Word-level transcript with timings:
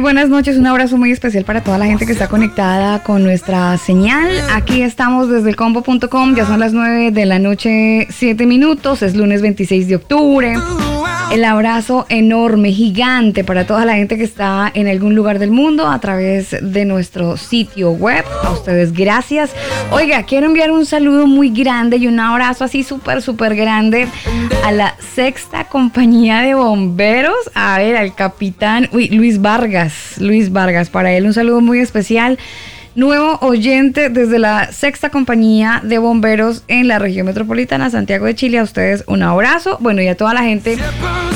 Buenas 0.00 0.28
noches, 0.28 0.56
un 0.56 0.66
abrazo 0.66 0.96
muy 0.96 1.10
especial 1.10 1.44
para 1.44 1.62
toda 1.62 1.78
la 1.78 1.86
gente 1.86 2.06
que 2.06 2.12
está 2.12 2.28
conectada 2.28 3.02
con 3.02 3.22
nuestra 3.22 3.76
señal. 3.76 4.28
Aquí 4.52 4.82
estamos 4.82 5.28
desde 5.28 5.54
combo.com, 5.54 6.34
ya 6.34 6.46
son 6.46 6.60
las 6.60 6.72
9 6.72 7.10
de 7.10 7.26
la 7.26 7.38
noche, 7.38 8.06
7 8.10 8.46
minutos, 8.46 9.02
es 9.02 9.14
lunes 9.14 9.42
26 9.42 9.88
de 9.88 9.96
octubre. 9.96 10.54
El 11.30 11.44
abrazo 11.44 12.06
enorme, 12.08 12.72
gigante 12.72 13.44
para 13.44 13.64
toda 13.64 13.84
la 13.84 13.94
gente 13.94 14.18
que 14.18 14.24
está 14.24 14.68
en 14.74 14.88
algún 14.88 15.14
lugar 15.14 15.38
del 15.38 15.52
mundo 15.52 15.86
a 15.86 16.00
través 16.00 16.56
de 16.60 16.84
nuestro 16.84 17.36
sitio 17.36 17.92
web. 17.92 18.24
A 18.42 18.50
ustedes 18.50 18.92
gracias. 18.92 19.52
Oiga, 19.92 20.24
quiero 20.24 20.46
enviar 20.46 20.72
un 20.72 20.84
saludo 20.86 21.28
muy 21.28 21.50
grande 21.50 21.98
y 21.98 22.08
un 22.08 22.18
abrazo 22.18 22.64
así 22.64 22.82
súper, 22.82 23.22
súper 23.22 23.54
grande 23.54 24.08
a 24.64 24.72
la 24.72 24.96
sexta 25.14 25.64
compañía 25.68 26.40
de 26.40 26.54
bomberos. 26.54 27.38
A 27.54 27.78
ver, 27.78 27.96
al 27.96 28.12
capitán 28.16 28.88
uy, 28.92 29.08
Luis 29.08 29.40
Vargas. 29.40 30.16
Luis 30.18 30.50
Vargas, 30.50 30.90
para 30.90 31.12
él 31.12 31.26
un 31.26 31.32
saludo 31.32 31.60
muy 31.60 31.78
especial 31.78 32.38
nuevo 32.94 33.38
oyente 33.40 34.08
desde 34.08 34.38
la 34.38 34.72
sexta 34.72 35.10
compañía 35.10 35.80
de 35.84 35.98
bomberos 35.98 36.64
en 36.68 36.88
la 36.88 36.98
región 36.98 37.26
metropolitana 37.26 37.90
Santiago 37.90 38.26
de 38.26 38.34
Chile. 38.34 38.58
A 38.58 38.62
ustedes 38.62 39.04
un 39.06 39.22
abrazo. 39.22 39.78
Bueno, 39.80 40.02
y 40.02 40.08
a 40.08 40.16
toda 40.16 40.34
la 40.34 40.42
gente 40.42 40.76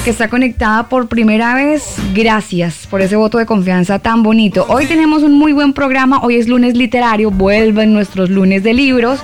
que 0.04 0.10
está 0.10 0.28
conectada 0.28 0.88
por 0.88 1.08
primera 1.08 1.54
vez, 1.54 1.96
gracias 2.14 2.86
por 2.86 3.02
ese 3.02 3.16
voto 3.16 3.38
de 3.38 3.46
confianza 3.46 3.98
tan 3.98 4.22
bonito. 4.22 4.66
Hoy 4.68 4.86
tenemos 4.86 5.22
un 5.22 5.32
muy 5.32 5.52
buen 5.52 5.72
programa. 5.72 6.20
Hoy 6.22 6.36
es 6.36 6.48
lunes 6.48 6.76
literario. 6.76 7.30
Vuelven 7.30 7.92
nuestros 7.92 8.30
lunes 8.30 8.62
de 8.62 8.74
libros. 8.74 9.20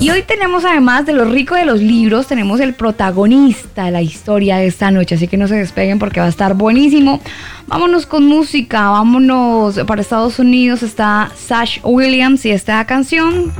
Y 0.00 0.08
hoy 0.08 0.22
tenemos, 0.22 0.64
además 0.64 1.04
de 1.04 1.12
lo 1.12 1.26
rico 1.26 1.54
de 1.54 1.66
los 1.66 1.80
libros, 1.80 2.26
tenemos 2.26 2.58
el 2.60 2.72
protagonista 2.72 3.84
de 3.84 3.90
la 3.90 4.00
historia 4.00 4.56
de 4.56 4.66
esta 4.66 4.90
noche. 4.90 5.16
Así 5.16 5.28
que 5.28 5.36
no 5.36 5.46
se 5.46 5.56
despeguen 5.56 5.98
porque 5.98 6.20
va 6.20 6.26
a 6.26 6.30
estar 6.30 6.54
buenísimo. 6.54 7.20
Vámonos 7.66 8.06
con 8.06 8.26
música, 8.26 8.88
vámonos 8.88 9.78
para 9.86 10.00
Estados 10.00 10.38
Unidos. 10.38 10.82
Está 10.82 11.30
Sash 11.36 11.80
Williams 11.84 12.46
y 12.46 12.50
esta 12.50 12.82
canción, 12.86 13.52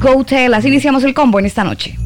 Go 0.00 0.22
Tell. 0.22 0.54
Así 0.54 0.68
iniciamos 0.68 1.02
el 1.02 1.12
combo 1.12 1.40
en 1.40 1.46
esta 1.46 1.64
noche. 1.64 1.98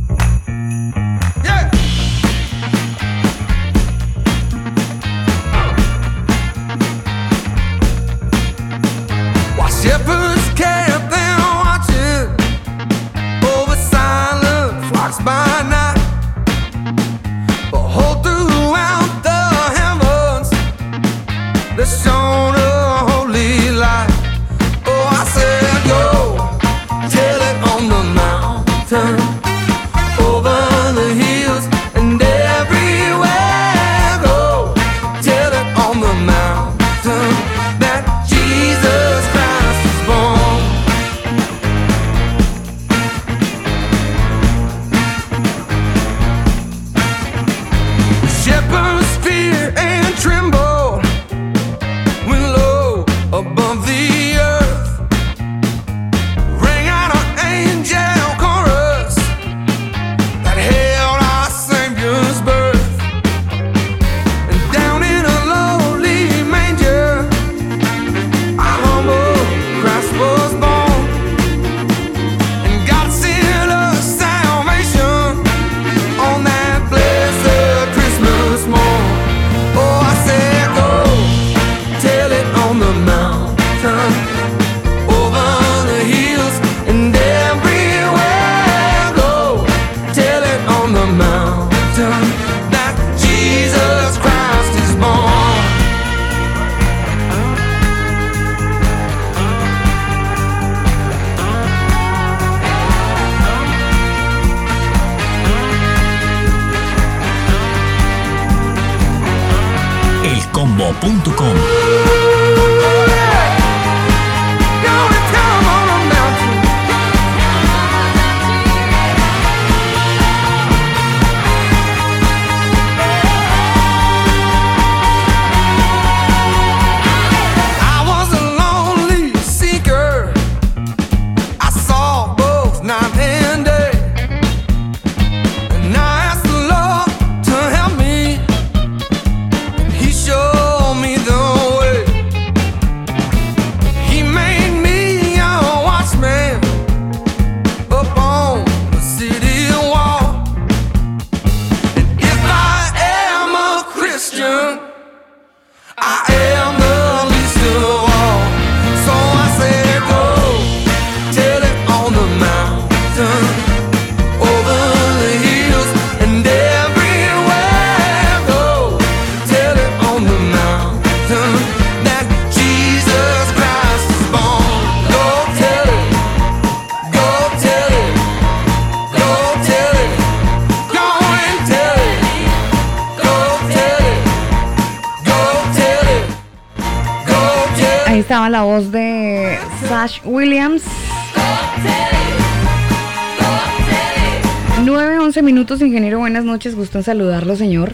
Minutos, 195.74 195.88
ingeniero. 195.88 196.18
Buenas 196.18 196.44
noches. 196.44 196.74
Gusto 196.74 196.98
en 196.98 197.04
saludarlo, 197.04 197.56
señor. 197.56 197.92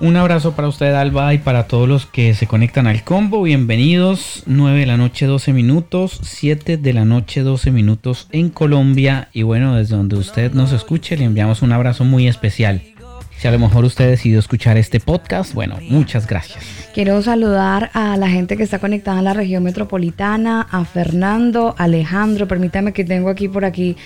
Un 0.00 0.16
abrazo 0.16 0.54
para 0.54 0.68
usted, 0.68 0.94
Alba, 0.94 1.32
y 1.32 1.38
para 1.38 1.68
todos 1.68 1.88
los 1.88 2.06
que 2.06 2.34
se 2.34 2.46
conectan 2.46 2.86
al 2.86 3.04
combo. 3.04 3.42
Bienvenidos. 3.42 4.42
9 4.46 4.80
de 4.80 4.86
la 4.86 4.96
noche, 4.96 5.26
12 5.26 5.52
minutos. 5.52 6.18
7 6.22 6.76
de 6.76 6.92
la 6.92 7.04
noche, 7.04 7.42
12 7.42 7.70
minutos 7.70 8.28
en 8.32 8.50
Colombia. 8.50 9.28
Y 9.32 9.42
bueno, 9.42 9.76
desde 9.76 9.96
donde 9.96 10.16
usted 10.16 10.52
nos 10.52 10.72
escuche, 10.72 11.16
le 11.16 11.24
enviamos 11.24 11.62
un 11.62 11.72
abrazo 11.72 12.04
muy 12.04 12.28
especial. 12.28 12.82
Si 13.42 13.48
a 13.48 13.50
lo 13.50 13.58
mejor 13.58 13.84
usted 13.84 14.08
decidió 14.08 14.38
escuchar 14.38 14.76
este 14.76 15.00
podcast, 15.00 15.52
bueno, 15.52 15.76
muchas 15.90 16.28
gracias. 16.28 16.64
Quiero 16.94 17.20
saludar 17.22 17.90
a 17.92 18.16
la 18.16 18.28
gente 18.28 18.56
que 18.56 18.62
está 18.62 18.78
conectada 18.78 19.18
en 19.18 19.24
la 19.24 19.34
región 19.34 19.64
metropolitana, 19.64 20.68
a 20.70 20.84
Fernando, 20.84 21.74
Alejandro, 21.76 22.46
permítame 22.46 22.92
que 22.92 23.02
tengo 23.02 23.30
aquí 23.30 23.48
por 23.48 23.64
aquí 23.64 23.96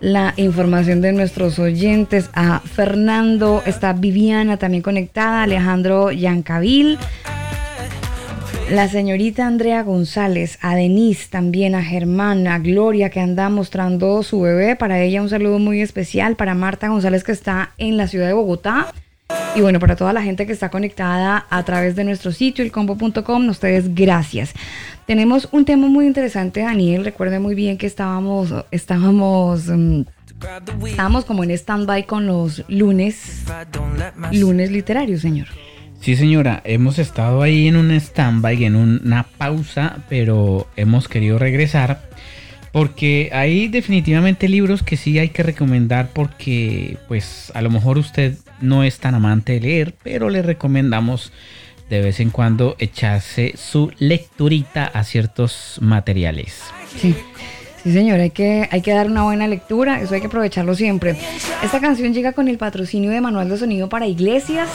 la 0.00 0.34
información 0.36 1.00
de 1.00 1.14
nuestros 1.14 1.58
oyentes, 1.58 2.28
a 2.34 2.60
Fernando, 2.60 3.62
está 3.64 3.94
Viviana 3.94 4.58
también 4.58 4.82
conectada, 4.82 5.44
Alejandro 5.44 6.12
Yancavil, 6.12 6.98
la 8.72 8.88
señorita 8.88 9.46
Andrea 9.46 9.82
González, 9.82 10.58
a 10.62 10.74
Denise 10.74 11.28
también, 11.28 11.74
a 11.74 11.82
Germán, 11.82 12.46
a 12.46 12.58
Gloria 12.58 13.10
que 13.10 13.20
anda 13.20 13.50
mostrando 13.50 14.22
su 14.22 14.40
bebé. 14.40 14.76
Para 14.76 15.00
ella 15.00 15.20
un 15.20 15.28
saludo 15.28 15.58
muy 15.58 15.82
especial. 15.82 16.36
Para 16.36 16.54
Marta 16.54 16.88
González 16.88 17.22
que 17.22 17.32
está 17.32 17.72
en 17.76 17.98
la 17.98 18.08
ciudad 18.08 18.28
de 18.28 18.32
Bogotá. 18.32 18.94
Y 19.54 19.60
bueno, 19.60 19.78
para 19.78 19.94
toda 19.94 20.14
la 20.14 20.22
gente 20.22 20.46
que 20.46 20.54
está 20.54 20.70
conectada 20.70 21.46
a 21.50 21.62
través 21.64 21.96
de 21.96 22.04
nuestro 22.04 22.32
sitio, 22.32 22.64
elcombo.com, 22.64 23.48
ustedes 23.50 23.94
gracias. 23.94 24.54
Tenemos 25.06 25.48
un 25.52 25.66
tema 25.66 25.88
muy 25.88 26.06
interesante, 26.06 26.60
Daniel. 26.60 27.04
Recuerde 27.04 27.38
muy 27.40 27.54
bien 27.54 27.76
que 27.76 27.86
estábamos, 27.86 28.54
estábamos, 28.70 29.66
mm, 29.68 30.02
estábamos 30.86 31.26
como 31.26 31.44
en 31.44 31.50
stand-by 31.50 32.06
con 32.06 32.26
los 32.26 32.64
lunes, 32.68 33.44
lunes 34.32 34.70
literarios, 34.70 35.20
señor. 35.20 35.48
Sí, 36.02 36.16
señora, 36.16 36.60
hemos 36.64 36.98
estado 36.98 37.42
ahí 37.42 37.68
en 37.68 37.76
un 37.76 37.92
stand-by, 37.92 38.64
en 38.64 38.74
una 38.74 39.22
pausa, 39.38 39.98
pero 40.08 40.66
hemos 40.74 41.06
querido 41.06 41.38
regresar 41.38 42.10
porque 42.72 43.30
hay 43.32 43.68
definitivamente 43.68 44.48
libros 44.48 44.82
que 44.82 44.96
sí 44.96 45.20
hay 45.20 45.28
que 45.28 45.44
recomendar 45.44 46.08
porque 46.12 46.98
pues 47.06 47.52
a 47.54 47.62
lo 47.62 47.70
mejor 47.70 47.98
usted 47.98 48.36
no 48.60 48.82
es 48.82 48.98
tan 48.98 49.14
amante 49.14 49.52
de 49.52 49.60
leer, 49.60 49.94
pero 50.02 50.28
le 50.28 50.42
recomendamos 50.42 51.32
de 51.88 52.00
vez 52.00 52.18
en 52.18 52.30
cuando 52.30 52.74
echarse 52.80 53.52
su 53.56 53.92
lecturita 53.98 54.86
a 54.86 55.04
ciertos 55.04 55.78
materiales. 55.80 56.62
Sí. 56.96 57.14
Sí, 57.84 57.92
señor, 57.92 58.20
hay 58.20 58.30
que, 58.30 58.68
hay 58.70 58.80
que 58.80 58.92
dar 58.92 59.08
una 59.08 59.24
buena 59.24 59.48
lectura, 59.48 60.00
eso 60.00 60.14
hay 60.14 60.20
que 60.20 60.28
aprovecharlo 60.28 60.74
siempre. 60.76 61.16
Esta 61.64 61.80
canción 61.80 62.14
llega 62.14 62.32
con 62.32 62.46
el 62.46 62.56
patrocinio 62.56 63.10
de 63.10 63.20
Manual 63.20 63.48
de 63.48 63.56
Sonido 63.56 63.88
para 63.88 64.06
Iglesias. 64.06 64.68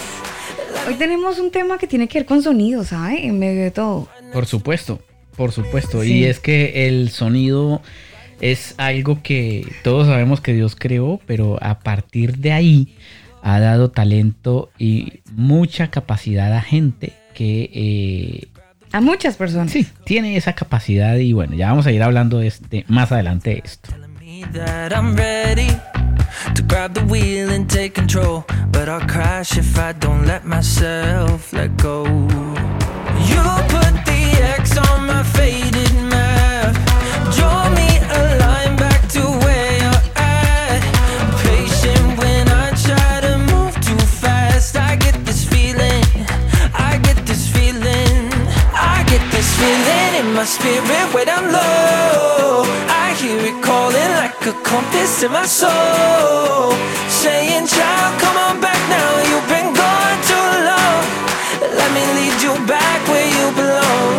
Hoy 0.87 0.95
tenemos 0.95 1.37
un 1.39 1.51
tema 1.51 1.77
que 1.77 1.85
tiene 1.85 2.07
que 2.07 2.19
ver 2.19 2.25
con 2.25 2.41
sonido, 2.41 2.85
¿sabe? 2.85 3.25
En 3.25 3.37
medio 3.37 3.61
de 3.61 3.71
todo. 3.71 4.07
Por 4.31 4.45
supuesto, 4.45 5.01
por 5.35 5.51
supuesto. 5.51 6.01
Y 6.01 6.23
es 6.23 6.39
que 6.39 6.87
el 6.87 7.09
sonido 7.09 7.81
es 8.39 8.73
algo 8.77 9.21
que 9.21 9.67
todos 9.83 10.07
sabemos 10.07 10.39
que 10.39 10.53
Dios 10.53 10.77
creó, 10.77 11.19
pero 11.25 11.61
a 11.61 11.79
partir 11.79 12.37
de 12.37 12.53
ahí 12.53 12.95
ha 13.41 13.59
dado 13.59 13.91
talento 13.91 14.69
y 14.77 15.19
mucha 15.33 15.91
capacidad 15.91 16.53
a 16.53 16.61
gente 16.61 17.11
que... 17.33 17.69
Eh, 17.73 18.47
a 18.93 19.01
muchas 19.01 19.35
personas. 19.35 19.71
Sí, 19.71 19.85
tiene 20.05 20.37
esa 20.37 20.53
capacidad 20.53 21.17
y 21.17 21.33
bueno, 21.33 21.55
ya 21.55 21.67
vamos 21.67 21.85
a 21.85 21.91
ir 21.91 22.01
hablando 22.01 22.39
de 22.39 22.47
este, 22.47 22.85
más 22.87 23.11
adelante 23.11 23.49
de 23.49 23.61
esto. 23.65 23.89
To 26.55 26.61
grab 26.61 26.93
the 26.93 27.03
wheel 27.05 27.49
and 27.49 27.69
take 27.69 27.93
control. 27.95 28.45
But 28.71 28.89
I'll 28.89 29.07
crash 29.07 29.57
if 29.57 29.77
I 29.77 29.93
don't 29.93 30.25
let 30.25 30.45
myself 30.45 31.53
let 31.53 31.75
go. 31.77 32.05
You 33.29 33.43
put 33.73 33.93
the 34.09 34.21
X 34.59 34.77
on 34.77 35.07
my 35.07 35.23
faded 35.23 35.93
map. 36.13 36.75
Draw 37.35 37.69
me 37.79 37.89
a 38.19 38.21
line 38.43 38.75
back 38.83 39.01
to 39.15 39.21
where 39.43 39.71
you're 39.83 40.03
at. 40.15 40.81
Patient 41.43 42.07
when 42.19 42.45
I 42.49 42.67
try 42.85 43.13
to 43.27 43.33
move 43.51 43.73
too 43.87 44.03
fast. 44.21 44.75
I 44.77 44.95
get 44.95 45.15
this 45.25 45.43
feeling. 45.53 46.05
I 46.73 46.99
get 47.03 47.17
this 47.25 47.43
feeling. 47.55 48.15
I 48.73 49.03
get 49.11 49.23
this 49.31 49.49
feeling 49.59 50.11
in 50.21 50.27
my 50.33 50.45
spirit 50.45 51.07
when 51.13 51.27
I'm 51.29 51.47
low. 51.51 52.63
I 52.89 52.96
hear 53.27 53.39
it 53.51 53.63
calling 53.63 54.11
like 54.21 54.39
a 54.45 54.53
compass 54.63 55.23
in 55.23 55.31
my 55.31 55.45
soul. 55.45 56.71
Saying, 57.21 57.67
child, 57.67 58.11
come 58.21 58.37
on 58.47 58.55
back 58.61 58.81
now. 58.95 59.09
You've 59.29 59.49
been 59.55 59.69
gone 59.81 60.19
too 60.31 60.49
long. 60.69 61.03
Let 61.79 61.89
me 61.95 62.03
lead 62.17 62.37
you 62.45 62.53
back 62.73 62.99
where 63.11 63.29
you 63.37 63.45
belong. 63.61 64.15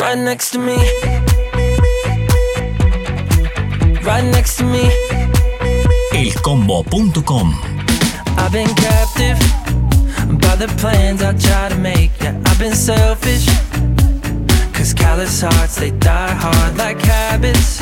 Right 0.00 0.18
next 0.30 0.50
to 0.54 0.58
me. 0.58 0.78
Right 4.08 4.26
next 4.36 4.56
to 4.58 4.64
me. 4.64 4.84
Elcombo.com 6.12 7.48
I've 8.40 8.52
been 8.52 8.74
captive 8.86 9.38
by 10.42 10.56
the 10.56 10.68
plans 10.78 11.22
I 11.22 11.32
try 11.46 11.68
to 11.68 11.76
make. 11.76 12.10
Yeah, 12.20 12.40
I've 12.46 12.58
been 12.58 12.74
selfish. 12.74 13.67
Callous 14.94 15.42
hearts, 15.42 15.76
they 15.76 15.90
die 15.90 16.34
hard 16.34 16.76
like 16.76 17.00
habits 17.00 17.78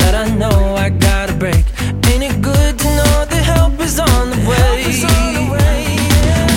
that 0.00 0.14
I 0.14 0.28
know 0.34 0.74
I 0.76 0.88
gotta 0.90 1.34
break. 1.34 1.64
Ain't 2.08 2.22
it 2.22 2.40
good 2.40 2.78
to 2.78 2.88
know 2.96 3.24
that 3.30 3.42
help 3.44 3.80
is 3.80 3.98
on 3.98 4.30
the 4.30 4.36
way? 4.48 4.84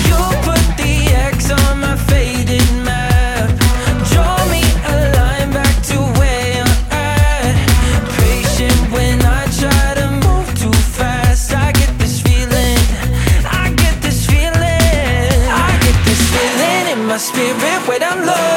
You 0.08 0.20
put 0.46 0.64
the 0.80 0.92
X 1.32 1.50
on 1.50 1.80
my 1.80 1.96
faded 2.08 2.64
map. 2.84 3.50
Draw 4.10 4.36
me 4.54 4.62
a 4.92 4.96
line 5.18 5.52
back 5.52 5.74
to 5.90 5.98
where 6.18 6.56
you're 6.56 6.78
at. 6.90 7.54
Patient 8.16 8.80
when 8.92 9.20
I 9.22 9.44
try 9.60 9.94
to 10.00 10.06
move 10.26 10.48
too 10.58 10.76
fast. 10.96 11.52
I 11.52 11.72
get 11.72 11.92
this 11.98 12.20
feeling. 12.22 12.78
I 13.44 13.74
get 13.76 14.00
this 14.00 14.24
feeling. 14.24 15.36
I 15.66 15.70
get 15.84 15.98
this 16.08 16.22
feeling 16.32 16.84
in 16.94 17.06
my 17.06 17.18
spirit 17.18 17.80
when 17.88 18.02
I'm 18.02 18.24
low. 18.24 18.55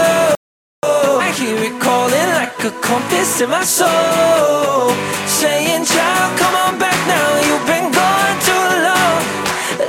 Like 2.60 2.74
a 2.74 2.80
compass 2.82 3.42
in 3.42 3.50
my 3.50 3.64
soul. 3.64 4.90
Saying, 5.26 5.86
child, 5.86 6.40
come 6.40 6.56
on 6.56 6.80
back 6.80 7.00
now. 7.08 7.30
You've 7.48 7.66
been 7.66 7.92
gone 7.92 8.36
too 8.48 8.68
long. 8.88 9.22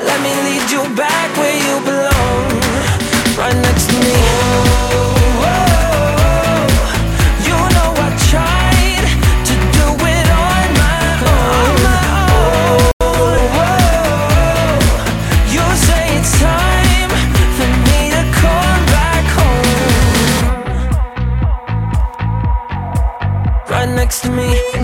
Let 0.07 0.19
me 0.23 0.33
lead 0.47 0.71
you 0.71 0.83
back 0.95 1.37
where 1.37 1.57
you 1.67 1.80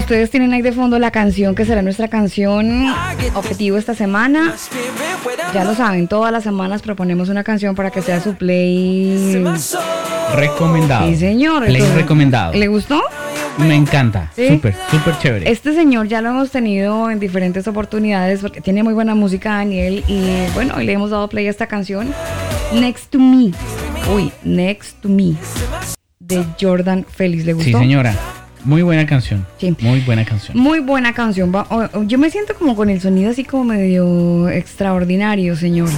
Ustedes 0.07 0.31
tienen 0.31 0.53
ahí 0.53 0.63
de 0.63 0.71
fondo 0.71 1.01
la 1.01 1.11
canción 1.11 1.57
que 1.57 1.65
será 1.65 1.83
nuestra 1.83 2.07
canción 2.07 2.95
objetivo 3.35 3.77
esta 3.77 3.93
semana. 3.93 4.55
Ya 5.53 5.65
lo 5.65 5.75
saben, 5.75 6.07
todas 6.07 6.31
las 6.31 6.45
semanas 6.45 6.81
proponemos 6.81 7.29
una 7.29 7.43
canción 7.43 7.75
para 7.75 7.91
que 7.91 8.03
sea 8.03 8.21
su 8.21 8.37
play. 8.37 9.45
Recomendado. 10.37 11.09
Sí, 11.09 11.17
señor. 11.17 11.65
Play 11.65 11.75
Entonces, 11.75 11.97
recomendado. 11.97 12.53
¿Le 12.53 12.69
gustó? 12.69 13.03
Me 13.59 13.75
encanta. 13.75 14.31
Sí. 14.37 14.47
Súper, 14.47 14.77
súper 14.93 15.19
chévere. 15.19 15.51
Este 15.51 15.75
señor 15.75 16.07
ya 16.07 16.21
lo 16.21 16.29
hemos 16.29 16.53
tenido 16.53 17.11
en 17.11 17.19
diferentes 17.19 17.67
oportunidades 17.67 18.43
porque 18.43 18.61
tiene 18.61 18.85
muy 18.85 18.95
buena 18.95 19.17
música, 19.17 19.55
Daniel. 19.55 20.05
Y 20.07 20.47
bueno, 20.55 20.75
hoy 20.77 20.87
le 20.87 20.93
hemos 20.93 21.11
dado 21.11 21.29
play 21.29 21.49
a 21.49 21.51
esta 21.51 21.67
canción. 21.67 22.15
Next 22.73 23.11
to 23.11 23.19
Me. 23.19 23.51
Uy, 24.15 24.31
Next 24.45 25.01
to 25.01 25.09
Me. 25.09 25.35
De 26.21 26.45
Jordan 26.61 27.05
Félix. 27.11 27.45
¿Le 27.45 27.55
gustó? 27.55 27.71
Sí, 27.71 27.75
señora. 27.75 28.15
Muy 28.65 28.83
buena 28.83 29.07
canción. 29.07 29.47
Sí. 29.59 29.75
Muy 29.81 30.01
buena 30.01 30.25
canción. 30.25 30.59
Muy 30.59 30.81
buena 30.81 31.13
canción. 31.13 31.53
Yo 32.07 32.19
me 32.19 32.31
siento 32.31 32.55
como 32.55 32.75
con 32.75 32.91
el 32.91 33.01
sonido 33.01 33.31
así 33.31 33.45
como 33.45 33.65
medio 33.65 34.49
extraordinario, 34.49 35.57
señor. 35.57 35.89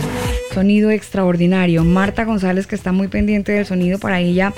Sonido 0.53 0.91
extraordinario. 0.91 1.85
Marta 1.85 2.25
González, 2.25 2.67
que 2.67 2.75
está 2.75 2.93
muy 2.93 3.09
pendiente 3.09 3.53
del 3.53 3.65
sonido, 3.65 3.99
para 3.99 4.21
ella 4.21 4.53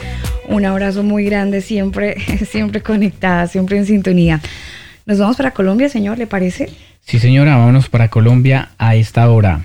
un 0.48 0.64
abrazo 0.64 1.02
muy 1.02 1.24
grande, 1.24 1.60
siempre, 1.60 2.16
siempre 2.50 2.82
conectada, 2.82 3.46
siempre 3.46 3.78
en 3.78 3.86
sintonía. 3.86 4.40
Nos 5.06 5.18
vamos 5.18 5.36
para 5.36 5.52
Colombia, 5.52 5.88
señor, 5.88 6.18
¿le 6.18 6.26
parece? 6.26 6.68
Sí, 7.02 7.18
señora, 7.18 7.56
vámonos 7.56 7.88
para 7.88 8.08
Colombia 8.08 8.70
a 8.78 8.94
esta 8.96 9.28
hora. 9.30 9.64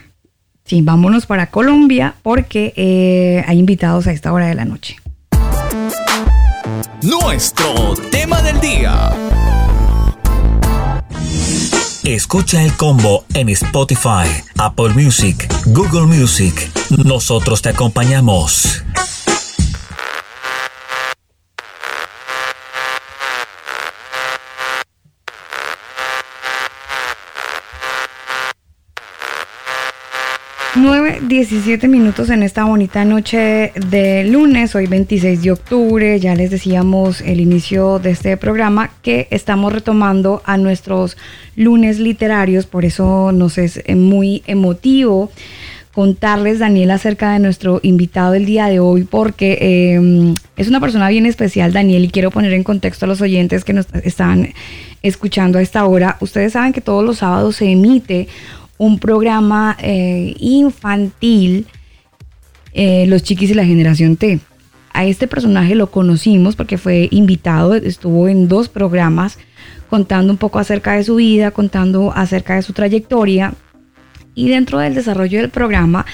Sí, 0.63 0.81
vámonos 0.81 1.25
para 1.25 1.47
Colombia 1.47 2.15
porque 2.23 2.73
eh, 2.75 3.43
hay 3.47 3.59
invitados 3.59 4.07
a 4.07 4.11
esta 4.11 4.33
hora 4.33 4.47
de 4.47 4.55
la 4.55 4.65
noche. 4.65 4.95
Nuestro 7.05 7.93
tema 8.09 8.41
del 8.41 8.59
día. 8.59 9.11
Escucha 12.03 12.63
el 12.63 12.75
combo 12.75 13.25
en 13.35 13.49
Spotify, 13.49 14.27
Apple 14.57 14.89
Music, 14.89 15.47
Google 15.67 16.07
Music. 16.07 16.71
Nosotros 16.89 17.61
te 17.61 17.69
acompañamos. 17.69 18.83
9, 30.75 31.04
17 31.21 31.87
minutos 31.87 32.29
en 32.29 32.43
esta 32.43 32.65
bonita 32.65 33.05
noche 33.05 33.71
de 33.89 34.23
lunes, 34.25 34.75
hoy 34.75 34.87
26 34.87 35.41
de 35.41 35.51
octubre, 35.51 36.19
ya 36.19 36.35
les 36.35 36.51
decíamos 36.51 37.21
el 37.21 37.39
inicio 37.39 37.99
de 37.99 38.11
este 38.11 38.37
programa 38.37 38.91
que 39.01 39.27
estamos 39.31 39.73
retomando 39.73 40.41
a 40.45 40.57
nuestros 40.57 41.17
lunes 41.55 41.99
literarios, 41.99 42.65
por 42.65 42.85
eso 42.85 43.31
nos 43.31 43.57
es 43.57 43.81
muy 43.95 44.43
emotivo 44.47 45.31
contarles, 45.93 46.59
Daniel, 46.59 46.91
acerca 46.91 47.31
de 47.31 47.39
nuestro 47.39 47.79
invitado 47.81 48.33
del 48.33 48.45
día 48.45 48.65
de 48.67 48.79
hoy, 48.79 49.05
porque 49.05 49.93
em, 49.95 50.35
es 50.57 50.67
una 50.67 50.81
persona 50.81 51.07
bien 51.07 51.25
especial, 51.25 51.71
Daniel, 51.71 52.03
y 52.03 52.09
quiero 52.09 52.31
poner 52.31 52.51
en 52.51 52.63
contexto 52.63 53.05
a 53.05 53.07
los 53.07 53.21
oyentes 53.21 53.63
que 53.63 53.71
nos 53.71 53.87
están 54.03 54.53
escuchando 55.03 55.57
a 55.57 55.61
esta 55.61 55.85
hora. 55.85 56.17
Ustedes 56.19 56.53
saben 56.53 56.73
que 56.73 56.81
todos 56.81 57.05
los 57.05 57.19
sábados 57.19 57.55
se 57.55 57.71
emite 57.71 58.27
un 58.77 58.99
programa 58.99 59.77
eh, 59.81 60.35
infantil, 60.39 61.67
eh, 62.73 63.05
Los 63.07 63.23
Chiquis 63.23 63.51
y 63.51 63.53
la 63.53 63.65
Generación 63.65 64.17
T. 64.17 64.39
A 64.93 65.05
este 65.05 65.27
personaje 65.27 65.75
lo 65.75 65.91
conocimos 65.91 66.55
porque 66.55 66.77
fue 66.77 67.07
invitado, 67.11 67.75
estuvo 67.75 68.27
en 68.27 68.47
dos 68.47 68.69
programas 68.69 69.37
contando 69.89 70.31
un 70.31 70.37
poco 70.37 70.59
acerca 70.59 70.93
de 70.93 71.03
su 71.03 71.15
vida, 71.15 71.51
contando 71.51 72.11
acerca 72.13 72.55
de 72.55 72.61
su 72.61 72.73
trayectoria. 72.73 73.53
Y 74.33 74.49
dentro 74.49 74.79
del 74.79 74.95
desarrollo 74.95 75.39
del 75.39 75.49
programa, 75.49 76.05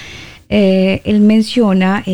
eh, 0.48 1.00
él 1.04 1.20
menciona 1.20 2.04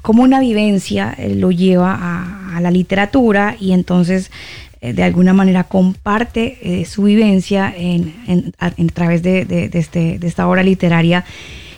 cómo 0.00 0.22
una 0.22 0.40
vivencia 0.40 1.16
lo 1.34 1.50
lleva 1.50 1.94
a, 1.94 2.56
a, 2.56 2.60
la 2.60 2.70
literatura 2.70 3.56
y 3.58 3.72
entonces 3.72 4.30
de 4.92 5.02
alguna 5.02 5.32
manera 5.32 5.64
comparte 5.64 6.58
eh, 6.62 6.84
su 6.84 7.04
vivencia 7.04 7.72
en, 7.76 8.52
a, 8.58 8.70
través 8.92 9.22
de, 9.22 9.70
este, 9.72 10.18
de 10.18 10.26
esta 10.26 10.48
obra 10.48 10.62
literaria 10.62 11.24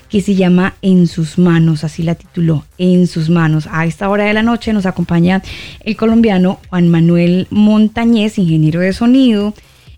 que 0.09 0.21
se 0.21 0.35
llama 0.35 0.75
En 0.81 1.07
sus 1.07 1.37
manos, 1.37 1.83
así 1.83 2.03
la 2.03 2.15
tituló, 2.15 2.65
En 2.77 3.07
sus 3.07 3.29
manos. 3.29 3.67
A 3.71 3.85
esta 3.85 4.09
hora 4.09 4.25
de 4.25 4.33
la 4.33 4.43
noche 4.43 4.73
nos 4.73 4.85
acompaña 4.85 5.41
el 5.83 5.95
colombiano 5.95 6.59
Juan 6.69 6.89
Manuel 6.89 7.47
Montañez, 7.49 8.37
ingeniero 8.37 8.79
de 8.79 8.93
sonido 8.93 9.53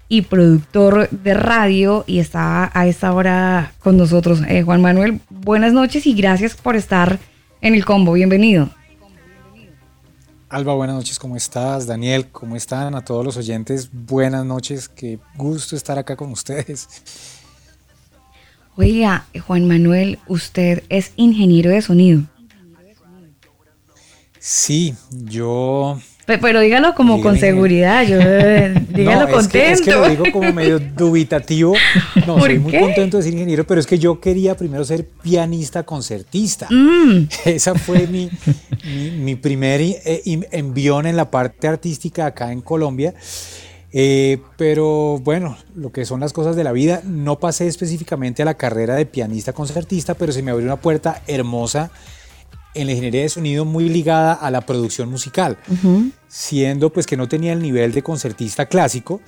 y 0.07 0.23
productor 0.23 1.09
de 1.11 1.35
radio, 1.35 2.03
y 2.07 2.19
está 2.19 2.71
a 2.73 2.87
esta 2.87 3.13
hora 3.13 3.73
con 3.79 3.97
nosotros. 3.97 4.41
Eh, 4.47 4.63
Juan 4.63 4.81
Manuel, 4.81 5.19
buenas 5.29 5.73
noches 5.73 6.07
y 6.07 6.13
gracias 6.13 6.55
por 6.55 6.75
estar 6.75 7.19
en 7.61 7.75
el 7.75 7.85
combo. 7.85 8.13
Bienvenido. 8.13 8.69
Alba, 10.51 10.73
buenas 10.73 10.95
noches, 10.95 11.19
¿cómo 11.19 11.35
estás? 11.35 11.85
Daniel, 11.85 12.31
¿cómo 12.31 12.55
están? 12.55 12.95
A 12.95 13.05
todos 13.05 13.23
los 13.23 13.37
oyentes, 13.37 13.87
buenas 13.93 14.43
noches, 14.43 14.89
qué 14.89 15.19
gusto 15.35 15.75
estar 15.75 15.99
acá 15.99 16.15
con 16.15 16.31
ustedes. 16.31 16.89
Oiga, 18.75 19.27
Juan 19.45 19.67
Manuel, 19.67 20.17
usted 20.27 20.83
es 20.89 21.11
ingeniero 21.17 21.69
de 21.69 21.83
sonido. 21.83 22.23
Sí, 24.39 24.95
yo 25.11 25.99
pero, 26.37 26.59
dígalo 26.59 26.93
como 26.95 27.21
con 27.21 27.37
seguridad, 27.37 28.05
yo, 28.05 28.17
eh, 28.19 28.73
dígalo 28.89 29.31
contento. 29.31 29.57
es 29.57 29.81
que 29.81 29.91
lo 29.91 30.07
digo 30.09 30.25
como 30.31 30.51
medio 30.53 30.79
dubitativo. 30.97 31.73
No, 32.27 32.39
soy 32.39 32.59
muy 32.59 32.77
contento 32.77 33.17
de 33.17 33.23
ser 33.23 33.33
ingeniero, 33.33 33.65
pero 33.65 33.79
es 33.79 33.87
que 33.87 33.97
yo 33.97 34.19
quería 34.19 34.55
primero 34.55 34.83
ser 34.85 35.07
pianista 35.07 35.83
concertista. 35.83 36.67
Mm. 36.69 37.27
Esa 37.45 37.75
fue 37.75 38.07
mi, 38.07 38.29
mi, 39.17 39.35
primer 39.35 39.81
eh, 39.81 40.21
envión 40.51 41.07
en 41.07 41.15
la 41.15 41.31
parte 41.31 41.67
artística 41.67 42.25
acá 42.25 42.51
en 42.51 42.61
Colombia. 42.61 43.13
Eh, 43.91 44.39
pero 44.57 45.19
bueno, 45.19 45.57
lo 45.75 45.91
que 45.91 46.05
son 46.05 46.19
las 46.19 46.33
cosas 46.33 46.55
de 46.55 46.63
la 46.63 46.71
vida, 46.71 47.01
no 47.05 47.39
pasé 47.39 47.67
específicamente 47.67 48.41
a 48.41 48.45
la 48.45 48.53
carrera 48.53 48.95
de 48.95 49.05
pianista 49.05 49.53
concertista, 49.53 50.13
pero 50.13 50.31
se 50.31 50.43
me 50.43 50.51
abrió 50.51 50.67
una 50.67 50.75
puerta 50.75 51.21
hermosa 51.27 51.91
en 52.73 52.85
la 52.85 52.91
ingeniería 52.91 53.21
de 53.21 53.29
sonido 53.29 53.65
muy 53.65 53.89
ligada 53.89 54.33
a 54.33 54.51
la 54.51 54.61
producción 54.61 55.09
musical, 55.09 55.57
siendo 56.27 56.91
pues 56.91 57.05
que 57.05 57.17
no 57.17 57.27
tenía 57.27 57.53
el 57.53 57.61
nivel 57.61 57.91
de 57.91 58.03
concertista 58.03 58.67
clásico, 58.67 59.21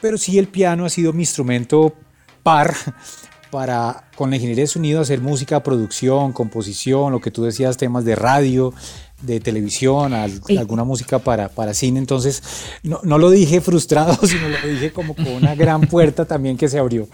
pero 0.00 0.18
sí 0.18 0.38
el 0.38 0.48
piano 0.48 0.84
ha 0.84 0.90
sido 0.90 1.12
mi 1.12 1.22
instrumento 1.22 1.94
par 2.42 2.74
para 3.50 4.04
con 4.14 4.30
la 4.30 4.36
ingeniería 4.36 4.64
de 4.64 4.68
sonido 4.68 5.00
hacer 5.00 5.20
música, 5.20 5.62
producción, 5.62 6.32
composición, 6.32 7.12
lo 7.12 7.20
que 7.20 7.30
tú 7.30 7.44
decías, 7.44 7.76
temas 7.76 8.04
de 8.04 8.16
radio, 8.16 8.74
de 9.22 9.40
televisión, 9.40 10.12
alguna 10.12 10.84
música 10.84 11.18
para, 11.18 11.48
para 11.48 11.74
cine. 11.74 11.98
Entonces, 11.98 12.42
no, 12.82 13.00
no 13.04 13.18
lo 13.18 13.30
dije 13.30 13.60
frustrado, 13.60 14.14
sino 14.26 14.48
lo 14.48 14.66
dije 14.66 14.92
como 14.92 15.14
con 15.14 15.28
una 15.28 15.54
gran 15.54 15.82
puerta 15.82 16.24
también 16.24 16.56
que 16.56 16.68
se 16.68 16.78
abrió. 16.78 17.08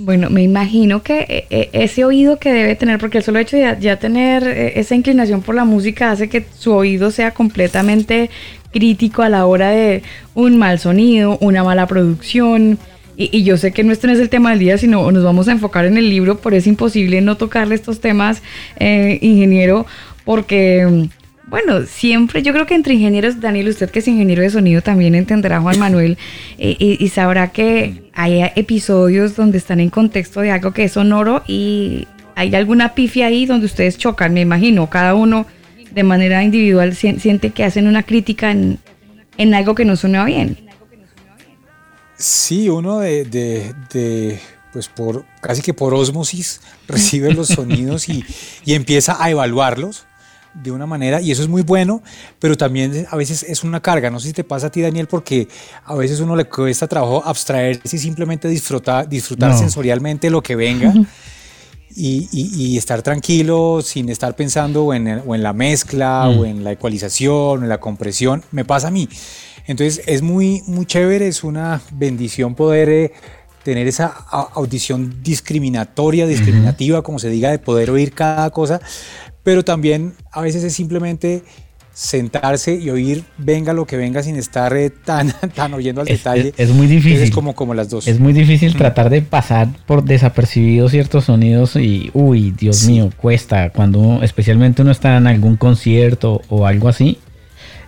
Bueno, 0.00 0.30
me 0.30 0.42
imagino 0.44 1.02
que 1.02 1.26
eh, 1.28 1.46
eh, 1.50 1.70
ese 1.72 2.04
oído 2.04 2.38
que 2.38 2.52
debe 2.52 2.76
tener, 2.76 3.00
porque 3.00 3.18
el 3.18 3.24
solo 3.24 3.40
hecho 3.40 3.56
de 3.56 3.76
ya 3.80 3.98
tener 3.98 4.46
eh, 4.46 4.78
esa 4.78 4.94
inclinación 4.94 5.42
por 5.42 5.56
la 5.56 5.64
música 5.64 6.12
hace 6.12 6.28
que 6.28 6.46
su 6.56 6.72
oído 6.72 7.10
sea 7.10 7.32
completamente 7.32 8.30
crítico 8.72 9.22
a 9.22 9.28
la 9.28 9.44
hora 9.46 9.70
de 9.70 10.04
un 10.34 10.56
mal 10.56 10.78
sonido, 10.78 11.36
una 11.40 11.64
mala 11.64 11.88
producción. 11.88 12.78
Y, 13.16 13.42
yo 13.42 13.56
sé 13.56 13.72
que 13.72 13.82
no 13.82 13.92
este 13.92 14.06
no 14.06 14.12
es 14.12 14.20
el 14.20 14.28
tema 14.28 14.50
del 14.50 14.60
día, 14.60 14.78
sino 14.78 15.10
nos 15.10 15.24
vamos 15.24 15.48
a 15.48 15.52
enfocar 15.52 15.84
en 15.84 15.96
el 15.98 16.08
libro, 16.08 16.38
por 16.38 16.54
es 16.54 16.68
imposible 16.68 17.20
no 17.20 17.36
tocarle 17.36 17.74
estos 17.74 18.00
temas, 18.00 18.42
ingeniero, 18.78 19.86
porque 20.24 21.08
bueno, 21.48 21.86
siempre, 21.86 22.42
yo 22.42 22.52
creo 22.52 22.66
que 22.66 22.74
entre 22.74 22.94
ingenieros, 22.94 23.40
Daniel, 23.40 23.68
usted 23.68 23.90
que 23.90 24.00
es 24.00 24.08
ingeniero 24.08 24.42
de 24.42 24.50
sonido 24.50 24.82
también 24.82 25.14
entenderá, 25.14 25.60
Juan 25.60 25.78
Manuel, 25.80 26.18
eh, 26.58 26.76
y, 26.78 27.08
sabrá 27.08 27.52
que 27.52 28.10
hay 28.12 28.42
episodios 28.54 29.34
donde 29.34 29.58
están 29.58 29.80
en 29.80 29.88
contexto 29.88 30.40
de 30.40 30.50
algo 30.50 30.72
que 30.72 30.84
es 30.84 30.92
sonoro 30.92 31.42
y 31.46 32.06
hay 32.34 32.54
alguna 32.54 32.94
pifia 32.94 33.26
ahí 33.26 33.46
donde 33.46 33.66
ustedes 33.66 33.96
chocan, 33.96 34.34
me 34.34 34.42
imagino, 34.42 34.90
cada 34.90 35.14
uno 35.14 35.46
de 35.90 36.02
manera 36.02 36.44
individual 36.44 36.94
siente 36.94 37.50
que 37.50 37.64
hacen 37.64 37.86
una 37.86 38.02
crítica 38.02 38.50
en, 38.50 39.54
algo 39.54 39.74
que 39.74 39.84
no 39.84 39.96
suena 39.96 40.24
bien. 40.24 40.58
Sí, 42.16 42.68
uno 42.68 42.98
de, 42.98 43.24
de, 43.24 44.38
pues 44.72 44.88
por 44.88 45.24
casi 45.40 45.62
que 45.62 45.72
por 45.72 45.94
osmosis 45.94 46.60
recibe 46.88 47.32
los 47.32 47.48
sonidos 47.48 48.08
y, 48.08 48.24
y 48.64 48.74
empieza 48.74 49.22
a 49.22 49.30
evaluarlos 49.30 50.07
de 50.62 50.70
una 50.70 50.86
manera 50.86 51.20
y 51.20 51.30
eso 51.30 51.42
es 51.42 51.48
muy 51.48 51.62
bueno, 51.62 52.02
pero 52.38 52.56
también 52.56 53.06
a 53.10 53.16
veces 53.16 53.42
es 53.42 53.64
una 53.64 53.80
carga. 53.80 54.10
No 54.10 54.20
sé 54.20 54.28
si 54.28 54.32
te 54.34 54.44
pasa 54.44 54.68
a 54.68 54.70
ti, 54.70 54.82
Daniel, 54.82 55.06
porque 55.06 55.48
a 55.84 55.94
veces 55.94 56.20
uno 56.20 56.36
le 56.36 56.44
cuesta 56.46 56.86
trabajo 56.86 57.22
abstraerse 57.24 57.96
y 57.96 57.98
simplemente 57.98 58.48
disfrutar, 58.48 59.08
disfrutar 59.08 59.56
sensorialmente 59.56 60.30
lo 60.30 60.42
que 60.42 60.56
venga. 60.56 60.92
Y, 62.00 62.76
estar 62.76 63.02
tranquilo 63.02 63.80
sin 63.82 64.08
estar 64.08 64.36
pensando 64.36 64.84
o 64.84 64.94
en, 64.94 65.22
o 65.26 65.34
en 65.34 65.42
la 65.42 65.52
mezcla 65.52 66.28
o 66.28 66.42
mm. 66.42 66.44
en 66.44 66.64
la 66.64 66.72
ecualización 66.72 67.60
o 67.60 67.62
en 67.62 67.68
la 67.68 67.80
compresión. 67.80 68.44
Me 68.52 68.64
pasa 68.64 68.88
a 68.88 68.90
mí. 68.90 69.08
Entonces 69.66 70.02
es 70.06 70.22
muy, 70.22 70.62
muy 70.66 70.86
chévere, 70.86 71.28
es 71.28 71.44
una 71.44 71.80
bendición 71.92 72.54
poder 72.54 72.88
eh, 72.88 73.12
tener 73.62 73.86
esa 73.86 74.06
audición 74.06 75.22
discriminatoria, 75.22 76.26
discriminativa, 76.26 77.02
como 77.02 77.18
se 77.18 77.28
diga, 77.28 77.50
de 77.50 77.58
poder 77.58 77.90
oír 77.90 78.12
cada 78.12 78.48
cosa, 78.48 78.80
pero 79.42 79.64
también 79.64 80.14
a 80.32 80.40
veces 80.40 80.64
es 80.64 80.74
simplemente 80.74 81.42
sentarse 81.98 82.76
y 82.76 82.90
oír 82.90 83.24
venga 83.38 83.72
lo 83.72 83.84
que 83.84 83.96
venga 83.96 84.22
sin 84.22 84.36
estar 84.36 84.76
eh, 84.76 84.88
tan, 84.88 85.32
tan 85.54 85.74
oyendo 85.74 86.00
al 86.00 86.06
detalle. 86.06 86.54
Es, 86.56 86.70
muy 86.70 86.86
difícil. 86.86 87.22
Es 87.22 87.32
como, 87.32 87.56
como 87.56 87.74
las 87.74 87.90
dos. 87.90 88.06
Es 88.06 88.20
muy 88.20 88.32
difícil 88.32 88.76
tratar 88.76 89.10
de 89.10 89.20
pasar 89.20 89.66
por 89.84 90.04
desapercibidos 90.04 90.92
ciertos 90.92 91.24
sonidos 91.24 91.74
y, 91.74 92.10
uy, 92.14 92.52
Dios 92.52 92.84
mío, 92.84 93.10
cuesta. 93.16 93.70
Cuando 93.70 94.22
especialmente 94.22 94.82
uno 94.82 94.92
está 94.92 95.16
en 95.16 95.26
algún 95.26 95.56
concierto 95.56 96.40
o 96.48 96.66
algo 96.66 96.88
así. 96.88 97.18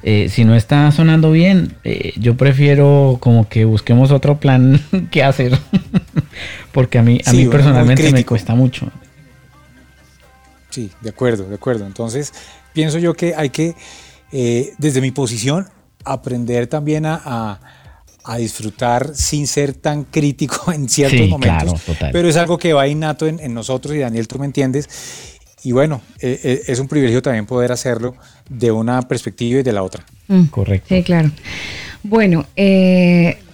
Eh, 0.03 0.29
si 0.29 0.45
no 0.45 0.57
está 0.57 0.91
sonando 0.93 1.31
bien, 1.31 1.75
eh, 1.85 2.13
yo 2.19 2.37
prefiero 2.37 3.19
como 3.21 3.49
que 3.49 3.65
busquemos 3.65 4.11
otro 4.11 4.41
plan 4.41 4.81
que 5.13 5.23
hacer. 5.23 5.57
Porque 6.73 6.99
a 6.99 7.03
mí, 7.03 7.21
a 7.25 7.33
mí 7.33 7.47
personalmente 7.47 8.11
me 8.11 8.25
cuesta 8.25 8.57
mucho. 8.57 8.91
Sí, 10.71 10.91
de 11.01 11.11
acuerdo, 11.11 11.45
de 11.45 11.55
acuerdo. 11.55 11.87
Entonces, 11.87 12.33
pienso 12.73 12.99
yo 12.99 13.15
que 13.15 13.35
hay 13.35 13.51
que, 13.51 13.75
eh, 14.33 14.73
desde 14.79 15.01
mi 15.01 15.11
posición, 15.11 15.69
aprender 16.05 16.67
también 16.67 17.07
a, 17.07 17.61
disfrutar 18.39 19.11
sin 19.17 19.49
ser 19.49 19.75
tan 19.75 20.05
crítico 20.05 20.73
en 20.73 20.89
ciertos 20.89 21.29
momentos. 21.29 21.83
pero 22.13 22.29
es 22.29 22.37
algo 22.37 22.59
que 22.59 22.73
va 22.73 22.87
innato 22.87 23.27
en, 23.27 23.53
nosotros 23.53 23.95
y 23.97 23.99
Daniel, 23.99 24.29
tú 24.29 24.39
me 24.39 24.47
entiendes. 24.47 24.89
Y 25.65 25.73
bueno, 25.73 26.01
eh, 26.21 26.41
eh, 26.43 26.63
es 26.69 26.79
un 26.79 26.87
privilegio 26.87 27.21
también 27.21 27.45
poder 27.45 27.73
hacerlo 27.73 28.15
de 28.49 28.71
una 28.71 29.03
perspectiva 29.03 29.61
y 29.61 29.63
de 29.65 29.73
la 29.73 29.83
otra. 29.83 30.07
Mm, 30.29 30.45
Correcto. 30.45 30.95
Sí, 30.95 31.03
claro. 31.03 31.33
Bueno, 32.05 32.47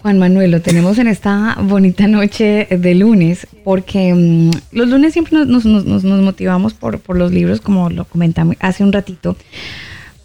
Juan 0.07 0.21
Manuel, 0.21 0.53
lo 0.53 0.63
tenemos 0.63 0.99
en 0.99 1.09
esta 1.09 1.57
bonita 1.61 2.07
noche 2.07 2.69
de 2.71 2.95
lunes, 2.95 3.49
porque 3.65 4.15
mm, 4.15 4.51
los 4.71 4.89
lunes 4.89 5.13
siempre 5.13 5.45
nos, 5.45 5.65
motivamos 5.65 6.75
por, 6.75 7.17
los 7.17 7.33
libros, 7.33 7.61
como 7.61 7.91
lo 7.91 8.05
comentamos 8.05 8.55
hace 8.61 8.85
un 8.85 8.93
ratito, 8.93 9.37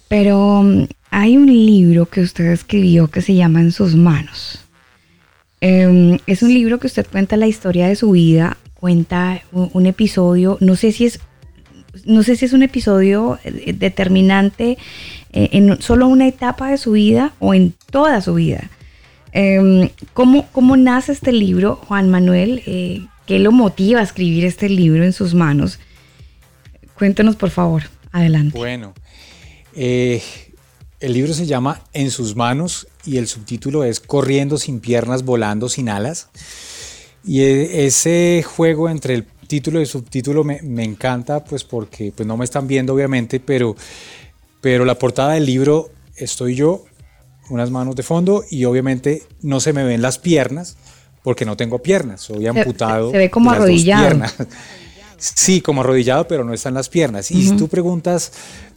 pero 0.08 0.62
mm, 0.62 0.84
hay 1.10 1.36
un 1.36 1.48
libro 1.48 2.06
que 2.06 2.22
usted 2.22 2.52
escribió 2.52 3.08
que 3.08 3.24
se 3.24 3.34
llama 3.34 3.60
En 3.60 3.72
sus 3.72 3.96
manos. 3.96 4.64
Em, 5.62 6.20
es 6.28 6.44
un 6.44 6.54
libro 6.54 6.80
que 6.80 6.86
usted 6.86 7.08
cuenta 7.12 7.36
la 7.36 7.48
historia 7.48 7.88
de 7.88 7.96
su 7.96 8.12
vida, 8.12 8.58
cuenta 8.76 9.42
un, 9.52 9.88
episodio, 9.88 10.60
no 10.62 10.76
sé 10.76 10.92
si 10.92 11.06
es, 11.06 11.20
no 12.06 12.22
sé 12.22 12.36
si 12.36 12.46
es 12.46 12.54
un 12.54 12.62
episodio 12.62 13.40
eh, 13.44 13.74
determinante 13.74 14.78
eh, 15.34 15.50
en 15.54 15.82
solo 15.82 16.08
una 16.08 16.28
etapa 16.28 16.70
de 16.70 16.78
su 16.78 16.92
vida 16.92 17.34
o 17.40 17.56
en 17.56 17.74
toda 17.90 18.22
su 18.22 18.36
vida 18.36 18.70
Em, 19.32 19.90
¿cómo, 20.14 20.78
nace 20.78 21.12
este 21.12 21.32
libro, 21.32 21.78
Juan 21.88 22.10
Manuel? 22.10 22.64
Eh, 22.66 23.06
¿Qué 23.26 23.40
lo 23.40 23.52
motiva 23.52 24.02
a 24.02 24.04
escribir 24.04 24.46
este 24.46 24.68
libro 24.70 25.04
en 25.04 25.14
sus 25.14 25.34
manos? 25.34 25.80
Cuéntenos, 26.96 27.36
por 27.36 27.50
favor. 27.50 27.84
Adelante. 28.12 28.58
Bueno, 28.58 28.94
eh, 29.74 30.22
el 31.00 31.14
libro 31.14 31.34
se 31.34 31.46
llama 31.46 31.82
En 31.94 32.12
sus 32.12 32.36
manos 32.36 32.88
y 33.06 33.18
el 33.18 33.28
subtítulo 33.28 33.84
es 33.84 34.00
Corriendo 34.00 34.58
sin 34.58 34.80
piernas, 34.80 35.24
volando 35.24 35.70
sin 35.70 35.90
alas. 35.90 36.30
Y 37.24 37.42
e, 37.42 37.86
ese 37.86 38.44
juego 38.46 38.90
entre 38.90 39.16
el 39.16 39.26
título 39.48 39.80
y 39.80 39.84
el 39.84 39.88
subtítulo 39.88 40.44
me, 40.44 40.84
encanta, 40.84 41.44
pues 41.44 41.64
porque 41.64 42.12
pues 42.16 42.28
no 42.28 42.38
me 42.38 42.46
están 42.46 42.68
viendo 42.68 42.94
obviamente, 42.94 43.40
pero, 43.40 43.76
pero 44.62 44.86
la 44.86 44.96
portada 44.96 45.34
del 45.34 45.46
libro 45.46 45.90
estoy 46.16 46.56
yo 46.56 46.86
unas 47.52 47.70
manos 47.70 47.96
de 47.96 48.04
fondo 48.04 48.44
y 48.50 48.66
obviamente 48.66 49.24
no 49.42 49.60
se 49.60 49.74
me 49.74 49.84
ven 49.84 50.02
las 50.02 50.18
piernas 50.18 50.78
porque 51.24 51.46
no 51.46 51.56
tengo 51.56 51.80
piernas, 51.80 52.22
soy 52.22 52.48
amputado. 52.48 53.12
Se, 53.12 53.18
ve 53.18 53.30
como 53.30 53.52
arrodillado. 53.52 54.22
Sí, 55.24 55.62
como 55.62 55.82
arrodillado, 55.82 56.28
pero 56.28 56.44
no 56.44 56.52
están 56.52 56.74
las 56.74 56.90
piernas. 56.90 57.30
Y 57.30 57.48
si 57.48 57.56
tú 57.56 57.68
preguntas 57.68 58.32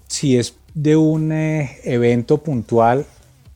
si 0.08 0.36
es 0.36 0.56
de 0.74 0.94
un 0.94 1.32
eh, 1.32 1.78
evento 1.84 2.36
puntual, 2.36 3.06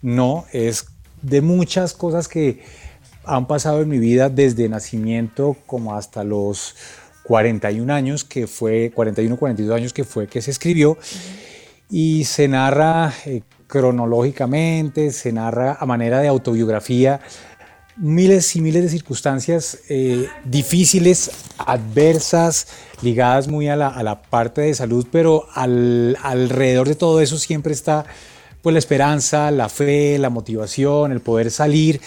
no, 0.01 0.47
es 0.55 0.87
de 1.21 1.43
muchas 1.43 1.93
cosas 1.93 2.29
que 2.29 2.63
han 3.25 3.47
pasado 3.47 3.83
en 3.83 3.91
mi 3.91 3.99
vida 3.99 4.31
desde 4.31 4.71
nacimiento 4.71 5.55
como 5.67 5.97
hasta 5.97 6.25
los 6.25 6.77
41 7.25 7.93
años, 7.93 8.25
que 8.25 8.47
fue 8.47 8.91
41, 8.95 9.37
42 9.37 9.77
años 9.77 9.93
que 9.93 10.05
fue 10.05 10.27
que 10.27 10.41
se 10.41 10.51
escribió. 10.51 10.97
Y 11.91 12.25
se 12.25 12.49
narra 12.49 13.13
eh, 13.27 13.43
cronológicamente, 13.69 15.13
se 15.13 15.33
narra 15.33 15.77
a 15.79 15.87
manera 15.87 16.19
de 16.19 16.27
autobiografía 16.27 17.21
miles 17.99 18.55
y 18.55 18.61
miles 18.61 18.83
de 18.85 18.89
circunstancias 18.89 19.79
eh, 19.89 20.29
difíciles, 20.45 21.31
adversas, 21.59 22.69
ligadas 23.03 23.49
muy 23.49 23.69
a 23.69 23.77
la, 23.77 24.23
parte 24.23 24.63
de 24.63 24.75
salud, 24.75 25.07
pero 25.11 25.47
alrededor 25.55 26.89
de 26.89 26.95
todo 26.95 27.21
eso 27.21 27.39
siempre 27.39 27.73
está 27.73 28.07
pues, 28.63 28.73
la 28.73 28.79
esperanza, 28.79 29.51
la 29.51 29.69
fe, 29.69 30.19
la 30.19 30.31
motivación, 30.31 31.13
el 31.13 31.21
poder 31.21 31.51
salir 31.51 32.01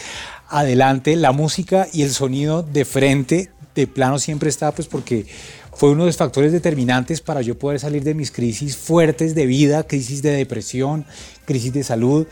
adelante, 0.47 1.15
la 1.15 1.31
música 1.31 1.87
y 1.91 2.03
el 2.03 2.11
sonido 2.11 2.63
de 2.63 2.85
frente, 2.85 3.51
de 3.75 3.87
plano 3.87 4.19
siempre 4.19 4.49
está, 4.49 4.71
pues 4.71 4.87
porque 4.87 5.25
fue 5.73 5.89
uno 5.89 6.03
de 6.03 6.07
los 6.07 6.17
factores 6.17 6.51
determinantes 6.51 7.21
para 7.21 7.41
yo 7.41 7.57
poder 7.57 7.79
salir 7.79 8.03
de 8.03 8.13
mis 8.13 8.31
crisis 8.31 8.75
fuertes 8.75 9.35
de 9.35 9.45
vida, 9.45 9.83
crisis 9.87 10.21
de 10.21 10.31
depresión, 10.31 11.05
crisis 11.45 11.73
de 11.73 11.83
salud, 11.83 12.27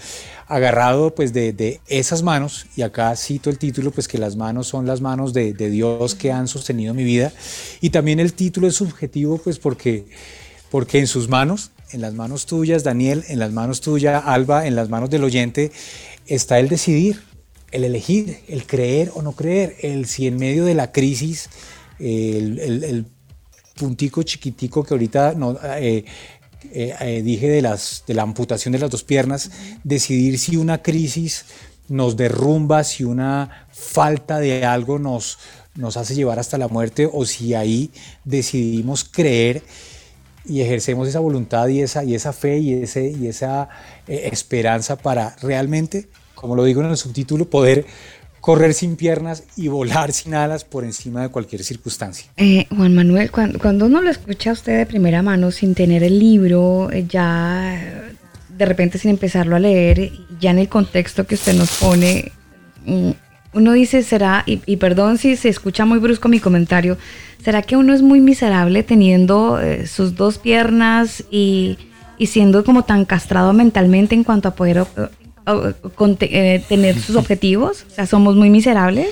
agarrado 0.47 1.13
pues 1.15 1.31
de, 1.31 1.79
esas 1.87 2.23
manos, 2.23 2.65
y 2.75 2.81
acá 2.81 3.15
cito 3.15 3.49
el 3.49 3.57
título, 3.57 3.91
pues 3.91 4.07
que 4.07 4.17
las 4.17 4.35
manos 4.35 4.67
son 4.67 4.85
las 4.85 4.99
manos 4.99 5.33
de, 5.33 5.53
Dios 5.53 6.15
que 6.15 6.31
han 6.31 6.47
sostenido 6.47 6.93
mi 6.93 7.03
vida, 7.03 7.31
y 7.81 7.91
también 7.91 8.19
el 8.19 8.33
título 8.33 8.67
es 8.67 8.75
subjetivo 8.75 9.37
pues 9.37 9.59
porque, 9.59 10.05
porque 10.69 10.99
en 10.99 11.07
sus 11.07 11.29
manos, 11.29 11.71
en 11.91 12.01
las 12.01 12.13
manos 12.13 12.45
tuyas, 12.45 12.83
Daniel, 12.83 13.23
en 13.29 13.39
las 13.39 13.51
manos 13.51 13.81
tuyas, 13.81 14.23
Alba, 14.25 14.67
en 14.67 14.75
las 14.75 14.89
manos 14.89 15.09
del 15.09 15.23
oyente, 15.23 15.71
está 16.27 16.59
el 16.59 16.67
decidir, 16.67 17.21
el 17.71 17.83
elegir, 17.83 18.39
el 18.47 18.65
creer 18.65 19.11
o 19.13 19.21
no 19.21 19.33
creer, 19.33 19.75
el 19.81 20.07
si 20.07 20.27
en 20.27 20.37
medio 20.37 20.65
de 20.65 20.73
la 20.73 20.91
crisis, 20.91 21.49
el, 21.99 23.05
puntico 23.79 24.21
chiquitico 24.23 24.83
que 24.83 24.93
ahorita 24.93 25.33
no, 25.35 25.57
eh, 25.63 26.03
eh, 26.73 26.95
eh, 26.99 27.21
dije 27.23 27.49
de, 27.49 27.61
las, 27.61 28.03
de 28.05 28.13
la 28.13 28.23
amputación 28.23 28.73
de 28.73 28.79
las 28.79 28.91
dos 28.91 29.03
piernas, 29.03 29.49
decidir 29.83 30.37
si 30.37 30.57
una 30.57 30.81
crisis 30.83 31.45
nos 31.87 32.17
derrumba, 32.17 32.83
si 32.83 33.05
una 33.05 33.67
falta 33.71 34.39
de 34.39 34.65
algo 34.65 34.99
nos, 34.99 35.39
nos 35.75 35.97
hace 35.97 36.13
llevar 36.13 36.37
hasta 36.37 36.57
la 36.57 36.67
muerte 36.67 37.09
o 37.11 37.25
si 37.25 37.55
ahí 37.55 37.89
decidimos 38.25 39.05
creer 39.05 39.63
y 40.45 40.61
ejercemos 40.61 41.07
esa 41.07 41.19
voluntad 41.19 41.67
y 41.69 41.81
esa, 41.81 42.03
y 42.03 42.15
esa 42.15 42.33
fe 42.33 42.59
y, 42.59 42.73
ese, 42.73 43.09
y 43.09 43.27
esa 43.27 43.69
esperanza 44.07 44.97
para 44.97 45.35
realmente, 45.41 46.09
como 46.35 46.55
lo 46.55 46.63
digo 46.65 46.81
en 46.81 46.89
el 46.89 46.97
subtítulo, 46.97 47.49
poder 47.49 47.85
correr 48.41 48.73
sin 48.73 48.95
piernas 48.95 49.43
y 49.55 49.67
volar 49.67 50.11
sin 50.11 50.33
alas 50.33 50.63
por 50.63 50.83
encima 50.83 51.21
de 51.21 51.29
cualquier 51.29 51.63
circunstancia. 51.63 52.31
Eh, 52.37 52.67
Juan 52.75 52.95
Manuel, 52.95 53.31
cuando, 53.31 53.85
uno 53.85 54.01
lo 54.01 54.09
escucha 54.09 54.51
a 54.51 54.53
usted 54.53 54.77
de 54.77 54.85
primera 54.85 55.21
mano 55.21 55.51
sin 55.51 55.75
tener 55.75 56.03
el 56.03 56.19
libro, 56.19 56.89
eh, 56.91 57.05
ya 57.07 57.79
de 58.57 58.65
repente 58.65 58.97
sin 58.97 59.11
empezarlo 59.11 59.55
a 59.55 59.59
leer, 59.59 60.11
ya 60.39 60.51
en 60.51 60.59
el 60.59 60.69
contexto 60.69 61.25
que 61.25 61.35
usted 61.35 61.53
nos 61.53 61.71
pone, 61.77 62.31
mm, 62.85 63.11
uno 63.53 63.73
dice, 63.73 64.03
será, 64.03 64.43
y, 64.45 64.77
perdón 64.77 65.17
si 65.17 65.35
se 65.35 65.49
escucha 65.49 65.83
muy 65.85 65.97
brusco 65.99 66.29
mi 66.29 66.39
comentario, 66.39 66.97
¿será 67.43 67.63
que 67.63 67.75
uno 67.75 67.93
es 67.93 68.01
muy 68.01 68.19
miserable 68.19 68.83
teniendo 68.83 69.59
eh, 69.59 69.87
sus 69.87 70.15
dos 70.15 70.37
piernas 70.37 71.23
y, 71.31 71.77
y 72.19 72.27
siendo 72.27 72.63
como 72.63 72.83
tan 72.83 73.05
castrado 73.05 73.53
mentalmente 73.53 74.13
en 74.13 74.23
cuanto 74.23 74.49
a 74.49 74.55
poder 74.55 74.85
con, 75.95 76.17
eh, 76.21 76.63
tener 76.67 76.99
sus 76.99 77.15
objetivos? 77.15 77.85
O 77.89 77.93
sea, 77.93 78.05
somos 78.05 78.35
muy 78.35 78.49
miserables. 78.49 79.09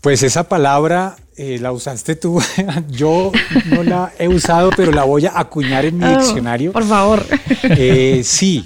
Pues 0.00 0.22
esa 0.22 0.48
palabra 0.48 1.16
eh, 1.36 1.58
la 1.60 1.72
usaste 1.72 2.16
tú. 2.16 2.40
Yo 2.90 3.32
no 3.70 3.82
la 3.82 4.12
he 4.18 4.28
usado, 4.28 4.70
pero 4.76 4.92
la 4.92 5.04
voy 5.04 5.26
a 5.26 5.38
acuñar 5.38 5.84
en 5.84 5.98
mi 5.98 6.04
oh, 6.04 6.18
diccionario. 6.18 6.72
Por 6.72 6.84
favor. 6.84 7.24
Eh, 7.62 8.22
sí, 8.24 8.64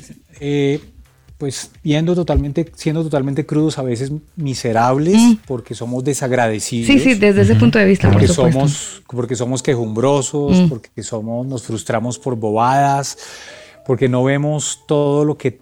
pues 1.40 1.70
viendo 1.82 2.14
totalmente, 2.14 2.70
siendo 2.76 3.02
totalmente 3.02 3.46
crudos, 3.46 3.78
a 3.78 3.82
veces 3.82 4.12
miserables, 4.36 5.16
mm. 5.16 5.36
porque 5.46 5.74
somos 5.74 6.04
desagradecidos. 6.04 6.86
Sí, 6.86 6.98
sí, 6.98 7.14
desde 7.14 7.40
ese 7.40 7.54
punto 7.54 7.78
de 7.78 7.86
vista. 7.86 8.10
Porque 8.10 8.28
somos, 8.28 9.02
porque 9.06 9.34
somos 9.34 9.62
quejumbrosos, 9.62 10.60
mm. 10.60 10.68
porque 10.68 11.02
somos, 11.02 11.46
nos 11.46 11.62
frustramos 11.62 12.18
por 12.18 12.36
bobadas, 12.36 13.16
porque 13.86 14.06
no 14.06 14.22
vemos 14.22 14.80
todo 14.86 15.24
lo 15.24 15.38
que 15.38 15.58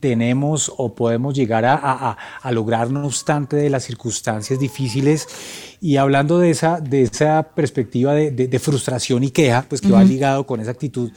tenemos 0.00 0.72
o 0.76 0.94
podemos 0.94 1.34
llegar 1.34 1.64
a, 1.66 2.16
lograr 2.50 2.90
no 2.90 3.06
obstante 3.06 3.56
de 3.56 3.70
las 3.70 3.84
circunstancias 3.84 4.58
difíciles. 4.58 5.28
Y 5.80 5.96
hablando 5.96 6.38
de 6.38 6.50
esa, 6.50 6.80
de 6.80 7.02
esa 7.02 7.42
perspectiva 7.54 8.14
de, 8.14 8.58
frustración 8.58 9.24
y 9.24 9.30
queja, 9.30 9.64
pues 9.68 9.80
que 9.80 9.90
va 9.90 10.02
ligado 10.04 10.46
con 10.46 10.60
esa 10.60 10.70
actitud 10.70 11.10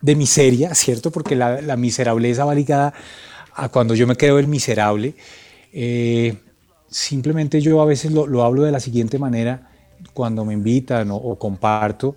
de 0.00 0.14
miseria, 0.14 0.74
¿cierto? 0.74 1.10
Porque 1.10 1.34
la, 1.34 1.60
la 1.60 1.76
miserableza 1.76 2.44
va 2.44 2.54
ligada 2.54 2.94
a 3.54 3.68
cuando 3.68 3.94
yo 3.94 4.06
me 4.06 4.16
creo 4.16 4.38
el 4.38 4.46
miserable. 4.46 5.14
Eh, 5.72 6.36
simplemente 6.88 7.60
yo 7.60 7.80
a 7.82 7.84
veces 7.84 8.12
lo, 8.12 8.42
hablo 8.44 8.62
de 8.62 8.72
la 8.72 8.80
siguiente 8.80 9.18
manera 9.18 9.70
cuando 10.14 10.44
me 10.44 10.54
invitan 10.54 11.10
o, 11.10 11.36
comparto. 11.36 12.16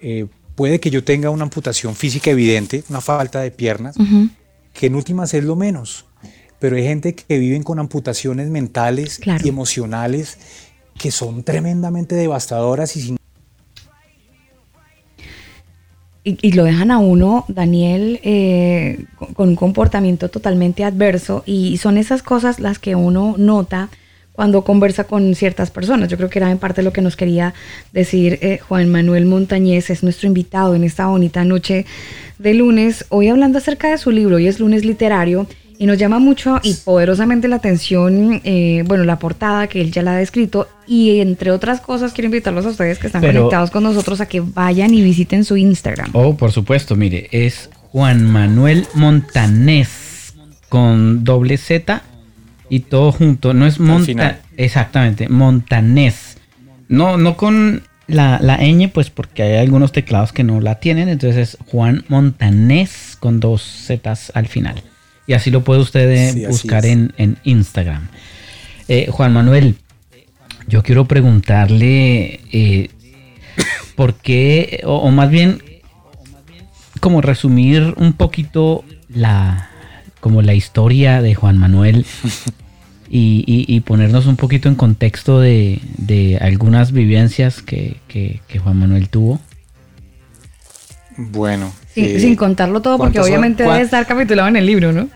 Eh, 0.00 0.26
puede 0.54 0.80
que 0.80 0.90
yo 0.90 1.04
tenga 1.04 1.30
una 1.30 1.42
amputación 1.42 1.94
física 1.94 2.30
evidente, 2.30 2.84
una 2.88 3.00
falta 3.00 3.40
de 3.40 3.50
piernas, 3.50 3.96
que 4.78 4.86
en 4.86 4.94
últimas 4.94 5.32
es 5.34 5.44
lo 5.44 5.56
menos. 5.56 6.04
Pero 6.58 6.76
hay 6.76 6.84
gente 6.84 7.14
que 7.14 7.38
viven 7.38 7.62
con 7.62 7.78
amputaciones 7.78 8.48
mentales 8.48 9.20
y 9.44 9.48
emocionales 9.48 10.38
que 10.98 11.10
son 11.10 11.42
tremendamente 11.42 12.14
devastadoras 12.14 12.96
y 12.96 13.02
sin 13.02 13.16
y, 16.28 16.52
lo 16.52 16.64
dejan 16.64 16.90
a 16.90 16.98
uno, 16.98 17.44
Daniel, 17.46 18.18
eh, 18.24 19.04
con 19.34 19.50
un 19.50 19.54
comportamiento 19.54 20.28
totalmente 20.28 20.82
adverso 20.82 21.44
y 21.46 21.76
son 21.76 21.98
esas 21.98 22.24
cosas 22.24 22.58
las 22.58 22.80
que 22.80 22.96
uno 22.96 23.36
nota 23.38 23.90
cuando 24.36 24.62
conversa 24.62 25.04
con 25.04 25.34
ciertas 25.34 25.70
personas. 25.70 26.08
Yo 26.08 26.18
creo 26.18 26.28
que 26.28 26.38
era 26.38 26.50
en 26.50 26.58
parte 26.58 26.82
lo 26.82 26.92
que 26.92 27.00
nos 27.00 27.16
quería 27.16 27.54
decir 27.92 28.38
eh, 28.42 28.60
Juan 28.68 28.88
Manuel 28.88 29.24
Montañez, 29.24 29.90
es 29.90 30.02
nuestro 30.02 30.28
invitado 30.28 30.74
en 30.74 30.84
esta 30.84 31.06
bonita 31.06 31.42
noche 31.44 31.86
de 32.38 32.52
lunes, 32.52 33.06
hoy 33.08 33.28
hablando 33.28 33.58
acerca 33.58 33.90
de 33.90 33.96
su 33.96 34.10
libro, 34.10 34.36
hoy 34.36 34.46
es 34.46 34.60
lunes 34.60 34.84
literario, 34.84 35.46
y 35.78 35.86
nos 35.86 35.98
llama 35.98 36.18
mucho 36.18 36.58
y 36.62 36.74
poderosamente 36.74 37.48
la 37.48 37.56
atención, 37.56 38.40
eh, 38.44 38.82
bueno, 38.86 39.04
la 39.04 39.18
portada 39.18 39.66
que 39.66 39.80
él 39.80 39.90
ya 39.90 40.02
la 40.02 40.12
ha 40.12 40.16
descrito, 40.16 40.68
y 40.86 41.20
entre 41.20 41.50
otras 41.50 41.80
cosas 41.80 42.12
quiero 42.12 42.26
invitarlos 42.26 42.66
a 42.66 42.70
ustedes 42.70 42.98
que 42.98 43.06
están 43.06 43.22
conectados 43.22 43.70
con 43.70 43.82
nosotros 43.82 44.20
a 44.20 44.26
que 44.26 44.40
vayan 44.40 44.92
y 44.92 45.02
visiten 45.02 45.44
su 45.44 45.56
Instagram. 45.56 46.10
Oh, 46.12 46.36
por 46.36 46.52
supuesto, 46.52 46.94
mire, 46.94 47.28
es 47.32 47.70
Juan 47.90 48.30
Manuel 48.30 48.86
Montanés 48.94 50.34
con 50.68 51.24
doble 51.24 51.56
Z 51.56 52.02
y 52.68 52.80
todo 52.80 53.12
junto. 53.12 53.54
No 53.54 53.66
es 53.66 53.80
Monta, 53.80 54.40
exactamente, 54.56 55.28
Montanés. 55.28 56.38
No, 56.88 57.16
no 57.16 57.36
con 57.36 57.82
la, 58.06 58.38
la 58.40 58.58
ñ, 58.58 58.90
pues 58.92 59.10
porque 59.10 59.42
hay 59.42 59.56
algunos 59.56 59.92
teclados 59.92 60.32
que 60.32 60.44
no 60.44 60.60
la 60.60 60.80
tienen. 60.80 61.08
Entonces 61.08 61.54
es 61.54 61.58
Juan 61.66 62.04
Montanés 62.08 63.16
con 63.18 63.40
dos 63.40 63.62
zetas 63.62 64.32
al 64.34 64.46
final. 64.46 64.82
Y 65.26 65.32
así 65.32 65.50
lo 65.50 65.64
puede 65.64 65.80
usted 65.80 66.10
eh, 66.10 66.46
buscar 66.48 66.86
en, 66.86 67.12
Instagram. 67.42 68.08
Eh, 68.88 69.08
Juan 69.10 69.32
Manuel, 69.32 69.74
yo 70.68 70.82
quiero 70.82 71.06
preguntarle 71.06 72.40
eh, 72.52 72.90
por 73.96 74.14
qué, 74.14 74.82
o, 74.84 75.10
más 75.10 75.30
bien, 75.30 75.62
como 77.00 77.20
resumir 77.20 77.94
un 77.96 78.12
poquito 78.12 78.84
la, 79.08 79.70
como 80.26 80.42
la 80.42 80.54
historia 80.54 81.22
de 81.22 81.36
Juan 81.36 81.56
Manuel 81.56 82.04
y, 83.08 83.80
ponernos 83.82 84.26
un 84.26 84.34
poquito 84.34 84.68
en 84.68 84.74
contexto 84.74 85.38
de, 85.38 86.38
algunas 86.40 86.90
vivencias 86.90 87.62
que, 87.62 88.40
Juan 88.60 88.76
Manuel 88.76 89.08
tuvo. 89.08 89.38
Bueno. 91.16 91.72
Eh, 91.94 92.18
sin 92.18 92.34
contarlo 92.34 92.82
todo, 92.82 92.98
porque 92.98 93.20
obviamente 93.20 93.62
debe 93.62 93.82
estar 93.82 94.04
capitulado 94.04 94.48
en 94.48 94.56
el 94.56 94.66
libro, 94.66 94.92
¿no? 94.92 95.08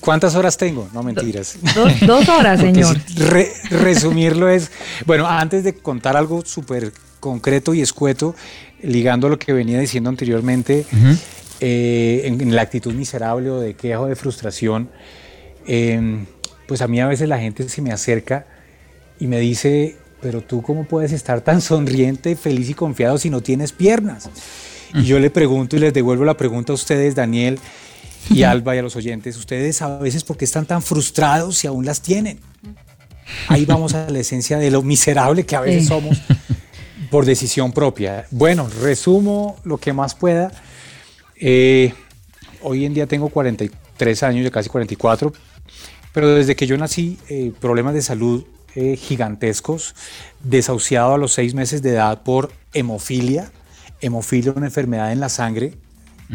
¿Cuántas 0.00 0.34
horas 0.34 0.56
tengo? 0.56 0.88
No 0.94 1.02
mentiras. 1.02 1.58
Dos, 2.06 2.26
horas, 2.30 2.58
señor. 2.62 2.96
resumirlo 3.68 4.48
es, 4.48 4.70
bueno, 5.04 5.26
antes 5.26 5.62
de 5.62 5.74
contar 5.74 6.16
algo 6.16 6.42
súper 6.42 6.90
concreto 7.20 7.74
y 7.74 7.82
escueto, 7.82 8.34
ligando 8.82 9.28
lo 9.28 9.38
que 9.38 9.52
venía 9.52 9.78
diciendo 9.78 10.08
anteriormente, 10.08 10.86
eh, 11.60 12.22
en, 12.24 12.54
la 12.54 12.62
actitud 12.62 12.92
miserable 12.92 13.50
o 13.50 13.60
de 13.60 13.74
queja 13.74 14.00
o 14.00 14.06
de 14.06 14.16
frustración, 14.16 14.90
em, 15.66 16.26
pues 16.66 16.82
a 16.82 16.88
mí 16.88 17.00
a 17.00 17.06
veces 17.06 17.28
la 17.28 17.38
gente 17.38 17.68
se 17.68 17.82
me 17.82 17.92
acerca 17.92 18.46
y 19.18 19.26
me 19.26 19.38
dice, 19.38 19.96
pero 20.20 20.42
tú 20.42 20.62
cómo 20.62 20.84
puedes 20.84 21.12
estar 21.12 21.40
tan 21.40 21.60
sonriente, 21.60 22.36
feliz 22.36 22.68
y 22.70 22.74
confiado 22.74 23.18
si 23.18 23.30
no 23.30 23.40
tienes 23.40 23.72
piernas? 23.72 24.28
Y 24.94 25.04
yo 25.04 25.18
le 25.18 25.30
pregunto 25.30 25.76
y 25.76 25.78
les 25.78 25.92
devuelvo 25.92 26.24
la 26.24 26.36
pregunta 26.36 26.72
a 26.72 26.74
ustedes, 26.74 27.14
Daniel 27.14 27.58
y 28.30 28.42
Alba 28.42 28.74
y 28.74 28.78
a 28.78 28.82
los 28.82 28.96
oyentes, 28.96 29.36
ustedes 29.36 29.82
a 29.82 29.98
veces 29.98 30.24
por 30.24 30.36
qué 30.36 30.44
están 30.44 30.66
tan 30.66 30.82
frustrados 30.82 31.58
si 31.58 31.66
aún 31.66 31.84
las 31.84 32.02
tienen. 32.02 32.40
Ahí 33.48 33.64
vamos 33.64 33.94
a 33.94 34.08
la 34.08 34.18
esencia 34.18 34.58
de 34.58 34.70
lo 34.70 34.82
miserable 34.82 35.44
que 35.44 35.56
a 35.56 35.60
veces 35.60 35.86
somos 35.86 36.20
por 37.10 37.24
decisión 37.24 37.72
propia. 37.72 38.26
Bueno, 38.30 38.68
resumo 38.82 39.56
lo 39.64 39.78
que 39.78 39.92
más 39.92 40.14
pueda. 40.14 40.52
Eh, 41.38 41.92
hoy 42.62 42.84
en 42.84 42.94
día 42.94 43.06
tengo 43.06 43.28
43 43.28 44.22
años, 44.22 44.44
ya 44.44 44.50
casi 44.50 44.68
44, 44.68 45.32
pero 46.12 46.34
desde 46.34 46.56
que 46.56 46.66
yo 46.66 46.76
nací, 46.78 47.18
eh, 47.28 47.52
problemas 47.60 47.94
de 47.94 48.02
salud 48.02 48.44
eh, 48.74 48.96
gigantescos, 48.96 49.94
desahuciado 50.42 51.14
a 51.14 51.18
los 51.18 51.32
seis 51.32 51.54
meses 51.54 51.80
de 51.82 51.92
edad 51.92 52.22
por 52.22 52.52
hemofilia, 52.74 53.50
hemofilia, 54.02 54.52
una 54.52 54.66
enfermedad 54.66 55.12
en 55.12 55.20
la 55.20 55.28
sangre, 55.30 55.74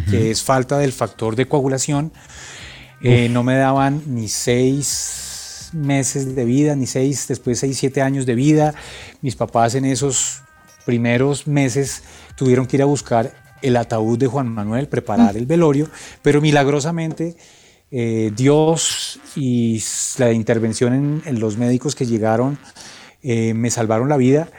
que 0.09 0.31
es 0.31 0.41
falta 0.41 0.77
del 0.77 0.93
factor 0.93 1.35
de 1.35 1.47
coagulación. 1.47 2.11
Eh, 3.03 3.29
no 3.29 3.43
me 3.43 3.55
daban 3.55 4.01
ni 4.07 4.27
seis 4.27 5.69
meses 5.73 6.35
de 6.35 6.45
vida, 6.45 6.75
ni 6.75 6.87
seis, 6.87 7.27
después 7.27 7.59
seis, 7.59 7.77
siete 7.77 8.01
años 8.01 8.25
de 8.25 8.35
vida. 8.35 8.73
Mis 9.21 9.35
papás 9.35 9.75
en 9.75 9.85
esos 9.85 10.41
primeros 10.85 11.45
meses 11.45 12.03
tuvieron 12.35 12.65
que 12.65 12.77
ir 12.77 12.81
a 12.81 12.85
buscar 12.85 13.33
el 13.61 13.77
ataúd 13.77 14.17
de 14.17 14.27
Juan 14.27 14.47
Manuel, 14.47 14.87
preparar 14.87 15.37
el 15.37 15.45
velorio, 15.45 15.89
pero 16.21 16.41
milagrosamente 16.41 17.35
eh, 17.91 18.31
Dios 18.35 19.19
y 19.35 19.83
la 20.17 20.31
intervención 20.31 21.21
en, 21.25 21.39
los 21.39 21.57
médicos 21.57 21.93
que 21.93 22.05
llegaron 22.05 22.57
eh, 23.21 23.53
me 23.53 23.69
salvaron 23.69 24.07
la 24.07 24.17
vida, 24.17 24.49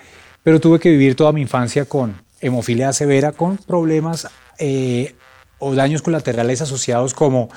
pero 0.42 0.60
tuve 0.60 0.78
que 0.78 0.90
vivir 0.90 1.16
toda 1.16 1.32
mi 1.32 1.40
infancia 1.40 1.86
con 1.86 2.22
hemofilia 2.40 2.92
severa, 2.92 3.32
con 3.32 3.56
problemas 3.56 4.28
eh, 4.58 5.14
o 5.58 5.74
daños 5.74 6.02
colaterales 6.02 6.60
asociados 6.60 7.14
como 7.14 7.48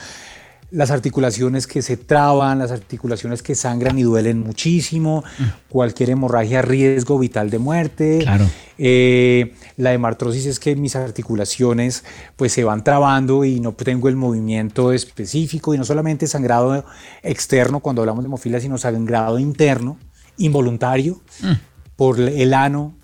las 0.72 0.92
articulaciones 0.92 1.68
que 1.68 1.82
se 1.82 1.96
traban, 1.96 2.60
las 2.60 2.72
articulaciones 2.72 3.44
que 3.44 3.56
sangran 3.56 3.98
y 3.98 4.04
duelen 4.04 4.40
muchísimo, 4.40 5.24
mm. 5.38 5.44
cualquier 5.70 6.10
hemorragia, 6.12 6.62
riesgo 6.62 7.20
vital 7.20 7.50
de 7.50 7.60
muerte. 7.60 8.20
Claro. 8.24 8.50
Eh, 8.78 9.54
la 9.78 9.94
hemartrosis 9.94 10.46
es 10.48 10.60
que 10.60 10.76
mis 10.76 10.96
articulaciones 10.96 12.04
pues 12.36 12.52
se 12.52 12.64
van 12.64 12.84
trabando 12.84 13.46
y 13.46 13.60
no 13.60 13.72
tengo 13.74 14.10
el 14.10 14.16
movimiento 14.16 14.92
específico 14.92 15.74
y 15.74 15.78
no 15.78 15.86
solamente 15.86 16.28
sangrado 16.28 16.84
externo 17.24 17.80
cuando 17.80 18.02
hablamos 18.02 18.24
de 18.24 18.28
hemofilia, 18.28 18.60
sino 18.60 18.78
sangrado 18.78 19.40
interno, 19.40 19.98
involuntario, 20.38 21.22
mm. 21.42 21.54
por 21.96 22.20
el 22.20 22.54
ano, 22.54 22.96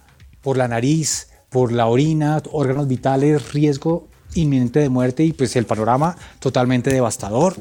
por 0.42 0.58
la 0.58 0.68
nariz, 0.68 1.30
por 1.50 1.72
la 1.72 1.88
orina, 1.88 2.42
órganos 2.52 2.88
vitales, 2.88 3.54
riesgo 3.54 4.08
inminente 4.36 4.80
de 4.80 4.90
muerte 4.90 5.24
y 5.24 5.34
pues 5.34 5.56
el 5.56 5.66
panorama 5.66 6.16
totalmente 6.40 6.92
devastador. 6.92 7.56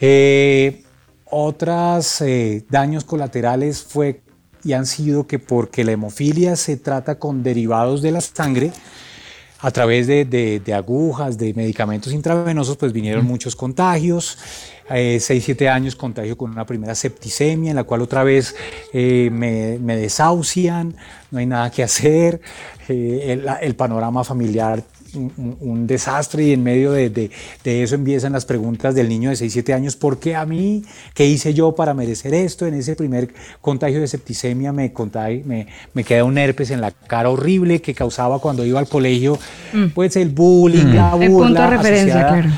Eh, 0.00 0.82
otras 1.24 2.20
eh, 2.20 2.64
daños 2.70 3.04
colaterales 3.04 3.82
fue 3.82 4.22
y 4.62 4.72
han 4.72 4.86
sido 4.86 5.26
que 5.26 5.38
porque 5.38 5.84
la 5.84 5.92
hemofilia 5.92 6.56
se 6.56 6.76
trata 6.76 7.18
con 7.18 7.42
derivados 7.42 8.02
de 8.02 8.10
la 8.10 8.20
sangre, 8.20 8.72
a 9.60 9.70
través 9.70 10.06
de, 10.06 10.62
agujas, 10.74 11.38
de 11.38 11.54
medicamentos 11.54 12.12
intravenosos, 12.12 12.76
pues 12.76 12.92
vinieron 12.92 13.24
muchos 13.24 13.56
contagios. 13.56 14.38
Eh, 14.90 15.18
6, 15.20 15.42
7 15.44 15.68
años 15.68 15.96
contagio 15.96 16.36
con 16.36 16.50
una 16.50 16.66
primera 16.66 16.94
septicemia, 16.94 17.70
en 17.70 17.76
la 17.76 17.84
cual 17.84 18.02
otra 18.02 18.22
vez 18.22 18.54
eh, 18.92 19.30
me, 19.32 19.78
me, 19.78 19.96
desahucian, 19.96 20.94
no 21.30 21.38
hay 21.38 21.46
nada 21.46 21.70
que 21.70 21.82
hacer, 21.82 22.40
el, 22.86 23.46
el, 23.60 23.74
panorama 23.74 24.22
familiar 24.22 24.84
un, 25.16 25.86
desastre 25.86 26.44
y 26.44 26.52
en 26.52 26.62
medio 26.62 26.92
de, 26.92 27.30
eso 27.64 27.94
empiezan 27.94 28.32
las 28.32 28.44
preguntas 28.44 28.94
del 28.94 29.08
niño 29.08 29.30
de 29.30 29.36
6, 29.36 29.52
7 29.52 29.74
años, 29.74 29.96
¿por 29.96 30.18
qué 30.18 30.34
a 30.36 30.46
mí? 30.46 30.84
¿Qué 31.14 31.26
hice 31.26 31.54
yo 31.54 31.74
para 31.74 31.94
merecer 31.94 32.34
esto? 32.34 32.66
En 32.66 32.74
ese 32.74 32.94
primer 32.96 33.30
contagio 33.60 34.00
de 34.00 34.06
septicemia 34.06 34.72
me, 34.72 34.92
me, 35.44 35.66
me 35.94 36.04
queda 36.04 36.24
un 36.24 36.38
herpes 36.38 36.70
en 36.70 36.80
la 36.80 36.90
cara 36.90 37.30
horrible 37.30 37.80
que 37.80 37.94
causaba 37.94 38.38
cuando 38.38 38.64
iba 38.64 38.78
al 38.78 38.88
colegio, 38.88 39.38
mm. 39.72 39.86
pues 39.94 40.16
el 40.16 40.30
bullying, 40.30 40.86
mm. 40.86 40.94
la 40.94 41.14
burla. 41.14 41.24
El 41.24 41.32
punto 41.32 41.60
de 41.62 41.66
referencia, 41.66 42.28
claro. 42.28 42.50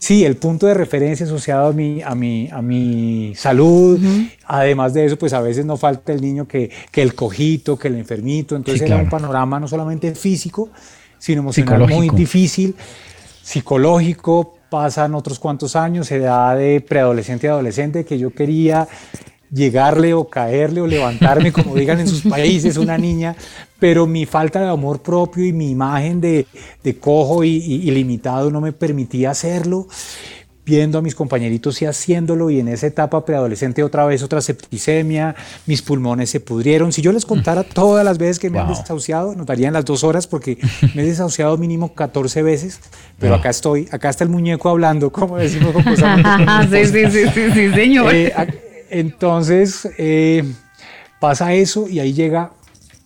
Sí, 0.00 0.24
el 0.24 0.38
punto 0.38 0.66
de 0.66 0.72
referencia 0.72 1.26
asociado 1.26 1.68
a 1.68 1.72
mi, 1.74 2.00
a 2.00 2.14
mi, 2.14 2.48
a 2.50 2.62
mi 2.62 3.34
salud. 3.36 4.00
Además 4.46 4.94
de 4.94 5.04
eso, 5.04 5.18
pues 5.18 5.34
a 5.34 5.42
veces 5.42 5.66
no 5.66 5.76
falta 5.76 6.10
el 6.14 6.22
niño 6.22 6.48
que, 6.48 6.70
que 6.90 7.02
el 7.02 7.14
cojito, 7.14 7.78
que 7.78 7.88
el 7.88 7.96
enfermito. 7.96 8.56
Entonces 8.56 8.80
era 8.80 8.96
un 8.96 9.10
panorama 9.10 9.60
no 9.60 9.68
solamente 9.68 10.14
físico, 10.14 10.70
sino 11.20 11.42
emocional 11.42 11.86
muy 11.86 12.08
difícil, 12.08 12.74
psicológico, 13.42 14.54
pasan 14.70 15.14
otros 15.14 15.38
cuantos 15.38 15.76
años, 15.76 16.10
edad 16.10 16.56
de 16.56 16.80
preadolescente 16.80 17.46
y 17.46 17.50
adolescente, 17.50 18.04
que 18.04 18.18
yo 18.18 18.30
quería 18.30 18.88
llegarle 19.52 20.14
o 20.14 20.28
caerle 20.28 20.80
o 20.80 20.86
levantarme, 20.86 21.52
como 21.52 21.74
digan 21.74 22.00
en 22.00 22.08
sus 22.08 22.22
países, 22.22 22.76
una 22.76 22.96
niña, 22.96 23.36
pero 23.78 24.06
mi 24.06 24.24
falta 24.26 24.60
de 24.60 24.68
amor 24.68 25.02
propio 25.02 25.44
y 25.44 25.52
mi 25.52 25.70
imagen 25.70 26.20
de, 26.20 26.46
cojo 27.00 27.44
y, 27.44 27.50
y, 27.50 27.90
limitado 27.90 28.50
no 28.50 28.60
me 28.60 28.72
permitía 28.72 29.30
hacerlo 29.30 29.86
viendo 30.70 30.98
a 30.98 31.02
mis 31.02 31.16
compañeritos 31.16 31.82
y 31.82 31.86
haciéndolo 31.86 32.48
y 32.48 32.60
en 32.60 32.68
esa 32.68 32.86
etapa 32.86 33.24
preadolescente 33.24 33.82
otra 33.82 34.06
vez 34.06 34.22
otra 34.22 34.40
septicemia, 34.40 35.34
mis 35.66 35.82
pulmones 35.82 36.30
se 36.30 36.38
pudrieron. 36.38 36.92
Si 36.92 37.02
yo 37.02 37.10
les 37.10 37.26
contara 37.26 37.64
todas 37.64 38.04
las 38.04 38.18
veces 38.18 38.38
que 38.38 38.50
me 38.50 38.60
han 38.60 38.68
desahuciado, 38.68 39.34
notarían 39.34 39.72
las 39.72 39.84
dos 39.84 40.04
horas 40.04 40.28
porque 40.28 40.58
me 40.94 41.02
he 41.02 41.06
desahuciado 41.06 41.58
mínimo 41.58 41.92
14 41.92 42.42
veces, 42.42 42.80
pero 43.18 43.34
acá 43.34 43.50
estoy, 43.50 43.88
acá 43.90 44.08
está 44.08 44.22
el 44.22 44.30
muñeco 44.30 44.68
hablando, 44.68 45.10
como 45.10 45.36
decimos 45.36 45.72
con 45.72 45.84
sí, 45.84 46.86
sí, 46.86 47.10
sí, 47.10 47.24
sí, 47.34 47.50
sí, 47.52 47.74
señor. 47.74 48.14
Eh, 48.14 48.32
entonces 48.90 49.88
eh, 49.98 50.44
pasa 51.18 51.52
eso 51.52 51.88
y 51.88 51.98
ahí 51.98 52.12
llega 52.12 52.52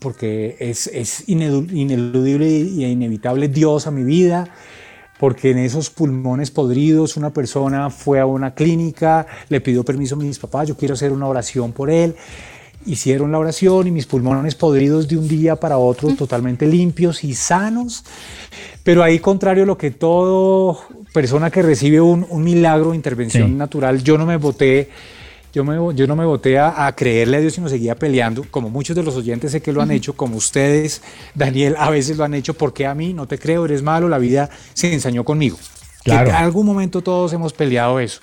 porque 0.00 0.56
es, 0.60 0.86
es 0.88 1.26
ineludible 1.28 2.46
y 2.46 2.84
inevitable 2.84 3.48
Dios 3.48 3.86
a 3.86 3.90
mi 3.90 4.04
vida 4.04 4.50
porque 5.18 5.50
en 5.50 5.58
esos 5.58 5.90
pulmones 5.90 6.50
podridos 6.50 7.16
una 7.16 7.30
persona 7.30 7.90
fue 7.90 8.20
a 8.20 8.26
una 8.26 8.54
clínica, 8.54 9.26
le 9.48 9.60
pidió 9.60 9.84
permiso 9.84 10.14
a 10.14 10.18
mis 10.18 10.38
papás, 10.38 10.68
yo 10.68 10.76
quiero 10.76 10.94
hacer 10.94 11.12
una 11.12 11.26
oración 11.26 11.72
por 11.72 11.90
él. 11.90 12.14
Hicieron 12.86 13.32
la 13.32 13.38
oración 13.38 13.86
y 13.86 13.90
mis 13.90 14.04
pulmones 14.04 14.54
podridos 14.54 15.08
de 15.08 15.16
un 15.16 15.26
día 15.26 15.56
para 15.56 15.78
otro 15.78 16.14
totalmente 16.14 16.66
limpios 16.66 17.24
y 17.24 17.34
sanos. 17.34 18.04
Pero 18.82 19.02
ahí, 19.02 19.20
contrario 19.20 19.62
a 19.62 19.66
lo 19.66 19.78
que 19.78 19.90
todo 19.90 20.80
persona 21.14 21.50
que 21.50 21.62
recibe 21.62 22.02
un, 22.02 22.26
milagro, 22.44 22.92
intervención 22.92 23.56
natural, 23.56 24.02
yo 24.02 24.18
no 24.18 24.26
me 24.26 24.36
boté 24.36 24.90
yo, 25.54 26.06
no 26.06 26.16
me 26.16 26.24
boté 26.24 26.58
a, 26.58 26.92
creerle 26.96 27.36
a 27.36 27.40
Dios, 27.40 27.54
sino 27.54 27.68
seguía 27.68 27.94
peleando, 27.94 28.44
como 28.50 28.70
muchos 28.70 28.96
de 28.96 29.04
los 29.04 29.14
oyentes 29.14 29.52
sé 29.52 29.62
que 29.62 29.72
lo 29.72 29.80
han 29.80 29.92
hecho, 29.92 30.14
como 30.14 30.36
ustedes, 30.36 31.00
Daniel, 31.34 31.76
a 31.78 31.90
veces 31.90 32.16
lo 32.16 32.24
han 32.24 32.34
hecho, 32.34 32.54
porque 32.54 32.86
a 32.86 32.94
mí 32.94 33.12
no 33.12 33.26
te 33.26 33.38
creo, 33.38 33.64
eres 33.64 33.80
malo, 33.80 34.08
la 34.08 34.18
vida 34.18 34.50
se 34.72 34.92
ensañó 34.92 35.24
conmigo. 35.24 35.56
Claro. 36.02 36.28
en 36.28 36.36
algún 36.36 36.66
momento 36.66 37.00
todos 37.00 37.32
hemos 37.32 37.54
peleado 37.54 37.98
eso. 37.98 38.20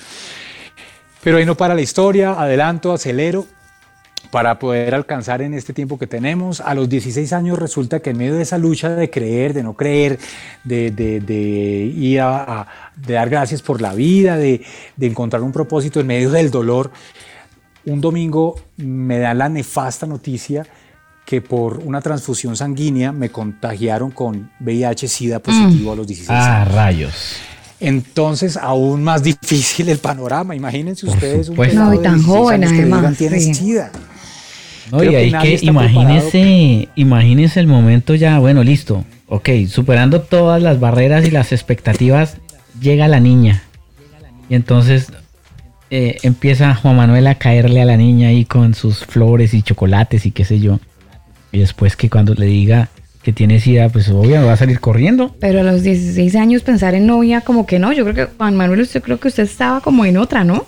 Pero 1.24 1.38
ahí 1.38 1.46
no 1.46 1.56
para 1.56 1.74
la 1.74 1.82
historia, 1.82 2.34
adelanto, 2.34 2.92
acelero 2.92 3.48
para 4.32 4.60
poder 4.60 4.96
alcanzar 4.96 5.42
en 5.42 5.54
este 5.54 5.74
tiempo 5.74 6.00
que 6.00 6.08
tenemos. 6.08 6.62
A 6.62 6.74
los 6.74 6.90
16 6.90 7.34
años 7.34 7.60
resulta 7.60 8.00
que 8.00 8.12
en 8.12 8.18
medio 8.18 8.36
de 8.36 8.44
esa 8.44 8.58
lucha 8.58 8.90
de 8.90 9.10
creer, 9.10 9.54
de 9.54 9.62
no 9.62 9.74
creer, 9.74 10.20
de, 10.64 11.94
ir 11.96 12.22
a, 12.22 12.68
dar 13.08 13.30
gracias 13.30 13.62
por 13.62 13.82
la 13.82 13.94
vida, 13.94 14.38
de, 14.38 14.62
encontrar 15.00 15.42
un 15.42 15.52
propósito 15.52 16.00
en 16.00 16.08
medio 16.08 16.32
del 16.32 16.52
dolor, 16.52 16.92
un 17.86 18.02
domingo 18.02 18.60
me 18.78 19.20
dan 19.20 19.40
la 19.40 19.50
nefasta 19.50 20.06
noticia 20.06 20.66
que 21.26 21.42
por 21.42 21.80
una 21.80 22.02
transfusión 22.02 22.56
sanguínea 22.56 23.12
me 23.12 23.30
contagiaron 23.30 24.12
con 24.12 24.52
VIH-Sida 24.60 25.40
positivo 25.40 25.94
a 25.94 25.96
los 25.96 26.08
16 26.08 26.30
ah, 26.30 26.62
años. 26.62 26.68
Ah, 26.72 26.76
rayos. 26.76 27.36
Entonces, 27.80 28.58
aún 28.58 29.04
más 29.04 29.24
difícil 29.24 29.90
el 29.90 29.98
panorama. 29.98 30.56
Imagínense 30.56 31.08
ustedes 31.08 31.50
un 31.50 31.58
no, 31.74 31.94
y 31.94 32.00
tan 32.00 32.22
joven 32.22 32.64
además. 32.64 33.18
Que 33.18 33.40
SIDA. 33.40 33.92
No, 34.92 35.04
y 35.04 35.16
ahí 35.16 35.32
que 35.32 35.60
imagínese, 35.62 36.90
imagínese 36.96 37.60
el 37.60 37.68
momento 37.68 38.14
ya, 38.14 38.40
bueno, 38.40 38.62
listo, 38.62 39.06
ok, 39.28 39.50
superando 39.70 40.22
todas 40.22 40.62
las 40.62 40.82
barreras 40.82 41.26
y 41.26 41.32
las 41.32 41.54
expectativas, 41.54 42.38
llega 42.82 43.08
la 43.08 43.20
niña. 43.20 43.64
Y 44.50 44.56
entonces 44.56 45.14
eh, 45.90 46.18
empieza 46.24 46.76
Juan 46.76 46.98
Manuel 46.98 47.28
a 47.28 47.36
caerle 47.36 47.82
a 47.82 47.86
la 47.86 47.96
niña 47.96 48.30
ahí 48.30 48.44
con 48.44 48.74
sus 48.74 49.06
flores 49.06 49.54
y 49.54 49.62
chocolates 49.62 50.26
y 50.26 50.32
qué 50.32 50.44
sé 50.44 50.60
yo. 50.60 50.80
Y 51.52 51.60
después 51.60 51.96
que 51.96 52.10
cuando 52.10 52.34
le 52.34 52.48
diga 52.48 52.90
que 53.24 53.32
tiene 53.32 53.60
sida, 53.60 53.88
pues 53.90 54.10
obvio 54.10 54.46
va 54.46 54.54
a 54.54 54.58
salir 54.58 54.80
corriendo. 54.80 55.36
Pero 55.40 55.60
a 55.60 55.64
los 55.64 55.84
16 55.84 56.36
años 56.36 56.64
pensar 56.64 56.96
en 56.96 57.06
novia 57.06 57.42
como 57.42 57.66
que 57.66 57.78
no, 57.78 57.94
yo 57.94 58.04
creo 58.04 58.16
que 58.16 58.34
Juan 58.36 58.56
Manuel, 58.56 58.82
usted 58.82 59.02
creo 59.02 59.20
que 59.20 59.28
usted 59.28 59.44
estaba 59.44 59.82
como 59.82 60.06
en 60.06 60.18
otra, 60.18 60.44
¿no? 60.44 60.66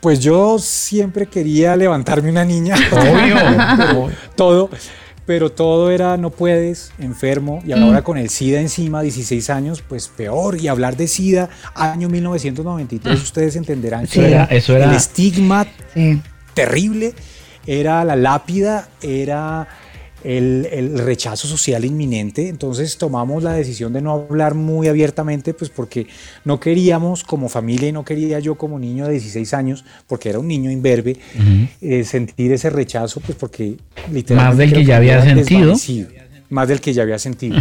Pues 0.00 0.20
yo 0.20 0.58
siempre 0.58 1.26
quería 1.26 1.76
levantarme 1.76 2.30
una 2.30 2.44
niña. 2.44 2.76
Obvio. 2.92 4.10
todo, 4.36 4.70
pero 5.26 5.50
todo 5.50 5.90
era 5.90 6.16
no 6.16 6.30
puedes, 6.30 6.92
enfermo, 6.98 7.62
y 7.66 7.72
ahora 7.72 8.00
mm. 8.00 8.04
con 8.04 8.18
el 8.18 8.28
SIDA 8.28 8.60
encima, 8.60 9.02
16 9.02 9.50
años, 9.50 9.82
pues 9.86 10.08
peor. 10.08 10.60
Y 10.60 10.68
hablar 10.68 10.96
de 10.96 11.08
SIDA, 11.08 11.48
año 11.74 12.08
1993, 12.08 13.18
ah. 13.18 13.22
ustedes 13.22 13.56
entenderán 13.56 14.06
que 14.06 14.26
era, 14.26 14.44
eso 14.44 14.76
era, 14.76 14.86
el 14.86 14.94
estigma 14.94 15.66
terrible, 16.52 17.14
era 17.66 18.04
la 18.04 18.16
lápida, 18.16 18.88
era 19.00 19.66
el, 20.24 20.98
rechazo 20.98 21.46
social 21.46 21.84
inminente, 21.84 22.48
entonces 22.48 22.96
tomamos 22.96 23.42
la 23.42 23.52
decisión 23.52 23.92
de 23.92 24.00
no 24.00 24.12
hablar 24.12 24.54
muy 24.54 24.88
abiertamente, 24.88 25.54
pues 25.54 25.70
porque 25.70 26.06
no 26.44 26.58
queríamos 26.58 27.24
como 27.24 27.48
familia 27.48 27.88
y 27.88 27.92
no 27.92 28.04
quería 28.04 28.40
yo 28.40 28.56
como 28.56 28.78
niño 28.78 29.04
de 29.04 29.12
16 29.12 29.54
años, 29.54 29.84
porque 30.06 30.30
era 30.30 30.38
un 30.38 30.48
niño 30.48 30.70
imberbe, 30.70 31.16
eh, 31.80 32.04
sentir 32.04 32.52
ese 32.52 32.70
rechazo, 32.70 33.20
pues 33.20 33.36
porque 33.38 33.76
literalmente... 34.10 34.34
Más 34.34 34.56
del 34.56 34.72
que 34.72 34.84
ya 34.84 34.96
había 34.96 35.22
sentido. 35.22 35.74
Más 36.48 36.68
del 36.68 36.80
que 36.80 36.92
ya 36.92 37.02
había 37.02 37.18
sentido. 37.18 37.56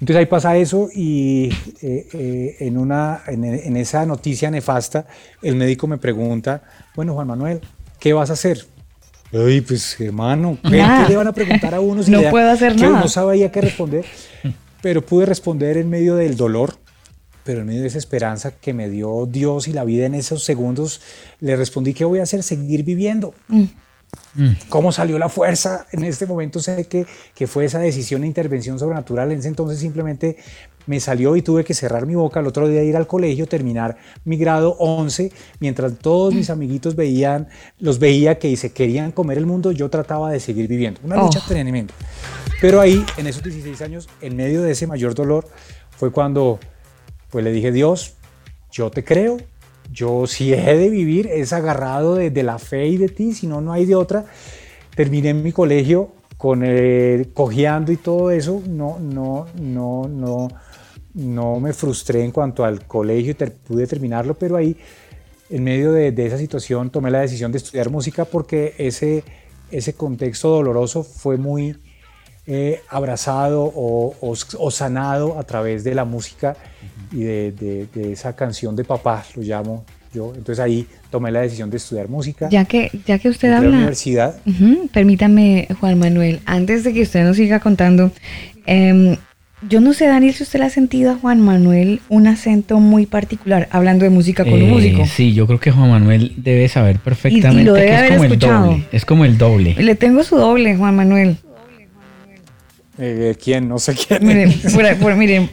Entonces 0.00 0.16
ahí 0.16 0.26
pasa 0.26 0.56
eso 0.56 0.88
y 0.94 1.48
eh, 1.80 2.06
eh, 2.12 2.56
en, 2.60 2.76
una, 2.76 3.22
en 3.28 3.76
esa 3.76 4.04
noticia 4.04 4.50
nefasta, 4.50 5.06
el 5.42 5.56
médico 5.56 5.86
me 5.86 5.96
pregunta, 5.96 6.62
bueno 6.94 7.14
Juan 7.14 7.28
Manuel, 7.28 7.60
¿qué 7.98 8.12
vas 8.12 8.28
a 8.28 8.34
hacer? 8.34 8.66
Ay, 9.32 9.60
pues 9.60 10.00
hermano, 10.00 10.58
¿qué, 10.62 10.82
le 11.08 11.16
van 11.16 11.26
a 11.26 11.32
preguntar 11.32 11.74
a 11.74 11.80
uno 11.80 12.02
si 12.02 12.10
no 12.10 12.22
puedo 12.30 12.48
hacer 12.50 12.76
nada? 12.76 13.00
No 13.00 13.08
sabía 13.08 13.50
qué 13.50 13.60
responder, 13.60 14.04
pero 14.80 15.04
pude 15.04 15.26
responder 15.26 15.76
en 15.76 15.90
medio 15.90 16.16
del 16.16 16.36
dolor, 16.36 16.74
pero 17.44 17.60
en 17.60 17.66
medio 17.66 17.82
de 17.82 17.88
esa 17.88 17.98
esperanza 17.98 18.52
que 18.52 18.72
me 18.72 18.88
dio 18.88 19.26
Dios 19.26 19.68
y 19.68 19.72
la 19.72 19.84
vida 19.84 20.06
en 20.06 20.14
esos 20.14 20.44
segundos, 20.44 21.00
le 21.40 21.56
respondí, 21.56 21.92
¿qué 21.92 22.04
voy 22.04 22.20
a 22.20 22.22
hacer? 22.22 22.42
Seguir 22.42 22.84
viviendo. 22.84 23.34
Mm. 23.48 23.64
Mm. 24.34 24.52
¿Cómo 24.68 24.92
salió 24.92 25.18
la 25.18 25.28
fuerza? 25.28 25.86
En 25.92 26.04
este 26.04 26.26
momento 26.26 26.60
sé 26.60 26.84
que, 26.84 27.06
que 27.34 27.46
fue 27.46 27.64
esa 27.64 27.78
decisión 27.78 28.22
e 28.24 28.26
intervención 28.26 28.78
sobrenatural. 28.78 29.32
En 29.32 29.40
ese 29.40 29.48
entonces 29.48 29.78
simplemente 29.78 30.36
me 30.86 31.00
salió 31.00 31.36
y 31.36 31.42
tuve 31.42 31.64
que 31.64 31.74
cerrar 31.74 32.06
mi 32.06 32.14
boca. 32.14 32.40
El 32.40 32.46
otro 32.46 32.68
día 32.68 32.82
ir 32.82 32.96
al 32.96 33.06
colegio, 33.06 33.46
terminar 33.46 33.96
mi 34.24 34.36
grado 34.36 34.76
11, 34.78 35.32
mientras 35.60 35.98
todos 35.98 36.34
mis 36.34 36.50
amiguitos 36.50 36.96
veían, 36.96 37.48
los 37.78 37.98
veía 37.98 38.38
que 38.38 38.56
se 38.56 38.72
querían 38.72 39.12
comer 39.12 39.38
el 39.38 39.46
mundo, 39.46 39.72
yo 39.72 39.90
trataba 39.90 40.30
de 40.30 40.40
seguir 40.40 40.68
viviendo. 40.68 41.00
Una 41.04 41.16
lucha 41.16 41.40
oh. 41.44 41.48
tremenda. 41.48 41.94
Pero 42.60 42.80
ahí, 42.80 43.04
en 43.16 43.26
esos 43.26 43.42
16 43.42 43.82
años, 43.82 44.08
en 44.20 44.36
medio 44.36 44.62
de 44.62 44.72
ese 44.72 44.86
mayor 44.86 45.14
dolor, 45.14 45.46
fue 45.90 46.10
cuando 46.10 46.58
pues 47.30 47.44
le 47.44 47.52
dije, 47.52 47.72
Dios, 47.72 48.14
yo 48.70 48.90
te 48.90 49.04
creo, 49.04 49.36
yo 49.92 50.26
si 50.26 50.52
he 50.52 50.76
de 50.76 50.88
vivir 50.88 51.26
es 51.26 51.52
agarrado 51.52 52.14
de, 52.14 52.42
la 52.42 52.58
fe 52.58 52.86
y 52.86 52.96
de 52.96 53.08
ti, 53.08 53.34
si 53.34 53.46
no, 53.46 53.60
no 53.60 53.72
hay 53.72 53.84
de 53.84 53.94
otra. 53.94 54.24
Terminé 54.94 55.30
en 55.30 55.42
mi 55.42 55.52
colegio 55.52 56.12
con 56.36 56.62
eh, 56.64 57.28
cojeando 57.34 57.92
y 57.92 57.96
todo 57.96 58.30
eso, 58.30 58.62
no, 58.66 58.98
no, 58.98 59.46
no, 59.60 60.08
no, 60.08 60.48
no 61.16 61.58
me 61.60 61.72
frustré 61.72 62.22
en 62.22 62.30
cuanto 62.30 62.64
al 62.64 62.86
colegio 62.86 63.34
y 63.38 63.50
pude 63.66 63.86
terminarlo, 63.86 64.34
pero 64.34 64.56
ahí 64.56 64.76
en 65.48 65.64
medio 65.64 65.92
de, 65.92 66.08
esa 66.26 66.38
situación 66.38 66.90
tomé 66.90 67.10
la 67.10 67.20
decisión 67.20 67.50
de 67.52 67.58
estudiar 67.58 67.88
música 67.88 68.26
porque 68.26 68.74
ese, 68.78 69.24
ese 69.70 69.94
contexto 69.94 70.48
doloroso 70.50 71.02
fue 71.02 71.38
muy 71.38 71.76
eh, 72.46 72.80
abrazado 72.90 73.72
o, 73.74 74.70
sanado 74.70 75.38
a 75.38 75.42
través 75.44 75.84
de 75.84 75.94
la 75.94 76.04
música 76.04 76.54
y 77.10 77.20
de, 77.20 77.88
esa 77.94 78.36
canción 78.36 78.76
de 78.76 78.84
papá, 78.84 79.24
lo 79.36 79.42
llamo 79.42 79.84
yo. 80.12 80.34
Entonces 80.36 80.62
ahí 80.62 80.86
tomé 81.10 81.30
la 81.30 81.40
decisión 81.40 81.70
de 81.70 81.78
estudiar 81.78 82.08
música. 82.08 82.50
Ya 82.50 82.66
que, 82.66 82.90
ya 83.06 83.18
que 83.18 83.30
usted 83.30 83.52
habla... 83.52 83.70
La 83.70 83.76
universidad. 83.78 84.38
permítame, 84.92 85.66
Juan 85.80 85.98
Manuel, 85.98 86.40
antes 86.44 86.84
de 86.84 86.92
que 86.92 87.02
usted 87.02 87.24
nos 87.24 87.36
siga 87.36 87.60
contando, 87.60 88.10
eh, 88.66 89.16
yo 89.68 89.80
no 89.80 89.92
sé, 89.92 90.06
Daniel, 90.06 90.34
si 90.34 90.42
usted 90.42 90.58
le 90.58 90.66
ha 90.66 90.70
sentido 90.70 91.12
a 91.12 91.16
Juan 91.16 91.40
Manuel 91.40 92.00
un 92.08 92.26
acento 92.26 92.78
muy 92.78 93.06
particular, 93.06 93.68
hablando 93.70 94.04
de 94.04 94.10
música 94.10 94.44
con 94.44 94.54
un 94.54 94.62
eh, 94.62 94.72
músico. 94.72 95.06
Sí, 95.06 95.32
yo 95.34 95.46
creo 95.46 95.60
que 95.60 95.70
Juan 95.70 95.90
Manuel 95.90 96.32
debe 96.36 96.68
saber 96.68 96.98
perfectamente 96.98 97.72
que 97.72 97.94
es 97.94 98.08
como 98.10 98.24
el 98.24 98.38
doble. 98.38 98.86
Es 98.92 99.04
como 99.04 99.24
el 99.24 99.38
doble. 99.38 99.74
Le 99.78 99.94
tengo 99.94 100.24
su 100.24 100.36
doble, 100.36 100.76
Juan 100.76 100.96
Manuel. 100.96 101.36
Eh, 102.98 103.34
¿Quién? 103.42 103.68
No 103.68 103.78
sé 103.78 103.94
quién. 103.94 104.26
Miren, 104.26 104.54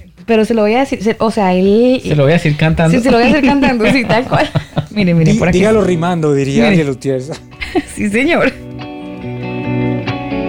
pero 0.26 0.45
se 0.45 0.54
lo 0.54 0.62
voy 0.62 0.73
a 0.76 0.80
decir, 0.80 0.99
o 1.19 1.32
sea, 1.32 1.54
él... 1.54 2.02
Se 2.04 2.15
lo 2.15 2.23
voy 2.23 2.32
a 2.32 2.36
decir 2.36 2.56
cantando. 2.56 2.97
Sí, 2.97 3.04
se 3.04 3.12
lo 3.12 3.17
voy 3.17 3.28
a 3.28 3.30
decir 3.30 3.45
cantando, 3.45 3.86
sí, 3.91 4.06
tal 4.06 4.26
cual. 4.26 4.49
Miren, 4.91 5.17
miren, 5.17 5.39
por 5.39 5.47
aquí. 5.47 5.58
Dígalo 5.58 5.84
rimando, 5.84 6.34
diría 6.34 6.69
Ángel 6.69 6.88
Gutiérrez. 6.88 7.32
sí, 7.95 8.10
señor. 8.10 8.54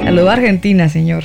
Saludo 0.04 0.30
a 0.30 0.34
Argentina, 0.34 0.88
señor. 0.88 1.24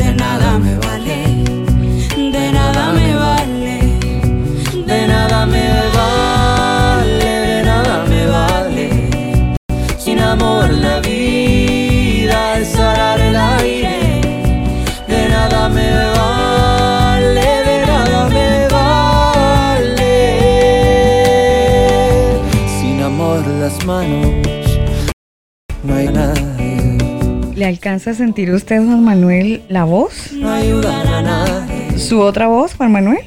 alcanza 27.81 28.11
a 28.11 28.13
sentir 28.13 28.51
usted, 28.51 28.77
Juan 28.77 29.03
Manuel, 29.03 29.63
la 29.67 29.85
voz? 29.85 30.31
no 30.33 30.51
ayudan 30.51 31.07
a 31.07 31.21
nadie. 31.23 31.97
¿Su 31.97 32.19
otra 32.21 32.47
voz, 32.47 32.75
Juan 32.75 32.91
Manuel? 32.91 33.21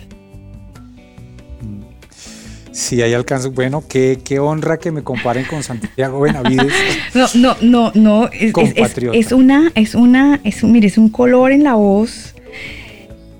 Si 2.70 3.02
hay 3.02 3.14
alcance, 3.14 3.48
bueno, 3.48 3.82
qué, 3.88 4.20
qué 4.24 4.38
honra 4.38 4.76
que 4.78 4.92
me 4.92 5.02
comparen 5.02 5.44
con 5.46 5.64
Santiago 5.64 6.20
Benavides. 6.20 6.72
No, 7.14 7.26
no, 7.34 7.56
no, 7.62 7.92
no. 7.96 8.28
Es, 8.28 8.52
es- 8.76 8.96
es 9.12 9.32
una, 9.32 9.72
es 9.74 9.96
una, 9.96 10.40
es 10.44 10.62
un, 10.62 10.70
mire, 10.70 10.86
es 10.86 10.98
un 10.98 11.08
color 11.08 11.50
en 11.50 11.64
la 11.64 11.74
voz 11.74 12.36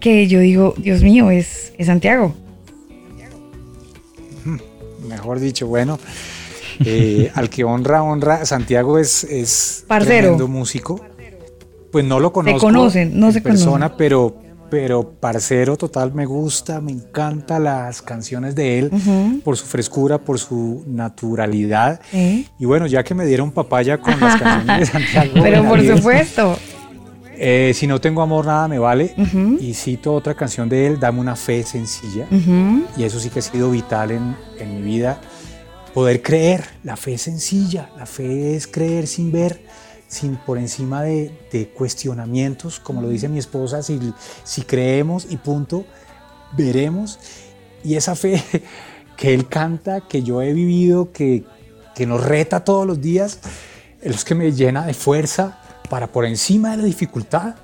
que 0.00 0.26
yo 0.26 0.40
digo, 0.40 0.74
Dios 0.78 1.04
mío, 1.04 1.30
es, 1.30 1.72
es 1.78 1.86
Santiago. 1.86 2.34
Mejor 5.08 5.38
dicho, 5.38 5.68
bueno, 5.68 6.00
eh, 6.84 7.30
al 7.34 7.48
que 7.50 7.64
honra, 7.64 8.02
honra. 8.02 8.44
Santiago 8.46 8.98
es, 8.98 9.24
es 9.24 9.84
Parcero. 9.86 10.18
tremendo 10.20 10.48
músico. 10.48 11.00
Pues 11.90 12.04
no 12.04 12.18
lo 12.18 12.32
conozco 12.32 12.58
conocen, 12.60 13.18
no 13.20 13.28
en 13.28 13.32
se 13.34 13.40
persona, 13.40 13.90
conocen. 13.90 13.96
pero, 13.96 14.36
pero 14.68 15.10
parcero 15.20 15.76
total, 15.76 16.12
me 16.12 16.26
gusta, 16.26 16.80
me 16.80 16.90
encantan 16.90 17.62
las 17.64 18.02
canciones 18.02 18.56
de 18.56 18.80
él 18.80 18.90
por 19.44 19.56
su 19.56 19.64
frescura, 19.66 20.18
por 20.18 20.40
su 20.40 20.82
naturalidad. 20.88 22.00
Y 22.12 22.64
bueno, 22.64 22.86
ya 22.88 23.04
que 23.04 23.14
me 23.14 23.24
dieron 23.26 23.52
papaya 23.52 23.98
con 23.98 24.18
las 24.18 24.36
canciones 24.42 24.80
de 24.80 24.86
Santiago. 24.86 25.30
Pero 25.34 25.58
por 25.62 25.78
Benavides, 25.78 25.96
supuesto. 25.98 26.58
eh, 27.36 27.70
si 27.76 27.86
no 27.86 28.00
tengo 28.00 28.22
amor, 28.22 28.46
nada 28.46 28.66
me 28.66 28.80
vale. 28.80 29.14
Y 29.60 29.74
cito 29.74 30.14
otra 30.14 30.34
canción 30.34 30.68
de 30.68 30.88
él, 30.88 30.98
Dame 30.98 31.20
una 31.20 31.36
fe 31.36 31.62
sencilla. 31.62 32.26
Y 32.96 33.04
eso 33.04 33.20
sí 33.20 33.30
que 33.30 33.38
ha 33.38 33.42
sido 33.42 33.70
vital 33.70 34.10
en, 34.10 34.34
en 34.58 34.74
mi 34.74 34.82
vida. 34.82 35.20
Poder 35.94 36.22
creer, 36.22 36.64
la 36.82 36.96
fe 36.96 37.14
es 37.14 37.22
sencilla, 37.22 37.88
la 37.96 38.04
fe 38.04 38.56
es 38.56 38.66
creer 38.66 39.06
sin 39.06 39.30
ver, 39.30 39.64
sin 40.08 40.34
por 40.34 40.58
encima 40.58 41.02
de, 41.02 41.72
cuestionamientos, 41.72 42.80
como 42.80 43.00
lo 43.00 43.08
dice 43.08 43.28
mi 43.28 43.38
esposa, 43.38 43.80
si, 43.80 44.12
si 44.42 44.62
creemos 44.62 45.28
y 45.30 45.36
punto, 45.36 45.84
veremos. 46.56 47.20
Y 47.84 47.94
esa 47.94 48.16
fe 48.16 48.42
que 49.16 49.34
él 49.34 49.48
canta, 49.48 50.00
que 50.08 50.24
yo 50.24 50.42
he 50.42 50.52
vivido, 50.52 51.12
que, 51.12 51.44
que 51.94 52.06
nos 52.06 52.24
reta 52.24 52.64
todos 52.64 52.84
los 52.88 53.00
días, 53.00 53.38
es 54.02 54.24
que 54.24 54.34
me 54.34 54.50
llena 54.50 54.86
de 54.86 54.94
fuerza 54.94 55.62
para 55.88 56.08
por 56.08 56.24
encima 56.24 56.72
de 56.72 56.78
la 56.78 56.84
dificultad 56.84 57.54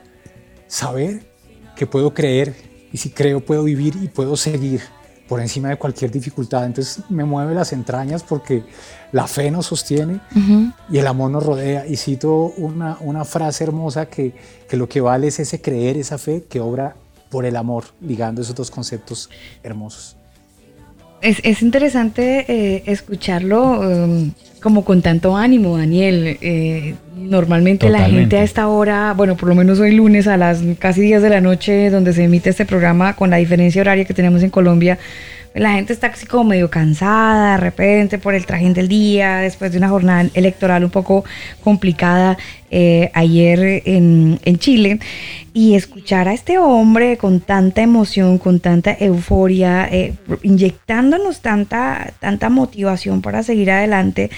saber 0.68 1.24
que 1.74 1.84
puedo 1.84 2.14
creer 2.14 2.54
y 2.92 2.98
si 2.98 3.10
creo 3.10 3.44
puedo 3.44 3.64
vivir 3.64 3.96
y 4.00 4.06
puedo 4.06 4.36
seguir 4.36 4.82
por 5.30 5.40
encima 5.40 5.68
de 5.68 5.76
cualquier 5.76 6.10
dificultad. 6.10 6.66
Entonces 6.66 7.04
me 7.08 7.22
mueve 7.22 7.54
las 7.54 7.72
entrañas 7.72 8.24
porque 8.24 8.64
la 9.12 9.28
fe 9.28 9.48
nos 9.52 9.66
sostiene 9.66 10.18
y 10.90 10.98
el 10.98 11.06
amor 11.06 11.30
nos 11.30 11.46
rodea. 11.46 11.86
Y 11.86 11.96
cito 11.96 12.52
una, 12.56 12.98
una 12.98 13.24
frase 13.24 13.62
hermosa 13.62 14.06
que, 14.06 14.34
que 14.68 14.76
lo 14.76 14.88
que 14.88 15.00
vale 15.00 15.28
es 15.28 15.38
ese 15.38 15.62
creer, 15.62 15.96
esa 15.96 16.18
fe 16.18 16.46
que 16.50 16.58
obra 16.58 16.96
por 17.30 17.44
el 17.44 17.54
amor, 17.54 17.84
ligando 18.00 18.42
esos 18.42 18.56
dos 18.56 18.72
conceptos 18.72 19.30
hermosos. 19.62 20.16
Es, 21.22 21.40
es 21.44 21.62
interesante 21.62 22.46
eh, 22.48 22.82
escucharlo 22.86 23.80
um, 23.80 24.32
como 24.62 24.84
con 24.84 25.02
tanto 25.02 25.36
ánimo, 25.36 25.76
Daniel. 25.76 26.38
Eh, 26.40 26.94
normalmente 27.16 27.90
la 27.90 28.08
gente 28.08 28.38
a 28.38 28.42
esta 28.42 28.68
hora, 28.68 29.12
bueno, 29.14 29.36
por 29.36 29.48
lo 29.48 29.54
menos 29.54 29.80
hoy 29.80 29.94
lunes 29.94 30.26
a 30.26 30.36
las 30.36 30.62
casi 30.78 31.02
10 31.02 31.22
de 31.22 31.30
la 31.30 31.40
noche, 31.40 31.90
donde 31.90 32.12
se 32.12 32.24
emite 32.24 32.50
este 32.50 32.64
programa, 32.64 33.16
con 33.16 33.30
la 33.30 33.36
diferencia 33.36 33.82
horaria 33.82 34.04
que 34.04 34.14
tenemos 34.14 34.42
en 34.42 34.50
Colombia, 34.50 34.98
la 35.54 35.72
gente 35.72 35.92
está 35.92 36.06
así 36.08 36.26
como 36.26 36.44
medio 36.44 36.70
cansada 36.70 37.52
de 37.52 37.56
repente 37.58 38.18
por 38.18 38.34
el 38.34 38.46
trajín 38.46 38.72
del 38.72 38.88
día, 38.88 39.38
después 39.38 39.72
de 39.72 39.78
una 39.78 39.88
jornada 39.88 40.28
electoral 40.34 40.84
un 40.84 40.90
poco 40.90 41.24
complicada 41.64 42.38
eh, 42.70 43.10
ayer 43.14 43.82
en, 43.84 44.38
en 44.44 44.58
Chile. 44.58 45.00
Y 45.52 45.74
escuchar 45.74 46.28
a 46.28 46.34
este 46.34 46.58
hombre 46.58 47.16
con 47.16 47.40
tanta 47.40 47.82
emoción, 47.82 48.38
con 48.38 48.60
tanta 48.60 48.96
euforia, 49.00 49.88
eh, 49.90 50.14
inyectándonos 50.42 51.40
tanta, 51.40 52.12
tanta 52.20 52.48
motivación 52.48 53.20
para 53.20 53.42
seguir 53.42 53.72
adelante, 53.72 54.30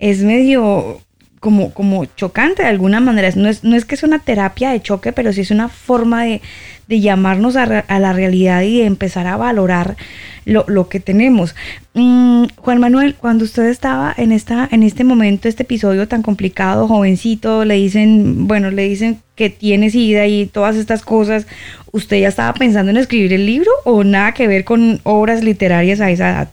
es 0.00 0.22
medio 0.22 1.00
como, 1.38 1.72
como 1.72 2.04
chocante 2.04 2.62
de 2.62 2.68
alguna 2.68 3.00
manera. 3.00 3.30
No 3.36 3.48
es, 3.48 3.64
no 3.64 3.76
es 3.76 3.84
que 3.84 3.94
es 3.94 4.02
una 4.02 4.18
terapia 4.18 4.70
de 4.70 4.82
choque, 4.82 5.12
pero 5.12 5.32
sí 5.32 5.40
es 5.40 5.50
una 5.50 5.68
forma 5.68 6.24
de, 6.24 6.42
de 6.90 7.00
llamarnos 7.00 7.54
a, 7.54 7.66
la 7.66 8.12
realidad 8.12 8.62
y 8.62 8.80
de 8.80 8.84
empezar 8.84 9.28
a 9.28 9.36
valorar 9.36 9.96
lo, 10.44 10.64
lo 10.66 10.88
que 10.88 10.98
tenemos. 10.98 11.54
Mm, 11.94 12.46
Juan 12.56 12.80
Manuel, 12.80 13.14
cuando 13.14 13.44
usted 13.44 13.66
estaba 13.66 14.12
en, 14.16 14.32
esta, 14.32 14.68
en 14.72 14.82
este 14.82 15.04
momento, 15.04 15.48
este 15.48 15.62
episodio 15.62 16.08
tan 16.08 16.22
complicado, 16.22 16.88
jovencito, 16.88 17.64
le 17.64 17.76
dicen, 17.76 18.48
bueno, 18.48 18.72
le 18.72 18.88
dicen 18.88 19.22
que 19.36 19.50
tiene 19.50 19.90
sida 19.90 20.26
y 20.26 20.46
todas 20.46 20.74
estas 20.74 21.02
cosas, 21.02 21.46
¿usted 21.92 22.18
ya 22.18 22.28
estaba 22.28 22.52
pensando 22.54 22.90
en 22.90 22.96
escribir 22.96 23.32
el 23.34 23.46
libro 23.46 23.70
o 23.84 24.02
nada 24.02 24.32
que 24.32 24.48
ver 24.48 24.64
con 24.64 24.98
obras 25.04 25.44
literarias 25.44 26.00
a 26.00 26.10
esa 26.10 26.30
edad? 26.30 26.48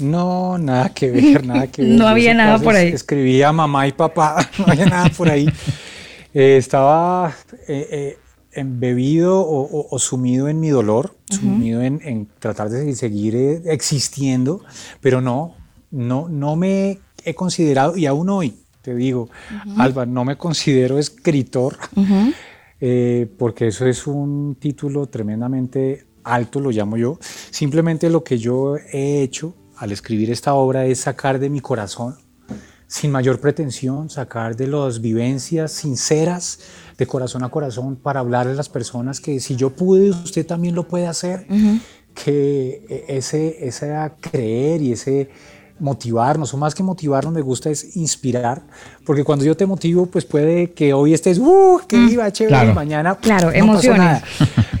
No, 0.00 0.58
nada 0.58 0.88
que 0.88 1.08
ver, 1.08 1.46
nada 1.46 1.68
que 1.68 1.82
ver. 1.82 1.92
No 1.92 2.08
había 2.08 2.34
nada 2.34 2.58
por 2.58 2.74
ahí. 2.74 2.88
Escribía 2.88 3.52
mamá 3.52 3.86
y 3.86 3.92
papá, 3.92 4.44
no 4.58 4.66
había 4.66 4.86
nada 4.86 5.08
por 5.10 5.30
ahí. 5.30 5.48
Eh, 6.34 6.56
estaba 6.56 7.32
eh, 7.68 7.88
eh, 7.92 8.18
embebido 8.52 9.40
o, 9.40 9.62
o- 9.62 9.86
o 9.90 9.98
sumido 9.98 10.48
en 10.48 10.60
mi 10.60 10.68
dolor, 10.70 11.16
sumido 11.30 11.82
en, 11.82 12.00
en 12.04 12.28
tratar 12.38 12.68
de 12.70 12.94
seguir, 12.94 13.34
eh, 13.34 13.62
existiendo, 13.66 14.62
pero 15.00 15.20
no, 15.20 15.54
no, 15.90 16.28
no 16.28 16.56
me 16.56 16.98
he 17.24 17.34
considerado, 17.34 17.96
y 17.96 18.06
aún 18.06 18.28
hoy 18.30 18.56
te 18.82 18.94
digo, 18.94 19.28
Alba, 19.78 20.06
no 20.06 20.24
me 20.24 20.36
considero 20.36 20.98
escritor, 20.98 21.78
eh, 22.80 23.28
porque 23.38 23.68
eso 23.68 23.86
es 23.86 24.06
un 24.06 24.56
título 24.58 25.06
tremendamente 25.06 26.04
alto, 26.24 26.60
lo 26.60 26.70
llamo 26.70 26.96
yo. 26.96 27.18
Simplemente 27.50 28.10
lo 28.10 28.24
que 28.24 28.38
yo 28.38 28.76
he 28.76 29.22
hecho 29.22 29.54
al 29.76 29.92
escribir 29.92 30.30
esta 30.30 30.54
obra 30.54 30.84
es 30.86 31.00
sacar 31.00 31.38
de 31.38 31.48
mi 31.48 31.60
corazón, 31.60 32.16
sin 32.88 33.10
mayor 33.10 33.40
pretensión, 33.40 34.10
sacar 34.10 34.56
de 34.56 34.66
las 34.66 35.00
vivencias 35.00 35.72
sinceras, 35.72 36.58
de 36.98 37.06
corazón 37.06 37.44
a 37.44 37.48
corazón, 37.50 37.96
para 37.96 38.20
hablarle 38.20 38.52
a 38.52 38.56
las 38.56 38.68
personas 38.68 39.20
que 39.20 39.40
si 39.40 39.56
yo 39.56 39.70
pude, 39.70 40.10
usted 40.10 40.46
también 40.46 40.74
lo 40.74 40.86
puede 40.88 41.06
hacer, 41.06 41.46
que 42.14 42.84
eh, 42.88 43.04
ese, 43.08 43.66
ese 43.66 43.92
creer 44.20 44.82
y 44.82 44.92
ese 44.92 45.30
motivarnos, 45.78 46.54
o 46.54 46.56
más 46.56 46.74
que 46.74 46.82
motivarnos, 46.82 47.32
me 47.32 47.40
gusta 47.40 47.68
es 47.70 47.96
inspirar, 47.96 48.62
porque 49.04 49.24
cuando 49.24 49.44
yo 49.44 49.56
te 49.56 49.66
motivo, 49.66 50.06
pues 50.06 50.24
puede 50.24 50.70
que 50.72 50.92
hoy 50.92 51.12
estés, 51.12 51.38
¡uh! 51.38 51.80
¡Qué 51.88 51.98
viva, 51.98 52.30
chévere! 52.30 52.54
Claro. 52.54 52.70
y 52.70 52.74
mañana 52.74 53.16
Claro, 53.16 53.46
no 53.46 53.52
pasó 53.52 53.58
emociones. 53.58 53.98
nada. 53.98 54.22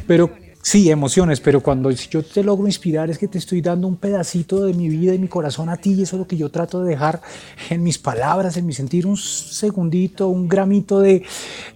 Pero 0.06 0.30
sí, 0.62 0.90
emociones, 0.90 1.40
pero 1.40 1.60
cuando 1.60 1.90
yo 1.90 2.22
te 2.22 2.42
logro 2.42 2.66
inspirar 2.66 3.10
es 3.10 3.18
que 3.18 3.28
te 3.28 3.38
estoy 3.38 3.60
dando 3.60 3.86
un 3.88 3.96
pedacito 3.96 4.64
de 4.64 4.72
mi 4.72 4.88
vida 4.88 5.14
y 5.14 5.18
mi 5.18 5.28
corazón 5.28 5.68
a 5.68 5.76
ti, 5.76 5.92
y 5.92 6.02
eso 6.02 6.16
es 6.16 6.20
lo 6.20 6.26
que 6.26 6.36
yo 6.36 6.50
trato 6.50 6.82
de 6.82 6.90
dejar 6.90 7.20
en 7.68 7.82
mis 7.82 7.98
palabras, 7.98 8.56
en 8.56 8.64
mi 8.64 8.72
sentir, 8.72 9.06
un 9.06 9.16
segundito, 9.16 10.28
un 10.28 10.48
gramito 10.48 11.00
de, 11.00 11.24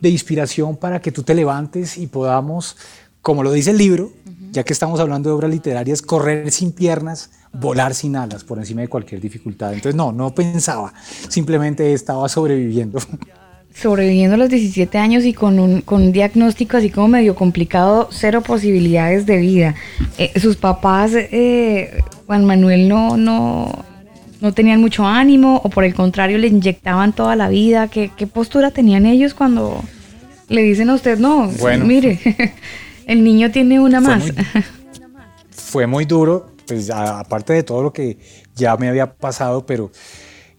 de 0.01 0.09
inspiración 0.09 0.77
para 0.77 1.03
que 1.03 1.13
tú 1.13 1.23
te 1.23 1.35
levantes 1.35 1.99
y 1.99 2.07
podamos, 2.07 2.77
como 3.21 3.43
lo 3.43 3.53
dice 3.53 3.73
el 3.73 3.79
libro, 3.79 4.11
ya 4.53 4.65
que 4.65 4.73
estamos 4.73 5.01
hablando 5.01 5.29
de 5.29 5.35
obras 5.35 5.51
literarias, 5.51 6.01
correr 6.01 6.51
sin 6.51 6.73
piernas, 6.73 7.31
volar 7.53 7.95
sin 7.95 8.17
alas 8.17 8.45
por 8.45 8.59
encima 8.59 8.81
de 8.81 8.89
cualquier 8.89 9.21
dificultad. 9.21 9.75
Entonces, 9.75 9.95
no, 9.95 10.13
no 10.13 10.35
pensaba, 10.35 10.95
simplemente 11.29 11.93
estaba 11.93 12.29
sobreviviendo. 12.29 12.99
sobreviviendo 13.81 14.35
a 14.35 14.39
los 14.39 14.49
17 14.49 14.97
años 14.99 15.25
y 15.25 15.33
con 15.35 15.59
un, 15.59 15.83
con 15.83 16.03
un 16.03 16.13
diagnóstico 16.13 16.77
así 16.79 16.89
como 16.91 17.09
medio 17.09 17.35
complicado, 17.35 18.09
cero 18.11 18.43
posibilidades 18.43 19.27
de 19.27 19.37
vida. 19.37 19.75
Eh, 20.19 20.33
sus 20.41 20.57
papás, 20.57 21.13
eh, 21.15 22.01
Juan 22.27 22.45
Manuel, 22.47 22.89
no, 22.89 23.17
no, 23.19 23.85
no 24.41 24.53
tenían 24.55 24.81
mucho 24.81 25.05
ánimo 25.07 25.61
o 25.63 25.69
por 25.69 25.85
el 25.85 25.95
contrario 25.95 26.39
le 26.39 26.47
inyectaban 26.49 27.13
toda 27.13 27.37
la 27.37 27.49
vida. 27.49 27.89
¿Qué, 27.89 28.11
qué 28.17 28.27
postura 28.27 28.71
tenían 28.71 29.05
ellos 29.05 29.35
cuando 29.35 29.83
le 30.49 30.63
dicen 30.63 30.89
a 30.91 30.95
usted, 30.95 31.19
no, 31.19 31.49
Bueno. 31.61 31.85
mire, 31.85 32.19
el 33.07 33.23
niño 33.25 33.51
tiene 33.51 33.79
una 33.81 34.01
Fue 34.01 34.11
más? 34.17 34.23
muy- 34.25 34.45
fue 35.51 35.87
muy 35.87 36.05
duro, 36.07 36.51
pues 36.67 36.89
a- 36.91 37.21
aparte 37.21 37.53
de 37.53 37.63
todo 37.63 37.83
lo 37.83 37.93
que 37.93 38.17
ya 38.55 38.77
me 38.77 38.89
había 38.89 39.13
pasado, 39.13 39.67
pero 39.67 39.91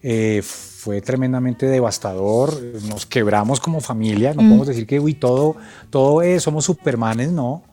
eh, 0.02 0.42
fue 0.78 1.00
tremendamente 1.00 1.66
devastador. 1.66 2.62
Nos 2.88 3.04
quebramos 3.04 3.58
como 3.58 3.80
familia, 3.80 4.30
no 4.30 4.42
podemos 4.42 4.68
decir 4.68 4.86
que 4.86 5.00
uy, 5.00 5.14
todo, 5.14 5.56
todo 5.90 6.22
es, 6.22 6.44
somos 6.44 6.66
supermanes, 6.66 7.32
no. 7.32 7.64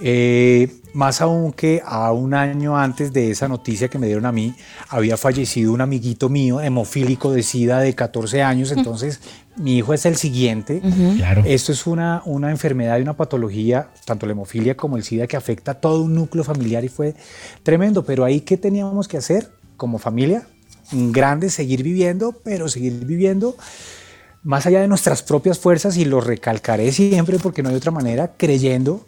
Eh, 0.00 0.80
más 0.94 1.20
aún 1.20 1.52
que 1.52 1.82
a 1.84 2.10
un 2.12 2.32
año 2.32 2.78
antes 2.78 3.12
de 3.12 3.30
esa 3.30 3.46
noticia 3.46 3.88
que 3.88 3.98
me 3.98 4.06
dieron 4.06 4.24
a 4.24 4.32
mí, 4.32 4.54
había 4.88 5.18
fallecido 5.18 5.74
un 5.74 5.82
amiguito 5.82 6.30
mío, 6.30 6.62
hemofílico 6.62 7.30
de 7.30 7.42
SIDA 7.42 7.80
de 7.80 7.94
14 7.94 8.42
años, 8.42 8.72
entonces 8.72 9.20
mi 9.56 9.76
hijo 9.76 9.92
es 9.92 10.06
el 10.06 10.16
siguiente. 10.16 10.80
Claro. 11.18 11.42
Esto 11.44 11.72
es 11.72 11.86
una, 11.86 12.22
una 12.24 12.50
enfermedad 12.50 12.98
y 12.98 13.02
una 13.02 13.18
patología, 13.18 13.90
tanto 14.06 14.24
la 14.24 14.32
hemofilia 14.32 14.78
como 14.78 14.96
el 14.96 15.02
SIDA, 15.02 15.26
que 15.26 15.36
afecta 15.36 15.72
a 15.72 15.74
todo 15.74 16.00
un 16.00 16.14
núcleo 16.14 16.42
familiar 16.42 16.82
y 16.84 16.88
fue 16.88 17.14
tremendo. 17.62 18.02
Pero 18.02 18.24
ahí, 18.24 18.40
¿qué 18.40 18.56
teníamos 18.56 19.08
que 19.08 19.18
hacer 19.18 19.50
como 19.76 19.98
familia? 19.98 20.46
Grande 20.92 21.50
seguir 21.50 21.82
viviendo, 21.82 22.32
pero 22.44 22.68
seguir 22.68 23.04
viviendo 23.04 23.56
más 24.42 24.66
allá 24.66 24.80
de 24.80 24.88
nuestras 24.88 25.22
propias 25.22 25.58
fuerzas 25.58 25.96
y 25.96 26.04
lo 26.04 26.20
recalcaré 26.20 26.92
siempre 26.92 27.38
porque 27.38 27.62
no 27.62 27.68
hay 27.68 27.74
otra 27.74 27.90
manera, 27.90 28.32
creyendo, 28.36 29.04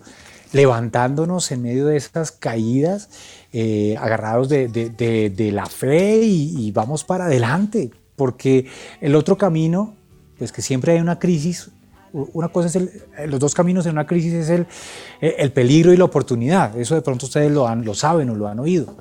levantándonos 0.53 1.51
en 1.53 1.63
medio 1.63 1.87
de 1.87 1.97
esas 1.97 2.33
caídas, 2.33 3.09
eh, 3.53 3.97
agarrados 3.99 4.49
de, 4.49 5.51
la 5.53 5.67
fe 5.67 6.21
y, 6.23 6.71
vamos 6.73 7.05
para 7.05 7.27
adelante, 7.27 7.91
porque 8.17 8.67
el 9.01 9.15
otro 9.15 9.39
camino, 9.39 9.95
pues 10.39 10.53
que 10.53 10.63
siempre 10.63 10.93
hay 10.93 11.01
una 11.01 11.19
crisis, 11.19 11.71
una 12.13 12.49
cosa 12.49 12.69
es 12.69 12.77
el, 12.77 12.91
los 13.29 13.41
dos 13.41 13.55
caminos 13.55 13.87
en 13.87 13.93
una 13.93 14.07
crisis 14.07 14.35
es 14.35 14.51
el, 14.51 14.67
el 15.23 15.51
peligro 15.51 15.95
y 15.95 15.97
la 15.97 16.05
oportunidad, 16.05 16.79
eso 16.79 16.95
de 16.95 17.01
pronto 17.01 17.25
ustedes 17.25 17.51
lo, 17.51 17.67
han, 17.67 17.87
lo 17.87 17.95
saben 17.95 18.29
o 18.29 18.35
lo 18.35 18.49
han 18.49 18.59
oído. 18.61 18.99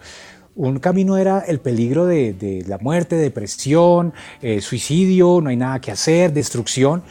Un 0.56 0.80
camino 0.80 1.18
era 1.18 1.40
el 1.40 1.60
peligro 1.60 2.06
de, 2.06 2.64
la 2.68 2.78
muerte, 2.78 3.16
depresión, 3.16 4.14
eh, 4.42 4.62
suicidio, 4.62 5.40
no 5.42 5.50
hay 5.50 5.56
nada 5.56 5.80
que 5.80 5.92
hacer, 5.92 6.34
destrucción. 6.34 7.04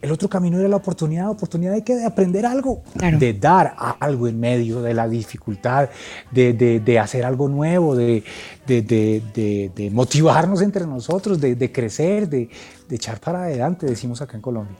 El 0.00 0.10
otro 0.10 0.28
camino 0.28 0.58
era 0.58 0.68
la 0.68 0.76
oportunidad, 0.76 1.30
oportunidad 1.30 1.74
de, 1.74 1.84
que, 1.84 1.94
de 1.94 2.04
aprender 2.04 2.44
algo, 2.44 2.82
de 2.94 3.34
dar 3.34 3.76
algo 4.00 4.26
en 4.26 4.40
medio 4.40 4.82
de 4.82 4.94
la 4.94 5.08
dificultad, 5.08 5.90
de, 6.32 6.98
hacer 7.00 7.24
algo 7.24 7.48
nuevo, 7.48 7.94
de, 7.94 8.24
motivarnos 9.92 10.60
entre 10.60 10.86
nosotros, 10.86 11.40
de, 11.40 11.72
crecer, 11.72 12.28
de, 12.28 12.48
echar 12.90 13.20
para 13.20 13.44
adelante, 13.44 13.86
decimos 13.86 14.20
acá 14.20 14.36
en 14.36 14.42
Colombia. 14.42 14.76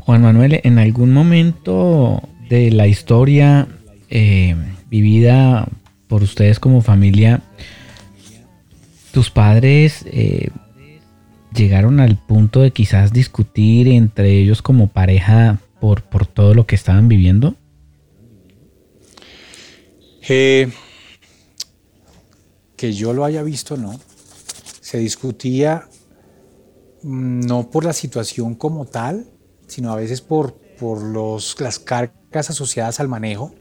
Juan 0.00 0.22
Manuel, 0.22 0.60
en 0.64 0.78
algún 0.78 1.12
momento 1.12 2.22
de 2.48 2.70
la 2.70 2.86
historia 2.86 3.68
eh, 4.08 4.56
vivida 4.88 5.68
por 6.08 6.22
ustedes 6.22 6.58
como 6.58 6.80
familia, 6.80 7.42
tus 9.12 9.30
padres 9.30 10.04
eh, 10.06 10.50
llegaron 11.54 12.00
al 12.00 12.16
punto 12.16 12.60
de 12.60 12.72
quizás 12.72 13.12
discutir 13.12 13.88
entre 13.88 14.38
ellos 14.38 14.62
como 14.62 14.88
pareja 14.88 15.58
por, 15.80 16.02
por 16.02 16.26
todo 16.26 16.54
lo 16.54 16.66
que 16.66 16.74
estaban 16.74 17.08
viviendo? 17.08 17.54
Eh, 20.28 20.70
que 22.76 22.92
yo 22.92 23.12
lo 23.12 23.24
haya 23.24 23.42
visto, 23.42 23.76
no. 23.76 23.98
Se 24.80 24.98
discutía 24.98 25.88
mm, 27.02 27.40
no 27.40 27.70
por 27.70 27.84
la 27.84 27.92
situación 27.92 28.54
como 28.54 28.84
tal, 28.84 29.26
sino 29.66 29.92
a 29.92 29.96
veces 29.96 30.20
por, 30.20 30.54
por 30.78 31.02
los, 31.02 31.58
las 31.60 31.78
cargas 31.78 32.50
asociadas 32.50 33.00
al 33.00 33.08
manejo 33.08 33.54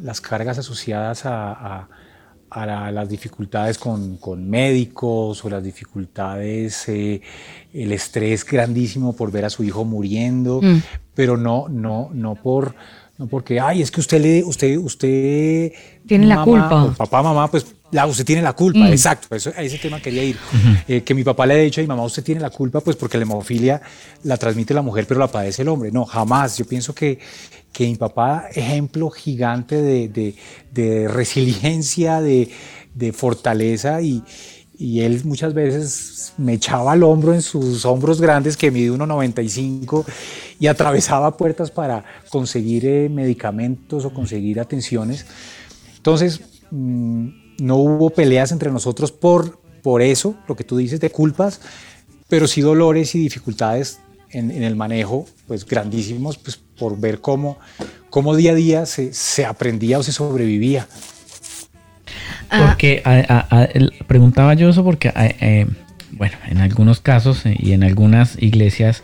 las 0.00 0.20
cargas 0.20 0.58
asociadas 0.58 1.22
a, 1.24 1.88
las 2.54 3.08
dificultades 3.08 3.78
con, 3.78 4.18
médicos 4.48 5.44
o 5.44 5.50
las 5.50 5.62
dificultades, 5.62 6.88
eh, 6.88 7.22
el 7.72 7.92
estrés 7.92 8.44
grandísimo 8.44 9.14
por 9.14 9.30
ver 9.30 9.46
a 9.46 9.50
su 9.50 9.64
hijo 9.64 9.84
muriendo, 9.84 10.60
mm. 10.62 10.82
pero 11.14 11.36
no, 11.36 11.68
no, 11.68 12.10
no 12.12 12.34
por, 12.34 12.74
no 13.18 13.26
porque, 13.26 13.58
ay, 13.58 13.82
es 13.82 13.90
que 13.90 14.00
usted 14.00 14.20
le, 14.20 14.44
usted, 14.44 14.76
usted 14.76 15.72
tiene 16.06 16.26
la 16.26 16.44
culpa. 16.44 16.94
Papá, 16.96 17.22
mamá, 17.22 17.50
pues 17.50 17.64
la, 17.92 18.06
usted 18.06 18.24
tiene 18.24 18.42
la 18.42 18.54
culpa, 18.54 18.80
mm. 18.80 18.92
exacto, 18.92 19.34
eso, 19.36 19.52
a 19.56 19.62
ese 19.62 19.78
tema 19.78 20.00
quería 20.00 20.24
ir. 20.24 20.36
Eh, 20.88 21.02
que 21.02 21.14
mi 21.14 21.22
papá 21.22 21.46
le 21.46 21.54
haya 21.54 21.62
dicho 21.62 21.80
a 21.80 21.82
mi 21.82 21.88
mamá, 21.88 22.02
usted 22.02 22.24
tiene 22.24 22.40
la 22.40 22.50
culpa, 22.50 22.80
pues 22.80 22.96
porque 22.96 23.16
la 23.16 23.22
hemofilia 23.22 23.80
la 24.24 24.36
transmite 24.36 24.74
la 24.74 24.82
mujer, 24.82 25.06
pero 25.06 25.20
la 25.20 25.28
padece 25.28 25.62
el 25.62 25.68
hombre. 25.68 25.92
No, 25.92 26.04
jamás. 26.04 26.58
Yo 26.58 26.64
pienso 26.64 26.94
que 26.94 27.20
que 27.72 27.86
mi 27.86 27.96
papá, 27.96 28.48
ejemplo 28.54 29.10
gigante 29.10 29.80
de, 29.82 31.08
resiliencia, 31.08 32.20
de, 32.20 33.12
fortaleza 33.12 34.00
y, 34.02 34.22
él 34.78 35.20
muchas 35.24 35.54
veces 35.54 36.32
me 36.38 36.54
echaba 36.54 36.92
al 36.92 37.04
hombro 37.04 37.32
en 37.34 37.42
sus 37.42 37.84
hombros 37.84 38.20
grandes 38.20 38.56
que 38.56 38.72
mide 38.72 38.90
1,95 38.90 40.04
y 40.58 40.66
atravesaba 40.66 41.36
puertas 41.36 41.70
para 41.70 42.04
conseguir 42.30 42.86
eh, 42.86 43.08
medicamentos 43.08 44.04
o 44.04 44.12
conseguir 44.12 44.58
atenciones. 44.58 45.24
Entonces, 45.98 46.40
mm, 46.72 47.28
no 47.58 47.76
hubo 47.76 48.10
peleas 48.10 48.52
entre 48.52 48.70
nosotros 48.70 49.12
por, 49.12 49.58
por 49.82 50.02
eso, 50.02 50.34
lo 50.48 50.56
que 50.56 50.64
tú 50.64 50.76
dices 50.76 51.00
de 51.00 51.10
culpas, 51.10 51.60
pero 52.28 52.46
sí 52.46 52.60
dolores 52.60 53.14
y 53.14 53.18
dificultades 53.18 54.00
en, 54.30 54.50
el 54.50 54.76
manejo, 54.76 55.26
pues 55.46 55.66
grandísimos, 55.66 56.38
pues 56.38 56.58
por 56.78 56.98
ver 56.98 57.20
cómo, 57.20 57.58
cómo 58.10 58.34
día 58.34 58.52
a 58.52 58.54
día 58.54 58.86
se, 58.86 59.12
se 59.12 59.44
aprendía 59.44 59.98
o 59.98 60.02
se 60.02 60.12
sobrevivía. 60.12 60.86
Ah. 62.48 62.66
Porque 62.66 63.02
preguntaba 64.06 64.54
yo 64.54 64.68
eso 64.70 64.84
porque, 64.84 65.12
eh, 65.14 65.66
bueno, 66.12 66.36
en 66.48 66.58
algunos 66.58 67.00
casos 67.00 67.44
eh, 67.46 67.56
y 67.58 67.72
en 67.72 67.84
algunas 67.84 68.40
iglesias 68.42 69.02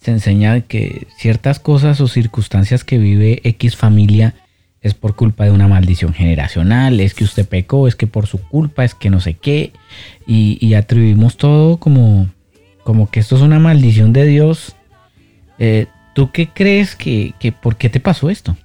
se 0.00 0.12
enseña 0.12 0.60
que 0.60 1.06
ciertas 1.16 1.58
cosas 1.58 2.00
o 2.00 2.08
circunstancias 2.08 2.84
que 2.84 2.98
vive 2.98 3.40
X 3.44 3.76
familia 3.76 4.34
es 4.80 4.94
por 4.94 5.16
culpa 5.16 5.44
de 5.44 5.50
una 5.50 5.68
maldición 5.68 6.14
generacional, 6.14 7.00
es 7.00 7.14
que 7.14 7.24
usted 7.24 7.46
pecó, 7.46 7.88
es 7.88 7.96
que 7.96 8.06
por 8.06 8.26
su 8.26 8.38
culpa, 8.38 8.84
es 8.84 8.94
que 8.94 9.10
no 9.10 9.20
sé 9.20 9.34
qué, 9.34 9.72
y, 10.26 10.58
y 10.64 10.74
atribuimos 10.74 11.36
todo 11.36 11.78
como, 11.78 12.28
como 12.84 13.10
que 13.10 13.20
esto 13.20 13.36
es 13.36 13.42
una 13.42 13.58
maldición 13.58 14.12
de 14.12 14.24
Dios. 14.26 14.76
Eh, 15.58 15.86
¿Tú 16.14 16.30
qué 16.32 16.48
crees 16.48 16.96
que, 16.96 17.34
por 17.60 17.76
qué 17.76 17.88
te 17.88 18.00
pasó 18.00 18.30
esto? 18.30 18.56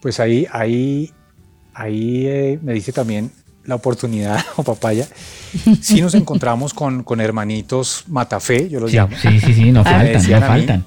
Pues 0.00 0.20
ahí, 0.20 0.46
ahí, 0.52 1.12
ahí 1.72 2.26
eh, 2.26 2.58
me 2.62 2.72
dice 2.72 2.92
también 2.92 3.30
la 3.64 3.76
oportunidad, 3.76 4.38
o 4.56 4.62
papaya, 4.62 5.06
si 5.80 6.00
nos 6.00 6.14
encontramos 6.14 6.74
con, 6.74 7.02
con 7.02 7.20
hermanitos 7.20 8.04
Matafé, 8.08 8.68
yo 8.68 8.80
los 8.80 8.92
llamo. 8.92 9.16
Sí, 9.16 9.40
sí, 9.40 9.54
sí, 9.54 9.72
no 9.72 9.82
faltan, 9.84 10.30
no 10.30 10.40
faltan. 10.40 10.84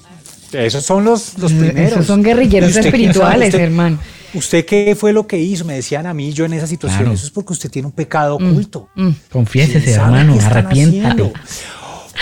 Esos 0.51 0.83
son 0.83 1.03
los, 1.03 1.37
los 1.37 1.51
primeros. 1.51 1.91
Esos 1.91 2.05
son 2.05 2.23
guerrilleros 2.23 2.75
espirituales, 2.75 3.53
hermano. 3.53 3.99
¿Usted 4.33 4.65
qué 4.65 4.95
fue 4.95 5.13
lo 5.13 5.25
que 5.25 5.39
hizo? 5.39 5.65
Me 5.65 5.75
decían 5.75 6.05
a 6.05 6.13
mí, 6.13 6.31
yo 6.33 6.45
en 6.45 6.53
esa 6.53 6.67
situación, 6.67 7.11
eso 7.11 7.25
es 7.25 7.31
porque 7.31 7.53
usted 7.53 7.69
tiene 7.69 7.87
un 7.87 7.91
pecado 7.91 8.37
mm, 8.39 8.51
oculto. 8.51 8.89
Mm. 8.95 9.09
Confiésese, 9.31 9.91
hermano, 9.91 10.37
arrepiéntate. 10.39 11.33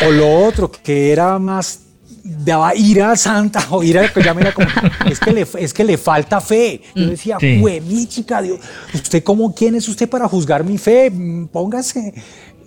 O 0.05 0.11
lo 0.11 0.45
otro, 0.45 0.71
que 0.71 1.11
era 1.11 1.39
más 1.39 1.80
daba 2.26 2.76
ira 2.76 3.15
santa 3.15 3.67
o 3.69 3.84
ira, 3.84 4.11
como, 4.11 4.67
es 5.09 5.19
que 5.19 5.32
le, 5.32 5.47
es 5.59 5.73
que 5.73 5.84
le 5.84 5.97
falta 5.97 6.41
fe. 6.41 6.82
Yo 6.95 7.05
mm, 7.05 7.09
decía, 7.09 7.38
fue 7.39 7.82
mi 7.82 8.07
chica, 8.07 8.41
Dios, 8.41 8.59
¿usted 8.93 9.23
cómo, 9.23 9.53
quién 9.53 9.76
es 9.76 9.88
usted 9.88 10.09
para 10.09 10.28
juzgar 10.28 10.63
mi 10.63 10.78
fe? 10.78 11.09
Mm, 11.11 11.47
póngase. 11.47 12.13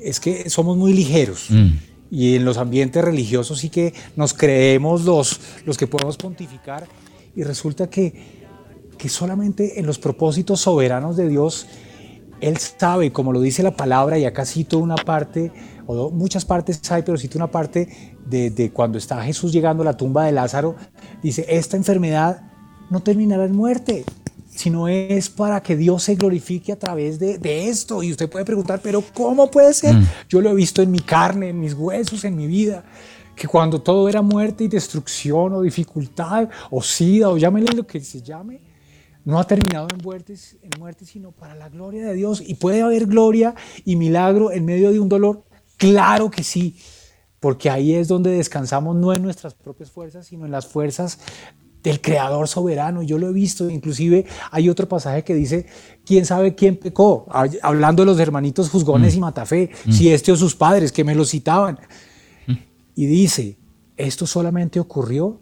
Es 0.00 0.20
que 0.20 0.48
somos 0.48 0.76
muy 0.76 0.92
ligeros. 0.92 1.46
Mm. 1.48 1.70
Y 2.10 2.36
en 2.36 2.44
los 2.44 2.56
ambientes 2.56 3.04
religiosos 3.04 3.58
sí 3.58 3.68
que 3.68 3.94
nos 4.16 4.34
creemos 4.34 5.04
los, 5.04 5.40
los 5.64 5.76
que 5.76 5.86
podemos 5.86 6.16
pontificar. 6.16 6.86
Y 7.36 7.42
resulta 7.42 7.88
que, 7.88 8.14
que 8.96 9.08
solamente 9.08 9.78
en 9.78 9.86
los 9.86 9.98
propósitos 9.98 10.60
soberanos 10.60 11.16
de 11.16 11.28
Dios, 11.28 11.66
Él 12.40 12.56
sabe, 12.56 13.12
como 13.12 13.32
lo 13.32 13.40
dice 13.40 13.62
la 13.62 13.76
palabra, 13.76 14.18
y 14.18 14.24
acá 14.24 14.44
cito 14.44 14.78
una 14.78 14.96
parte 14.96 15.52
o 15.88 16.10
muchas 16.10 16.44
partes 16.44 16.80
hay, 16.92 17.02
pero 17.02 17.16
cito 17.16 17.38
una 17.38 17.50
parte 17.50 17.88
de, 18.26 18.70
cuando 18.74 18.98
está 18.98 19.22
Jesús 19.22 19.52
llegando 19.52 19.82
a 19.82 19.86
la 19.86 19.96
tumba 19.96 20.24
de 20.24 20.32
Lázaro, 20.32 20.76
dice, 21.22 21.46
esta 21.48 21.78
enfermedad 21.78 22.42
no 22.90 23.00
terminará 23.00 23.46
en 23.46 23.56
muerte, 23.56 24.04
sino 24.58 24.88
es 24.88 25.30
para 25.30 25.62
que 25.62 25.76
Dios 25.76 26.02
se 26.02 26.16
glorifique 26.16 26.72
a 26.72 26.78
través 26.78 27.18
de, 27.18 27.68
esto. 27.68 28.02
Y 28.02 28.10
usted 28.10 28.28
puede 28.28 28.44
preguntar, 28.44 28.80
pero 28.82 29.04
¿cómo 29.14 29.48
puede 29.50 29.72
ser? 29.72 29.94
Mm. 29.94 30.06
Yo 30.28 30.40
lo 30.40 30.50
he 30.50 30.54
visto 30.54 30.82
en 30.82 30.90
mi 30.90 30.98
carne, 30.98 31.50
en 31.50 31.60
mis 31.60 31.74
huesos, 31.74 32.24
en 32.24 32.36
mi 32.36 32.46
vida, 32.46 32.84
que 33.36 33.46
cuando 33.46 33.80
todo 33.80 34.08
era 34.08 34.20
muerte 34.20 34.64
y 34.64 34.68
destrucción 34.68 35.52
o 35.52 35.62
dificultad 35.62 36.48
o 36.70 36.82
sida 36.82 37.28
o 37.28 37.38
llámele 37.38 37.72
lo 37.72 37.86
que 37.86 38.00
se 38.00 38.20
llame, 38.20 38.60
no 39.24 39.38
ha 39.38 39.44
terminado 39.44 39.86
en 39.94 40.02
muertes, 40.02 40.56
en 40.60 40.70
muerte, 40.78 41.04
sino 41.04 41.30
para 41.30 41.54
la 41.54 41.68
gloria 41.68 42.04
de 42.04 42.14
Dios. 42.14 42.42
Y 42.44 42.54
puede 42.54 42.82
haber 42.82 43.06
gloria 43.06 43.54
y 43.84 43.94
milagro 43.94 44.50
en 44.50 44.64
medio 44.64 44.90
de 44.90 44.98
un 44.98 45.08
dolor 45.08 45.44
Claro 45.78 46.28
que 46.28 46.42
sí, 46.42 46.76
porque 47.38 47.70
ahí 47.70 47.94
es 47.94 48.08
donde 48.08 48.30
descansamos 48.30 48.96
no 48.96 49.14
en 49.14 49.22
nuestras 49.22 49.54
propias 49.54 49.92
fuerzas, 49.92 50.26
sino 50.26 50.44
en 50.44 50.50
las 50.50 50.66
fuerzas 50.66 51.20
del 51.82 52.00
Creador 52.00 52.48
soberano. 52.48 53.02
Yo 53.02 53.18
lo 53.18 53.28
he 53.28 53.32
visto, 53.32 53.68
inclusive 53.70 54.26
hay 54.50 54.68
otro 54.68 54.88
pasaje 54.88 55.24
que 55.24 55.34
dice, 55.34 55.66
¿quién 56.04 56.26
sabe 56.26 56.54
quién 56.54 56.76
pecó? 56.76 57.26
Hablando 57.62 58.02
de 58.02 58.06
los 58.06 58.18
hermanitos 58.18 58.70
Juzgones 58.70 59.14
y 59.14 59.18
mm. 59.18 59.20
Matafé, 59.20 59.70
mm. 59.84 59.92
si 59.92 60.10
este 60.10 60.32
o 60.32 60.36
sus 60.36 60.54
padres, 60.54 60.92
que 60.92 61.04
me 61.04 61.14
lo 61.14 61.24
citaban. 61.24 61.78
Mm. 62.46 62.52
Y 62.94 63.06
dice, 63.06 63.56
esto 63.96 64.26
solamente 64.26 64.80
ocurrió 64.80 65.40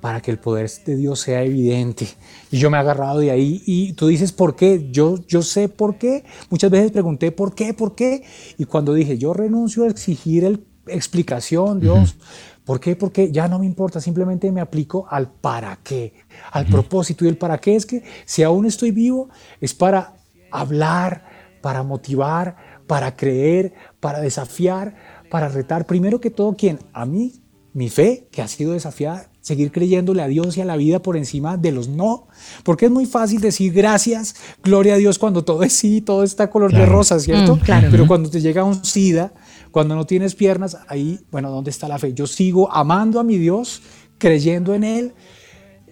para 0.00 0.22
que 0.22 0.30
el 0.30 0.38
poder 0.38 0.70
de 0.86 0.96
Dios 0.96 1.20
sea 1.20 1.42
evidente. 1.42 2.08
Y 2.50 2.58
yo 2.58 2.70
me 2.70 2.78
he 2.78 2.80
agarrado 2.80 3.18
de 3.18 3.30
ahí 3.30 3.62
y 3.66 3.92
tú 3.92 4.06
dices, 4.06 4.32
¿por 4.32 4.56
qué? 4.56 4.88
Yo, 4.90 5.18
yo 5.26 5.42
sé 5.42 5.68
por 5.68 5.98
qué. 5.98 6.24
Muchas 6.48 6.70
veces 6.70 6.90
pregunté, 6.90 7.32
¿por 7.32 7.54
qué? 7.54 7.74
¿Por 7.74 7.94
qué? 7.94 8.24
Y 8.56 8.64
cuando 8.64 8.94
dije, 8.94 9.18
yo 9.18 9.34
renuncio 9.34 9.84
a 9.84 9.88
exigir 9.88 10.44
el, 10.44 10.64
explicación, 10.86 11.80
Dios, 11.80 12.16
¿por 12.64 12.80
qué? 12.80 12.96
Porque 12.96 13.30
ya 13.32 13.48
no 13.48 13.58
me 13.58 13.66
importa, 13.66 14.00
simplemente 14.00 14.50
me 14.52 14.60
aplico 14.60 15.06
al 15.10 15.30
para 15.30 15.78
qué, 15.82 16.12
al 16.52 16.66
propósito. 16.66 17.24
Y 17.24 17.28
el 17.28 17.36
para 17.36 17.58
qué 17.58 17.76
es 17.76 17.86
que 17.86 18.02
si 18.24 18.42
aún 18.42 18.66
estoy 18.66 18.90
vivo, 18.90 19.28
es 19.60 19.74
para 19.74 20.14
hablar, 20.50 21.24
para 21.60 21.82
motivar, 21.82 22.56
para 22.86 23.14
creer, 23.16 23.72
para 24.00 24.20
desafiar, 24.20 24.94
para 25.30 25.48
retar. 25.48 25.86
Primero 25.86 26.20
que 26.20 26.30
todo, 26.30 26.56
¿quién? 26.56 26.78
A 26.92 27.06
mí, 27.06 27.40
mi 27.72 27.88
fe, 27.88 28.28
que 28.30 28.42
ha 28.42 28.48
sido 28.48 28.72
desafiada, 28.72 29.30
seguir 29.40 29.72
creyéndole 29.72 30.22
a 30.22 30.26
Dios 30.28 30.56
y 30.56 30.60
a 30.60 30.64
la 30.64 30.76
vida 30.76 31.00
por 31.00 31.16
encima 31.16 31.56
de 31.56 31.72
los 31.72 31.88
no. 31.88 32.26
Porque 32.64 32.86
es 32.86 32.90
muy 32.90 33.06
fácil 33.06 33.40
decir 33.40 33.72
gracias, 33.72 34.34
gloria 34.62 34.94
a 34.94 34.96
Dios 34.96 35.18
cuando 35.18 35.44
todo 35.44 35.62
es 35.62 35.72
sí, 35.72 36.00
todo 36.00 36.24
está 36.24 36.50
color 36.50 36.72
de 36.72 36.86
rosa, 36.86 37.18
¿cierto? 37.20 37.56
Mm, 37.56 37.60
claro. 37.60 37.88
Pero 37.90 38.06
cuando 38.06 38.30
te 38.30 38.40
llega 38.40 38.64
un 38.64 38.84
SIDA, 38.84 39.32
cuando 39.70 39.94
no 39.94 40.06
tienes 40.06 40.34
piernas, 40.34 40.78
ahí, 40.88 41.20
bueno, 41.30 41.50
¿dónde 41.50 41.70
está 41.70 41.88
la 41.88 41.98
fe? 41.98 42.12
Yo 42.12 42.26
sigo 42.26 42.72
amando 42.72 43.20
a 43.20 43.24
mi 43.24 43.38
Dios, 43.38 43.82
creyendo 44.18 44.74
en 44.74 44.84
Él, 44.84 45.12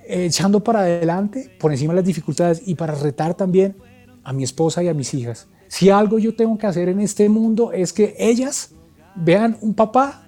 echando 0.06 0.62
para 0.64 0.80
adelante 0.80 1.50
por 1.60 1.70
encima 1.70 1.92
de 1.92 2.00
las 2.00 2.06
dificultades 2.06 2.62
y 2.66 2.74
para 2.74 2.94
retar 2.94 3.34
también 3.34 3.76
a 4.24 4.32
mi 4.32 4.44
esposa 4.44 4.82
y 4.82 4.88
a 4.88 4.94
mis 4.94 5.14
hijas. 5.14 5.48
Si 5.68 5.90
algo 5.90 6.18
yo 6.18 6.34
tengo 6.34 6.56
que 6.56 6.66
hacer 6.66 6.88
en 6.88 7.00
este 7.00 7.28
mundo 7.28 7.72
es 7.72 7.92
que 7.92 8.14
ellas 8.18 8.70
vean 9.14 9.56
un 9.60 9.74
papá 9.74 10.26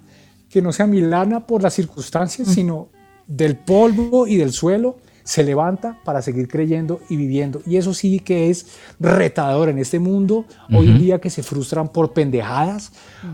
que 0.49 0.61
no 0.61 0.71
sea 0.71 0.85
milana 0.85 1.47
por 1.47 1.63
las 1.63 1.73
circunstancias, 1.73 2.47
sino 2.49 2.89
del 3.25 3.57
polvo 3.57 4.27
y 4.27 4.35
del 4.37 4.51
suelo 4.51 4.97
se 5.23 5.43
levanta 5.43 5.97
para 6.03 6.21
seguir 6.21 6.47
creyendo 6.47 6.99
y 7.09 7.15
viviendo. 7.15 7.61
Y 7.65 7.77
eso 7.77 7.93
sí 7.93 8.19
que 8.19 8.49
es 8.49 8.77
retador 8.99 9.69
en 9.69 9.77
este 9.77 9.99
mundo, 9.99 10.45
hoy 10.71 10.89
en 10.89 10.99
día 10.99 11.19
que 11.19 11.29
se 11.29 11.43
frustran 11.43 11.89
por 11.89 12.13
pendejadas, 12.13 12.91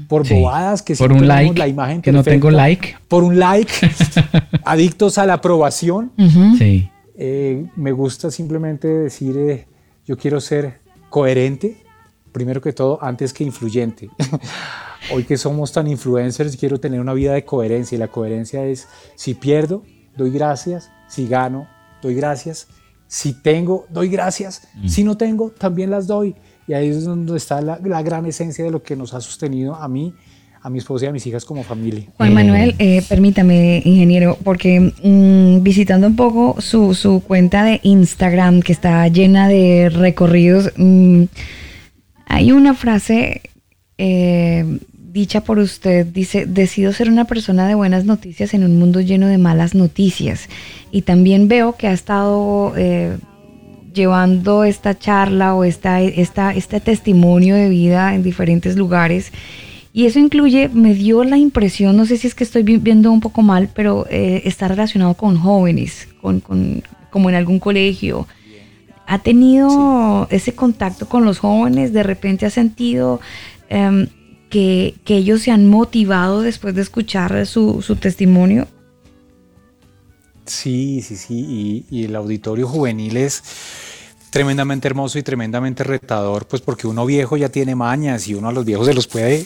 por 0.08 0.28
bobadas, 0.28 0.82
que 0.82 0.96
por 0.96 1.12
un 1.12 1.28
like, 1.28 1.58
la 1.58 1.68
imagen 1.68 2.02
que 2.02 2.12
no 2.12 2.24
tengo 2.24 2.52
like. 2.52 2.96
Por 3.08 3.24
un 3.24 3.40
like, 3.40 3.72
adictos 4.66 5.18
a 5.18 5.26
la 5.26 5.34
aprobación. 5.34 6.12
Sí. 6.58 6.90
Eh, 7.20 7.66
me 7.76 7.92
gusta 7.92 8.30
simplemente 8.30 8.88
decir, 8.88 9.38
eh, 9.38 9.68
yo 10.06 10.18
quiero 10.18 10.40
ser 10.40 10.80
coherente, 11.10 11.84
primero 12.32 12.62
que 12.62 12.74
todo, 12.74 13.00
antes 13.02 13.34
que 13.34 13.44
influyente. 13.44 14.10
Hoy 15.14 15.24
que 15.24 15.38
somos 15.38 15.72
tan 15.72 15.88
influencers, 15.88 16.58
quiero 16.58 16.80
tener 16.80 17.00
una 17.00 17.14
vida 17.14 17.34
de 17.34 17.46
coherencia 17.46 17.96
y 17.96 18.00
la 18.00 18.10
coherencia 18.10 18.66
es, 18.66 18.88
si 19.16 19.34
pierdo, 19.34 19.84
doy 20.16 20.32
gracias, 20.32 20.92
si 21.08 21.28
gano, 21.28 21.68
doy 22.02 22.16
gracias, 22.16 22.68
si 23.08 23.34
tengo, 23.34 23.86
doy 23.90 24.10
gracias, 24.10 24.68
mm. 24.76 24.88
si 24.88 25.04
no 25.04 25.18
tengo, 25.18 25.52
también 25.52 25.90
las 25.90 26.08
doy. 26.08 26.36
Y 26.68 26.74
ahí 26.74 26.90
es 26.90 27.06
donde 27.06 27.38
está 27.38 27.62
la, 27.62 28.02
gran 28.02 28.26
esencia 28.26 28.66
de 28.66 28.72
lo 28.72 28.84
que 28.84 28.96
nos 28.96 29.14
ha 29.14 29.22
sostenido 29.22 29.76
a 29.76 29.88
mí, 29.88 30.14
a 30.62 30.70
mi 30.70 30.80
esposa 30.80 31.06
y 31.06 31.08
a 31.08 31.12
mis 31.14 31.26
hijas 31.26 31.46
como 31.46 31.64
familia. 31.64 32.06
Juan 32.18 32.34
Manuel, 32.34 32.76
eh, 32.78 33.02
permítame, 33.08 33.82
ingeniero, 33.86 34.38
porque 34.44 34.92
mm, 35.02 35.64
visitando 35.64 36.08
un 36.08 36.18
poco 36.18 36.60
su, 36.60 36.94
su, 36.94 37.22
cuenta 37.22 37.64
de 37.64 37.80
Instagram, 37.84 38.62
que 38.62 38.74
está 38.74 39.08
llena 39.08 39.48
de 39.48 39.90
recorridos, 39.90 40.74
mm, 40.76 41.24
hay 42.26 42.52
una 42.52 42.74
frase 42.74 43.44
eh, 43.98 44.80
dicha 45.18 45.42
por 45.42 45.58
usted, 45.58 46.06
dice, 46.06 46.46
decido 46.46 46.94
ser 46.94 47.10
una 47.10 47.26
persona 47.26 47.68
de 47.68 47.74
buenas 47.74 48.06
noticias 48.06 48.54
en 48.54 48.64
un 48.64 48.78
mundo 48.78 49.02
lleno 49.02 49.26
de 49.26 49.40
malas 49.40 49.74
noticias. 49.74 50.48
Y 50.92 51.02
también 51.02 51.48
veo 51.48 51.76
que 51.76 51.88
ha 51.88 51.92
estado 51.92 52.74
eh, 52.78 53.18
llevando 53.96 54.64
esta 54.64 54.96
charla 54.96 55.56
o 55.56 55.64
esta, 55.64 56.02
esta, 56.02 56.54
este 56.54 56.80
testimonio 56.80 57.56
de 57.56 57.68
vida 57.68 58.14
en 58.14 58.22
diferentes 58.22 58.76
lugares. 58.76 59.32
Y 59.92 60.06
eso 60.06 60.20
incluye, 60.20 60.70
me 60.70 60.94
dio 60.94 61.24
la 61.24 61.40
impresión, 61.40 61.98
no 61.98 62.06
sé 62.06 62.18
si 62.18 62.28
es 62.28 62.36
que 62.36 62.44
estoy 62.44 62.62
viendo 62.62 63.12
un 63.12 63.20
poco 63.20 63.42
mal, 63.42 63.70
pero 63.74 64.06
eh, 64.12 64.44
está 64.46 64.68
relacionado 64.68 65.16
con 65.16 65.36
jóvenes, 65.36 66.08
con, 66.22 66.42
con, 66.42 66.84
como 67.10 67.30
en 67.30 67.36
algún 67.36 67.58
colegio. 67.58 68.28
¿Ha 69.08 69.18
tenido 69.18 70.28
ese 70.30 70.54
contacto 70.54 71.10
con 71.10 71.26
los 71.26 71.40
jóvenes? 71.40 71.92
¿De 71.92 72.04
repente 72.04 72.46
ha 72.46 72.52
sentido 72.52 73.20
em, 73.70 74.08
que, 74.50 74.96
ellos 75.08 75.42
se 75.42 75.52
han 75.52 75.68
motivado 75.68 76.42
después 76.42 76.76
de 76.76 76.82
escuchar 76.82 77.46
su, 77.46 77.98
testimonio? 78.00 78.68
Sí, 80.46 81.02
sí, 81.02 81.16
sí, 81.16 81.86
y, 81.90 82.06
el 82.06 82.16
auditorio 82.16 82.68
juvenil 82.68 83.18
es 83.18 83.44
tremendamente 84.30 84.88
hermoso 84.88 85.18
y 85.20 85.24
tremendamente 85.24 85.84
retador, 85.84 86.46
pues 86.48 86.62
porque 86.62 86.88
uno 86.88 87.06
viejo 87.06 87.38
ya 87.38 87.50
tiene 87.50 87.76
mañas 87.76 88.28
y 88.28 88.34
uno 88.34 88.50
a 88.50 88.52
los 88.52 88.66
viejos 88.66 88.88
se 88.88 88.94
los 88.94 89.08
puede 89.08 89.46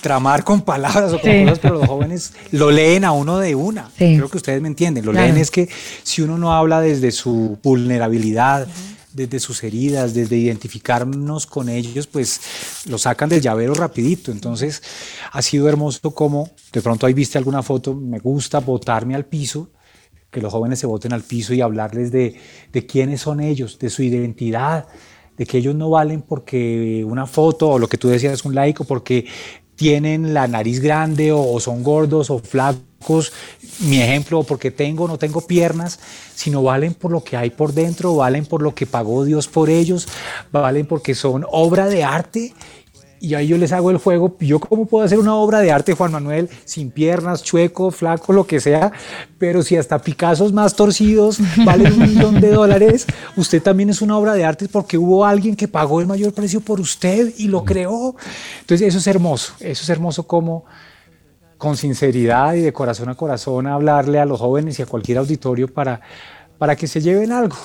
tramar 0.00 0.44
con 0.44 0.62
palabras 0.62 1.12
o 1.12 1.20
con 1.20 1.44
cosas, 1.44 1.58
pero 1.60 1.74
los 1.78 1.86
jóvenes 1.86 2.32
lo 2.50 2.70
leen 2.70 3.04
a 3.04 3.12
uno 3.12 3.38
de 3.38 3.54
una. 3.54 3.90
Creo 3.96 4.28
que 4.28 4.36
ustedes 4.36 4.60
me 4.60 4.68
entienden. 4.68 5.04
Lo 5.04 5.12
leen 5.12 5.36
es 5.36 5.50
que 5.50 5.68
si 6.02 6.22
uno 6.22 6.38
no 6.38 6.52
habla 6.52 6.80
desde 6.80 7.12
su 7.12 7.58
vulnerabilidad, 7.62 8.66
desde 9.14 9.40
sus 9.40 9.62
heridas, 9.62 10.14
desde 10.14 10.36
identificarnos 10.36 11.46
con 11.46 11.68
ellos, 11.68 12.06
pues 12.06 12.40
lo 12.88 12.98
sacan 12.98 13.28
del 13.28 13.40
llavero 13.40 13.74
rapidito. 13.74 14.32
Entonces 14.32 14.82
ha 15.32 15.42
sido 15.42 15.68
hermoso 15.68 16.12
como 16.14 16.50
de 16.72 16.82
pronto 16.82 17.06
ahí 17.06 17.14
viste 17.14 17.38
alguna 17.38 17.62
foto, 17.62 17.94
me 17.94 18.18
gusta 18.18 18.60
botarme 18.60 19.14
al 19.14 19.26
piso, 19.26 19.70
que 20.30 20.40
los 20.40 20.52
jóvenes 20.52 20.78
se 20.78 20.86
boten 20.86 21.12
al 21.12 21.22
piso 21.22 21.52
y 21.52 21.60
hablarles 21.60 22.10
de, 22.10 22.34
de 22.72 22.86
quiénes 22.86 23.20
son 23.20 23.40
ellos, 23.40 23.78
de 23.78 23.90
su 23.90 24.02
identidad, 24.02 24.86
de 25.36 25.46
que 25.46 25.58
ellos 25.58 25.74
no 25.74 25.90
valen 25.90 26.22
porque 26.22 27.04
una 27.06 27.26
foto 27.26 27.68
o 27.70 27.78
lo 27.78 27.88
que 27.88 27.98
tú 27.98 28.08
decías 28.08 28.32
es 28.32 28.44
un 28.44 28.54
like 28.54 28.82
o 28.82 28.86
porque 28.86 29.26
tienen 29.76 30.32
la 30.32 30.46
nariz 30.46 30.80
grande 30.80 31.32
o, 31.32 31.58
son 31.60 31.82
gordos 31.82 32.30
o 32.30 32.38
flacos, 32.38 32.82
mi 33.80 34.00
ejemplo, 34.00 34.42
porque 34.42 34.70
tengo 34.70 35.04
o 35.04 35.08
no 35.08 35.18
tengo 35.18 35.40
piernas, 35.46 35.98
sino 36.34 36.62
valen 36.62 36.94
por 36.94 37.10
lo 37.10 37.22
que 37.22 37.36
hay 37.36 37.50
por 37.50 37.72
dentro, 37.72 38.14
valen 38.16 38.46
por 38.46 38.62
lo 38.62 38.74
que 38.74 38.86
pagó 38.86 39.24
Dios 39.24 39.48
por 39.48 39.70
ellos, 39.70 40.08
valen 40.50 40.86
porque 40.86 41.14
son 41.14 41.44
obra 41.50 41.88
de 41.88 42.04
arte 42.04 42.54
y 43.22 43.36
ahí 43.36 43.46
yo 43.46 43.56
les 43.56 43.70
hago 43.70 43.92
el 43.92 43.98
juego. 43.98 44.36
Yo 44.40 44.58
cómo 44.58 44.86
puedo 44.86 45.04
hacer 45.04 45.20
una 45.20 45.36
obra 45.36 45.60
de 45.60 45.70
arte, 45.70 45.94
Juan 45.94 46.10
Manuel, 46.10 46.50
sin 46.64 46.90
piernas, 46.90 47.44
chueco, 47.44 47.92
flaco, 47.92 48.32
lo 48.32 48.48
que 48.48 48.58
sea, 48.58 48.90
pero 49.38 49.62
si 49.62 49.76
hasta 49.76 50.02
Picassos 50.02 50.52
más 50.52 50.74
torcidos 50.74 51.38
valen 51.64 51.92
un 51.92 52.00
millón 52.00 52.40
de 52.40 52.50
dólares, 52.50 53.06
usted 53.36 53.62
también 53.62 53.90
es 53.90 54.02
una 54.02 54.18
obra 54.18 54.34
de 54.34 54.44
arte 54.44 54.68
porque 54.68 54.98
hubo 54.98 55.24
alguien 55.24 55.54
que 55.54 55.68
pagó 55.68 56.00
el 56.00 56.08
mayor 56.08 56.34
precio 56.34 56.60
por 56.60 56.80
usted 56.80 57.32
y 57.38 57.46
lo 57.46 57.64
creó. 57.64 58.16
Entonces 58.60 58.88
eso 58.88 58.98
es 58.98 59.06
hermoso, 59.06 59.54
eso 59.60 59.84
es 59.84 59.88
hermoso 59.88 60.26
como 60.26 60.64
con 61.62 61.76
sinceridad 61.76 62.54
y 62.54 62.60
de 62.60 62.72
corazón 62.72 63.08
a 63.08 63.14
corazón 63.14 63.68
hablarle 63.68 64.18
a 64.18 64.24
los 64.24 64.40
jóvenes 64.40 64.80
y 64.80 64.82
a 64.82 64.86
cualquier 64.86 65.18
auditorio 65.18 65.72
para, 65.72 66.00
para 66.58 66.74
que 66.74 66.88
se 66.88 67.00
lleven 67.00 67.30
algo. 67.30 67.56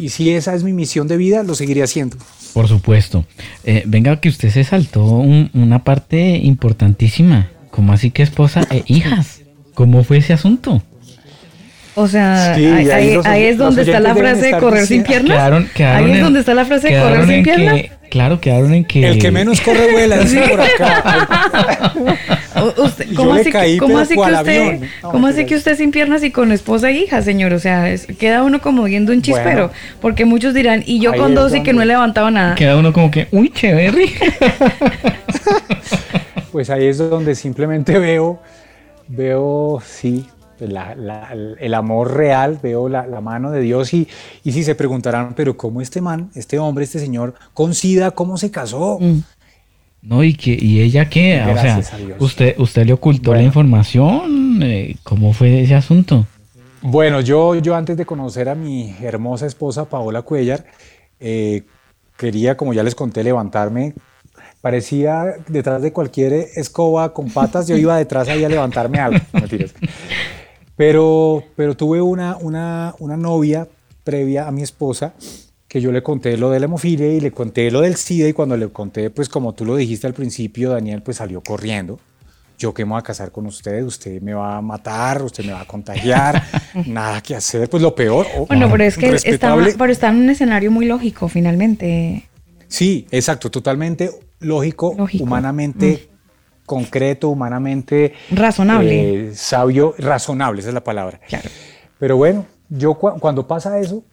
y 0.00 0.08
si 0.08 0.30
esa 0.30 0.56
es 0.56 0.64
mi 0.64 0.72
misión 0.72 1.06
de 1.06 1.16
vida, 1.16 1.44
lo 1.44 1.54
seguiré 1.54 1.84
haciendo. 1.84 2.16
Por 2.54 2.66
supuesto. 2.66 3.24
Eh, 3.62 3.84
venga, 3.86 4.20
que 4.20 4.28
usted 4.28 4.50
se 4.50 4.64
saltó 4.64 5.04
una 5.04 5.84
parte 5.84 6.38
importantísima. 6.38 7.48
¿Cómo 7.70 7.92
así 7.92 8.10
que 8.10 8.24
esposa 8.24 8.66
e 8.72 8.82
hijas? 8.88 9.42
¿Cómo 9.74 10.02
fue 10.02 10.16
ese 10.16 10.32
asunto? 10.32 10.82
O 12.00 12.06
sea, 12.06 12.54
ahí, 12.54 13.42
es 13.42 13.58
donde 13.58 13.82
está 13.82 13.98
la 13.98 14.14
frase 14.14 14.54
de 14.54 14.58
correr 14.58 14.86
sin 14.86 15.02
piernas. 15.02 15.52
ahí 15.80 16.12
es 16.12 16.20
donde 16.20 16.38
está 16.38 16.54
la 16.54 16.64
frase 16.64 16.90
de 16.90 17.00
correr 17.00 17.26
sin 17.26 17.42
piernas. 17.42 17.80
claro, 18.08 18.40
quedaron 18.40 18.72
en 18.72 18.84
que. 18.84 19.04
El 19.04 19.18
que 19.18 19.32
menos 19.32 19.60
corre 19.60 19.90
vuela, 19.90 20.18
dice 20.20 20.40
por 20.48 20.60
acá. 20.60 21.92
¿Cómo, 23.16 23.32
así, 23.34 23.50
que, 23.50 23.78
¿cómo 23.78 23.98
así 23.98 24.14
que 24.14 24.20
usted, 24.20 24.80
¿cómo 25.02 25.26
así 25.26 25.44
que 25.44 25.56
usted 25.56 25.76
sin 25.76 25.90
piernas 25.90 26.22
y 26.22 26.30
con 26.30 26.52
esposa 26.52 26.90
e 26.90 26.98
hija, 26.98 27.20
señor? 27.20 27.52
O 27.52 27.58
sea, 27.58 27.92
queda 28.16 28.44
uno 28.44 28.60
como 28.60 28.84
viendo 28.84 29.12
un 29.12 29.20
chispero. 29.20 29.72
porque 30.00 30.24
muchos 30.24 30.54
dirán, 30.54 30.84
y 30.86 31.00
yo 31.00 31.14
con 31.14 31.34
dos 31.34 31.52
y 31.52 31.64
que 31.64 31.72
no 31.72 31.82
he 31.82 31.86
levantado 31.86 32.30
nada. 32.30 32.54
Queda 32.54 32.76
uno 32.76 32.92
como 32.92 33.10
que, 33.10 33.26
uy, 33.32 33.50
chévere. 33.50 34.06
pues 36.52 36.70
ahí 36.70 36.86
es 36.86 36.98
donde 36.98 37.34
simplemente 37.34 37.98
veo, 37.98 38.40
veo, 39.08 39.82
sí, 39.84 40.24
el 40.60 41.74
amor 41.74 42.14
real, 42.14 42.58
veo 42.62 42.88
la, 42.88 43.04
mano 43.20 43.50
de 43.50 43.60
Dios 43.60 43.92
y, 43.94 44.08
y, 44.44 44.52
si 44.52 44.64
se 44.64 44.74
preguntarán, 44.74 45.34
pero 45.34 45.56
¿cómo 45.56 45.80
este 45.80 46.00
man, 46.00 46.30
este 46.34 46.58
hombre, 46.58 46.84
este 46.84 46.98
señor 46.98 47.34
con 47.54 47.74
SIDA, 47.74 48.10
cómo 48.12 48.36
se 48.36 48.50
casó? 48.50 48.98
Mm. 49.00 49.18
No, 50.00 50.22
y 50.22 50.34
que 50.34 50.56
y 50.58 50.80
ella 50.80 51.08
qué, 51.08 51.42
o 51.42 51.56
sea, 51.56 51.82
usted 52.20 52.54
usted 52.58 52.86
le 52.86 52.92
ocultó 52.92 53.34
la 53.34 53.42
información, 53.42 54.60
eh, 54.62 54.96
¿cómo 55.02 55.32
fue 55.32 55.62
ese 55.62 55.74
asunto? 55.74 56.24
Bueno, 56.82 57.20
yo 57.20 57.56
yo 57.56 57.74
antes 57.74 57.96
de 57.96 58.06
conocer 58.06 58.48
a 58.48 58.54
mi 58.54 58.94
hermosa 59.02 59.46
esposa 59.46 59.88
Paola 59.88 60.22
Cuellar, 60.22 60.64
eh, 61.18 61.64
quería, 62.16 62.56
como 62.56 62.72
ya 62.72 62.84
les 62.84 62.94
conté, 62.94 63.24
levantarme 63.24 63.94
parecía 64.60 65.36
detrás 65.48 65.82
de 65.82 65.92
cualquier 65.92 66.32
escoba 66.32 67.12
con 67.12 67.30
patas, 67.30 67.68
yo 67.68 67.76
iba 67.76 67.96
detrás 67.96 68.28
ahí 68.28 68.44
a 68.44 68.48
levantarme 68.48 68.98
algo. 68.98 69.20
Pero, 70.78 71.42
pero 71.56 71.76
tuve 71.76 72.00
una, 72.00 72.36
una, 72.36 72.94
una 73.00 73.16
novia 73.16 73.66
previa 74.04 74.46
a 74.46 74.52
mi 74.52 74.62
esposa 74.62 75.12
que 75.66 75.80
yo 75.80 75.92
le 75.92 76.02
conté 76.02 76.36
lo 76.36 76.50
de 76.50 76.60
la 76.60 76.66
hemofilia 76.66 77.12
y 77.12 77.20
le 77.20 77.32
conté 77.32 77.70
lo 77.70 77.80
del 77.82 77.96
SIDA 77.96 78.28
y 78.28 78.32
cuando 78.32 78.56
le 78.56 78.68
conté, 78.68 79.10
pues 79.10 79.28
como 79.28 79.54
tú 79.54 79.64
lo 79.64 79.74
dijiste 79.74 80.06
al 80.06 80.14
principio, 80.14 80.70
Daniel, 80.70 81.02
pues 81.02 81.18
salió 81.18 81.42
corriendo. 81.42 81.98
Yo 82.58 82.72
que 82.72 82.84
me 82.84 82.92
voy 82.92 83.00
a 83.00 83.02
casar 83.02 83.32
con 83.32 83.46
usted, 83.46 83.82
usted 83.82 84.22
me 84.22 84.34
va 84.34 84.56
a 84.56 84.62
matar, 84.62 85.20
usted 85.22 85.44
me 85.44 85.52
va 85.52 85.62
a 85.62 85.66
contagiar, 85.66 86.42
nada 86.86 87.20
que 87.20 87.34
hacer, 87.34 87.68
pues 87.68 87.82
lo 87.82 87.94
peor. 87.94 88.26
bueno, 88.48 88.70
pero 88.70 88.84
es 88.84 88.96
que 88.96 89.14
está, 89.14 89.56
pero 89.76 89.92
está 89.92 90.08
en 90.08 90.16
un 90.16 90.30
escenario 90.30 90.70
muy 90.70 90.86
lógico 90.86 91.28
finalmente. 91.28 92.28
Sí, 92.68 93.06
exacto, 93.10 93.50
totalmente 93.50 94.10
lógico, 94.38 94.94
Lógico. 94.96 95.24
humanamente 95.24 96.08
concreto, 96.68 97.30
humanamente 97.30 98.12
Razonable. 98.30 99.30
eh, 99.30 99.34
sabio, 99.34 99.94
razonable, 99.98 100.60
esa 100.60 100.68
es 100.68 100.74
la 100.74 100.84
palabra. 100.84 101.18
Claro. 101.28 101.48
Pero 101.98 102.16
bueno, 102.16 102.46
yo 102.68 102.94
cu- 102.94 103.18
cuando 103.18 103.48
pasa 103.48 103.80
eso, 103.80 104.04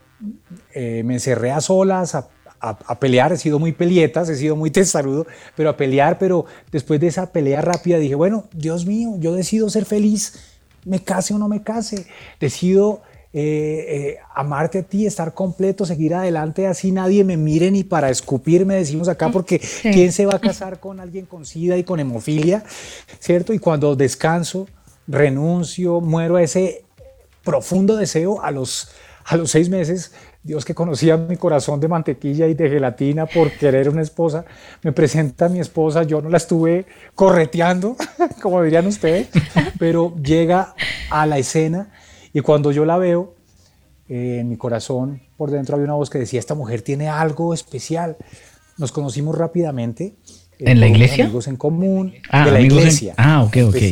eh, 0.74 1.04
me 1.06 1.14
encerré 1.14 1.52
a 1.52 1.62
solas 1.62 2.16
a, 2.16 2.28
a- 2.60 2.80
a 2.88 3.00
pelear, 3.00 3.32
he 3.34 3.38
sido 3.38 3.60
muy 3.60 3.74
pelietas, 3.74 4.30
he 4.30 4.36
sido 4.36 4.56
muy 4.56 4.72
testarudo, 4.72 5.28
pero 5.56 5.70
a 5.70 5.78
pelear, 5.78 6.18
pero 6.18 6.46
después 6.72 7.00
de 7.00 7.08
esa 7.08 7.32
pelea 7.32 7.62
rápida 7.62 8.00
dije, 8.00 8.16
bueno, 8.16 8.46
Dios 8.54 8.86
mío, 8.88 9.16
yo 9.20 9.34
decido 9.36 9.70
ser 9.70 9.86
feliz, 9.86 10.34
me 10.86 11.04
case 11.04 11.34
o 11.34 11.38
no 11.38 11.48
me 11.48 11.62
case, 11.62 12.08
decido 12.40 13.02
eh, 13.38 13.86
eh, 13.90 14.18
amarte 14.34 14.80
a 14.80 14.84
ti, 14.84 15.06
estar 15.06 15.34
completo, 15.34 15.86
seguir 15.86 16.16
adelante, 16.16 16.68
así 16.68 16.94
nadie 16.94 17.26
me 17.26 17.36
mire 17.36 17.70
ni 17.70 17.84
para 17.84 18.10
escupirme, 18.10 18.76
decimos 18.76 19.10
acá, 19.10 19.30
porque 19.30 19.60
¿quién 19.82 20.14
se 20.14 20.26
va 20.26 20.36
a 20.36 20.40
casar 20.40 20.80
con 20.80 21.02
alguien 21.02 21.26
con 21.26 21.46
sida 21.46 21.76
y 21.76 21.84
con 21.84 22.00
hemofilia? 22.00 22.64
¿Cierto? 23.20 23.52
Y 23.52 23.60
cuando 23.60 23.94
descanso, 23.98 24.68
renuncio, 25.06 26.00
muero 26.00 26.38
a 26.38 26.44
ese 26.44 26.86
profundo 27.44 27.98
deseo 27.98 28.42
a 28.42 28.52
los, 28.52 28.88
a 29.26 29.36
los 29.36 29.52
seis 29.52 29.68
meses. 29.68 30.14
Dios 30.42 30.64
que 30.64 30.74
conocía 30.74 31.18
mi 31.18 31.36
corazón 31.36 31.82
de 31.82 31.90
mantequilla 31.90 32.48
y 32.48 32.54
de 32.54 32.70
gelatina 32.70 33.26
por 33.26 33.52
querer 33.52 33.90
una 33.90 34.02
esposa, 34.02 34.46
me 34.82 34.94
presenta 34.94 35.48
a 35.48 35.50
mi 35.50 35.60
esposa, 35.60 36.04
yo 36.04 36.22
no 36.22 36.30
la 36.30 36.38
estuve 36.38 36.86
correteando, 37.16 37.98
como 38.42 38.64
dirían 38.64 38.88
ustedes, 38.88 39.28
pero 39.78 40.16
llega 40.24 40.74
a 41.10 41.26
la 41.26 41.38
escena 41.38 41.90
y 42.36 42.42
cuando 42.42 42.72
yo 42.72 42.86
la 42.86 42.98
veo, 42.98 43.34
eh, 44.10 44.38
en 44.42 44.50
mi 44.50 44.58
corazón 44.58 45.22
por 45.38 45.50
dentro 45.50 45.76
había 45.76 45.86
una 45.86 45.96
voz 45.96 46.10
que 46.12 46.20
decía, 46.20 46.40
esta 46.40 46.54
mujer 46.54 46.82
tiene 46.84 47.08
algo 47.08 47.54
especial. 47.54 48.18
Nos 48.78 48.92
conocimos 48.92 49.36
rápidamente. 49.38 50.14
eh, 50.60 50.66
¿En 50.72 50.80
la 50.80 50.88
iglesia? 50.88 51.24
Amigos 51.26 51.48
en 51.48 51.56
común. 51.56 52.14
Ah, 52.30 52.46
de 52.46 52.52
la 52.52 52.58
amigos 52.60 52.78
en- 52.78 52.84
iglesia. 52.84 53.14
ah, 53.18 53.44
ok, 53.44 53.58
ok. 53.68 53.72
Pues, 53.72 53.84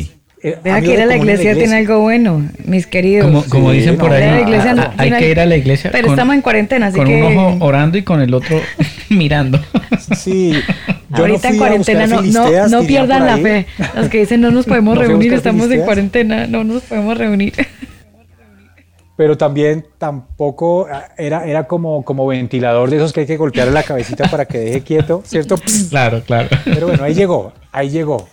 eh, 0.42 0.58
Vea 0.62 0.80
que 0.82 0.92
ir 0.92 0.98
a 1.00 1.02
en 1.04 1.08
la 1.08 1.14
en 1.16 1.20
iglesia 1.22 1.54
tiene 1.54 1.76
algo 1.76 2.00
bueno, 2.00 2.46
mis 2.66 2.86
queridos. 2.86 3.24
Como, 3.26 3.44
como 3.46 3.70
Sí, 3.72 3.78
dicen 3.78 3.96
por 3.96 4.10
no, 4.10 4.14
ahí, 4.16 4.22
la 4.30 4.40
iglesia 4.42 4.70
a- 4.70 4.74
no 4.74 4.82
a- 4.82 4.94
hay 4.98 5.10
que 5.10 5.30
ir 5.30 5.40
a 5.40 5.46
la 5.46 5.56
iglesia. 5.56 5.90
Pero 5.90 6.08
estamos 6.10 6.34
en 6.34 6.42
cuarentena, 6.42 6.86
así 6.88 6.98
con 6.98 7.06
que- 7.06 7.22
un 7.22 7.36
ojo 7.38 7.64
orando 7.64 7.96
y 7.98 8.02
con 8.02 8.20
el 8.20 8.32
otro 8.34 8.60
mirando. 9.10 9.58
Sí. 10.18 10.52
yo 10.52 10.60
no 11.10 11.16
Ahorita 11.18 11.48
en 11.48 11.54
fui 11.54 11.56
a 11.56 11.68
cuarentena 11.68 12.06
no, 12.06 12.20
no, 12.22 12.68
no 12.68 12.82
pierdan 12.86 13.26
la 13.26 13.38
fe. 13.38 13.66
Los 13.96 14.08
que 14.10 14.18
dicen 14.18 14.40
no 14.42 14.50
nos 14.50 14.66
podemos 14.66 14.94
No 14.96 15.02
reunir, 15.02 15.32
estamos 15.32 15.70
en 15.70 15.80
cuarentena, 15.80 16.46
no 16.46 16.62
nos 16.62 16.82
podemos 16.82 17.16
reunir. 17.16 17.54
Pero 19.16 19.36
también 19.38 19.86
tampoco 19.98 20.88
ah, 20.90 21.04
era, 21.16 21.46
era 21.46 21.68
como, 21.68 22.04
como 22.04 22.26
ventilador 22.26 22.90
de 22.90 22.96
esos 22.96 23.12
que 23.12 23.20
hay 23.20 23.26
que 23.26 23.36
golpearle 23.36 23.72
la 23.72 23.84
cabecita 23.84 24.28
para 24.28 24.44
que 24.46 24.58
deje 24.58 24.82
quieto, 24.82 25.22
¿cierto? 25.24 25.54
claro, 25.90 26.22
claro. 26.26 26.48
Pero 26.64 26.88
bueno, 26.88 27.04
ahí 27.04 27.14
llegó, 27.14 27.52
ahí 27.70 27.90
llegó. 27.90 28.26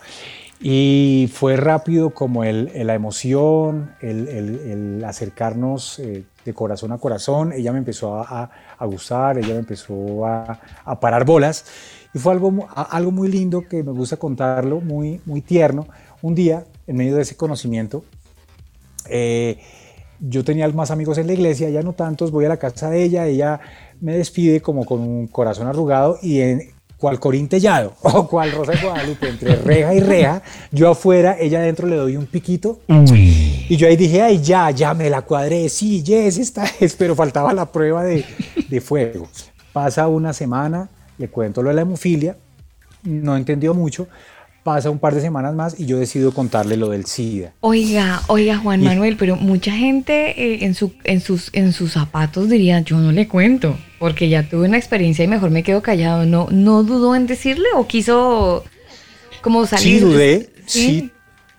Y 0.59 1.29
fue 1.33 1.55
rápido 1.57 2.11
como 2.11 2.43
el, 2.43 2.71
el- 2.75 2.87
la 2.87 2.93
emoción, 2.95 3.91
el, 4.01 4.27
el- 4.27 5.03
acercarnos 5.05 5.97
eh, 5.99 6.23
de 6.45 6.53
corazón 6.53 6.91
a 6.91 6.97
corazón. 6.99 7.51
Ella 7.53 7.71
me 7.71 7.79
empezó 7.79 8.15
a, 8.17 8.21
a- 8.43 8.51
a 8.77 8.85
gustar, 8.85 9.37
ella 9.39 9.53
me 9.53 9.59
empezó 9.59 10.25
a, 10.25 10.59
a 10.85 10.99
parar 10.99 11.25
bolas. 11.25 11.65
Y 12.13 12.19
fue 12.19 12.33
algo, 12.33 12.67
algo 12.75 13.11
muy 13.11 13.27
lindo 13.31 13.67
que 13.67 13.83
me 13.83 13.91
gusta 13.91 14.17
contarlo, 14.17 14.81
muy, 14.81 15.19
muy 15.25 15.41
tierno. 15.41 15.87
Un 16.21 16.35
día, 16.35 16.63
en 16.85 16.95
medio 16.97 17.15
de 17.15 17.21
ese 17.23 17.35
conocimiento, 17.37 18.03
eh, 19.09 19.59
yo 20.21 20.43
tenía 20.43 20.67
más 20.69 20.91
amigos 20.91 21.17
en 21.17 21.27
la 21.27 21.33
iglesia, 21.33 21.69
ya 21.69 21.81
no 21.81 21.93
tantos, 21.93 22.31
voy 22.31 22.45
a 22.45 22.49
la 22.49 22.57
casa 22.57 22.89
de 22.89 23.03
ella, 23.03 23.25
ella 23.25 23.59
me 23.99 24.17
despide 24.17 24.61
como 24.61 24.85
con 24.85 24.99
un 25.01 25.27
corazón 25.27 25.67
arrugado 25.67 26.19
y 26.21 26.41
en 26.41 26.71
cual 26.97 27.19
corintellado 27.19 27.95
o 28.01 28.27
cual 28.27 28.51
Rosa 28.51 28.73
de 28.73 28.81
Guadalupe, 28.81 29.27
entre 29.27 29.55
reja 29.55 29.93
y 29.95 29.99
reja, 29.99 30.43
yo 30.71 30.89
afuera, 30.89 31.35
ella 31.39 31.59
adentro 31.59 31.87
le 31.87 31.95
doy 31.95 32.15
un 32.15 32.27
piquito 32.27 32.79
y 32.87 33.75
yo 33.75 33.87
ahí 33.87 33.95
dije, 33.95 34.21
ay, 34.21 34.39
ya, 34.41 34.69
ya 34.69 34.93
me 34.93 35.09
la 35.09 35.23
cuadré, 35.23 35.67
sí, 35.69 36.03
yes, 36.03 36.37
esta 36.37 36.65
es, 36.79 36.95
pero 36.95 37.15
faltaba 37.15 37.51
la 37.53 37.65
prueba 37.65 38.03
de, 38.03 38.23
de 38.69 38.81
fuego. 38.81 39.27
Pasa 39.73 40.07
una 40.07 40.33
semana, 40.33 40.89
le 41.17 41.29
cuento 41.29 41.63
lo 41.63 41.69
de 41.69 41.75
la 41.75 41.81
hemofilia, 41.81 42.37
no 43.03 43.35
entendió 43.35 43.73
mucho, 43.73 44.07
pasa 44.63 44.89
un 44.89 44.99
par 44.99 45.15
de 45.15 45.21
semanas 45.21 45.53
más 45.55 45.79
y 45.79 45.85
yo 45.85 45.97
decido 45.97 46.33
contarle 46.33 46.77
lo 46.77 46.89
del 46.89 47.05
SIDA. 47.05 47.53
Oiga, 47.61 48.21
oiga, 48.27 48.57
Juan 48.57 48.81
Y- 48.81 48.85
Manuel, 48.85 49.17
pero 49.17 49.35
mucha 49.35 49.71
gente 49.71 50.29
eh, 50.41 50.65
en, 50.65 50.75
su, 50.75 50.93
en, 51.03 51.19
sus, 51.21 51.49
en 51.53 51.73
sus 51.73 51.93
zapatos 51.93 52.49
diría, 52.49 52.79
yo 52.81 52.97
no 52.97 53.11
le 53.11 53.27
cuento, 53.27 53.77
porque 53.99 54.29
ya 54.29 54.47
tuve 54.47 54.67
una 54.67 54.77
experiencia 54.77 55.25
y 55.25 55.27
mejor 55.27 55.49
me 55.49 55.63
quedo 55.63 55.81
callado. 55.81 56.25
¿No, 56.25 56.47
no 56.51 56.83
dudó 56.83 57.15
en 57.15 57.25
decirle 57.27 57.65
o 57.75 57.87
quiso 57.87 58.63
como 59.41 59.65
salir? 59.65 59.99
Sí, 59.99 59.99
dudé, 59.99 60.49
Sí. 60.67 60.79
sí, 60.87 61.11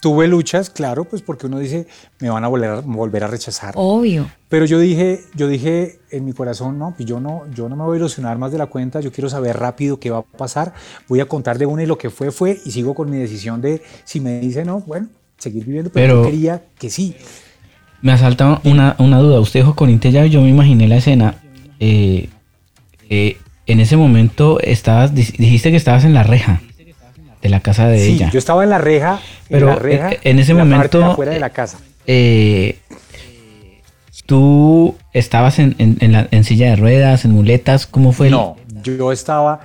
tuve 0.02 0.26
luchas, 0.26 0.68
claro, 0.68 1.04
pues 1.04 1.22
porque 1.22 1.46
uno 1.46 1.60
dice, 1.60 1.86
me 2.18 2.28
van 2.28 2.42
a 2.42 2.48
volver 2.48 2.70
a, 2.70 2.80
volver 2.80 3.22
a 3.22 3.28
rechazar. 3.28 3.72
Obvio. 3.76 4.28
Pero 4.48 4.64
yo 4.66 4.80
dije, 4.80 5.20
yo 5.36 5.46
dije 5.46 6.00
en 6.10 6.24
mi 6.24 6.32
corazón, 6.32 6.76
no, 6.76 6.92
pues 6.96 7.08
yo 7.08 7.20
no, 7.20 7.42
yo 7.54 7.68
no 7.68 7.76
me 7.76 7.84
voy 7.84 7.94
a 7.94 7.98
ilusionar 8.00 8.36
más 8.36 8.50
de 8.50 8.58
la 8.58 8.66
cuenta, 8.66 8.98
yo 9.00 9.12
quiero 9.12 9.30
saber 9.30 9.56
rápido 9.58 10.00
qué 10.00 10.10
va 10.10 10.18
a 10.18 10.22
pasar, 10.22 10.74
voy 11.08 11.20
a 11.20 11.26
contar 11.26 11.56
de 11.56 11.66
una 11.66 11.84
y 11.84 11.86
lo 11.86 11.98
que 11.98 12.10
fue 12.10 12.32
fue 12.32 12.58
y 12.64 12.72
sigo 12.72 12.94
con 12.96 13.10
mi 13.10 13.16
decisión 13.18 13.60
de 13.62 13.80
si 14.04 14.18
me 14.18 14.40
dice 14.40 14.64
no, 14.64 14.80
bueno, 14.80 15.06
seguir 15.38 15.64
viviendo, 15.64 15.90
pero, 15.92 16.14
Pero- 16.14 16.24
yo 16.24 16.30
quería 16.30 16.62
que 16.80 16.90
sí. 16.90 17.14
Me 18.00 18.10
asalta 18.10 18.60
una, 18.64 18.96
una 18.98 19.18
duda. 19.20 19.38
Usted 19.38 19.60
dijo 19.60 19.76
corintellado 19.76 20.26
y 20.26 20.30
yo 20.30 20.40
me 20.42 20.48
imaginé 20.48 20.88
la 20.88 20.96
escena. 20.96 21.36
Eh, 21.78 22.28
eh, 23.08 23.36
en 23.66 23.78
ese 23.78 23.96
momento 23.96 24.58
estabas, 24.58 25.14
di- 25.14 25.22
dijiste 25.38 25.70
que 25.70 25.76
estabas 25.76 26.04
en 26.04 26.12
la 26.12 26.24
reja 26.24 26.60
de 27.42 27.48
la 27.48 27.60
casa 27.60 27.88
de 27.88 27.98
Sí, 27.98 28.12
ella. 28.14 28.30
yo 28.30 28.38
estaba 28.38 28.62
en 28.64 28.70
la 28.70 28.78
reja, 28.78 29.20
Pero, 29.48 29.68
en 29.68 29.74
la 29.74 29.78
reja, 29.80 30.12
eh, 30.12 30.20
en 30.24 30.38
ese 30.38 30.54
la 30.54 30.60
parte 30.60 30.70
momento, 30.74 30.98
de 30.98 31.04
afuera 31.04 31.32
de 31.32 31.40
la 31.40 31.50
casa. 31.50 31.78
Eh, 32.06 32.78
¿Tú 34.26 34.96
estabas 35.12 35.58
en, 35.58 35.74
en- 35.78 35.96
en 36.00 36.12
la- 36.12 36.28
en 36.30 36.44
silla 36.44 36.70
de 36.70 36.76
ruedas, 36.76 37.24
en 37.24 37.32
muletas? 37.32 37.86
¿Cómo 37.86 38.12
fue? 38.12 38.26
el- 38.28 38.32
No, 38.32 38.56
yo 38.82 39.10
estaba, 39.12 39.60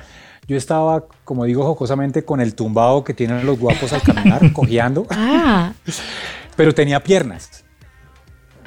yo 0.47 0.57
estaba, 0.57 1.03
como 1.23 1.45
digo 1.45 1.63
jocosamente, 1.63 2.23
con 2.25 2.41
el 2.41 2.55
tumbado 2.55 3.03
que 3.03 3.13
tienen 3.13 3.45
los 3.45 3.59
guapos 3.59 3.93
al 3.93 4.01
caminar, 4.01 4.41
cojeando, 4.53 5.05
Ah, 5.09 5.73
pero 6.55 6.73
tenía 6.73 7.01
piernas. 7.03 7.63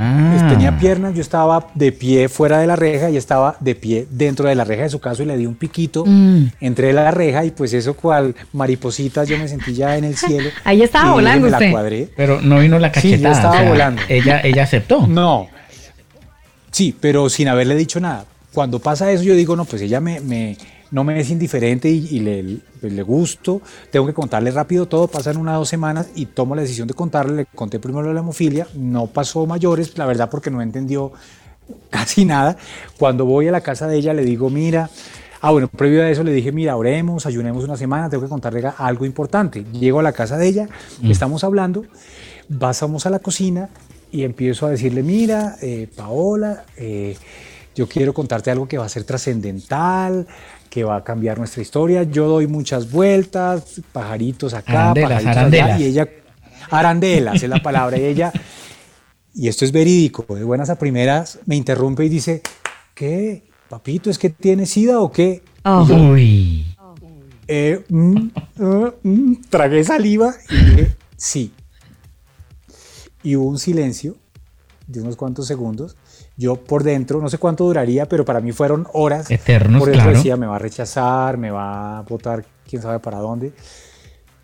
Ah. 0.03 0.30
Pues 0.32 0.48
Tenía 0.53 0.78
piernas, 0.78 1.14
yo 1.14 1.20
estaba 1.20 1.68
de 1.74 1.92
pie 1.92 2.28
fuera 2.30 2.59
de 2.59 2.66
la 2.66 2.74
reja 2.74 3.11
y 3.11 3.18
estaba 3.18 3.57
de 3.61 3.74
pie 3.74 4.07
dentro 4.11 4.48
de 4.48 4.55
la 4.55 4.64
reja 4.64 4.84
de 4.84 4.88
su 4.88 4.98
casa 4.98 5.22
y 5.22 5.26
le 5.26 5.36
di 5.36 5.44
un 5.44 5.55
piquito 5.57 6.05
Mm. 6.07 6.44
entre 6.62 6.92
la 6.94 7.11
reja 7.11 7.44
y 7.44 7.51
pues 7.51 7.74
eso 7.74 7.94
cual 7.94 8.34
maripositas 8.55 9.28
yo 9.28 9.36
me 9.38 9.46
sentí 9.46 9.74
ya 9.74 9.96
en 9.98 10.05
el 10.05 10.16
cielo. 10.16 10.48
Ahí 10.64 10.80
estaba 10.82 11.12
volando 11.12 11.44
me 11.44 11.51
la 11.51 11.59
usted. 11.59 11.70
cuadré. 11.70 12.09
Pero 12.16 12.40
no 12.40 12.59
vino 12.61 12.78
la 12.78 12.92
Sí, 12.94 13.11
yo 13.11 13.16
cachetada. 13.16 13.34
estaba 13.34 13.55
o 13.57 13.59
sea, 13.59 13.68
volando. 13.68 14.03
Ella, 14.09 14.40
ella 14.42 14.62
aceptó. 14.62 15.07
No. 15.07 15.48
Sí, 16.70 16.96
pero 16.98 17.28
sin 17.28 17.48
haberle 17.48 17.74
dicho 17.74 18.01
nada. 18.01 18.24
Cuando 18.55 18.78
pasa 18.78 19.11
eso 19.12 19.22
yo 19.22 19.34
digo, 19.34 19.55
no, 19.57 19.64
pues 19.64 19.82
ella 19.82 20.01
me, 20.01 20.20
me- 20.20 20.57
no 20.91 21.05
me 21.05 21.18
es 21.20 21.30
indiferente 21.30 21.88
y, 21.88 22.09
y 22.11 22.20
le, 22.20 22.59
le 22.82 23.03
gusto, 23.03 23.62
tengo 23.91 24.07
que 24.07 24.14
contarle 24.14 24.51
rápido 24.51 24.86
todo, 24.86 25.09
pasan 25.09 25.36
una 25.36 25.57
o 25.57 25.61
dos 25.61 25.68
semanas 25.68 26.11
y 26.14 26.26
tomo 26.26 26.55
la 26.55 26.62
decisión 26.62 26.88
de 26.88 26.95
contarle, 26.95 27.36
le 27.36 27.47
conté 27.47 27.78
primero 27.78 28.12
la 28.12 28.20
hemofilia, 28.20 28.66
no 28.74 29.07
pasó 29.07 29.47
mayores, 29.47 29.97
la 29.97 30.07
verdad 30.07 30.28
porque 30.30 30.51
no 30.51 30.62
entendió 30.62 31.12
casi 31.91 32.24
nada. 32.24 32.57
Cuando 32.99 33.24
voy 33.24 33.49
a 33.49 33.53
la 33.53 33.61
casa 33.61 33.86
de 33.86 33.97
ella 33.97 34.14
le 34.14 34.24
digo, 34.24 34.51
mira, 34.51 34.91
ah 35.41 35.51
bueno, 35.51 35.68
previo 35.68 36.03
a 36.03 36.11
eso 36.11 36.24
le 36.24 36.32
dije, 36.32 36.53
mira, 36.53 36.76
oremos, 36.76 37.26
ayunemos 37.26 37.64
una 37.64 37.76
semana, 37.76 38.11
tengo 38.11 38.22
que 38.22 38.28
contarle 38.28 38.62
algo 38.76 39.05
importante. 39.05 39.64
Llego 39.72 40.01
a 40.01 40.03
la 40.03 40.12
casa 40.12 40.36
de 40.36 40.49
ella, 40.49 40.68
estamos 41.03 41.45
hablando, 41.45 41.84
pasamos 42.59 43.07
a 43.07 43.11
la 43.11 43.20
cocina 43.20 43.68
y 44.12 44.24
empiezo 44.24 44.66
a 44.66 44.70
decirle, 44.70 45.03
mira, 45.03 45.57
eh, 45.62 45.88
Paola, 45.95 46.64
eh, 46.76 47.16
yo 47.74 47.88
quiero 47.88 48.12
contarte 48.12 48.51
algo 48.51 48.66
que 48.66 48.76
va 48.76 48.84
a 48.84 48.88
ser 48.88 49.05
trascendental, 49.05 50.26
que 50.71 50.85
va 50.85 50.97
a 50.97 51.05
cambiar 51.05 51.37
nuestra 51.39 51.61
historia. 51.61 52.05
Yo 52.05 52.27
doy 52.29 52.47
muchas 52.47 52.91
vueltas, 52.91 53.83
pajaritos 53.93 54.55
acá, 54.55 54.93
Arandelas, 54.93 55.11
pajaritos 55.11 55.37
arandelas. 55.37 55.71
allá, 55.71 55.79
y 55.79 55.85
ella, 55.85 56.09
arandelas 56.71 57.43
es 57.43 57.49
la 57.49 57.61
palabra, 57.62 57.99
y 57.99 58.05
ella, 58.05 58.33
y 59.35 59.49
esto 59.49 59.64
es 59.64 59.73
verídico, 59.73 60.35
de 60.35 60.45
buenas 60.45 60.71
a 60.71 60.77
primeras, 60.79 61.41
me 61.45 61.57
interrumpe 61.57 62.05
y 62.05 62.09
dice, 62.09 62.41
¿qué? 62.95 63.51
Papito, 63.68 64.11
¿es 64.11 64.18
que 64.18 64.31
tiene 64.31 64.64
sida 64.66 65.01
o 65.01 65.11
qué? 65.12 65.43
Oh. 65.64 65.83
Y 65.85 65.89
yo, 65.89 65.97
Uy. 65.97 66.77
eh, 67.49 67.85
mm, 67.89 68.29
ah, 68.61 68.95
mm, 69.03 69.33
tragué 69.51 69.85
saliva 69.85 70.35
y 70.49 70.57
dije, 70.57 70.97
sí. 71.16 71.53
Y 73.23 73.37
hubo 73.37 73.49
un 73.49 73.59
silencio 73.59 74.16
de 74.87 75.01
unos 75.03 75.16
cuantos 75.16 75.47
segundos. 75.47 75.97
Yo 76.41 76.57
por 76.57 76.84
dentro, 76.84 77.20
no 77.20 77.28
sé 77.28 77.36
cuánto 77.36 77.64
duraría, 77.64 78.09
pero 78.09 78.24
para 78.24 78.41
mí 78.41 78.51
fueron 78.53 78.86
horas. 78.95 79.30
Eternos, 79.30 79.78
Por 79.78 79.91
dentro 79.91 80.05
claro. 80.05 80.16
decía, 80.16 80.38
me 80.38 80.47
va 80.47 80.57
a 80.57 80.59
rechazar, 80.59 81.36
me 81.36 81.51
va 81.51 81.99
a 81.99 82.01
votar 82.01 82.47
quién 82.66 82.80
sabe 82.80 82.99
para 82.99 83.18
dónde. 83.18 83.53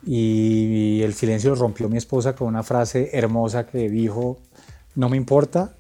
Y 0.04 1.00
el 1.00 1.14
silencio 1.14 1.54
rompió 1.54 1.88
mi 1.88 1.96
esposa 1.96 2.34
con 2.34 2.48
una 2.48 2.62
frase 2.62 3.08
hermosa 3.14 3.66
que 3.66 3.88
dijo, 3.88 4.36
no 4.94 5.08
me 5.08 5.16
importa, 5.16 5.74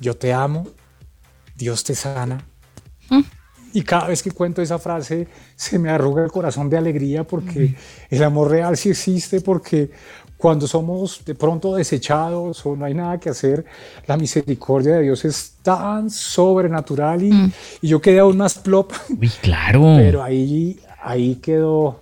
yo 0.00 0.16
te 0.16 0.32
amo, 0.32 0.68
Dios 1.54 1.84
te 1.84 1.94
sana 1.96 2.46
Y 3.74 3.82
cada 3.82 4.08
vez 4.08 4.22
que 4.22 4.30
cuento 4.30 4.62
esa 4.62 4.78
frase 4.78 5.28
se 5.54 5.78
me 5.78 5.90
arruga 5.90 6.24
el 6.24 6.32
corazón 6.32 6.70
de 6.70 6.78
alegría 6.78 7.24
porque 7.24 7.76
el 8.08 8.22
amor 8.22 8.50
real 8.50 8.78
sí 8.78 8.88
existe, 8.88 9.42
porque 9.42 9.90
cuando 10.42 10.66
somos 10.66 11.24
de 11.24 11.36
pronto 11.36 11.76
desechados 11.76 12.66
o 12.66 12.74
no 12.74 12.84
hay 12.84 12.94
nada 12.94 13.20
que 13.20 13.30
hacer, 13.30 13.64
la 14.08 14.16
misericordia 14.16 14.96
de 14.96 15.02
Dios 15.02 15.24
es 15.24 15.54
tan 15.62 16.10
sobrenatural 16.10 17.22
y, 17.22 17.32
mm. 17.32 17.52
y 17.82 17.88
yo 17.88 18.00
quedé 18.00 18.18
aún 18.18 18.38
más 18.38 18.58
plop. 18.58 18.92
Uy, 19.08 19.30
claro. 19.40 19.94
Pero 19.96 20.20
ahí, 20.20 20.80
ahí 21.00 21.36
quedó 21.36 22.01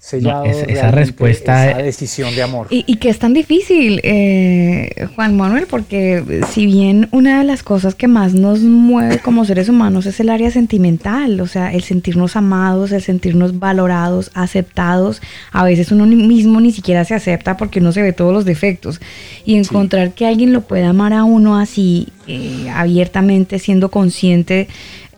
sellado 0.00 0.46
esa 0.46 0.90
respuesta 0.90 1.70
esa 1.70 1.82
decisión 1.82 2.34
de 2.34 2.42
amor. 2.42 2.66
Y, 2.70 2.96
que 2.96 3.10
es 3.10 3.18
tan 3.18 3.34
difícil 3.34 4.00
eh, 4.02 5.06
Juan 5.14 5.36
Manuel 5.36 5.66
porque 5.68 6.42
si 6.50 6.64
bien 6.64 7.08
una 7.12 7.38
de 7.38 7.44
las 7.44 7.62
cosas 7.62 7.94
que 7.94 8.08
más 8.08 8.32
nos 8.32 8.60
mueve 8.60 9.18
como 9.18 9.44
seres 9.44 9.68
humanos 9.68 10.06
es 10.06 10.18
el 10.18 10.30
área 10.30 10.50
sentimental 10.50 11.38
o 11.40 11.46
sea 11.46 11.72
el 11.72 11.82
sentirnos 11.82 12.34
amados 12.34 12.92
el 12.92 13.02
sentirnos 13.02 13.58
valorados 13.58 14.30
aceptados 14.32 15.20
a 15.52 15.64
veces 15.64 15.92
uno 15.92 16.06
mismo 16.06 16.60
ni 16.60 16.72
siquiera 16.72 17.04
se 17.04 17.14
acepta 17.14 17.56
porque 17.56 17.80
uno 17.80 17.92
se 17.92 18.02
ve 18.02 18.12
todos 18.12 18.32
los 18.32 18.44
defectos. 18.44 19.00
Y 19.44 19.56
encontrar 19.56 20.12
que 20.12 20.26
alguien 20.26 20.52
lo 20.52 20.62
pueda 20.62 20.90
amar 20.90 21.12
a 21.12 21.24
uno 21.24 21.58
así 21.58 22.08
eh, 22.26 22.68
abiertamente 22.74 23.58
siendo 23.58 23.90
consciente 23.90 24.68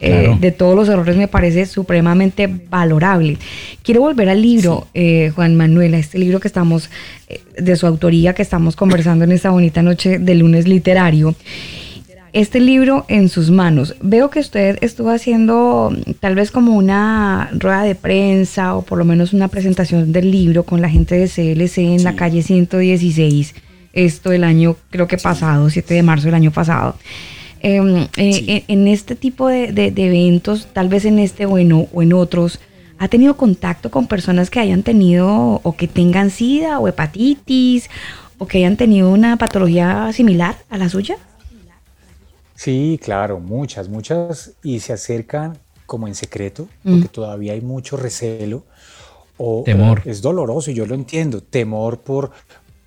eh, 0.05 0.37
de 0.41 0.51
todos 0.51 0.75
los 0.75 0.89
errores 0.89 1.17
me 1.17 1.29
parece 1.29 1.65
supremamente 1.65 2.49
valorable. 2.49 3.39
Quiero 3.85 4.01
volver 4.01 4.29
al 4.29 4.43
libro, 4.43 4.89
eh, 4.95 5.31
Juan 5.33 5.57
Manuel, 5.57 5.95
a 5.95 5.99
este 5.99 6.19
libro 6.19 6.41
que 6.41 6.49
estamos, 6.49 6.91
eh, 7.29 7.41
de 7.57 7.77
su 7.77 7.87
autoría, 7.87 8.35
que 8.35 8.43
estamos 8.43 8.75
conversando 8.75 9.25
en 9.25 9.31
esta 9.31 9.51
bonita 9.51 9.81
noche 9.81 10.19
de 10.19 10.35
lunes 10.35 10.67
literario. 10.67 11.37
Este 12.33 12.59
libro 12.59 13.05
en 13.09 13.29
sus 13.29 13.51
manos. 13.51 13.95
Veo 14.03 14.29
que 14.29 14.41
usted 14.41 14.77
estuvo 14.81 15.11
haciendo 15.11 15.95
tal 16.19 16.35
vez 16.35 16.51
como 16.51 16.75
una 16.75 17.51
rueda 17.53 17.83
de 17.85 17.95
prensa 17.95 18.75
o 18.75 18.83
por 18.83 18.99
lo 18.99 19.05
menos 19.05 19.33
una 19.33 19.47
presentación 19.47 20.11
del 20.11 20.33
libro 20.33 20.65
con 20.65 20.81
la 20.81 20.89
gente 20.89 21.15
de 21.15 21.29
CLC 21.29 21.79
en 21.79 22.03
la 22.03 22.17
calle 22.17 22.43
116. 22.43 23.55
Esto 23.93 24.33
el 24.33 24.43
año, 24.43 24.75
creo 24.91 25.07
que 25.07 25.19
pasado, 25.19 25.71
7 25.71 25.95
de 25.95 26.03
marzo 26.03 26.27
del 26.27 26.35
año 26.35 26.51
pasado. 26.51 26.97
Em, 27.65 27.97
eh, 27.97 28.09
eh, 28.17 28.65
en 28.67 28.89
este 28.89 29.15
tipo 29.15 29.47
de, 29.47 29.93
eventos, 29.97 30.67
tal 30.73 30.89
vez 30.89 31.05
en 31.05 31.21
este 31.21 31.47
o 31.47 31.59
en, 31.59 31.73
o 31.73 32.03
en 32.03 32.13
otros, 32.13 32.59
¿ha 32.99 33.07
tenido 33.07 33.37
contacto 33.37 33.89
con 33.89 34.09
personas 34.09 34.51
que 34.51 34.59
hayan 34.59 34.83
tenido 34.83 35.61
o 35.63 35.77
que 35.77 35.87
tengan 35.87 36.31
SIDA 36.31 36.81
o 36.81 36.89
hepatitis 36.89 37.89
o 38.39 38.47
que 38.47 38.59
hayan 38.59 38.77
tenido 38.77 39.11
una 39.11 39.37
patología 39.37 40.13
similar 40.13 40.57
a 40.71 40.77
la 40.77 40.89
suya? 40.89 41.17
Sí, 42.57 42.99
claro, 43.01 43.39
muchas, 43.39 43.89
muchas, 43.89 44.55
y 44.65 44.81
se 44.81 44.93
acercan 44.93 45.57
como 45.87 46.09
en 46.09 46.17
secreto, 46.17 46.69
porque 46.83 47.05
mm. 47.05 47.13
todavía 47.13 47.53
hay 47.53 47.61
mucho 47.61 47.97
recelo 47.97 48.65
o, 49.37 49.63
temor. 49.65 50.03
es 50.05 50.21
doloroso 50.21 50.71
y 50.71 50.75
yo 50.75 50.87
lo 50.87 50.97
entiendo, 50.97 51.43
temor 51.43 52.01
por, 52.01 52.33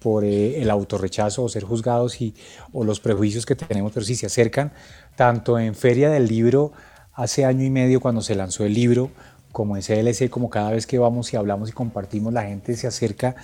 por 0.06 0.24
eh, 0.24 0.62
el 0.62 0.70
autorrechazo 0.70 1.42
o 1.42 1.50
ser 1.50 1.64
juzgados 1.64 2.22
y, 2.22 2.36
o 2.74 2.84
los 2.84 3.00
prejuicios 3.00 3.44
que 3.44 3.56
tenemos, 3.56 3.92
pero 3.92 4.06
sí 4.06 4.14
se 4.14 4.28
acercan, 4.28 4.72
tanto 5.16 5.58
en 5.58 5.74
Feria 5.74 6.12
del 6.12 6.28
Libro 6.28 6.74
hace 7.16 7.44
año 7.44 7.64
y 7.64 7.72
medio 7.72 8.00
cuando 8.00 8.22
se 8.22 8.36
lanzó 8.36 8.66
el 8.66 8.76
libro, 8.76 9.10
como 9.52 9.76
en 9.76 9.82
CLC, 9.82 10.30
como 10.30 10.52
cada 10.52 10.70
vez 10.70 10.86
que 10.86 11.00
vamos 11.00 11.34
y 11.34 11.38
hablamos 11.38 11.70
y 11.70 11.72
compartimos, 11.72 12.32
la 12.32 12.44
gente 12.44 12.76
se 12.76 12.86
acerca 12.86 13.36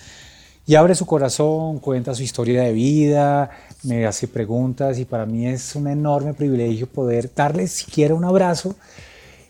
y 0.67 0.75
abre 0.75 0.93
su 0.93 1.07
corazón, 1.07 1.79
cuenta 1.79 2.13
su 2.13 2.21
historia 2.21 2.61
de 2.61 2.73
vida, 2.73 3.49
me 3.81 4.05
hace 4.05 4.27
preguntas 4.27 4.99
y 4.99 5.05
para 5.05 5.25
mí 5.25 5.47
es 5.47 5.75
un 5.75 5.87
enorme 5.87 6.35
privilegio 6.35 6.85
poder 6.85 7.31
darles 7.33 7.71
siquiera 7.71 8.13
un 8.13 8.23
abrazo 8.23 8.75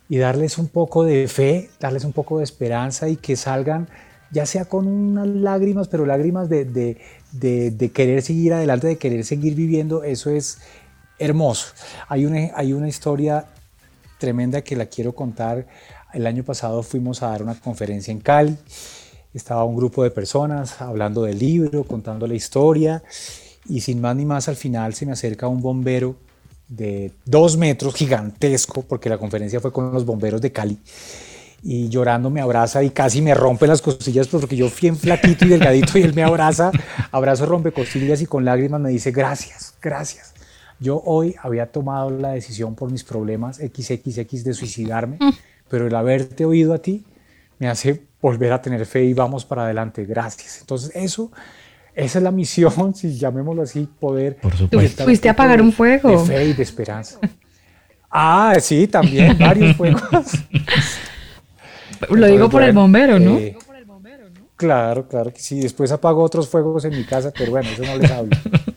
y 0.07 0.17
darles 0.17 0.57
un 0.57 0.69
poco 0.69 1.03
de 1.03 1.27
fe, 1.27 1.71
darles 1.77 2.05
un 2.05 2.13
poco 2.13 2.37
de 2.37 2.45
esperanza 2.45 3.09
y 3.09 3.17
que 3.17 3.35
salgan 3.35 3.89
ya 4.31 4.45
sea 4.45 4.65
con 4.65 4.87
unas 4.87 5.27
lágrimas, 5.27 5.87
pero 5.87 6.05
lágrimas 6.05 6.49
de, 6.49 6.65
de, 6.65 7.91
querer 7.93 8.21
seguir 8.21 8.53
adelante, 8.53 8.87
de 8.87 8.97
querer 8.97 9.25
seguir 9.25 9.55
viviendo, 9.55 10.03
eso 10.03 10.29
es 10.29 10.59
hermoso. 11.19 11.67
Hay 12.07 12.25
una, 12.25 12.51
hay 12.55 12.73
una 12.73 12.87
historia 12.87 13.45
tremenda 14.17 14.61
que 14.61 14.75
la 14.75 14.85
quiero 14.85 15.13
contar. 15.13 15.67
El 16.13 16.25
año 16.27 16.43
pasado 16.43 16.81
fuimos 16.83 17.21
a 17.23 17.27
dar 17.27 17.43
una 17.43 17.55
conferencia 17.55 18.11
en 18.11 18.19
Cali, 18.19 18.57
estaba 19.33 19.63
un 19.63 19.75
grupo 19.75 20.03
de 20.03 20.11
personas 20.11 20.81
hablando 20.81 21.23
del 21.23 21.39
libro, 21.39 21.83
contando 21.83 22.25
la 22.27 22.33
historia, 22.33 23.03
y 23.67 23.81
sin 23.81 24.01
más 24.01 24.15
ni 24.15 24.25
más 24.25 24.47
al 24.47 24.55
final 24.55 24.93
se 24.93 25.05
me 25.05 25.11
acerca 25.11 25.47
un 25.47 25.61
bombero 25.61 26.15
de 26.67 27.11
dos 27.25 27.57
metros, 27.57 27.95
gigantesco, 27.95 28.81
porque 28.81 29.09
la 29.09 29.17
conferencia 29.17 29.59
fue 29.59 29.73
con 29.73 29.91
los 29.91 30.05
bomberos 30.05 30.41
de 30.41 30.51
Cali 30.53 30.79
y 31.63 31.89
llorando 31.89 32.29
me 32.29 32.41
abraza 32.41 32.83
y 32.83 32.89
casi 32.89 33.21
me 33.21 33.33
rompe 33.33 33.67
las 33.67 33.81
costillas 33.81 34.27
porque 34.27 34.55
yo 34.55 34.69
fui 34.69 34.89
en 34.89 34.97
flaquito 34.97 35.45
y 35.45 35.49
delgadito 35.49 35.97
y 35.97 36.03
él 36.03 36.13
me 36.13 36.23
abraza, 36.23 36.71
abrazo 37.11 37.45
rompe 37.45 37.71
costillas 37.71 38.21
y 38.21 38.25
con 38.25 38.45
lágrimas 38.45 38.81
me 38.81 38.89
dice 38.89 39.11
gracias, 39.11 39.75
gracias. 39.81 40.33
Yo 40.79 40.99
hoy 41.05 41.35
había 41.43 41.71
tomado 41.71 42.09
la 42.09 42.29
decisión 42.29 42.73
por 42.73 42.91
mis 42.91 43.03
problemas 43.03 43.57
XXX 43.57 44.43
de 44.43 44.53
suicidarme, 44.55 45.17
mm. 45.19 45.29
pero 45.69 45.85
el 45.85 45.93
haberte 45.93 46.43
oído 46.43 46.73
a 46.73 46.79
ti 46.79 47.05
me 47.59 47.69
hace 47.69 48.01
volver 48.19 48.51
a 48.51 48.61
tener 48.61 48.85
fe 48.87 49.03
y 49.03 49.13
vamos 49.13 49.45
para 49.45 49.65
adelante. 49.65 50.05
Gracias. 50.05 50.59
Entonces 50.61 50.91
eso, 50.95 51.31
esa 51.93 52.17
es 52.17 52.23
la 52.23 52.31
misión, 52.31 52.95
si 52.95 53.15
llamémoslo 53.15 53.61
así, 53.61 53.87
poder... 53.99 54.37
Por 54.37 54.55
supuesto. 54.55 55.03
Fuiste 55.03 55.29
a 55.29 55.33
apagar 55.33 55.61
un 55.61 55.71
fuego. 55.71 56.09
De 56.09 56.25
fe 56.25 56.45
y 56.45 56.53
de 56.53 56.63
esperanza. 56.63 57.19
Ah, 58.09 58.55
sí, 58.59 58.87
también, 58.87 59.37
varios 59.37 59.77
fuegos. 59.77 60.01
Lo 62.09 62.27
digo 62.27 62.49
por 62.49 62.63
el 62.63 62.73
bombero, 62.73 63.19
¿no? 63.19 63.37
Eh, 63.37 63.55
claro, 64.55 65.07
claro 65.07 65.33
que 65.33 65.39
sí. 65.39 65.59
Después 65.59 65.91
apago 65.91 66.23
otros 66.23 66.47
fuegos 66.49 66.85
en 66.85 66.97
mi 66.97 67.03
casa, 67.03 67.31
pero 67.37 67.51
bueno, 67.51 67.69
eso 67.69 67.83
no 67.83 67.95
les 67.97 68.11
hablo. 68.11 68.31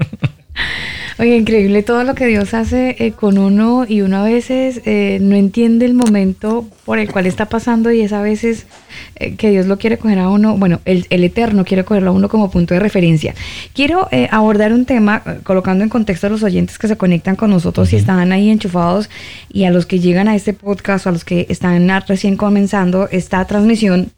Oye, 1.17 1.37
increíble 1.37 1.85
todo 1.85 2.03
lo 2.03 2.17
que 2.17 2.27
Dios 2.27 2.55
hace 2.55 2.97
eh, 2.99 3.12
con 3.12 3.39
uno 3.39 3.85
y 3.89 4.01
uno 4.01 4.17
a 4.17 4.25
veces 4.25 4.81
eh, 4.85 5.19
no 5.21 5.37
entiende 5.37 5.87
el 5.87 5.95
momento 5.95 6.67
por 6.85 6.99
el 6.99 7.12
cual 7.12 7.27
está 7.27 7.47
pasando 7.47 7.93
y 7.93 8.01
es 8.01 8.12
a 8.12 8.21
veces 8.21 8.67
que 9.39 9.51
Dios 9.51 9.67
lo 9.67 9.79
quiere 9.79 9.97
coger 9.97 10.19
a 10.19 10.29
uno, 10.29 10.57
bueno, 10.57 10.81
el, 10.85 11.07
Eterno 11.11 11.65
quiere 11.65 11.85
cogerlo 11.85 12.11
a 12.11 12.12
uno 12.12 12.29
como 12.29 12.51
punto 12.51 12.75
de 12.75 12.81
referencia. 12.81 13.35
Quiero 13.75 14.09
abordar 14.31 14.73
un 14.73 14.85
tema 14.87 15.23
colocando 15.45 15.85
en 15.85 15.91
contexto 15.91 16.27
a 16.27 16.31
los 16.31 16.43
oyentes 16.43 16.79
que 16.79 16.89
se 16.89 16.97
conectan 16.97 17.37
con 17.37 17.51
nosotros 17.51 17.93
y 17.93 17.97
están 17.97 18.33
ahí 18.33 18.51
enchufados 18.51 19.09
y 19.49 19.65
a 19.65 19.71
los 19.71 19.87
que 19.87 20.01
llegan 20.01 20.29
a 20.29 20.35
este 20.35 20.53
podcast 20.53 21.07
o 21.07 21.09
a 21.11 21.12
los 21.12 21.25
que 21.25 21.47
están 21.49 21.89
recién 22.07 22.37
comenzando 22.37 23.09
esta 23.11 23.45
transmisión. 23.47 24.11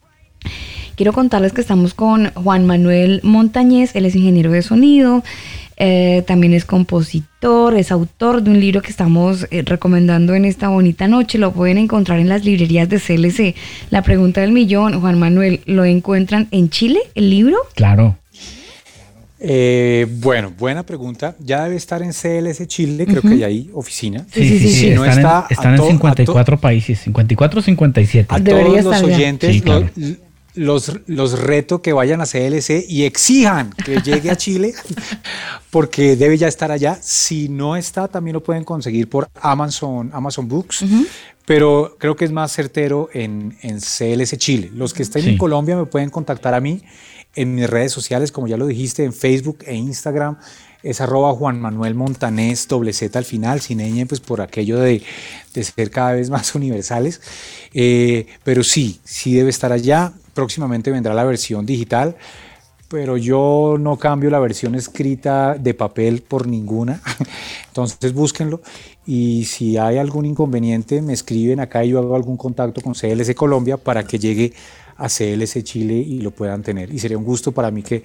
Quiero 0.97 1.13
contarles 1.13 1.53
que 1.53 1.61
estamos 1.61 1.93
con 1.93 2.33
Juan 2.33 2.65
Manuel 2.65 3.21
Montañez, 3.23 3.95
él 3.95 4.07
es 4.07 4.17
ingeniero 4.17 4.51
de 4.51 4.63
sonido, 4.63 5.23
eh, 5.77 6.25
también 6.27 6.55
es 6.55 6.65
compositor, 6.65 7.75
es 7.77 7.93
autor 7.93 8.43
de 8.43 8.51
un 8.51 8.61
libro 8.61 8.81
que 8.81 8.91
estamos 8.91 9.47
eh, 9.51 9.63
recomendando 9.63 10.35
en 10.35 10.45
esta 10.45 10.69
bonita 10.69 11.07
noche. 11.07 11.39
Lo 11.39 11.53
pueden 11.53 11.79
encontrar 11.79 12.19
en 12.19 12.29
las 12.29 12.45
librerías 12.45 12.89
de 12.89 12.99
CLC. 12.99 13.55
La 13.91 14.03
pregunta 14.03 14.41
del 14.41 14.53
millón, 14.53 15.01
Juan 15.01 15.19
Manuel, 15.19 15.61
¿lo 15.67 15.85
encuentran 15.85 16.49
en 16.51 16.71
Chile, 16.71 17.01
el 17.15 17.31
libro? 17.31 17.57
Claro. 17.75 18.17
Eh, 19.39 20.07
bueno, 20.09 20.53
buena 20.59 20.83
pregunta. 20.85 21.37
Ya 21.39 21.65
debe 21.65 21.77
estar 21.77 22.03
en 22.03 22.13
CLS 22.13 22.67
Chile, 22.67 23.07
creo 23.07 23.23
que 23.23 23.45
hay 23.45 23.71
oficina. 23.75 24.25
Sí, 24.33 24.59
sí, 24.59 24.69
sí. 24.71 24.89
están, 24.89 25.75
en, 25.75 25.83
54 25.83 26.59
países, 26.59 27.01
54 27.01 27.61
o 27.61 27.63
57. 27.63 28.35
A 28.35 28.43
todos 28.43 28.85
los 28.85 29.03
oyentes, 29.03 29.63
los, 30.57 30.93
los 31.07 31.39
reto 31.39 31.83
que 31.83 31.93
vayan 31.93 32.21
a 32.21 32.27
CLC 32.27 32.85
y 32.89 33.05
exijan 33.05 33.71
que 33.85 34.01
llegue 34.05 34.31
a 34.31 34.37
Chile, 34.37 34.75
porque 35.71 36.17
debe 36.17 36.37
ya 36.37 36.49
estar 36.49 36.73
allá. 36.73 36.99
Si 37.01 37.49
no 37.49 37.77
está, 37.77 38.09
también 38.09 38.35
lo 38.35 38.43
pueden 38.43 38.65
conseguir 38.65 39.09
por 39.09 39.29
Amazon, 39.41 40.11
Amazon 40.13 40.49
Books. 40.49 40.85
Pero 41.45 41.97
creo 42.01 42.17
que 42.17 42.25
es 42.25 42.33
más 42.33 42.53
certero 42.53 43.09
en, 43.13 43.57
en 43.63 43.79
CLS 43.79 44.37
Chile. 44.39 44.71
Los 44.75 44.93
que 44.93 45.05
estén 45.05 45.29
en 45.29 45.39
Colombia 45.39 45.77
me 45.77 45.87
pueden 45.87 46.11
contactar 46.11 46.55
a 46.55 46.61
mí 46.61 46.83
en 47.37 47.55
mis 47.55 47.71
redes 47.71 47.93
sociales, 47.93 48.33
como 48.33 48.49
ya 48.49 48.57
lo 48.57 48.67
dijiste, 48.67 49.05
en 49.05 49.13
Facebook 49.13 49.59
e 49.67 49.77
Instagram 49.77 50.39
es 50.83 51.01
arroba 51.01 51.35
Juan 51.35 51.61
Manuel 51.61 51.95
Montanés, 51.95 52.69
doble 52.69 52.93
Z 52.93 53.19
al 53.19 53.25
final, 53.25 53.61
sin 53.61 53.79
ñ, 53.79 54.07
pues 54.07 54.21
por 54.21 54.41
aquello 54.41 54.79
de, 54.79 55.03
de 55.53 55.65
ser 55.65 55.91
cada 55.91 56.13
vez 56.13 56.31
más 56.31 56.55
universales. 56.55 57.21
Eh, 57.75 58.27
pero 58.45 58.63
sí, 58.63 59.01
sí 59.05 59.35
debe 59.35 59.51
estar 59.51 59.73
allá 59.73 60.13
próximamente 60.37 60.93
vendrá 60.93 61.15
la 61.15 61.25
versión 61.25 61.65
digital, 61.67 62.15
pero 62.89 63.17
yo 63.17 63.77
no 63.81 63.97
cambio 63.97 64.31
la 64.31 64.39
versión 64.39 64.77
escrita 64.77 65.55
de 65.55 65.75
papel 65.75 66.23
por 66.23 66.47
ninguna. 66.47 67.01
Entonces 67.69 68.13
búsquenlo 68.13 68.61
y 69.07 69.47
si 69.47 69.79
hay 69.79 69.99
algún 69.99 70.27
inconveniente 70.27 71.03
me 71.03 71.15
escriben 71.15 71.59
acá 71.59 71.85
y 71.85 71.89
yo 71.91 71.99
hago 71.99 72.15
algún 72.15 72.37
contacto 72.37 72.81
con 72.81 72.93
CLC 72.93 73.35
Colombia 73.35 73.79
para 73.79 74.05
que 74.05 74.19
llegue 74.19 74.53
a 74.97 75.09
CLC 75.09 75.63
Chile 75.65 75.95
y 75.95 76.21
lo 76.21 76.31
puedan 76.31 76.63
tener. 76.63 76.93
Y 76.95 76.99
sería 76.99 77.19
un 77.19 77.25
gusto 77.25 77.51
para 77.51 77.71
mí 77.71 77.83
que, 77.83 78.05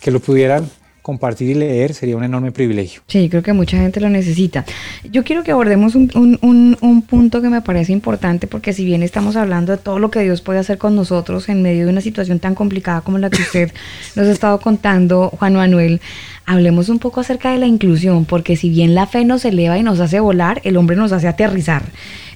que 0.00 0.10
lo 0.10 0.18
pudieran 0.18 0.68
compartir 1.06 1.50
y 1.50 1.54
leer 1.54 1.94
sería 1.94 2.16
un 2.16 2.24
enorme 2.24 2.50
privilegio. 2.50 3.00
Sí, 3.06 3.28
creo 3.28 3.40
que 3.40 3.52
mucha 3.52 3.76
gente 3.76 4.00
lo 4.00 4.08
necesita. 4.08 4.64
Yo 5.08 5.22
quiero 5.22 5.44
que 5.44 5.52
abordemos 5.52 5.94
un, 5.94 6.10
un, 6.16 6.76
un, 6.80 7.02
punto 7.02 7.40
que 7.40 7.48
me 7.48 7.60
parece 7.60 7.92
importante 7.92 8.48
porque 8.48 8.72
si 8.72 8.84
bien 8.84 9.04
estamos 9.04 9.36
hablando 9.36 9.70
de 9.70 9.78
todo 9.78 10.00
lo 10.00 10.10
que 10.10 10.18
Dios 10.22 10.40
puede 10.40 10.58
hacer 10.58 10.78
con 10.78 10.96
nosotros 10.96 11.48
en 11.48 11.62
medio 11.62 11.84
de 11.84 11.92
una 11.92 12.00
situación 12.00 12.40
tan 12.40 12.56
complicada 12.56 13.02
como 13.02 13.18
la 13.18 13.30
que 13.30 13.40
usted 13.40 13.70
nos 14.16 14.26
ha 14.26 14.32
estado 14.32 14.58
contando, 14.58 15.30
Juan 15.38 15.54
Manuel, 15.54 16.00
hablemos 16.44 16.88
un 16.88 16.98
poco 16.98 17.20
acerca 17.20 17.52
de 17.52 17.58
la 17.58 17.66
inclusión, 17.66 18.24
porque 18.24 18.56
si 18.56 18.68
bien 18.68 18.96
la 18.96 19.06
fe 19.06 19.24
nos 19.24 19.44
eleva 19.44 19.78
y 19.78 19.84
nos 19.84 20.00
hace 20.00 20.18
volar, 20.18 20.60
el 20.64 20.76
hombre 20.76 20.96
nos 20.96 21.12
hace 21.12 21.28
aterrizar. 21.28 21.84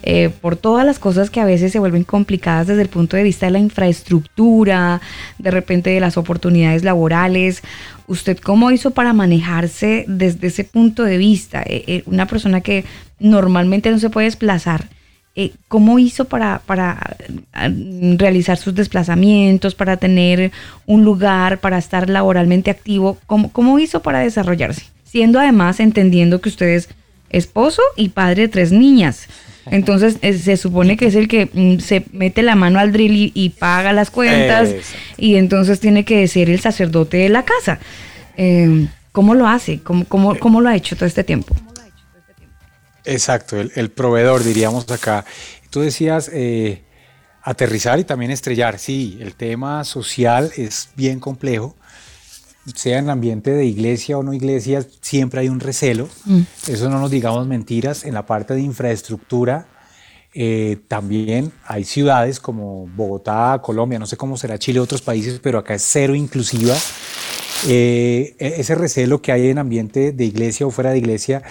Eh, 0.03 0.31
por 0.41 0.57
todas 0.57 0.87
las 0.87 0.99
cosas 0.99 1.29
que 1.29 1.41
a 1.41 1.45
veces 1.45 1.73
se 1.73 1.79
vuelven 1.79 2.05
complicadas 2.05 2.67
desde 2.67 2.81
el 2.81 2.89
punto 2.89 3.19
de 3.19 3.23
vista 3.23 3.47
de 3.47 3.53
la 3.53 3.59
infraestructura, 3.59 5.01
de 5.39 5.51
repente 5.51 5.91
de 5.91 6.01
las 6.01 6.17
oportunidades 6.17 6.85
laborales. 6.85 7.63
¿Usted 8.11 8.39
cómo 8.39 8.73
hizo 8.73 8.91
para 8.91 9.13
manejarse 9.13 10.05
desde 10.09 10.49
ese 10.49 10.65
punto 10.65 11.05
de 11.05 11.17
vista? 11.17 11.63
Eh, 11.63 11.85
eh, 11.87 12.03
una 12.07 12.27
persona 12.27 12.61
que 12.61 12.85
normalmente 13.21 13.89
no 13.89 14.01
se 14.01 14.11
puede 14.11 14.25
desplazar. 14.25 14.89
¿Cómo 15.69 15.99
hizo 16.01 16.27
para, 16.27 16.61
para 16.67 17.17
realizar 18.19 18.59
sus 18.59 18.75
desplazamientos, 18.75 19.77
para 19.77 19.97
tener 19.97 20.51
un 20.87 21.05
lugar, 21.05 21.61
para 21.61 21.79
estar 21.79 22.11
laboralmente 22.11 22.71
activo? 22.71 23.17
¿Cómo, 23.27 23.51
¿Cómo 23.53 23.79
hizo 23.79 24.03
para 24.03 24.19
desarrollarse? 24.19 24.83
Siendo 25.05 25.39
además 25.39 25.79
entendiendo 25.79 26.41
que 26.41 26.49
usted 26.49 26.67
es 26.71 26.89
esposo 27.31 27.81
y 27.97 28.09
padre 28.09 28.43
de 28.43 28.49
tres 28.49 28.73
niñas. 28.73 29.29
Entonces 29.71 30.19
se 30.21 30.57
supone 30.57 30.97
que 30.97 31.07
es 31.07 31.15
el 31.15 31.29
que 31.29 31.49
mm, 31.53 31.79
se 31.79 32.05
mete 32.13 32.43
la 32.43 32.57
mano 32.57 32.79
al 32.79 32.93
drill 32.93 33.33
y, 33.35 33.49
paga 33.51 33.93
las 33.93 34.11
cuentas 34.11 34.71
y 35.17 35.37
entonces 35.37 35.81
tiene 35.81 36.05
que 36.05 36.27
ser 36.29 36.51
el 36.51 36.61
sacerdote 36.61 37.19
de 37.19 37.29
la 37.29 37.45
casa. 37.45 37.79
Em, 38.37 38.89
¿Cómo 39.13 39.35
lo 39.35 39.47
hace? 39.47 39.81
¿Cómo, 39.81 40.05
cómo, 40.07 40.61
lo 40.61 40.69
ha 40.69 40.77
hecho 40.77 40.97
todo 40.97 41.07
este 41.07 41.25
tiempo? 41.25 41.55
Exacto, 43.05 43.61
el, 43.61 43.91
proveedor 43.91 44.45
diríamos 44.45 44.91
acá. 44.91 45.25
Tú 45.71 45.81
decías 45.81 46.31
eh, 46.33 46.83
aterrizar 47.43 47.99
y 47.99 48.05
también 48.05 48.31
estrellar. 48.31 48.79
Sí, 48.79 49.19
el 49.21 49.35
tema 49.35 49.85
social 49.85 50.53
es 50.57 50.91
bien 50.97 51.19
complejo 51.19 51.77
sea 52.67 52.99
en 52.99 53.05
el 53.05 53.11
ambiente 53.11 53.53
de 53.53 53.65
iglesia 53.65 54.19
o 54.19 54.23
no 54.23 54.33
iglesia, 54.33 54.87
siempre 55.01 55.41
hay 55.41 55.49
un 55.49 55.61
recelo. 55.61 56.09
Mm. 56.25 56.41
Eso 56.69 56.91
no 56.91 57.01
nos 57.01 57.11
digamos 57.11 57.47
mentiras. 57.47 58.05
En 58.05 58.15
la 58.15 58.27
parte 58.27 58.55
de 58.55 58.61
infraestructura, 58.61 59.67
eh, 60.33 60.79
también 60.87 61.53
hay 61.67 61.85
ciudades 61.85 62.39
como 62.39 62.87
Bogotá, 62.95 63.61
Colombia, 63.63 63.99
no 63.99 64.07
sé 64.07 64.17
cómo 64.17 64.37
será 64.37 64.59
Chile, 64.59 64.79
otros 64.79 65.03
países, 65.03 65.41
pero 65.43 65.59
acá 65.59 65.75
es 65.75 65.83
cero 65.85 66.15
inclusiva. 66.15 66.75
Eh, 67.67 68.37
e-, 68.39 68.55
ese 68.61 68.75
recelo 68.75 69.21
que 69.21 69.33
hay 69.33 69.49
en 69.49 69.59
ambiente 69.59 70.13
de 70.13 70.25
iglesia 70.25 70.67
o 70.67 70.71
fuera 70.71 70.91
de 70.91 70.99
iglesia 70.99 71.43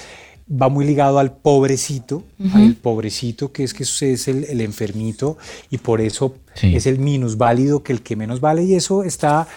va 0.49 0.69
muy 0.69 0.83
ligado 0.83 1.19
al 1.19 1.33
pobrecito, 1.33 2.23
al 2.55 2.73
pobrecito 2.73 3.51
que 3.51 3.63
es 3.63 3.75
que 3.75 3.83
es 3.83 4.27
el, 4.27 4.45
el 4.45 4.61
enfermito 4.61 5.37
y 5.69 5.77
por 5.77 6.01
eso 6.01 6.37
es 6.59 6.87
el 6.87 6.97
minusválido 6.97 7.83
que 7.83 7.93
el 7.93 8.01
que 8.01 8.15
menos 8.15 8.41
vale 8.41 8.63
y 8.63 8.73
eso 8.73 9.03
está 9.03 9.47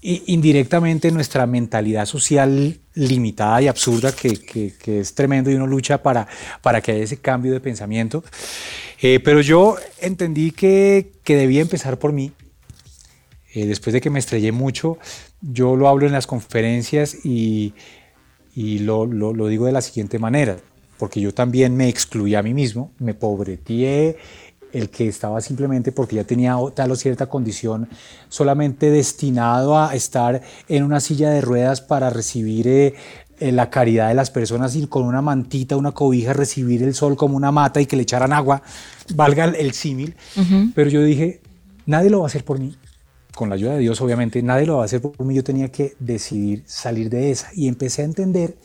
indirectamente 0.00 1.10
nuestra 1.10 1.46
mentalidad 1.46 2.06
social 2.06 2.78
limitada 2.94 3.62
y 3.62 3.68
absurda, 3.68 4.12
que, 4.12 4.72
es 4.86 5.14
tremendo 5.14 5.50
y 5.50 5.54
uno 5.54 5.66
lucha 5.66 6.02
para, 6.02 6.28
para 6.62 6.80
que 6.80 6.92
haya 6.92 7.04
ese 7.04 7.18
cambio 7.18 7.52
de 7.52 7.60
pensamiento. 7.60 8.22
Eh, 9.00 9.20
pero 9.20 9.40
yo 9.40 9.76
entendí 10.00 10.50
que, 10.52 11.12
debía 11.24 11.60
empezar 11.60 11.98
por 11.98 12.12
mí. 12.12 12.32
Eh, 13.54 13.66
después 13.66 13.92
de 13.92 14.00
que 14.00 14.10
me 14.10 14.18
estrellé 14.18 14.52
mucho, 14.52 14.98
yo 15.40 15.74
lo 15.74 15.88
hablo 15.88 16.06
en 16.06 16.12
las 16.12 16.26
conferencias 16.26 17.24
y, 17.24 17.74
lo, 18.54 19.06
lo, 19.06 19.46
digo 19.48 19.66
de 19.66 19.72
la 19.72 19.80
siguiente 19.80 20.18
manera, 20.18 20.58
porque 20.98 21.20
yo 21.20 21.32
también 21.32 21.76
me 21.76 21.88
excluí 21.88 22.34
a 22.34 22.42
mí 22.42 22.54
mismo, 22.54 22.92
me 22.98 23.14
pobreteé, 23.14 24.16
el 24.72 24.90
que 24.90 25.08
estaba 25.08 25.40
simplemente 25.40 25.92
porque 25.92 26.16
ya 26.16 26.24
tenía 26.24 26.56
tal 26.74 26.90
o 26.90 26.96
cierta 26.96 27.26
condición, 27.26 27.88
solamente 28.28 28.90
destinado 28.90 29.78
a 29.78 29.94
estar 29.94 30.42
en 30.68 30.84
una 30.84 31.00
silla 31.00 31.30
de 31.30 31.40
ruedas 31.40 31.80
para 31.80 32.10
recibir 32.10 32.68
eh, 32.68 32.94
eh, 33.40 33.52
la 33.52 33.70
caridad 33.70 34.08
de 34.08 34.14
las 34.14 34.30
personas 34.30 34.74
y 34.74 34.86
con 34.86 35.04
una 35.04 35.22
mantita, 35.22 35.76
una 35.76 35.92
cobija, 35.92 36.32
recibir 36.32 36.82
el 36.82 36.94
sol 36.94 37.16
como 37.16 37.36
una 37.36 37.52
mata 37.52 37.80
y 37.80 37.86
que 37.86 37.96
le 37.96 38.02
echaran 38.02 38.32
agua, 38.32 38.62
valga 39.14 39.44
el, 39.44 39.72
símil. 39.72 40.16
Pero 40.74 40.90
yo 40.90 41.02
dije, 41.02 41.40
nadie 41.86 42.10
lo 42.10 42.18
va 42.18 42.24
a 42.24 42.28
hacer 42.28 42.44
por 42.44 42.58
mí. 42.58 42.76
Con 43.34 43.48
la 43.48 43.54
ayuda 43.54 43.74
de 43.74 43.78
Dios, 43.78 44.00
obviamente, 44.00 44.42
nadie 44.42 44.66
lo 44.66 44.78
va 44.78 44.82
a 44.82 44.84
hacer 44.86 45.00
por 45.00 45.24
mí. 45.24 45.34
Yo 45.34 45.44
tenía 45.44 45.70
que 45.70 45.94
decidir 46.00 46.64
salir 46.66 47.08
de 47.08 47.30
esa. 47.30 47.50
Y 47.54 47.68
empecé 47.68 48.02
a 48.02 48.06
entender 48.06 48.56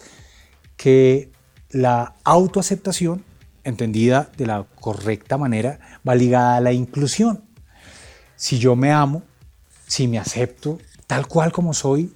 que 0.76 1.32
la 1.70 2.16
autoaceptación 2.24 3.24
entendida 3.64 4.30
de 4.38 4.46
la 4.46 4.66
correcta 4.80 5.38
manera, 5.38 5.80
va 6.08 6.16
ligada 6.16 6.58
a 6.58 6.62
la 6.62 6.72
inclusión. 6.72 7.44
Si 8.36 8.60
yo 8.60 8.76
me 8.76 8.92
amo, 8.92 9.24
si 9.88 10.08
me 10.08 10.20
acepto 10.20 10.80
tal 11.08 11.28
cual 11.28 11.52
como 11.52 11.74
soy, 11.74 12.14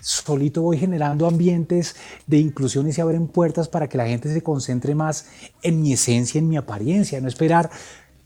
solito 0.00 0.62
voy 0.62 0.78
generando 0.78 1.26
ambientes 1.26 1.96
de 2.26 2.38
inclusión 2.38 2.88
y 2.88 2.92
se 2.92 3.02
abren 3.02 3.28
puertas 3.28 3.68
para 3.68 3.88
que 3.88 3.98
la 3.98 4.06
gente 4.06 4.32
se 4.32 4.42
concentre 4.42 4.94
más 4.94 5.26
en 5.62 5.82
mi 5.82 5.92
esencia, 5.92 6.38
en 6.38 6.48
mi 6.48 6.56
apariencia, 6.56 7.20
no 7.20 7.28
esperar 7.28 7.70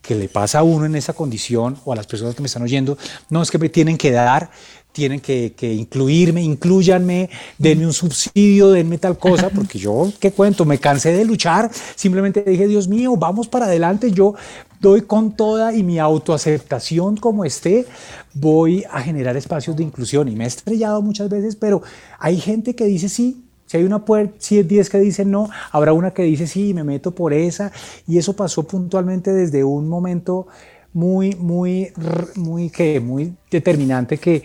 que 0.01 0.15
le 0.15 0.27
pasa 0.27 0.59
a 0.59 0.63
uno 0.63 0.85
en 0.85 0.95
esa 0.95 1.13
condición 1.13 1.77
o 1.85 1.93
a 1.93 1.95
las 1.95 2.07
personas 2.07 2.35
que 2.35 2.41
me 2.41 2.47
están 2.47 2.61
oyendo, 2.61 2.97
no 3.29 3.41
es 3.41 3.49
que 3.49 3.57
me 3.57 3.69
tienen 3.69 3.97
que 3.97 4.11
dar, 4.11 4.49
tienen 4.91 5.21
que, 5.21 5.53
incluirme, 5.61 6.43
incluyanme, 6.43 7.29
denme 7.57 7.85
un 7.85 7.93
subsidio, 7.93 8.71
denme 8.71 8.97
tal 8.97 9.17
cosa, 9.17 9.49
porque 9.49 9.79
yo, 9.79 10.11
¿qué 10.19 10.31
cuento? 10.31 10.65
Me 10.65 10.77
cansé 10.77 11.13
de 11.13 11.23
luchar, 11.23 11.71
simplemente 11.95 12.43
dije, 12.43 12.67
Dios 12.67 12.87
mío, 12.87 13.15
vamos 13.15 13.47
para 13.47 13.65
adelante, 13.65 14.11
yo 14.11 14.35
doy 14.83 15.03
con 15.03 15.31
toda 15.31 15.73
y 15.73 15.81
mi 15.81 15.97
autoaceptación 15.97 17.15
como 17.15 17.45
esté, 17.45 17.85
voy 18.33 18.83
a 18.91 19.01
generar 19.01 19.37
espacios 19.37 19.77
de 19.77 19.83
inclusión 19.83 20.27
y 20.27 20.35
me 20.35 20.43
he 20.43 20.47
estrellado 20.47 21.01
muchas 21.01 21.29
veces, 21.29 21.55
pero 21.55 21.81
hay 22.19 22.37
gente 22.37 22.75
que 22.75 22.83
dice 22.85 23.07
sí. 23.07 23.39
Si 23.65 23.77
hay 23.77 23.85
una 23.85 24.03
puerta, 24.03 24.35
si 24.39 24.57
hay 24.57 24.63
10 24.63 24.89
que 24.89 24.99
dicen 24.99 25.31
no, 25.31 25.49
habrá 25.71 25.93
una 25.93 26.11
que 26.11 26.23
dice 26.23 26.47
sí, 26.47 26.73
me 26.73 26.83
meto 26.83 27.11
por 27.11 27.31
esa. 27.31 27.71
Y 28.05 28.17
eso 28.17 28.33
pasó 28.33 28.63
puntualmente 28.63 29.31
desde 29.31 29.63
un 29.63 29.87
momento 29.87 30.47
muy, 30.91 31.33
muy, 31.35 31.93
muy, 32.35 32.69
que, 32.69 32.99
muy 32.99 33.33
determinante 33.49 34.17
que, 34.17 34.43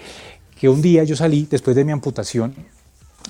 que 0.58 0.68
un 0.68 0.80
día 0.80 1.02
yo 1.02 1.16
salí 1.16 1.48
después 1.50 1.74
de 1.74 1.84
mi 1.84 1.90
amputación, 1.90 2.54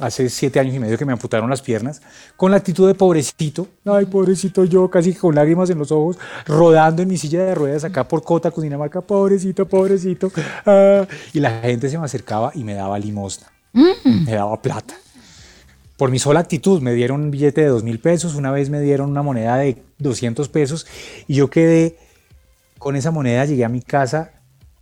hace 0.00 0.28
siete 0.28 0.60
años 0.60 0.74
y 0.74 0.78
medio 0.78 0.96
que 0.96 1.04
me 1.04 1.12
amputaron 1.12 1.50
las 1.50 1.62
piernas, 1.62 2.00
con 2.36 2.50
la 2.50 2.58
actitud 2.58 2.86
de 2.86 2.94
pobrecito, 2.94 3.68
ay 3.84 4.06
pobrecito 4.06 4.64
yo, 4.64 4.88
casi 4.90 5.14
con 5.14 5.34
lágrimas 5.34 5.70
en 5.70 5.78
los 5.78 5.90
ojos, 5.92 6.18
rodando 6.46 7.02
en 7.02 7.08
mi 7.08 7.16
silla 7.16 7.44
de 7.44 7.54
ruedas 7.54 7.84
acá 7.84 8.06
por 8.06 8.22
Cota, 8.22 8.50
Cundinamarca, 8.50 9.00
pobrecito, 9.00 9.66
pobrecito, 9.66 10.30
ah, 10.66 11.06
y 11.32 11.40
la 11.40 11.60
gente 11.60 11.88
se 11.88 11.98
me 11.98 12.04
acercaba 12.04 12.52
y 12.54 12.64
me 12.64 12.74
daba 12.74 12.98
limosna, 12.98 13.48
mm. 13.72 14.24
me 14.24 14.32
daba 14.32 14.60
plata. 14.60 14.94
Por 15.96 16.12
mi 16.12 16.20
sola 16.20 16.38
actitud 16.38 16.80
me 16.80 16.92
dieron 16.92 17.22
un 17.22 17.30
billete 17.32 17.62
de 17.62 17.66
dos 17.66 17.82
mil 17.82 17.98
pesos, 17.98 18.36
una 18.36 18.52
vez 18.52 18.70
me 18.70 18.80
dieron 18.80 19.10
una 19.10 19.22
moneda 19.22 19.56
de 19.56 19.82
200 19.98 20.48
pesos 20.48 20.86
y 21.26 21.34
yo 21.34 21.50
quedé 21.50 21.98
con 22.78 22.94
esa 22.94 23.10
moneda, 23.10 23.44
llegué 23.44 23.64
a 23.64 23.68
mi 23.68 23.82
casa 23.82 24.37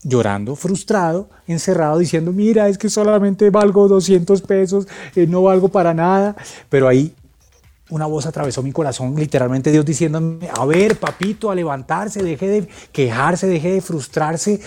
llorando, 0.07 0.55
frustrado, 0.55 1.29
encerrado, 1.47 1.99
diciendo, 1.99 2.33
mira, 2.33 2.69
es 2.69 2.79
que 2.79 2.89
solamente 2.89 3.51
valgo 3.51 3.89
200 3.89 4.41
pesos, 4.43 4.87
eh, 5.17 5.27
no 5.27 5.43
valgo 5.43 5.69
para 5.69 5.93
nada. 5.93 6.37
Pero 6.69 6.87
ahí 6.87 7.13
una 7.91 8.07
voz 8.07 8.27
atravesó 8.27 8.63
mi 8.63 8.73
corazón, 8.73 9.15
literalmente 9.17 9.71
Dios 9.71 9.85
diciéndome, 9.85 10.49
a 10.53 10.65
ver, 10.65 10.99
papito, 10.99 11.51
a 11.51 11.55
levantarse, 11.55 12.23
deje 12.23 12.49
de 12.49 12.69
quejarse, 12.93 13.47
deje 13.47 13.73
de 13.73 13.81
frustrarse, 13.81 14.61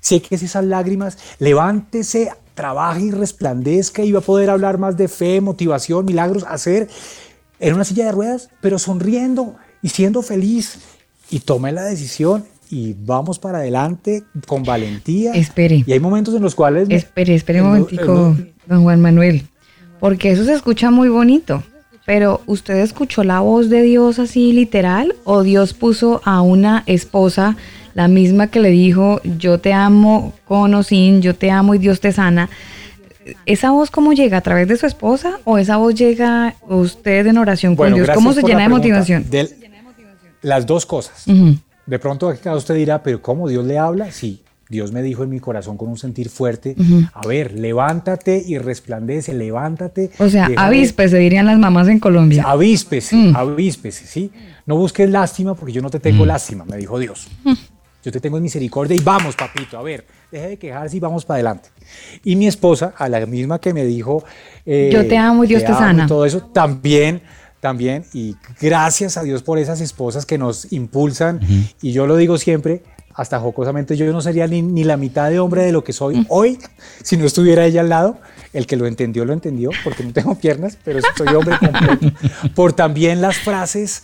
seque 0.00 0.34
esas 0.34 0.64
lágrimas, 0.64 1.18
levántese, 1.38 2.30
trabaje 2.54 3.02
y 3.02 3.10
resplandezca 3.10 4.02
y 4.02 4.12
va 4.12 4.20
a 4.20 4.22
poder 4.22 4.50
hablar 4.50 4.78
más 4.78 4.96
de 4.96 5.08
fe, 5.08 5.40
motivación, 5.40 6.06
milagros, 6.06 6.44
hacer 6.48 6.88
en 7.60 7.74
una 7.74 7.84
silla 7.84 8.06
de 8.06 8.12
ruedas, 8.12 8.48
pero 8.60 8.78
sonriendo 8.78 9.56
y 9.82 9.90
siendo 9.90 10.22
feliz. 10.22 10.78
Y 11.28 11.40
tome 11.40 11.72
la 11.72 11.82
decisión 11.84 12.44
y 12.70 12.94
vamos 12.98 13.38
para 13.38 13.58
adelante 13.58 14.24
con 14.46 14.62
valentía. 14.62 15.32
Espere. 15.32 15.84
Y 15.86 15.92
hay 15.92 16.00
momentos 16.00 16.34
en 16.34 16.42
los 16.42 16.54
cuales... 16.54 16.88
Espere, 16.90 17.34
espere 17.34 17.62
un 17.62 17.68
momentico, 17.68 18.36
don 18.66 18.82
Juan 18.82 19.00
Manuel, 19.00 19.46
porque 20.00 20.30
eso 20.30 20.44
se 20.44 20.52
escucha 20.52 20.90
muy 20.90 21.08
bonito, 21.08 21.62
pero 22.04 22.40
¿usted 22.46 22.76
escuchó 22.76 23.24
la 23.24 23.40
voz 23.40 23.68
de 23.68 23.82
Dios 23.82 24.18
así 24.18 24.52
literal 24.52 25.14
o 25.24 25.42
Dios 25.42 25.74
puso 25.74 26.20
a 26.24 26.40
una 26.40 26.82
esposa, 26.86 27.56
la 27.94 28.08
misma 28.08 28.48
que 28.48 28.60
le 28.60 28.70
dijo, 28.70 29.20
yo 29.38 29.58
te 29.58 29.72
amo 29.72 30.34
con 30.44 30.74
o 30.74 30.82
sin, 30.82 31.22
yo 31.22 31.34
te 31.34 31.50
amo 31.50 31.74
y 31.74 31.78
Dios 31.78 32.00
te 32.00 32.12
sana? 32.12 32.48
¿Esa 33.44 33.70
voz 33.72 33.90
cómo 33.90 34.12
llega? 34.12 34.38
¿A 34.38 34.40
través 34.40 34.68
de 34.68 34.76
su 34.76 34.86
esposa 34.86 35.40
o 35.44 35.58
esa 35.58 35.78
voz 35.78 35.94
llega 35.94 36.54
usted 36.68 37.26
en 37.26 37.38
oración 37.38 37.74
con 37.74 37.92
Dios? 37.92 38.08
¿Cómo 38.14 38.32
se 38.32 38.42
llena 38.42 38.62
de 38.62 38.68
motivación? 38.68 39.24
las 40.42 40.64
dos 40.64 40.86
cosas. 40.86 41.24
De 41.86 41.98
pronto 41.98 42.28
usted 42.28 42.74
dirá, 42.74 43.02
pero 43.02 43.22
¿cómo 43.22 43.48
Dios 43.48 43.64
le 43.64 43.78
habla? 43.78 44.10
Sí, 44.10 44.42
Dios 44.68 44.90
me 44.90 45.02
dijo 45.02 45.22
en 45.22 45.30
mi 45.30 45.38
corazón 45.38 45.76
con 45.76 45.88
un 45.88 45.96
sentir 45.96 46.28
fuerte, 46.28 46.74
a 47.14 47.26
ver, 47.26 47.52
levántate 47.52 48.42
y 48.44 48.58
resplandece, 48.58 49.32
levántate. 49.32 50.10
O 50.18 50.28
sea, 50.28 50.50
avíspese, 50.56 51.10
se 51.10 51.18
dirían 51.18 51.46
las 51.46 51.58
mamás 51.58 51.86
en 51.86 52.00
Colombia. 52.00 52.42
Avíspese, 52.44 53.14
mm. 53.14 53.36
avíspese, 53.36 54.06
¿sí? 54.06 54.32
No 54.66 54.76
busques 54.76 55.08
lástima 55.08 55.54
porque 55.54 55.72
yo 55.72 55.82
no 55.82 55.90
te 55.90 56.00
tengo 56.00 56.24
mm. 56.24 56.28
lástima, 56.28 56.64
me 56.64 56.76
dijo 56.76 56.98
Dios. 56.98 57.28
Mm. 57.44 57.52
Yo 58.02 58.12
te 58.12 58.20
tengo 58.20 58.36
en 58.36 58.42
misericordia 58.42 58.96
y 58.96 59.00
vamos, 59.00 59.36
papito, 59.36 59.78
a 59.78 59.82
ver, 59.82 60.04
deje 60.30 60.48
de 60.48 60.56
quejarse 60.58 60.96
y 60.96 61.00
vamos 61.00 61.24
para 61.24 61.36
adelante. 61.36 61.68
Y 62.24 62.34
mi 62.34 62.48
esposa, 62.48 62.94
a 62.96 63.08
la 63.08 63.24
misma 63.26 63.60
que 63.60 63.72
me 63.72 63.84
dijo... 63.84 64.24
Eh, 64.64 64.90
yo 64.92 65.06
te 65.06 65.16
amo 65.16 65.44
y 65.44 65.48
Dios 65.48 65.64
te, 65.64 65.72
sana. 65.72 66.06
todo 66.06 66.24
eso, 66.24 66.40
también 66.40 67.22
también 67.60 68.04
y 68.12 68.36
gracias 68.60 69.16
a 69.16 69.22
Dios 69.22 69.42
por 69.42 69.58
esas 69.58 69.80
esposas 69.80 70.26
que 70.26 70.38
nos 70.38 70.72
impulsan 70.72 71.40
y 71.80 71.92
yo 71.92 72.06
lo 72.06 72.16
digo 72.16 72.38
siempre, 72.38 72.82
hasta 73.16 73.40
jocosamente 73.40 73.96
yo 73.96 74.12
no 74.12 74.20
sería 74.20 74.46
ni, 74.46 74.84
la 74.84 74.98
mitad 74.98 75.30
de 75.30 75.40
hombre 75.40 75.64
de 75.64 75.72
lo 75.72 75.82
que 75.82 75.94
soy 75.94 76.26
hoy 76.28 76.58
si 77.02 77.16
no 77.16 77.24
estuviera 77.24 77.64
ella 77.64 77.80
al 77.80 77.88
lado. 77.88 78.18
El 78.52 78.66
que 78.66 78.76
lo 78.76 78.86
entendió, 78.86 79.24
lo 79.24 79.32
entendió, 79.32 79.70
porque 79.84 80.04
no 80.04 80.12
tengo 80.12 80.34
piernas, 80.34 80.78
pero 80.84 81.00
soy 81.16 81.28
hombre 81.28 81.58
completo. 81.58 82.16
Por 82.54 82.72
también 82.74 83.20
las 83.20 83.38
frases 83.38 84.02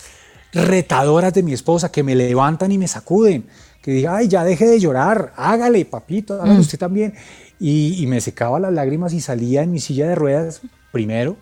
retadoras 0.53 1.33
de 1.33 1.43
mi 1.43 1.53
esposa 1.53 1.93
que 1.93 2.03
me 2.03 2.15
levantan 2.15 2.73
y 2.73 2.79
me 2.79 2.89
sacuden. 2.89 3.47
Que 3.83 3.93
diga, 3.93 4.17
ay, 4.17 4.29
ya 4.29 4.45
deje 4.45 4.67
de 4.67 4.79
llorar, 4.79 5.33
hágale, 5.37 5.85
papito, 5.85 6.41
hágale 6.41 6.61
usted 6.61 6.79
también. 6.79 7.15
Y, 7.59 8.03
y 8.03 8.07
me 8.07 8.21
secaba 8.21 8.59
las 8.61 8.73
lágrimas 8.73 9.13
y 9.13 9.21
salía 9.21 9.63
en 9.63 9.73
mi 9.73 9.81
silla 9.81 10.09
de 10.09 10.15
ruedas 10.15 10.63
primero 10.91 11.37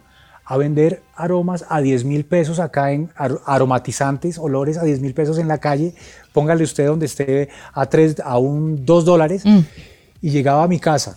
a 0.50 0.56
vender 0.56 1.00
aromas 1.14 1.64
a 1.68 1.80
10 1.80 2.04
mil 2.04 2.24
pesos 2.24 2.58
acá 2.58 2.90
en 2.90 3.08
aromatizantes, 3.46 4.36
olores 4.36 4.78
a 4.78 4.82
10 4.82 5.00
mil 5.00 5.14
pesos 5.14 5.38
en 5.38 5.46
la 5.46 5.58
calle, 5.58 5.94
póngale 6.32 6.64
usted 6.64 6.88
donde 6.88 7.06
esté 7.06 7.50
a, 7.72 7.86
tres, 7.86 8.16
a 8.18 8.36
un 8.36 8.84
2 8.84 9.04
dólares, 9.04 9.44
mm. 9.44 9.60
y 10.20 10.30
llegaba 10.30 10.64
a 10.64 10.66
mi 10.66 10.80
casa 10.80 11.16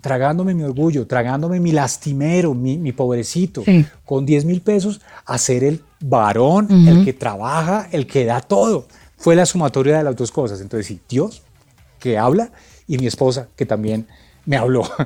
tragándome 0.00 0.54
mi 0.54 0.64
orgullo, 0.64 1.06
tragándome 1.06 1.60
mi 1.60 1.70
lastimero, 1.70 2.52
mi, 2.52 2.92
pobrecito, 2.92 3.62
con 4.04 4.26
10 4.26 4.44
mil 4.44 4.60
pesos, 4.60 5.00
a 5.24 5.38
ser 5.38 5.62
el 5.62 5.80
varón, 6.00 6.68
el 6.86 7.04
que 7.04 7.12
trabaja, 7.12 7.88
el 7.92 8.06
que 8.08 8.24
da 8.26 8.40
todo. 8.40 8.86
Fue 9.16 9.34
la 9.36 9.46
sumatoria 9.46 9.96
de 9.96 10.04
las 10.04 10.14
dos 10.14 10.30
cosas. 10.30 10.60
Entonces, 10.60 10.88
sí, 10.88 11.00
Dios 11.08 11.42
que 12.00 12.18
habla 12.18 12.50
y 12.86 12.98
mi 12.98 13.06
esposa 13.06 13.48
que 13.56 13.64
también 13.64 14.06
me 14.46 14.56
habló. 14.56 14.90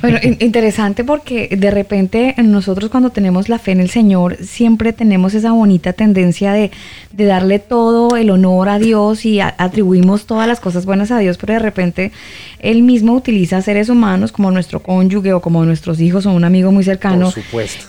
Bueno, 0.00 0.18
interesante 0.22 1.02
porque 1.02 1.48
de 1.50 1.70
repente 1.72 2.34
nosotros 2.38 2.88
cuando 2.88 3.10
tenemos 3.10 3.48
la 3.48 3.58
fe 3.58 3.72
en 3.72 3.80
el 3.80 3.90
Señor 3.90 4.36
siempre 4.36 4.92
tenemos 4.92 5.34
esa 5.34 5.50
bonita 5.50 5.92
tendencia 5.92 6.52
de, 6.52 6.70
darle 7.12 7.58
todo 7.58 8.16
el 8.16 8.30
honor 8.30 8.68
a 8.68 8.78
Dios 8.78 9.24
y 9.24 9.40
atribuimos 9.40 10.26
todas 10.26 10.46
las 10.46 10.60
cosas 10.60 10.86
buenas 10.86 11.10
a 11.10 11.18
Dios, 11.18 11.36
pero 11.36 11.54
de 11.54 11.58
repente 11.58 12.12
Él 12.60 12.82
mismo 12.82 13.14
utiliza 13.14 13.60
seres 13.60 13.88
humanos 13.88 14.30
como 14.30 14.52
nuestro 14.52 14.80
cónyuge 14.80 15.32
o 15.32 15.40
como 15.40 15.64
nuestros 15.64 16.00
hijos 16.00 16.26
o 16.26 16.30
un 16.30 16.44
amigo 16.44 16.70
muy 16.70 16.84
cercano 16.84 17.32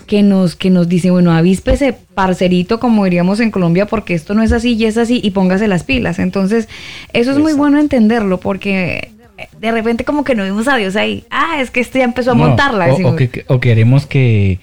que 0.08 0.24
nos 0.24 0.56
que 0.56 0.72
nos 0.72 0.90
dice, 0.90 1.12
bueno, 1.12 1.32
avíspese 1.32 1.96
parcerito 2.16 2.80
como 2.80 3.04
diríamos 3.04 3.40
en 3.40 3.52
Colombia 3.52 3.86
porque 3.86 4.16
esto 4.16 4.34
no 4.34 4.42
es 4.42 4.52
así 4.52 4.74
y 4.74 4.86
es 4.86 4.98
así 4.98 5.20
y 5.24 5.30
póngase 5.32 5.68
las 5.68 5.84
pilas. 5.84 6.18
Entonces, 6.18 6.68
eso 7.14 7.32
es 7.32 7.38
muy 7.38 7.54
bueno 7.54 7.80
entenderlo 7.80 8.40
porque 8.40 9.12
de 9.60 9.72
repente 9.72 10.04
como 10.04 10.24
que 10.24 10.36
no 10.36 10.44
vimos 10.44 10.68
a 10.68 10.78
Dios 10.78 10.96
ahí. 10.96 11.26
Ah, 11.30 11.62
es 11.62 11.72
que 11.72 11.80
este 11.80 12.00
ya 12.00 12.06
empezó 12.06 12.32
a 12.32 12.36
montarla. 12.36 12.88
O, 13.48 13.60
queremos 13.60 14.06
que, 14.06 14.60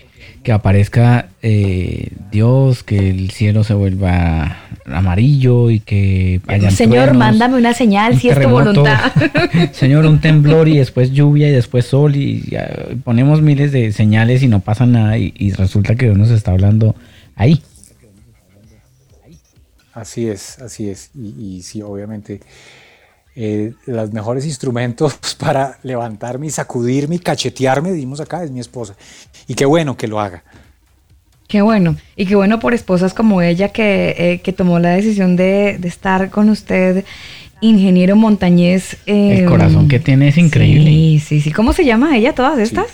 aparezca 0.52 1.28
eh, 1.42 2.10
Dios, 2.30 2.82
que 2.82 3.10
el 3.10 3.30
cielo 3.30 3.64
se 3.64 3.74
vuelva 3.74 4.58
amarillo 4.86 5.70
y 5.70 5.80
que 5.80 6.40
Señor, 6.70 7.14
mándame 7.14 7.56
una 7.56 7.74
señal 7.74 8.18
si 8.20 8.28
es 8.28 8.40
tu 8.40 8.48
voluntad. 8.48 9.12
Señor, 9.72 10.06
un 10.06 10.20
temblor 10.20 10.68
y 10.68 10.78
después 10.78 11.12
lluvia 11.12 11.48
y 11.48 11.52
después 11.52 11.86
sol 11.86 12.14
y 12.14 12.56
ponemos 13.04 13.42
miles 13.42 13.72
de 13.72 13.92
señales 13.92 14.42
y 14.42 14.48
no 14.48 14.60
pasa 14.60 14.86
nada 14.86 15.18
y, 15.18 15.52
resulta 15.52 15.96
que 15.96 16.06
Dios 16.06 16.18
nos 16.18 16.30
está 16.30 16.52
hablando 16.52 16.94
ahí. 17.34 17.60
Así 19.92 20.28
es, 20.28 20.58
así 20.60 20.90
es. 20.90 21.10
Y, 21.14 21.56
y 21.56 21.62
sí, 21.62 21.80
obviamente 21.82 22.40
eh, 23.38 23.74
los 23.84 24.12
mejores 24.14 24.46
instrumentos 24.46 25.14
para 25.38 25.78
levantarme 25.82 26.46
y 26.46 26.50
sacudirme 26.50 27.16
y 27.16 27.18
cachetearme, 27.18 27.92
dimos 27.92 28.20
acá, 28.20 28.42
es 28.42 28.50
mi 28.50 28.60
esposa. 28.60 28.96
Y 29.46 29.54
qué 29.54 29.66
bueno 29.66 29.96
que 29.96 30.08
lo 30.08 30.18
haga. 30.18 30.42
Qué 31.46 31.62
bueno. 31.62 31.96
Y 32.16 32.26
qué 32.26 32.34
bueno 32.34 32.58
por 32.58 32.74
esposas 32.74 33.14
como 33.14 33.42
ella 33.42 33.68
que, 33.68 34.40
eh, 34.44 34.52
tomó 34.52 34.78
la 34.78 34.90
decisión 34.90 35.36
de, 35.36 35.78
estar 35.84 36.30
con 36.30 36.48
usted, 36.48 37.04
ingeniero 37.60 38.16
montañés. 38.16 38.96
El 39.06 39.40
em, 39.40 39.46
corazón 39.46 39.86
que 39.86 40.00
tiene 40.00 40.28
es 40.28 40.38
increíble. 40.38 40.90
Sí, 40.90 41.22
sí, 41.24 41.40
sí. 41.42 41.52
¿Cómo 41.52 41.72
se 41.72 41.84
llama 41.84 42.16
ella, 42.16 42.34
todas 42.34 42.58
estas? 42.58 42.86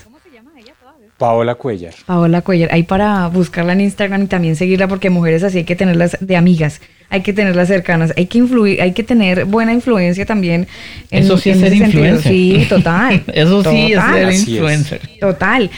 Paola 1.23 1.55
Cuellar. 1.55 1.93
Paola 2.05 2.41
Cuellar. 2.41 2.69
Ahí 2.73 2.83
para 2.83 3.27
buscarla 3.29 3.71
en 3.71 3.79
Instagram 3.79 4.23
y 4.23 4.27
también 4.27 4.57
seguirla 4.57 4.89
porque 4.89 5.09
mujeres 5.09 5.41
así 5.43 5.59
hay 5.59 5.63
que 5.63 5.77
tenerlas 5.77 6.17
de 6.19 6.35
amigas 6.35 6.81
hay 7.09 7.21
que 7.21 7.31
tenerlas 7.31 7.67
cercanas, 7.67 8.11
hay 8.17 8.25
que 8.25 8.39
influir, 8.39 8.81
hay 8.81 8.91
que 8.91 9.03
tener 9.03 9.45
buena 9.45 9.71
influencia 9.71 10.25
también. 10.25 10.67
En, 11.11 11.23
Eso 11.23 11.37
sí 11.37 11.51
es 11.51 11.59
ser 11.59 11.71
influencer. 11.71 12.31
Sí, 12.31 12.65
total. 12.67 13.23
Eso 13.33 13.63
sí 13.63 13.93
es 13.93 14.01
ser 14.03 14.33
influencer. 14.33 15.01
Total. 15.19 15.69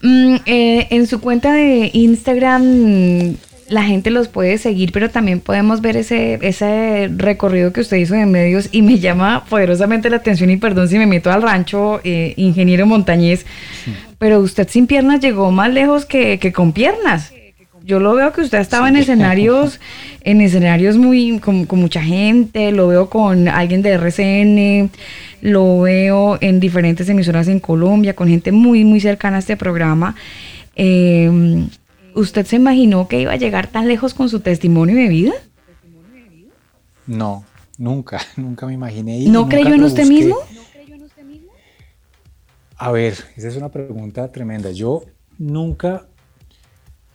Mm, 0.00 0.36
eh, 0.46 0.86
en 0.88 1.06
su 1.06 1.20
cuenta 1.20 1.52
de 1.52 1.90
Instagram 1.92 3.36
la 3.68 3.82
gente 3.82 4.10
los 4.10 4.28
puede 4.28 4.58
seguir, 4.58 4.92
pero 4.92 5.10
también 5.10 5.40
podemos 5.40 5.80
ver 5.80 5.96
ese, 5.96 6.38
ese 6.42 7.10
recorrido 7.14 7.72
que 7.72 7.80
usted 7.80 7.98
hizo 7.98 8.14
de 8.14 8.26
medios 8.26 8.68
y 8.72 8.82
me 8.82 8.98
llama 8.98 9.44
poderosamente 9.48 10.10
la 10.10 10.16
atención 10.16 10.50
y 10.50 10.56
perdón 10.56 10.88
si 10.88 10.98
me 10.98 11.06
meto 11.06 11.30
al 11.30 11.42
rancho, 11.42 12.00
eh, 12.04 12.34
ingeniero 12.36 12.86
montañés, 12.86 13.44
pero 14.18 14.40
usted 14.40 14.68
sin 14.68 14.86
piernas 14.86 15.20
llegó 15.20 15.50
más 15.50 15.72
lejos 15.72 16.06
que, 16.06 16.38
que 16.38 16.52
con 16.52 16.72
piernas. 16.72 17.32
Yo 17.84 18.00
lo 18.00 18.14
veo 18.14 18.34
que 18.34 18.42
usted 18.42 18.58
estaba 18.58 18.90
en 18.90 18.96
escenarios, 18.96 19.80
en 20.20 20.42
escenarios 20.42 20.98
muy 20.98 21.38
con, 21.38 21.66
mucha 21.72 22.02
gente, 22.02 22.70
lo 22.70 22.88
veo 22.88 23.08
con 23.08 23.48
alguien 23.48 23.80
de 23.80 23.92
RCN, 23.92 24.90
lo 25.40 25.80
veo 25.80 26.36
en 26.42 26.60
diferentes 26.60 27.08
emisoras 27.08 27.48
en 27.48 27.60
Colombia, 27.60 28.14
con 28.14 28.28
gente 28.28 28.52
muy, 28.52 28.84
muy 28.84 29.00
cercana 29.00 29.36
a 29.36 29.38
este 29.38 29.56
programa. 29.56 30.14
Em, 30.76 31.68
¿Usted 32.14 32.46
se 32.46 32.56
imaginó 32.56 33.08
que 33.08 33.20
iba 33.20 33.32
a 33.32 33.36
llegar 33.36 33.68
tan 33.68 33.88
lejos 33.88 34.14
con 34.14 34.28
su 34.28 34.40
testimonio 34.40 34.96
de 34.96 35.08
vida? 35.08 35.32
No, 37.06 37.44
nunca, 37.76 38.20
nunca 38.36 38.66
me 38.66 38.74
imaginé. 38.74 39.20
¿No 39.28 39.48
creyó 39.48 39.74
en 39.74 39.84
usted 39.84 40.06
mismo? 40.06 40.36
A 42.76 42.92
ver, 42.92 43.14
esa 43.36 43.48
es 43.48 43.56
una 43.56 43.70
pregunta 43.70 44.30
tremenda. 44.30 44.70
Yo 44.70 45.04
nunca 45.36 46.06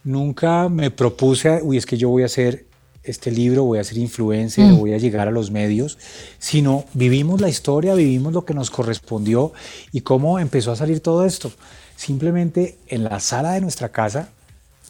nunca 0.03 0.69
me 0.69 0.91
propuse, 0.91 1.61
uy, 1.61 1.77
es 1.77 1.85
que 1.85 1.97
yo 1.97 2.09
voy 2.09 2.23
a 2.23 2.27
hacer 2.27 2.65
este 3.03 3.31
libro, 3.31 3.63
voy 3.63 3.79
a 3.79 3.83
ser 3.83 3.97
influencer, 3.97 4.65
mm. 4.65 4.77
voy 4.77 4.93
a 4.93 4.97
llegar 4.97 5.27
a 5.27 5.31
los 5.31 5.51
medios, 5.51 5.97
sino 6.39 6.85
vivimos 6.93 7.41
la 7.41 7.49
historia, 7.49 7.95
vivimos 7.95 8.33
lo 8.33 8.45
que 8.45 8.53
nos 8.53 8.71
correspondió 8.71 9.51
y 9.91 10.01
cómo 10.01 10.39
empezó 10.39 10.71
a 10.71 10.75
salir 10.75 11.01
todo 11.01 11.25
esto. 11.25 11.51
Simplemente 11.95 12.77
en 12.87 13.03
la 13.03 13.19
sala 13.19 13.53
de 13.53 13.61
nuestra 13.61 13.89
casa, 13.89 14.29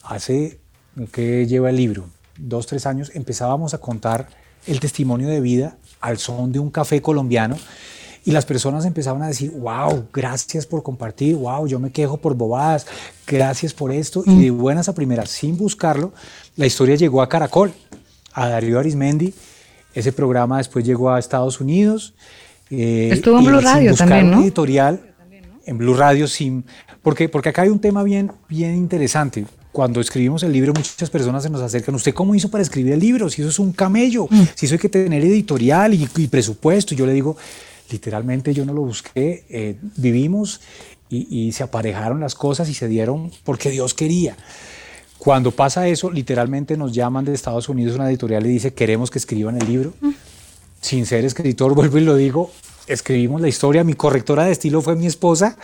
hace 0.03 0.59
que 1.11 1.47
lleva 1.47 1.69
el 1.69 1.77
libro, 1.77 2.05
dos, 2.37 2.67
tres 2.67 2.85
años, 2.85 3.11
empezábamos 3.13 3.73
a 3.73 3.79
contar 3.79 4.27
el 4.67 4.79
testimonio 4.79 5.27
de 5.27 5.41
vida 5.41 5.77
al 6.01 6.17
son 6.17 6.51
de 6.51 6.59
un 6.59 6.69
café 6.69 7.01
colombiano 7.01 7.57
y 8.25 8.31
las 8.31 8.45
personas 8.45 8.85
empezaban 8.85 9.21
a 9.21 9.27
decir, 9.27 9.51
wow, 9.51 10.07
gracias 10.13 10.65
por 10.65 10.81
compartir, 10.81 11.35
wow, 11.35 11.67
yo 11.67 11.79
me 11.79 11.91
quejo 11.91 12.17
por 12.17 12.35
bobadas, 12.35 12.85
gracias 13.27 13.73
por 13.73 13.91
esto. 13.91 14.23
Y 14.25 14.43
de 14.43 14.51
buenas 14.51 14.87
a 14.87 14.95
primeras, 14.95 15.29
sin 15.29 15.57
buscarlo, 15.57 16.13
la 16.55 16.65
historia 16.65 16.95
llegó 16.95 17.21
a 17.21 17.27
Caracol, 17.27 17.73
a 18.31 18.47
Darío 18.47 18.79
Arismendi. 18.79 19.33
Ese 19.93 20.13
programa 20.13 20.57
después 20.57 20.85
llegó 20.85 21.11
a 21.11 21.19
Estados 21.19 21.59
Unidos. 21.59 22.13
Eh, 22.69 23.09
Estuvo 23.11 23.39
en 23.39 23.45
Blue 23.45 23.59
Radio 23.59 23.93
también, 23.93 24.31
¿no? 24.31 24.41
editorial, 24.41 25.01
en 25.65 25.77
Blue 25.77 25.93
Radio, 25.93 26.27
sin, 26.27 26.63
porque, 27.01 27.27
porque 27.27 27.49
acá 27.49 27.63
hay 27.63 27.69
un 27.69 27.79
tema 27.79 28.03
bien, 28.03 28.31
bien 28.47 28.75
interesante 28.75 29.45
cuando 29.74 29.99
escribimos 29.99 30.43
el 30.43 30.53
libro, 30.53 30.71
muchas 30.74 31.09
personas 31.09 31.43
se 31.43 31.49
nos 31.49 31.61
acercan. 31.61 31.95
¿Usted 31.95 32.13
cómo 32.13 32.36
hizo 32.36 32.49
para 32.49 32.61
escribir 32.61 32.93
el 32.93 32.99
libro? 32.99 33.30
Si 33.30 33.41
eso 33.41 33.49
es 33.49 33.59
un 33.59 33.74
camello, 33.74 34.28
mm. 34.30 34.43
si 34.55 34.67
eso 34.67 34.76
hay 34.76 34.80
que 34.80 34.88
tener 34.88 35.26
editorial 35.26 35.93
y, 35.93 36.07
y 36.15 36.28
presupuesto. 36.28 36.93
Y 36.93 36.97
yo 36.97 37.05
le 37.05 37.13
digo, 37.13 37.36
literalmente 37.91 38.53
yo 38.53 38.65
no 38.65 38.74
lo 38.74 38.82
busqué, 38.82 39.45
eh, 39.49 39.76
vivimos 39.97 40.61
y, 41.09 41.51
se 41.51 41.61
aparejaron 41.63 42.19
las 42.19 42.34
cosas 42.34 42.69
y 42.69 42.74
se 42.74 42.88
dieron 42.88 43.32
porque 43.43 43.69
Dios 43.69 43.93
quería. 43.93 44.36
Cuando 45.19 45.51
pasa 45.51 45.88
eso, 45.88 46.09
literalmente 46.09 46.76
nos 46.76 46.91
llaman 46.91 47.24
de 47.24 47.34
Estados 47.34 47.69
Unidos 47.69 47.95
una 47.95 48.09
editorial 48.09 48.45
y 48.45 48.49
dice, 48.49 48.74
queremos 48.74 49.11
que 49.11 49.19
escriban 49.19 49.61
el 49.61 49.67
libro. 49.67 49.93
Mm. 50.01 50.09
Sin 50.82 51.05
ser 51.05 51.24
escritor, 51.24 51.76
vuelvo 51.76 51.97
y 51.99 52.01
lo 52.01 52.15
digo, 52.15 52.51
escribimos 52.88 53.41
la 53.41 53.47
historia. 53.47 53.84
Mi 53.84 53.93
correctora 53.93 54.45
de 54.45 54.51
estilo 54.51 54.81
fue 54.81 54.95
mi 54.95 55.07
esposa, 55.07 55.57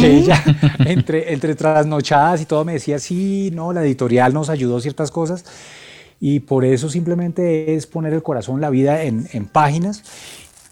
que 0.00 0.16
ella, 0.16 0.42
entre, 0.86 1.32
entre 1.32 1.54
trasnochadas 1.54 2.40
y 2.40 2.46
todo, 2.46 2.64
me 2.64 2.74
decía, 2.74 2.98
sí, 2.98 3.50
no, 3.52 3.72
la 3.72 3.84
editorial 3.84 4.34
nos 4.34 4.48
ayudó 4.50 4.80
ciertas 4.80 5.10
cosas. 5.10 5.44
Y 6.20 6.40
por 6.40 6.64
eso 6.64 6.88
simplemente 6.88 7.74
es 7.74 7.86
poner 7.86 8.12
el 8.12 8.22
corazón, 8.22 8.60
la 8.60 8.70
vida 8.70 9.02
en, 9.02 9.28
en 9.32 9.46
páginas 9.46 10.02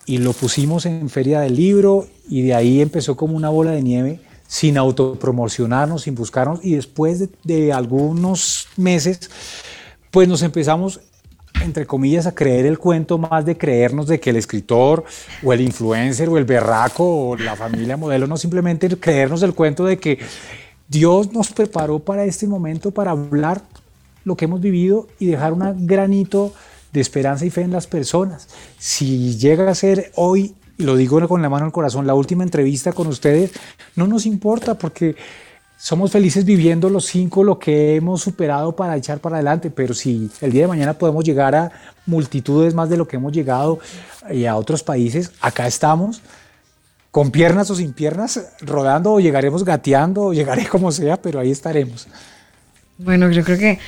y 0.07 0.18
lo 0.18 0.32
pusimos 0.32 0.86
en 0.86 1.09
Feria 1.11 1.40
del 1.40 1.57
Libro 1.57 2.07
y 2.28 2.42
de 2.42 2.55
ahí 2.55 2.80
empezó 2.80 3.16
como 3.16 3.36
una 3.36 3.48
bola 3.48 3.72
de 3.72 3.82
nieve 3.82 4.20
sin 4.46 4.76
autopromocionarnos, 4.76 6.03
sin 6.03 6.14
buscarnos 6.14 6.61
y 6.62 6.74
después 6.74 7.18
de, 7.18 7.28
de 7.44 7.72
algunos 7.72 8.68
meses 8.76 9.30
pues 10.11 10.28
nos 10.28 10.42
empezamos 10.42 11.00
entre 11.62 11.86
comillas, 11.86 12.26
a 12.26 12.34
creer 12.34 12.66
el 12.66 12.78
cuento 12.78 13.18
más 13.18 13.44
de 13.44 13.56
creernos 13.56 14.06
de 14.06 14.20
que 14.20 14.30
el 14.30 14.36
escritor 14.36 15.04
o 15.42 15.52
el 15.52 15.60
influencer 15.60 16.28
o 16.28 16.38
el 16.38 16.44
berraco 16.44 17.28
o 17.28 17.36
la 17.36 17.56
familia 17.56 17.96
modelo, 17.96 18.26
no 18.26 18.36
simplemente 18.36 18.88
creernos 18.98 19.42
el 19.42 19.54
cuento 19.54 19.84
de 19.84 19.98
que 19.98 20.18
Dios 20.88 21.32
nos 21.32 21.50
preparó 21.52 21.98
para 22.00 22.24
este 22.24 22.46
momento 22.46 22.90
para 22.90 23.12
hablar 23.12 23.62
lo 24.24 24.36
que 24.36 24.44
hemos 24.44 24.60
vivido 24.60 25.08
y 25.18 25.26
dejar 25.26 25.52
un 25.52 25.86
granito 25.86 26.52
de 26.92 27.00
esperanza 27.00 27.46
y 27.46 27.50
fe 27.50 27.62
en 27.62 27.72
las 27.72 27.86
personas. 27.86 28.48
Si 28.78 29.36
llega 29.38 29.70
a 29.70 29.74
ser 29.74 30.12
hoy, 30.14 30.54
lo 30.76 30.96
digo 30.96 31.26
con 31.28 31.42
la 31.42 31.48
mano 31.48 31.64
al 31.64 31.72
corazón, 31.72 32.06
la 32.06 32.14
última 32.14 32.44
entrevista 32.44 32.92
con 32.92 33.06
ustedes, 33.06 33.52
no 33.96 34.06
nos 34.06 34.26
importa 34.26 34.76
porque 34.76 35.16
somos 35.83 36.12
felices 36.12 36.45
viviendo 36.45 36.89
los 36.89 37.07
cinco, 37.07 37.43
lo 37.43 37.59
que 37.59 37.97
hemos 37.97 38.22
superado 38.22 38.76
para 38.76 38.97
echar 38.97 39.18
para 39.18 39.37
adelante, 39.37 39.68
pero 39.68 39.95
si 39.95 40.30
el 40.41 40.53
día 40.53 40.62
de 40.62 40.68
mañana 40.68 40.93
podemos 40.97 41.24
llegar 41.24 41.57
a 41.57 41.72
multitudes 42.07 42.72
más 42.72 42.89
de 42.89 42.97
lo 42.97 43.09
que 43.09 43.16
hemos 43.16 43.33
llegado 43.33 43.80
y 44.30 44.45
a 44.45 44.55
otros 44.55 44.85
países, 44.85 45.33
acá 45.41 45.66
estamos, 45.66 46.22
con 47.11 47.33
piernas 47.33 47.68
o 47.68 47.74
sin 47.74 47.93
piernas, 47.95 48.41
rodando 48.61 49.14
o 49.14 49.18
llegaremos 49.18 49.64
gateando 49.64 50.26
o 50.26 50.33
llegaré 50.33 50.68
como 50.68 50.93
sea, 50.93 51.20
pero 51.20 51.41
ahí 51.41 51.51
estaremos. 51.51 52.07
Bueno, 52.99 53.28
yo 53.33 53.43
creo 53.43 53.59
que 53.59 53.80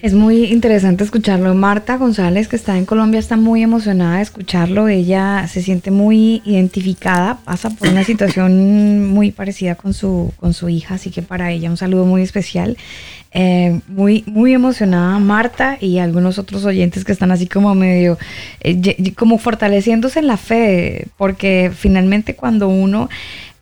es 0.00 0.14
muy 0.14 0.46
interesante 0.46 1.04
escucharlo. 1.04 1.54
Marta 1.54 1.96
González, 1.96 2.48
que 2.48 2.56
está 2.56 2.76
en 2.76 2.84
Colombia, 2.84 3.18
está 3.18 3.36
muy 3.36 3.62
emocionada 3.62 4.16
de 4.16 4.22
escucharlo. 4.22 4.88
Ella 4.88 5.46
se 5.48 5.62
siente 5.62 5.90
muy 5.90 6.42
identificada, 6.44 7.38
pasa 7.44 7.70
por 7.70 7.88
una 7.88 8.04
situación 8.04 9.06
muy 9.08 9.30
parecida 9.30 9.74
con 9.74 9.94
su, 9.94 10.32
con 10.36 10.52
su 10.52 10.68
hija, 10.68 10.96
así 10.96 11.10
que 11.10 11.22
para 11.22 11.50
ella 11.50 11.70
un 11.70 11.76
saludo 11.76 12.04
muy 12.04 12.22
especial. 12.22 12.76
Eh, 13.36 13.80
muy, 13.88 14.22
muy 14.28 14.54
emocionada 14.54 15.18
Marta 15.18 15.76
y 15.80 15.98
algunos 15.98 16.38
otros 16.38 16.64
oyentes 16.64 17.04
que 17.04 17.10
están 17.10 17.32
así 17.32 17.48
como 17.48 17.74
medio, 17.74 18.16
eh, 18.60 19.12
como 19.16 19.38
fortaleciéndose 19.38 20.20
en 20.20 20.28
la 20.28 20.36
fe, 20.36 21.08
porque 21.16 21.72
finalmente 21.74 22.36
cuando 22.36 22.68
uno 22.68 23.08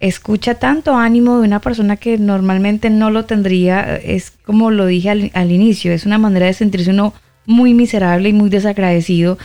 escucha 0.03 0.57
tanto 0.57 0.97
ánimo 0.97 1.39
de 1.39 1.47
una 1.47 1.61
persona 1.61 1.97
que 1.97 2.19
normalmente 2.19 2.91
no 2.91 3.11
lo 3.11 3.25
tendría, 3.25 3.97
es 3.97 4.33
como 4.45 4.73
lo 4.73 4.87
dije 4.87 5.31
al, 5.33 5.53
inicio, 5.53 5.93
es 5.93 6.05
una 6.05 6.19
manera 6.19 6.47
de 6.47 6.55
sentirse 6.55 6.91
uno 6.91 7.15
muy 7.47 7.73
miserable 7.73 8.29
y 8.29 8.33
muy 8.33 8.51
desagradecido 8.51 9.39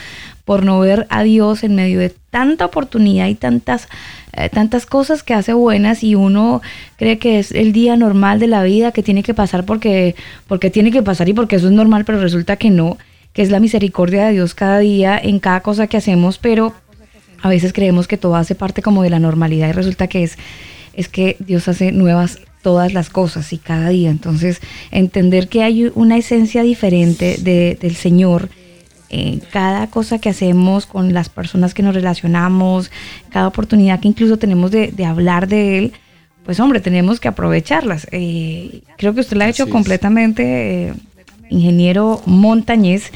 por 0.46 0.66
no 0.66 0.80
ver 0.80 1.06
a 1.10 1.22
Dios 1.22 1.64
en 1.64 1.76
medio 1.76 2.00
de 2.00 2.12
tanta 2.32 2.66
oportunidad 2.66 3.28
y 3.28 3.36
tantas, 3.36 3.88
eh, 4.34 4.50
tantas 4.50 4.88
cosas 4.88 5.22
que 5.22 5.36
hace 5.36 5.54
buenas 5.54 6.04
y 6.04 6.16
uno 6.16 6.64
cree 6.96 7.20
que 7.20 7.38
es 7.38 7.52
el 7.52 7.72
día 7.72 7.96
normal 7.96 8.40
de 8.40 8.48
la 8.48 8.64
vida 8.64 8.92
que 8.92 9.04
tiene 9.04 9.22
que 9.22 9.36
pasar 9.36 9.64
porque, 9.64 10.16
porque 10.48 10.72
tiene 10.72 10.90
que 10.90 11.04
pasar 11.04 11.30
y 11.30 11.34
porque 11.34 11.58
eso 11.58 11.68
es 11.68 11.74
normal, 11.74 12.04
pero 12.04 12.20
resulta 12.20 12.56
que 12.56 12.72
no, 12.72 12.98
que 13.32 13.44
es 13.44 13.52
la 13.52 13.60
misericordia 13.60 14.26
de 14.26 14.34
Dios 14.34 14.56
cada 14.56 14.80
día 14.80 15.20
en 15.22 15.40
cada 15.40 15.60
cosa 15.60 15.86
que 15.86 15.98
hacemos, 15.98 16.40
pero 16.40 16.74
a 17.42 17.50
veces 17.50 17.74
creemos 17.74 18.08
que 18.08 18.18
todo 18.18 18.36
hace 18.36 18.56
parte 18.56 18.82
como 18.82 19.04
de 19.04 19.10
la 19.10 19.20
normalidad 19.20 19.70
y 19.70 19.72
resulta 19.72 20.08
que 20.08 20.24
es, 20.24 20.38
es 20.94 21.10
que 21.10 21.38
Dios 21.40 21.68
hace 21.68 21.92
nuevas 21.92 22.40
todas 22.62 22.94
las 22.94 23.10
cosas 23.10 23.54
y 23.54 23.58
cada 23.58 23.90
día. 23.90 24.10
Entonces, 24.10 24.60
entender 24.92 25.48
que 25.48 25.64
hay 25.64 25.92
una 25.96 26.18
esencia 26.18 26.64
diferente 26.64 27.38
de, 27.38 27.78
del 27.80 27.96
Señor 27.96 28.50
en 29.10 29.40
cada 29.40 29.88
cosa 29.88 30.20
que 30.20 30.30
hacemos 30.30 30.86
con 30.86 31.14
las 31.14 31.30
personas 31.30 31.74
que 31.74 31.84
nos 31.84 31.96
relacionamos, 31.96 32.92
cada 33.30 33.48
oportunidad 33.48 34.00
que 34.00 34.10
incluso 34.10 34.38
tenemos 34.38 34.72
de, 34.72 34.94
hablar 35.06 35.48
de 35.48 35.78
Él, 35.78 35.94
pues 36.44 36.60
hombre, 36.60 36.82
tenemos 36.82 37.20
que 37.20 37.28
aprovecharlas. 37.28 38.08
Eh, 38.12 38.82
creo 38.98 39.14
que 39.14 39.22
usted 39.22 39.38
la 39.38 39.46
ha 39.46 39.50
hecho 39.50 39.70
completamente, 39.70 40.90
eh, 40.90 40.94
ingeniero 41.50 42.22
Montañez 42.26 43.12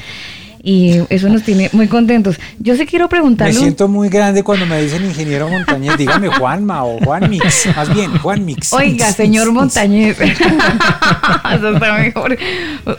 y 0.62 1.00
eso 1.08 1.28
nos 1.28 1.42
tiene 1.42 1.68
muy 1.72 1.88
contentos. 1.88 2.38
Yo 2.60 2.76
sí 2.76 2.86
quiero 2.86 3.08
preguntarle. 3.08 3.52
Me 3.52 3.58
siento 3.58 3.88
muy 3.88 4.08
grande 4.08 4.44
cuando 4.44 4.64
me 4.64 4.80
dicen 4.80 5.04
ingeniero 5.04 5.48
Montañez. 5.48 5.96
Dígame 5.98 6.28
Juanma 6.28 6.84
o 6.84 6.98
Juan 7.00 7.28
Mix. 7.28 7.66
Más 7.74 7.92
bien, 7.92 8.16
Juan 8.18 8.44
Mix. 8.44 8.72
Oiga, 8.72 9.12
señor 9.12 9.50
Montañez. 9.50 10.20
eso 10.20 11.68
está 11.74 11.98
mejor. 11.98 12.38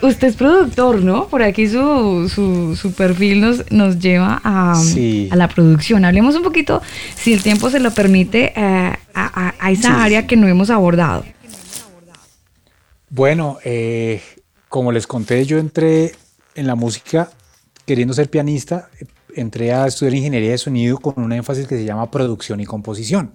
Usted 0.02 0.28
es 0.28 0.36
productor, 0.36 1.02
¿no? 1.02 1.26
Por 1.28 1.42
aquí 1.42 1.66
su, 1.66 2.28
su, 2.28 2.92
perfil 2.92 3.40
nos, 3.40 3.72
nos 3.72 3.98
lleva 3.98 4.42
a, 4.44 4.74
a, 5.30 5.36
la 5.36 5.48
producción. 5.48 6.04
Hablemos 6.04 6.34
un 6.34 6.42
poquito, 6.42 6.82
si 7.16 7.32
el 7.32 7.42
tiempo 7.42 7.70
se 7.70 7.80
lo 7.80 7.92
permite, 7.92 8.52
eh, 8.54 8.92
a, 9.14 9.54
a, 9.58 9.70
esa 9.70 10.04
área 10.04 10.26
que 10.26 10.36
no 10.36 10.48
hemos 10.48 10.68
abordado. 10.68 11.24
Bueno, 13.08 13.58
eh, 13.64 14.20
como 14.68 14.92
les 14.92 15.06
conté, 15.06 15.46
yo 15.46 15.58
entré 15.58 16.12
en 16.56 16.66
la 16.66 16.74
música 16.74 17.30
queriendo 17.86 18.14
ser 18.14 18.30
pianista, 18.30 18.88
entré 19.34 19.72
a 19.72 19.86
estudiar 19.86 20.14
ingeniería 20.14 20.50
de 20.50 20.58
sonido 20.58 20.98
con 20.98 21.14
un 21.16 21.32
énfasis 21.32 21.66
que 21.66 21.76
se 21.76 21.84
llama 21.84 22.10
producción 22.10 22.60
y 22.60 22.66
composición. 22.66 23.34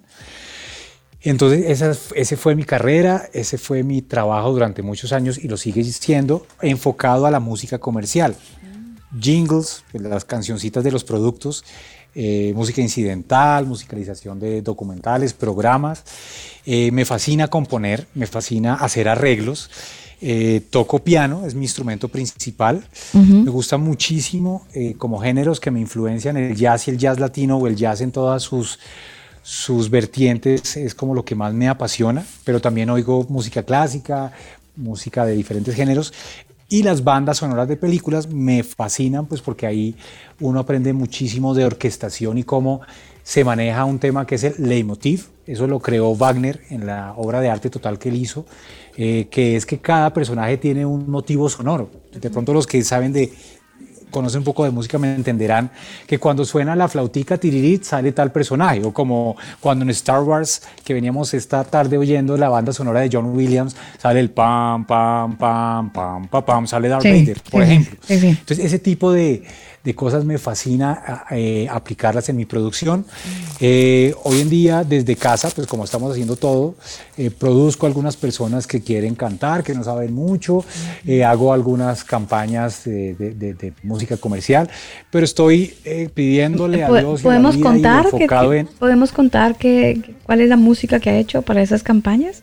Entonces, 1.22 1.66
esa, 1.66 1.94
ese 2.14 2.36
fue 2.36 2.54
mi 2.54 2.64
carrera, 2.64 3.28
ese 3.32 3.58
fue 3.58 3.82
mi 3.82 4.00
trabajo 4.00 4.52
durante 4.52 4.82
muchos 4.82 5.12
años 5.12 5.36
y 5.38 5.48
lo 5.48 5.58
sigue 5.58 5.84
siendo 5.84 6.46
enfocado 6.62 7.26
a 7.26 7.30
la 7.30 7.40
música 7.40 7.78
comercial. 7.78 8.34
Jingles, 9.18 9.84
pues, 9.92 10.02
las 10.02 10.24
cancioncitas 10.24 10.82
de 10.82 10.92
los 10.92 11.04
productos, 11.04 11.64
eh, 12.14 12.52
música 12.56 12.80
incidental, 12.80 13.66
musicalización 13.66 14.40
de 14.40 14.62
documentales, 14.62 15.32
programas. 15.32 16.04
Eh, 16.64 16.90
me 16.92 17.04
fascina 17.04 17.48
componer, 17.48 18.06
me 18.14 18.26
fascina 18.26 18.74
hacer 18.74 19.08
arreglos. 19.08 19.70
Eh, 20.22 20.62
toco 20.68 20.98
piano, 20.98 21.46
es 21.46 21.54
mi 21.54 21.64
instrumento 21.64 22.08
principal. 22.08 22.84
Me 23.14 23.50
gusta 23.50 23.78
muchísimo 23.78 24.66
eh, 24.74 24.94
como 24.98 25.18
géneros 25.18 25.60
que 25.60 25.70
me 25.70 25.80
influencian 25.80 26.36
el 26.36 26.54
jazz 26.54 26.88
y 26.88 26.90
el 26.90 26.98
jazz 26.98 27.18
latino 27.18 27.56
o 27.56 27.66
el 27.66 27.74
jazz 27.74 28.02
en 28.02 28.12
todas 28.12 28.42
sus, 28.42 28.78
sus 29.42 29.88
vertientes, 29.88 30.76
es 30.76 30.94
como 30.94 31.14
lo 31.14 31.24
que 31.24 31.34
más 31.34 31.54
me 31.54 31.68
apasiona, 31.68 32.24
pero 32.44 32.60
también 32.60 32.90
oigo 32.90 33.24
música 33.30 33.62
clásica, 33.62 34.32
música 34.76 35.24
de 35.24 35.34
diferentes 35.34 35.74
géneros. 35.74 36.12
Y 36.68 36.84
las 36.84 37.02
bandas 37.02 37.38
sonoras 37.38 37.66
de 37.66 37.76
películas 37.76 38.28
me 38.28 38.62
fascinan, 38.62 39.26
pues 39.26 39.40
porque 39.40 39.66
ahí 39.66 39.96
uno 40.38 40.60
aprende 40.60 40.92
muchísimo 40.92 41.52
de 41.52 41.64
orquestación 41.64 42.38
y 42.38 42.44
cómo 42.44 42.82
se 43.24 43.42
maneja 43.42 43.84
un 43.84 43.98
tema 43.98 44.26
que 44.26 44.36
es 44.36 44.44
el 44.44 44.54
leitmotiv. 44.58 45.28
Eso 45.46 45.66
lo 45.66 45.80
creó 45.80 46.14
Wagner 46.14 46.60
en 46.70 46.86
la 46.86 47.14
obra 47.16 47.40
de 47.40 47.50
arte 47.50 47.70
total 47.70 47.98
que 47.98 48.10
él 48.10 48.16
hizo. 48.16 48.46
Eh, 49.02 49.28
que 49.30 49.56
es 49.56 49.64
que 49.64 49.78
cada 49.78 50.12
personaje 50.12 50.58
tiene 50.58 50.84
un 50.84 51.10
motivo 51.10 51.48
sonoro. 51.48 51.88
De 52.12 52.28
pronto 52.28 52.52
los 52.52 52.66
que 52.66 52.84
saben 52.84 53.14
de, 53.14 53.32
conocen 54.10 54.40
un 54.40 54.44
poco 54.44 54.62
de 54.62 54.70
música 54.70 54.98
me 54.98 55.14
entenderán 55.14 55.70
que 56.06 56.18
cuando 56.18 56.44
suena 56.44 56.76
la 56.76 56.86
flautica 56.86 57.38
tiririt 57.38 57.82
sale 57.82 58.12
tal 58.12 58.30
personaje, 58.30 58.84
o 58.84 58.92
como 58.92 59.38
cuando 59.58 59.84
en 59.84 59.90
Star 59.90 60.22
Wars, 60.22 60.60
que 60.84 60.92
veníamos 60.92 61.32
esta 61.32 61.64
tarde 61.64 61.96
oyendo 61.96 62.36
la 62.36 62.50
banda 62.50 62.74
sonora 62.74 63.00
de 63.00 63.08
John 63.10 63.34
Williams, 63.34 63.74
sale 63.96 64.20
el 64.20 64.32
pam, 64.32 64.84
pam, 64.84 65.38
pam, 65.38 65.90
pam, 65.90 66.26
pam, 66.28 66.44
pam, 66.44 66.66
sale 66.66 66.88
Darth 66.88 67.04
Vader, 67.04 67.40
por 67.50 67.62
ejemplo. 67.62 67.98
Entonces 68.06 68.58
ese 68.58 68.78
tipo 68.78 69.12
de, 69.12 69.44
de 69.82 69.94
cosas 69.94 70.24
me 70.24 70.36
fascina 70.36 71.24
eh, 71.30 71.66
aplicarlas 71.70 72.28
en 72.28 72.36
mi 72.36 72.44
producción. 72.44 73.06
Eh, 73.60 74.14
hoy 74.24 74.40
en 74.40 74.50
día, 74.50 74.84
desde 74.84 75.16
casa, 75.16 75.50
pues 75.50 75.66
como 75.66 75.84
estamos 75.84 76.12
haciendo 76.12 76.36
todo, 76.36 76.74
eh, 77.16 77.30
produzco 77.30 77.86
algunas 77.86 78.16
personas 78.16 78.66
que 78.66 78.82
quieren 78.82 79.14
cantar, 79.14 79.62
que 79.62 79.74
no 79.74 79.82
saben 79.82 80.12
mucho, 80.12 80.64
hago 81.26 81.52
algunas 81.52 82.04
campañas 82.04 82.84
de, 82.84 83.72
música 83.82 84.16
comercial, 84.16 84.68
pero 85.10 85.24
estoy 85.24 85.74
pidiéndole 86.14 86.84
a 86.84 86.90
Dios 86.92 87.22
¿Podemos 87.22 87.56
contar 87.56 88.06
que, 88.10 88.66
¿Podemos 88.78 89.12
contar 89.12 89.56
que, 89.56 90.14
cuál 90.24 90.40
es 90.40 90.48
la 90.48 90.56
música 90.56 91.00
que 91.00 91.10
ha 91.10 91.16
hecho 91.16 91.42
para 91.42 91.62
esas 91.62 91.82
campañas? 91.82 92.42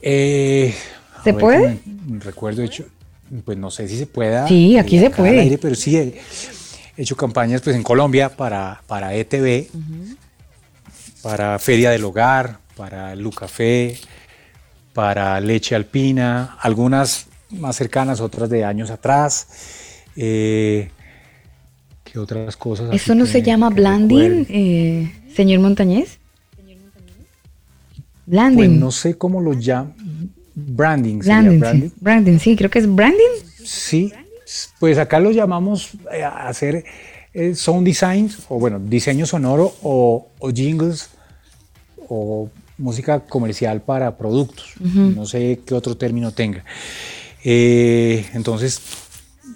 ¿Se 0.00 1.34
puede? 1.38 1.78
recuerdo, 2.20 2.62
hecho, 2.62 2.84
pues 3.44 3.58
no 3.58 3.70
sé 3.70 3.88
si 3.88 3.98
se 3.98 4.06
pueda. 4.06 4.46
Sí, 4.48 4.78
aquí 4.78 4.98
se 4.98 5.10
puede. 5.10 5.58
pero 5.58 5.74
sí 5.74 5.96
he 5.96 6.20
hecho 6.96 7.16
campañas 7.16 7.60
pues 7.62 7.76
en 7.76 7.82
Colombia 7.82 8.28
para, 8.30 8.82
para 8.86 9.14
ETV, 9.14 9.68
para 11.22 11.58
Feria 11.58 11.90
del 11.90 12.04
Hogar, 12.04 12.58
para 12.76 13.14
Lucafé, 13.14 13.98
para 14.92 15.40
Leche 15.40 15.74
Alpina, 15.74 16.56
algunas 16.60 17.26
más 17.50 17.76
cercanas, 17.76 18.20
otras 18.20 18.50
de 18.50 18.64
años 18.64 18.90
atrás. 18.90 19.48
Eh, 20.16 20.90
¿Qué 22.04 22.18
otras 22.18 22.56
cosas? 22.56 22.92
¿Eso 22.92 23.14
no 23.14 23.26
se 23.26 23.42
llama 23.42 23.70
blending, 23.70 24.46
eh, 24.48 25.12
señor 25.34 25.60
Montañez? 25.60 26.18
Blanding. 28.26 28.56
Pues 28.56 28.70
no 28.70 28.90
sé 28.90 29.16
cómo 29.16 29.40
lo 29.40 29.54
llaman. 29.54 30.34
Branding. 30.66 31.18
Branding, 31.18 31.60
branding? 31.60 31.88
Sí. 31.88 31.94
branding, 32.00 32.38
sí, 32.38 32.56
creo 32.56 32.70
que 32.70 32.78
es 32.80 32.94
branding. 32.94 33.42
Sí, 33.64 34.12
pues 34.78 34.98
acá 34.98 35.20
lo 35.20 35.30
llamamos 35.30 35.90
eh, 36.12 36.22
a 36.22 36.48
hacer 36.48 36.84
eh, 37.34 37.54
sound 37.54 37.86
design, 37.86 38.30
o 38.48 38.58
bueno, 38.58 38.78
diseño 38.78 39.26
sonoro 39.26 39.74
o, 39.82 40.28
jingles 40.54 41.10
o 42.08 42.48
música 42.78 43.20
comercial 43.20 43.82
para 43.82 44.16
productos. 44.16 44.74
No 44.80 45.26
sé 45.26 45.60
qué 45.64 45.74
otro 45.74 45.96
término 45.96 46.32
tenga. 46.32 46.64
Eh, 47.44 48.26
entonces, 48.34 48.80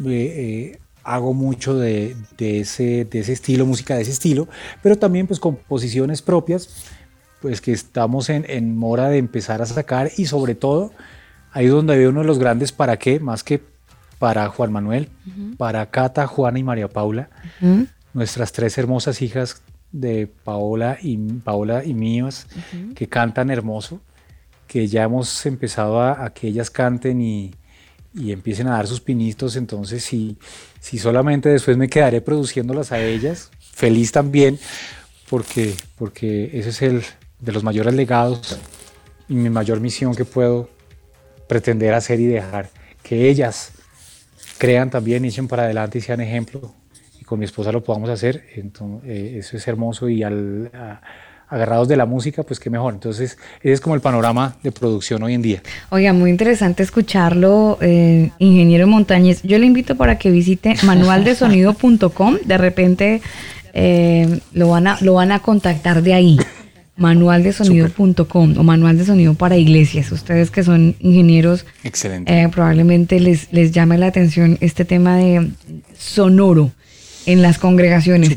eh, 0.07 0.79
hago 1.05 1.35
mucho 1.35 1.77
de, 1.77 2.17
ese, 2.39 3.05
de 3.05 3.19
ese 3.21 3.33
estilo, 3.33 3.67
música 3.67 3.97
de 3.97 4.03
ese 4.03 4.13
estilo, 4.13 4.49
pero 4.83 4.97
también 4.97 5.27
pues 5.27 5.41
composiciones 5.41 6.23
propias, 6.23 6.69
pues 7.43 7.61
que 7.61 7.73
estamos 7.73 8.31
en, 8.31 8.47
en 8.49 8.77
mora 8.77 9.09
de 9.09 9.19
empezar 9.19 9.61
a 9.61 9.67
sacar 9.67 10.11
y 10.17 10.27
sobre 10.27 10.55
todo 10.55 10.93
ahí 11.53 11.67
donde 11.67 11.97
veo 11.99 12.11
uno 12.11 12.21
de 12.21 12.27
los 12.27 12.39
grandes 12.39 12.73
para 12.73 12.97
qué, 12.97 13.21
más 13.21 13.45
que 13.45 13.61
para 14.19 14.49
Juan 14.49 14.71
Manuel, 14.71 15.09
para 15.59 15.91
Cata, 15.91 16.29
Juana 16.29 16.59
y 16.59 16.63
María 16.63 16.89
Paula, 16.89 17.29
nuestras 18.15 18.53
tres 18.53 18.79
hermosas 18.79 19.21
hijas 19.21 19.63
de 19.91 20.29
Paola 20.29 20.97
y, 21.03 21.17
Paola 21.17 21.85
y 21.85 21.93
mías, 21.93 22.47
que 22.95 23.09
cantan 23.09 23.51
hermoso, 23.51 24.01
que 24.69 24.87
ya 24.87 25.03
hemos 25.03 25.45
empezado 25.45 26.01
a, 26.01 26.31
que 26.31 26.47
ellas 26.47 26.71
canten 26.71 27.21
y, 27.21 27.53
y, 28.15 28.31
empiecen 28.31 28.69
a 28.69 28.75
dar 28.77 28.87
sus 28.87 29.01
pinitos, 29.01 29.57
entonces 29.57 30.05
si, 30.05 30.39
si 30.79 30.99
solamente 30.99 31.49
después 31.49 31.77
me 31.77 31.89
quedaré 31.89 32.21
produciéndolas 32.21 32.93
a 32.93 33.01
ellas, 33.01 33.51
feliz 33.59 34.13
también, 34.13 34.57
porque, 35.29 35.75
porque 35.99 36.57
ese 36.57 36.69
es 36.69 36.83
el 36.83 37.03
de 37.43 37.53
los 37.53 37.63
mayores 37.63 37.93
legados 37.95 38.59
y 39.29 39.35
mi 39.35 39.51
mayor 39.51 39.81
misión 39.81 40.15
que 40.15 40.25
puedo 40.25 40.71
pretender 41.49 41.93
hacer 41.93 42.21
y 42.21 42.27
dejar 42.27 42.71
que 43.03 43.29
ellas 43.29 43.73
crean 44.59 44.91
también, 44.91 45.25
echen 45.25 45.49
para 45.49 45.65
adelante 45.65 45.99
y 45.99 46.01
sean 46.01 46.21
ejemplo. 46.21 46.73
Y 47.21 47.25
con 47.25 47.39
mi 47.41 47.45
esposa 47.45 47.73
lo 47.73 47.83
podamos 47.83 48.09
hacer. 48.11 48.45
Entonces, 48.55 49.11
eh, 49.11 49.39
eso 49.39 49.57
es 49.57 49.67
hermoso 49.67 50.09
y 50.09 50.23
al, 50.23 50.71
agarrados 51.49 51.89
de 51.89 51.97
la 51.97 52.07
música, 52.07 52.45
pues 52.45 52.61
qué 52.61 52.71
mejor. 52.71 52.95
Entonces, 52.95 53.39
ese 53.61 53.73
es 53.73 53.81
como 53.81 53.97
el 53.97 54.01
panorama 54.01 54.57
de 54.63 54.71
producción 54.71 55.23
hoy 55.25 55.35
en 55.35 55.43
día. 55.43 55.63
Oiga, 55.91 56.13
muy 56.13 56.31
interesante 56.31 56.85
escucharlo, 56.85 57.77
eh, 57.81 58.31
ingeniero 58.39 58.87
Montañez. 58.87 59.43
Yo 59.43 59.59
le 59.59 59.67
invito 59.67 59.97
para 59.97 60.17
que 60.17 60.31
visite 60.31 60.77
manualdesonido.com. 60.85 62.39
De 62.45 62.57
repente 62.57 63.21
eh, 63.75 64.41
lo, 64.53 64.69
van 64.69 64.87
a, 64.87 64.99
lo 65.01 65.15
van 65.15 65.33
a 65.33 65.41
contactar 65.41 66.03
de 66.03 66.15
ahí 66.15 66.39
manualdesonido.com 66.97 68.55
o 68.59 68.63
manual 68.63 68.99
de 68.99 69.05
sonido 69.05 69.35
para 69.35 69.57
iglesias. 69.57 70.13
Ustedes 70.13 70.51
que 70.51 70.63
son 70.63 70.95
ingenieros, 71.01 71.65
Excelente. 71.85 72.33
Eh, 72.33 72.49
probablemente 72.49 73.19
les, 73.21 73.53
les 73.53 73.73
llame 73.73 73.99
la 73.99 74.07
atención 74.07 74.59
este 74.61 74.85
tema 74.85 75.17
de 75.17 75.51
sonoro 75.97 76.71
en 77.27 77.43
las 77.43 77.59
congregaciones. 77.59 78.37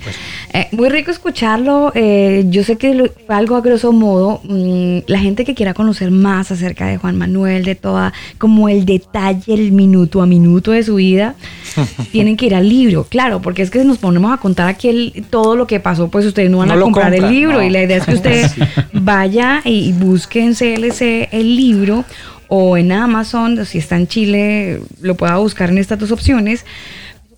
Eh, 0.54 0.68
muy 0.72 0.90
rico 0.90 1.12
escucharlo. 1.12 1.92
Eh, 1.96 2.46
yo 2.50 2.64
sé 2.64 2.78
que 2.78 3.12
fue 3.26 3.36
algo 3.36 3.56
a 3.56 3.62
grosso 3.62 3.92
modo. 3.92 4.42
Mm, 4.44 5.00
la 5.08 5.20
gente 5.20 5.46
que 5.46 5.54
quiera 5.56 5.74
conocer 5.74 6.12
más 6.12 6.52
acerca 6.52 6.88
de 6.88 6.98
Juan 6.98 7.18
Manuel, 7.18 7.66
de 7.66 7.76
toda, 7.76 8.14
como 8.38 8.70
el 8.70 8.86
detalle, 8.86 9.54
el 9.54 9.72
minuto 9.72 10.22
a 10.22 10.26
minuto 10.26 10.72
de 10.72 10.84
su 10.84 10.96
vida, 10.96 11.36
tienen 12.12 12.38
que 12.38 12.48
ir 12.48 12.56
al 12.56 12.70
libro. 12.70 13.06
Claro, 13.06 13.42
porque 13.42 13.62
es 13.62 13.72
que 13.72 13.82
si 13.82 13.88
nos 13.88 13.98
ponemos 13.98 14.34
a 14.34 14.38
contar 14.38 14.68
aquí 14.68 15.14
todo 15.30 15.56
lo 15.56 15.68
que 15.68 15.80
pasó, 15.80 16.10
pues 16.10 16.26
ustedes 16.26 16.50
no 16.50 16.60
van 16.60 16.72
a 16.72 16.80
comprar 16.80 17.14
el 17.14 17.30
libro. 17.30 17.62
Y 17.62 17.70
la 17.70 17.84
idea 17.84 17.98
es 17.98 18.06
que 18.06 18.14
usted 18.14 18.50
vaya 18.94 19.62
y 19.66 19.92
busque 19.94 20.42
en 20.42 20.54
CLC 20.54 21.30
el 21.32 21.56
libro 21.56 22.06
o 22.48 22.78
en 22.78 22.92
Amazon, 22.92 23.66
si 23.66 23.80
está 23.80 23.96
en 23.96 24.08
Chile, 24.08 24.82
lo 25.02 25.16
pueda 25.16 25.38
buscar 25.38 25.70
en 25.70 25.78
estas 25.78 26.00
dos 26.00 26.12
opciones 26.12 26.66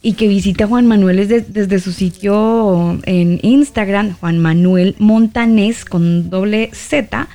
y 0.01 0.13
que 0.13 0.27
visite 0.27 0.63
a 0.63 0.67
Juan 0.67 0.87
Manuel 0.87 1.27
desde, 1.27 1.79
su 1.79 1.91
sitio 1.91 2.99
en 3.05 3.39
Instagram, 3.41 4.15
Juan 4.19 4.37
Manuel 4.37 4.95
Montanés 4.99 5.85
con 5.85 6.29
doble 6.29 6.69
Z, 6.73 7.27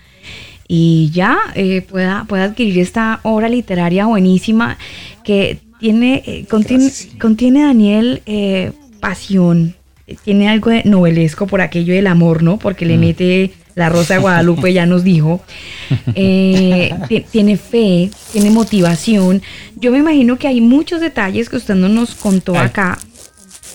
y 0.69 1.11
ya 1.13 1.39
eh, 1.55 1.83
pueda, 1.83 2.25
pueda 2.25 2.45
adquirir 2.45 2.79
esta 2.79 3.21
obra 3.25 3.49
literaria 3.49 4.07
buenísima 4.07 4.79
que 5.25 5.59
tiene, 5.81 6.23
eh, 6.25 6.47
contiene, 6.49 6.91
contiene, 7.21 7.63
Daniel 7.63 8.23
eh, 8.25 8.73
pasión, 9.01 9.75
tiene 10.25 10.49
algo 10.49 10.71
de 10.71 10.85
novelesco 10.85 11.47
por 11.47 11.61
aquello 11.61 11.93
del 11.93 12.07
amor, 12.07 12.43
¿no? 12.43 12.59
Porque 12.59 12.87
le 12.87 12.97
mm. 12.97 13.01
mete 13.01 13.51
la 13.75 13.89
Rosa 13.89 14.15
de 14.15 14.21
Guadalupe 14.21 14.73
ya 14.73 14.87
nos 14.87 15.05
dijo, 15.05 15.41
eh, 16.15 16.95
tiene 17.31 17.57
fe, 17.57 18.11
tiene 18.33 18.51
motivación. 18.51 19.43
Yo 19.77 19.91
me 19.93 19.99
imagino 19.99 20.39
que 20.39 20.49
hay 20.49 20.61
muchos 20.61 21.01
detalles 21.01 21.49
que 21.49 21.57
usted 21.57 21.75
no 21.75 21.89
nos 21.89 22.15
contó 22.15 22.59
acá, 22.59 22.99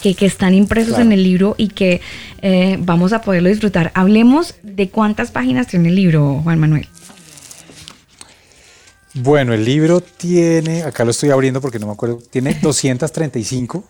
que, 0.02 0.16
están 0.26 0.54
impresos 0.54 1.00
en 1.00 1.12
el 1.12 1.24
libro 1.24 1.56
y 1.58 1.70
que 1.70 2.02
eh, 2.42 2.78
vamos 2.80 3.14
a 3.14 3.22
poderlo 3.22 3.50
disfrutar. 3.50 3.92
Hablemos 3.94 4.56
de 4.64 4.90
cuántas 4.90 5.32
páginas 5.32 5.68
tiene 5.68 5.90
el 5.90 5.96
libro, 5.96 6.42
Juan 6.44 6.60
Manuel. 6.60 6.88
Bueno, 9.22 9.54
el 9.54 9.66
libro 9.66 10.02
tiene, 10.02 10.84
acá 10.84 11.04
lo 11.04 11.12
estoy 11.12 11.32
abriendo 11.32 11.60
porque 11.60 11.80
no 11.80 11.88
me 11.88 11.94
acuerdo, 11.94 12.20
tiene 12.30 12.54
235. 12.62 13.84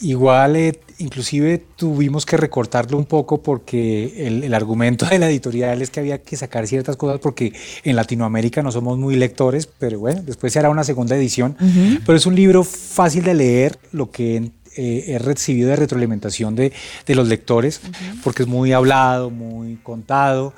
Igual, 0.00 0.56
eh, 0.56 0.80
inclusive 0.98 1.62
tuvimos 1.76 2.24
que 2.26 2.36
recortarlo 2.36 2.96
un 2.96 3.04
poco 3.04 3.42
porque 3.42 4.26
el, 4.26 4.54
argumento 4.54 5.06
de 5.06 5.18
la 5.18 5.28
editorial 5.28 5.82
es 5.82 5.90
que 5.90 6.00
había 6.00 6.22
que 6.22 6.36
sacar 6.36 6.66
ciertas 6.66 6.96
cosas 6.96 7.20
porque 7.20 7.52
en 7.84 7.96
Latinoamérica 7.96 8.62
no 8.62 8.72
somos 8.72 8.98
muy 8.98 9.16
lectores, 9.16 9.66
pero 9.66 9.98
bueno, 9.98 10.22
después 10.24 10.52
se 10.52 10.58
hará 10.58 10.70
una 10.70 10.84
segunda 10.84 11.16
edición. 11.16 11.56
Pero 12.04 12.16
es 12.16 12.26
un 12.26 12.34
libro 12.34 12.64
fácil 12.64 13.24
de 13.24 13.34
leer, 13.34 13.78
lo 13.92 14.10
que 14.10 14.50
eh, 14.76 15.04
he 15.08 15.18
recibido 15.18 15.70
de 15.70 15.76
retroalimentación 15.76 16.54
de, 16.54 16.72
los 17.08 17.28
lectores, 17.28 17.80
porque 18.22 18.42
es 18.42 18.48
muy 18.48 18.72
hablado, 18.72 19.30
muy 19.30 19.76
contado. 19.76 20.52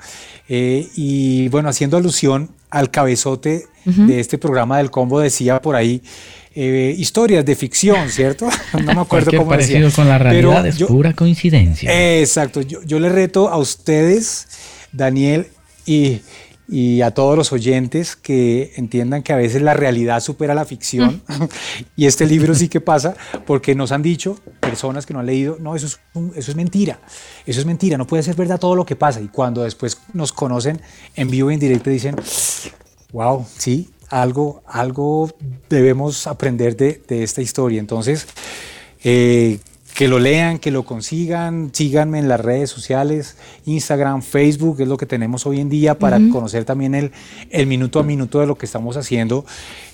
Eh, 0.47 0.87
y 0.95 1.47
bueno, 1.49 1.69
haciendo 1.69 1.97
alusión 1.97 2.49
al 2.69 2.91
cabezote 2.91 3.65
de 3.85 4.19
este 4.19 4.37
programa 4.37 4.77
del 4.77 4.91
combo, 4.91 5.19
decía 5.19 5.61
por 5.61 5.75
ahí, 5.75 6.01
eh, 6.53 6.93
historias 6.97 7.45
de 7.45 7.55
ficción, 7.55 8.09
¿cierto? 8.09 8.47
No 8.73 8.93
me 8.93 9.01
acuerdo 9.01 9.31
cómo 9.31 9.49
parecido 9.49 9.89
con 9.91 10.07
la 10.07 10.17
realidad 10.17 10.67
es 10.67 10.83
pura 10.83 11.13
coincidencia. 11.13 12.19
exacto, 12.19 12.61
yo, 12.61 12.83
yo 12.83 12.99
le 12.99 13.09
reto 13.09 13.49
a 13.49 13.57
ustedes, 13.57 14.47
Daniel, 14.91 15.47
y, 15.85 16.21
y 16.71 17.01
a 17.01 17.11
todos 17.11 17.35
los 17.35 17.51
oyentes 17.51 18.15
que 18.15 18.73
entiendan 18.75 19.23
que 19.23 19.33
a 19.33 19.35
veces 19.35 19.61
la 19.61 19.73
realidad 19.73 20.19
supera 20.19 20.53
la 20.53 20.65
ficción. 20.65 21.21
y 21.95 22.05
este 22.05 22.27
libro 22.27 22.53
sí 22.53 22.69
que 22.69 22.79
pasa 22.79 23.15
porque 23.47 23.73
nos 23.73 23.91
han 23.91 24.03
dicho 24.03 24.39
personas 24.59 25.05
que 25.05 25.13
no 25.13 25.19
han 25.19 25.25
leído, 25.25 25.57
no, 25.59 25.75
eso 25.75 25.87
es, 25.87 25.99
eso 26.35 26.51
es 26.51 26.55
mentira, 26.55 26.99
eso 27.45 27.59
es 27.59 27.65
mentira, 27.65 27.97
no 27.97 28.05
puede 28.05 28.21
ser 28.21 28.35
verdad 28.35 28.59
todo 28.59 28.75
lo 28.75 28.85
que 28.85 28.95
pasa. 28.95 29.19
Y 29.19 29.29
cuando 29.29 29.63
después 29.63 29.97
nos 30.13 30.31
conocen 30.31 30.79
en 31.15 31.29
vivo 31.29 31.49
y 31.49 31.55
en 31.55 31.59
directo 31.59 31.89
dicen, 31.89 32.15
wow, 33.11 33.45
sí, 33.57 33.89
algo, 34.09 34.61
algo 34.67 35.31
debemos 35.69 36.27
aprender 36.27 36.77
de, 36.77 37.01
de 37.07 37.23
esta 37.23 37.41
historia. 37.41 37.79
Entonces, 37.79 38.27
eh, 39.03 39.59
que 39.99 40.07
lo 40.07 40.17
lean, 40.17 40.59
que 40.59 40.71
lo 40.71 40.85
consigan, 40.85 41.71
síganme 41.73 42.19
en 42.19 42.29
las 42.29 42.39
redes 42.39 42.69
sociales, 42.69 43.35
Instagram, 43.65 44.21
Facebook, 44.21 44.79
es 44.79 44.87
lo 44.87 44.95
que 44.95 45.05
tenemos 45.05 45.45
hoy 45.45 45.59
en 45.59 45.67
día 45.67 45.99
para 45.99 46.21
conocer 46.31 46.63
también 46.63 46.95
el, 46.95 47.11
el, 47.49 47.67
minuto 47.67 47.99
a 47.99 48.03
minuto 48.03 48.39
de 48.39 48.47
lo 48.47 48.57
que 48.57 48.65
estamos 48.65 48.95
haciendo 48.95 49.45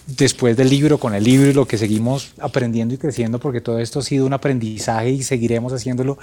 después 0.06 0.56
del 0.58 0.70
libro, 0.70 1.00
con 1.00 1.16
el 1.16 1.24
libro 1.24 1.50
y 1.50 1.54
lo 1.54 1.68
que 1.68 1.80
seguimos 1.80 2.34
aprendiendo 2.40 2.94
y 2.94 3.00
creciendo, 3.00 3.40
porque 3.40 3.62
todo 3.62 3.80
esto 3.80 3.98
ha 3.98 4.04
sido 4.04 4.28
un 4.28 4.34
aprendizaje 4.34 5.10
y 5.10 5.24
seguiremos 5.24 5.74
haciéndolo, 5.74 6.20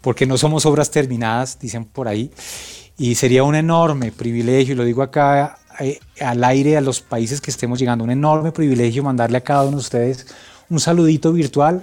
porque 0.00 0.26
no 0.26 0.36
somos 0.36 0.66
obras 0.66 0.90
terminadas, 0.90 1.60
dicen 1.60 1.84
por 1.84 2.08
ahí, 2.08 2.32
y 2.98 3.14
sería 3.14 3.44
un 3.44 3.54
enorme 3.54 4.10
privilegio, 4.10 4.74
y 4.74 4.76
lo 4.76 4.84
digo 4.84 5.04
acá 5.04 5.58
eh, 5.78 6.00
al 6.20 6.42
aire 6.42 6.76
a 6.76 6.80
los 6.80 7.00
países 7.00 7.40
que 7.40 7.52
estemos 7.52 7.78
llegando, 7.78 8.02
un 8.02 8.10
enorme 8.10 8.50
privilegio 8.50 9.04
mandarle 9.04 9.38
a 9.38 9.42
cada 9.42 9.62
uno 9.62 9.76
de 9.76 9.82
ustedes 9.82 10.26
un 10.68 10.80
saludito 10.80 11.32
virtual 11.32 11.80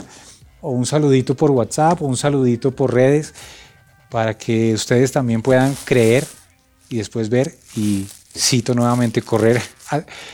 o 0.62 0.72
un 0.72 0.86
saludito 0.86 1.36
por 1.36 1.52
WhatsApp 1.52 2.02
o 2.02 2.06
un 2.06 2.18
saludito 2.18 2.72
por 2.72 2.94
redes 2.94 3.34
para 4.10 4.38
que 4.38 4.74
ustedes 4.74 5.12
también 5.12 5.42
puedan 5.42 5.76
creer 5.86 6.26
y 6.90 6.98
después 6.98 7.30
ver 7.30 7.56
y 7.76 8.06
cito 8.36 8.74
nuevamente 8.74 9.22
correr 9.22 9.62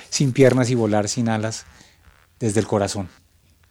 sin 0.10 0.32
piernas 0.32 0.70
y 0.70 0.76
volar 0.76 1.08
sin 1.08 1.30
alas 1.30 1.66
desde 2.40 2.60
el 2.60 2.68
corazón. 2.68 3.08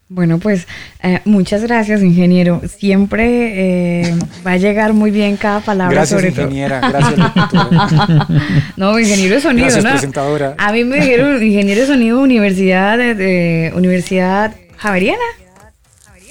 Bueno, 0.08 0.38
pues 0.38 0.68
eh, 1.02 1.20
muchas 1.24 1.62
gracias, 1.62 2.00
ingeniero. 2.00 2.62
Siempre 2.68 4.04
eh, 4.06 4.14
va 4.46 4.52
a 4.52 4.56
llegar 4.56 4.92
muy 4.92 5.10
bien 5.10 5.36
cada 5.36 5.58
palabra. 5.58 5.96
Gracias, 5.96 6.22
ingeniera. 6.22 6.78
Gracias, 6.78 7.18
No, 8.76 8.96
ingeniero 9.00 9.34
de 9.34 9.40
sonido, 9.40 9.66
gracias, 9.66 9.84
presentadora. 9.84 10.54
A 10.58 10.72
mí 10.72 10.84
me 10.84 11.00
dijeron 11.00 11.42
ingeniero 11.42 11.80
de 11.80 11.86
sonido, 11.88 12.20
Universidad, 12.20 12.98
de 12.98 13.72
Universidad 13.74 14.54
Javeriana. 14.76 15.24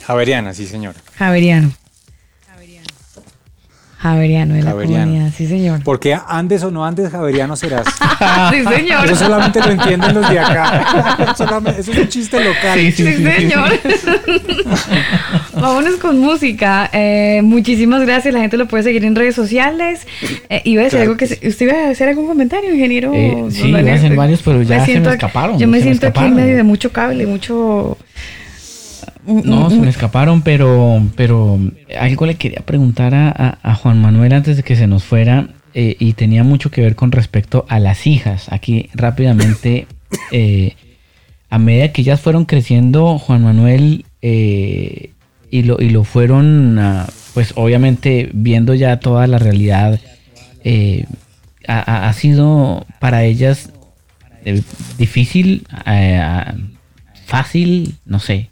Javeriana, 0.05 0.53
sí, 0.53 0.65
señor. 0.67 0.95
Javeriano. 1.17 1.71
Javeriano 3.97 4.53
de 4.53 4.61
la 4.61 4.69
Javeriano. 4.71 5.05
comunidad, 5.05 5.31
sí 5.35 5.47
señor. 5.47 5.79
Porque 5.83 6.15
andes 6.27 6.61
o 6.63 6.69
no 6.69 6.85
andes, 6.85 7.09
javeriano 7.09 7.55
serás. 7.55 7.87
sí 8.51 8.63
señor. 8.63 9.05
Eso 9.05 9.15
solamente 9.15 9.59
lo 9.61 9.71
entienden 9.71 10.13
los 10.13 10.29
de 10.29 10.37
acá. 10.37 11.33
Solamente- 11.37 11.81
eso 11.81 11.91
es 11.91 11.97
un 11.97 12.07
chiste 12.09 12.43
local. 12.43 12.77
Sí, 12.77 12.91
sí, 12.91 13.03
Sí, 13.03 13.23
señor. 13.23 13.71
Vámonos 15.59 15.95
con 15.95 16.19
música. 16.19 16.87
Eh, 16.93 17.41
muchísimas 17.43 18.01
gracias. 18.01 18.31
La 18.31 18.41
gente 18.41 18.57
lo 18.57 18.67
puede 18.67 18.83
seguir 18.83 19.03
en 19.05 19.15
redes 19.15 19.33
sociales. 19.33 20.05
Eh, 20.49 20.61
iba 20.65 20.81
a 20.81 20.83
decir 20.83 20.97
Claro 20.99 21.11
algo 21.13 21.17
que 21.17 21.27
que 21.27 21.35
se- 21.37 21.47
usted 21.47 21.65
iba 21.67 21.87
a 21.87 21.89
hacer 21.89 22.07
algún 22.09 22.27
comentario, 22.27 22.71
ingeniero. 22.75 23.11
Eh, 23.11 23.45
sí, 23.49 23.69
iba 23.69 23.79
a 23.79 23.95
hacer 23.95 24.15
varios, 24.15 24.41
pero 24.43 24.61
ya 24.61 24.85
se 24.85 24.99
me 24.99 25.09
escaparon, 25.09 25.57
Yo 25.57 25.67
me 25.67 25.81
siento 25.81 26.05
aquí 26.05 26.25
en 26.25 26.35
medio 26.35 26.55
de 26.57 26.63
mucho 26.63 26.91
cable, 26.91 27.25
mucho. 27.25 27.97
No, 29.25 29.69
se 29.69 29.77
me 29.79 29.89
escaparon, 29.89 30.41
pero, 30.41 31.01
pero 31.15 31.59
algo 31.99 32.25
le 32.25 32.35
quería 32.35 32.61
preguntar 32.61 33.13
a, 33.15 33.29
a- 33.29 33.57
a 33.63 33.75
Juan 33.75 33.99
Manuel 34.01 34.33
antes 34.33 34.57
de 34.57 34.63
que 34.63 34.75
se 34.75 34.87
nos 34.87 35.03
fuera 35.03 35.47
eh, 35.73 35.95
y 35.99 36.13
tenía 36.13 36.43
mucho 36.43 36.69
que 36.71 36.81
ver 36.81 36.95
con 36.95 37.11
respecto 37.11 37.65
a 37.67 37.79
las 37.79 38.05
hijas. 38.07 38.51
Aquí 38.51 38.89
rápidamente, 38.93 39.87
eh, 40.31 40.75
a 41.49 41.57
medida 41.57 41.91
que 41.91 42.01
ellas 42.01 42.21
fueron 42.21 42.45
creciendo, 42.45 43.17
Juan 43.17 43.43
Manuel 43.43 44.05
eh, 44.21 45.11
y, 45.51 45.63
lo, 45.63 45.77
y 45.81 45.89
lo 45.89 46.03
fueron, 46.03 46.77
ah, 46.79 47.07
pues 47.33 47.53
obviamente 47.55 48.29
viendo 48.33 48.73
ya 48.73 48.99
toda 48.99 49.25
la 49.27 49.39
realidad, 49.39 49.99
eh, 50.63 51.05
ha, 51.67 52.13
sido 52.13 52.85
para 52.99 53.23
ellas 53.23 53.71
difícil, 54.97 55.65
ah, 55.71 56.53
fácil, 57.25 57.95
no 58.05 58.19
sé. 58.19 58.49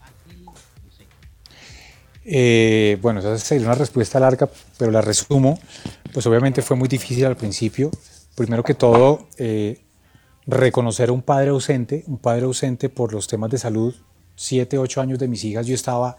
Eh, 2.26 2.98
bueno, 3.02 3.20
esa 3.20 3.38
sería 3.38 3.66
una 3.68 3.76
respuesta 3.76 4.20
larga, 4.20 4.50
pero 4.78 4.92
la 4.92 5.02
resumo. 5.02 5.60
Pues 6.14 6.26
obviamente 6.28 6.62
fue 6.62 6.78
muy 6.78 6.88
difícil 6.88 7.26
al 7.26 7.36
principio. 7.36 7.92
Primero 8.36 8.64
que 8.64 8.74
todo, 8.74 9.28
eh, 9.38 9.82
reconocer 10.46 11.10
a 11.10 11.12
un 11.12 11.22
padre 11.22 11.50
ausente, 11.50 12.04
un 12.08 12.18
padre 12.18 12.44
ausente 12.44 12.90
por 12.90 13.14
los 13.14 13.28
temas 13.28 13.50
de 13.50 13.58
salud. 13.58 13.96
Siete, 14.36 14.78
ocho 14.78 15.02
años 15.02 15.20
de 15.20 15.28
mis 15.28 15.44
hijas 15.44 15.68
yo 15.68 15.76
estaba 15.76 16.18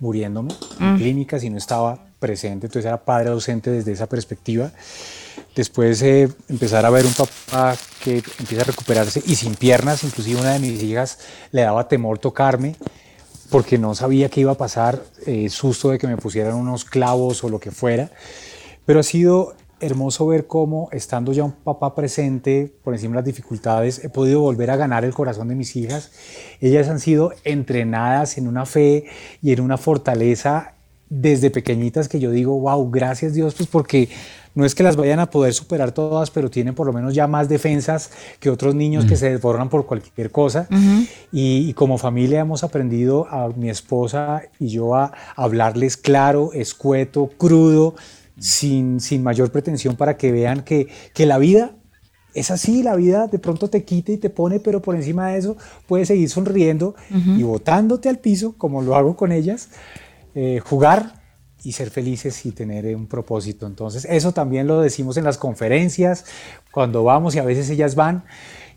muriéndome 0.00 0.52
en 0.80 0.96
clínicas 0.96 1.44
y 1.44 1.50
no 1.50 1.58
estaba 1.58 2.06
presente, 2.18 2.66
entonces 2.66 2.86
era 2.86 3.04
padre 3.04 3.30
ausente 3.30 3.70
desde 3.70 3.92
esa 3.92 4.08
perspectiva. 4.08 4.72
Después 5.54 6.02
eh, 6.02 6.28
empezar 6.48 6.84
a 6.84 6.90
ver 6.90 7.06
un 7.06 7.12
papá 7.12 7.76
que 8.02 8.22
empieza 8.40 8.62
a 8.62 8.64
recuperarse 8.64 9.22
y 9.24 9.36
sin 9.36 9.54
piernas, 9.54 10.02
inclusive 10.02 10.40
una 10.40 10.54
de 10.54 10.58
mis 10.58 10.82
hijas 10.82 11.18
le 11.52 11.62
daba 11.62 11.86
temor 11.86 12.18
tocarme 12.18 12.74
porque 13.52 13.76
no 13.76 13.94
sabía 13.94 14.30
qué 14.30 14.40
iba 14.40 14.52
a 14.52 14.56
pasar, 14.56 15.02
eh, 15.26 15.50
susto 15.50 15.90
de 15.90 15.98
que 15.98 16.06
me 16.06 16.16
pusieran 16.16 16.54
unos 16.54 16.86
clavos 16.86 17.44
o 17.44 17.50
lo 17.50 17.60
que 17.60 17.70
fuera. 17.70 18.10
Pero 18.86 19.00
ha 19.00 19.02
sido 19.02 19.54
hermoso 19.78 20.26
ver 20.26 20.46
cómo, 20.46 20.88
estando 20.90 21.32
ya 21.34 21.44
un 21.44 21.52
papá 21.52 21.94
presente 21.94 22.72
por 22.82 22.94
encima 22.94 23.12
de 23.12 23.16
las 23.16 23.24
dificultades, 23.26 24.02
he 24.02 24.08
podido 24.08 24.40
volver 24.40 24.70
a 24.70 24.76
ganar 24.76 25.04
el 25.04 25.12
corazón 25.12 25.48
de 25.48 25.54
mis 25.54 25.76
hijas. 25.76 26.12
Ellas 26.62 26.88
han 26.88 26.98
sido 26.98 27.34
entrenadas 27.44 28.38
en 28.38 28.48
una 28.48 28.64
fe 28.64 29.04
y 29.42 29.52
en 29.52 29.60
una 29.60 29.76
fortaleza 29.76 30.72
desde 31.10 31.50
pequeñitas 31.50 32.08
que 32.08 32.20
yo 32.20 32.30
digo, 32.30 32.58
wow, 32.58 32.90
gracias 32.90 33.34
Dios, 33.34 33.54
pues 33.54 33.68
porque 33.68 34.08
no 34.54 34.64
es 34.64 34.74
que 34.74 34.82
las 34.82 34.96
vayan 34.96 35.18
a 35.20 35.30
poder 35.30 35.54
superar 35.54 35.92
todas, 35.92 36.30
pero 36.30 36.50
tienen 36.50 36.74
por 36.74 36.86
lo 36.86 36.92
menos 36.92 37.14
ya 37.14 37.26
más 37.26 37.48
defensas 37.48 38.10
que 38.38 38.50
otros 38.50 38.74
niños 38.74 39.04
que 39.06 39.16
se 39.16 39.30
desbordan 39.30 39.68
por 39.68 39.86
cualquier 39.86 40.30
cosa. 40.30 40.68
y, 41.32 41.68
y 41.68 41.74
como 41.74 41.98
familia 41.98 42.40
hemos 42.40 42.64
aprendido 42.64 43.26
a 43.28 43.48
mi 43.48 43.70
esposa 43.70 44.42
y 44.58 44.68
yo 44.68 44.94
a 44.94 45.12
hablarles 45.36 45.96
claro, 45.96 46.52
escueto, 46.52 47.30
crudo, 47.38 47.94
sin, 48.38 49.00
sin 49.00 49.22
mayor 49.22 49.50
pretensión 49.50 49.96
para 49.96 50.16
que 50.16 50.32
vean 50.32 50.62
que, 50.62 50.88
que 51.14 51.26
la 51.26 51.38
vida 51.38 51.72
es 52.34 52.50
así, 52.50 52.82
la 52.82 52.96
vida 52.96 53.26
de 53.26 53.38
pronto 53.38 53.68
te 53.68 53.84
quita 53.84 54.12
y 54.12 54.16
te 54.16 54.30
pone, 54.30 54.58
pero 54.58 54.80
por 54.80 54.94
encima 54.94 55.28
de 55.28 55.38
eso 55.38 55.56
puedes 55.86 56.08
seguir 56.08 56.28
sonriendo 56.30 56.94
y 57.10 57.42
botándote 57.42 58.08
al 58.08 58.18
piso, 58.18 58.54
como 58.56 58.80
lo 58.82 58.96
hago 58.96 59.16
con 59.16 59.32
ellas, 59.32 59.68
eh, 60.34 60.60
jugar 60.64 61.21
y 61.64 61.72
ser 61.72 61.90
felices 61.90 62.44
y 62.46 62.52
tener 62.52 62.86
eh, 62.86 62.94
un 62.94 63.06
propósito. 63.06 63.66
Entonces, 63.66 64.06
eso 64.08 64.32
también 64.32 64.66
lo 64.66 64.80
decimos 64.80 65.16
en 65.16 65.24
las 65.24 65.38
conferencias, 65.38 66.24
cuando 66.70 67.04
vamos 67.04 67.34
y 67.34 67.38
a 67.38 67.44
veces 67.44 67.70
ellas 67.70 67.94
van 67.94 68.24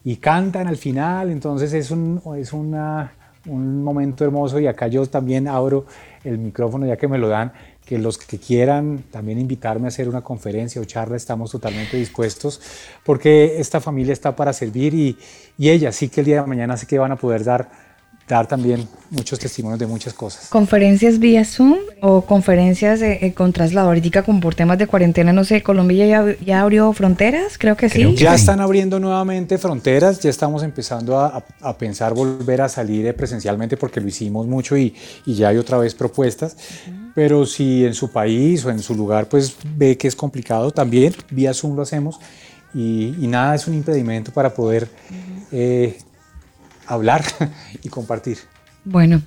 y 0.04 0.18
cantan 0.18 0.68
al 0.68 0.78
final, 0.78 1.32
entonces 1.32 1.74
es 1.74 1.90
un, 1.90 2.22
es 2.38 2.54
una, 2.54 3.14
un 3.48 3.84
momento 3.84 4.24
hermoso 4.24 4.60
y 4.60 4.68
acá 4.68 4.88
yo 4.88 5.06
también 5.08 5.48
abro 5.48 5.86
el 6.24 6.38
micrófono 6.38 6.86
ya 6.86 6.98
que 6.98 7.08
me 7.08 7.18
lo 7.18 7.28
dan, 7.28 7.54
que 7.86 7.98
los 7.98 8.18
que 8.18 8.38
quieran 8.38 9.04
también 9.12 9.40
invitarme 9.40 9.86
a 9.86 9.88
hacer 9.90 10.10
una 10.10 10.22
conferencia 10.22 10.82
o 10.82 10.86
charla, 10.86 11.16
estamos 11.16 11.52
totalmente 11.52 11.98
dispuestos, 11.98 12.62
porque 13.04 13.60
esta 13.60 13.80
familia 13.80 14.14
está 14.14 14.36
para 14.36 14.54
servir 14.54 14.94
y, 14.94 15.18
y 15.58 15.70
ellas 15.70 15.96
sí 15.96 16.10
que 16.10 16.22
el 16.22 16.26
día 16.26 16.42
de 16.42 16.48
mañana 16.48 16.78
sé 16.78 16.88
que 16.88 17.00
van 17.00 17.12
a 17.12 17.16
poder 17.16 17.44
dar, 17.44 17.85
dar 18.28 18.48
también 18.48 18.88
muchos 19.12 19.38
testimonios 19.38 19.80
de 19.80 19.86
muchas 19.86 20.14
cosas. 20.14 20.48
¿Conferencias 20.50 21.20
vía 21.20 21.46
Zoom 21.46 21.78
o 22.02 22.22
conferencias 22.26 23.00
eh, 23.02 23.20
eh, 23.22 23.34
con 23.34 23.54
traslado? 23.54 23.88
Ahorita 23.90 24.24
como 24.24 24.40
por 24.40 24.56
temas 24.56 24.80
de 24.80 24.88
cuarentena, 24.88 25.32
no 25.32 25.44
sé, 25.44 25.62
¿Colombia 25.62 26.08
ya, 26.08 26.26
ya 26.44 26.62
abrió 26.62 26.92
fronteras? 26.94 27.58
Creo 27.60 27.78
que 27.78 27.88
Creo 27.90 28.10
sí. 28.10 28.16
que 28.16 28.24
Ya 28.24 28.32
sí. 28.32 28.38
están 28.42 28.62
abriendo 28.62 29.00
nuevamente 29.00 29.58
fronteras, 29.60 30.20
ya 30.22 30.30
estamos 30.32 30.64
empezando 30.64 31.20
a, 31.20 31.38
a- 31.62 31.70
a 31.70 31.78
pensar 31.78 32.14
volver 32.16 32.62
a 32.62 32.70
salir 32.70 33.06
eh, 33.06 33.14
presencialmente 33.14 33.78
porque 33.78 34.02
lo 34.02 34.08
hicimos 34.08 34.48
mucho 34.48 34.76
y, 34.76 34.96
y 35.26 35.36
ya 35.36 35.50
hay 35.50 35.58
otra 35.58 35.78
vez 35.78 35.94
propuestas. 35.94 36.58
Pero 37.14 37.46
si 37.46 37.86
en 37.86 37.94
su 37.94 38.12
país 38.12 38.66
o 38.66 38.72
en 38.72 38.80
su 38.80 38.96
lugar 38.96 39.30
pues 39.30 39.56
ve 39.78 39.98
que 39.98 40.08
es 40.08 40.16
complicado, 40.16 40.72
también 40.72 41.14
vía 41.30 41.54
Zoom 41.54 41.76
lo 41.76 41.84
hacemos 41.84 42.20
y, 42.74 43.16
y 43.22 43.28
nada 43.28 43.56
es 43.56 43.68
un 43.68 43.74
impedimento 43.76 44.32
para 44.34 44.54
poder 44.54 44.90
eh, 45.52 45.98
hablar 46.88 47.24
y 47.84 47.90
compartir. 47.90 48.38
Bueno, 48.84 49.22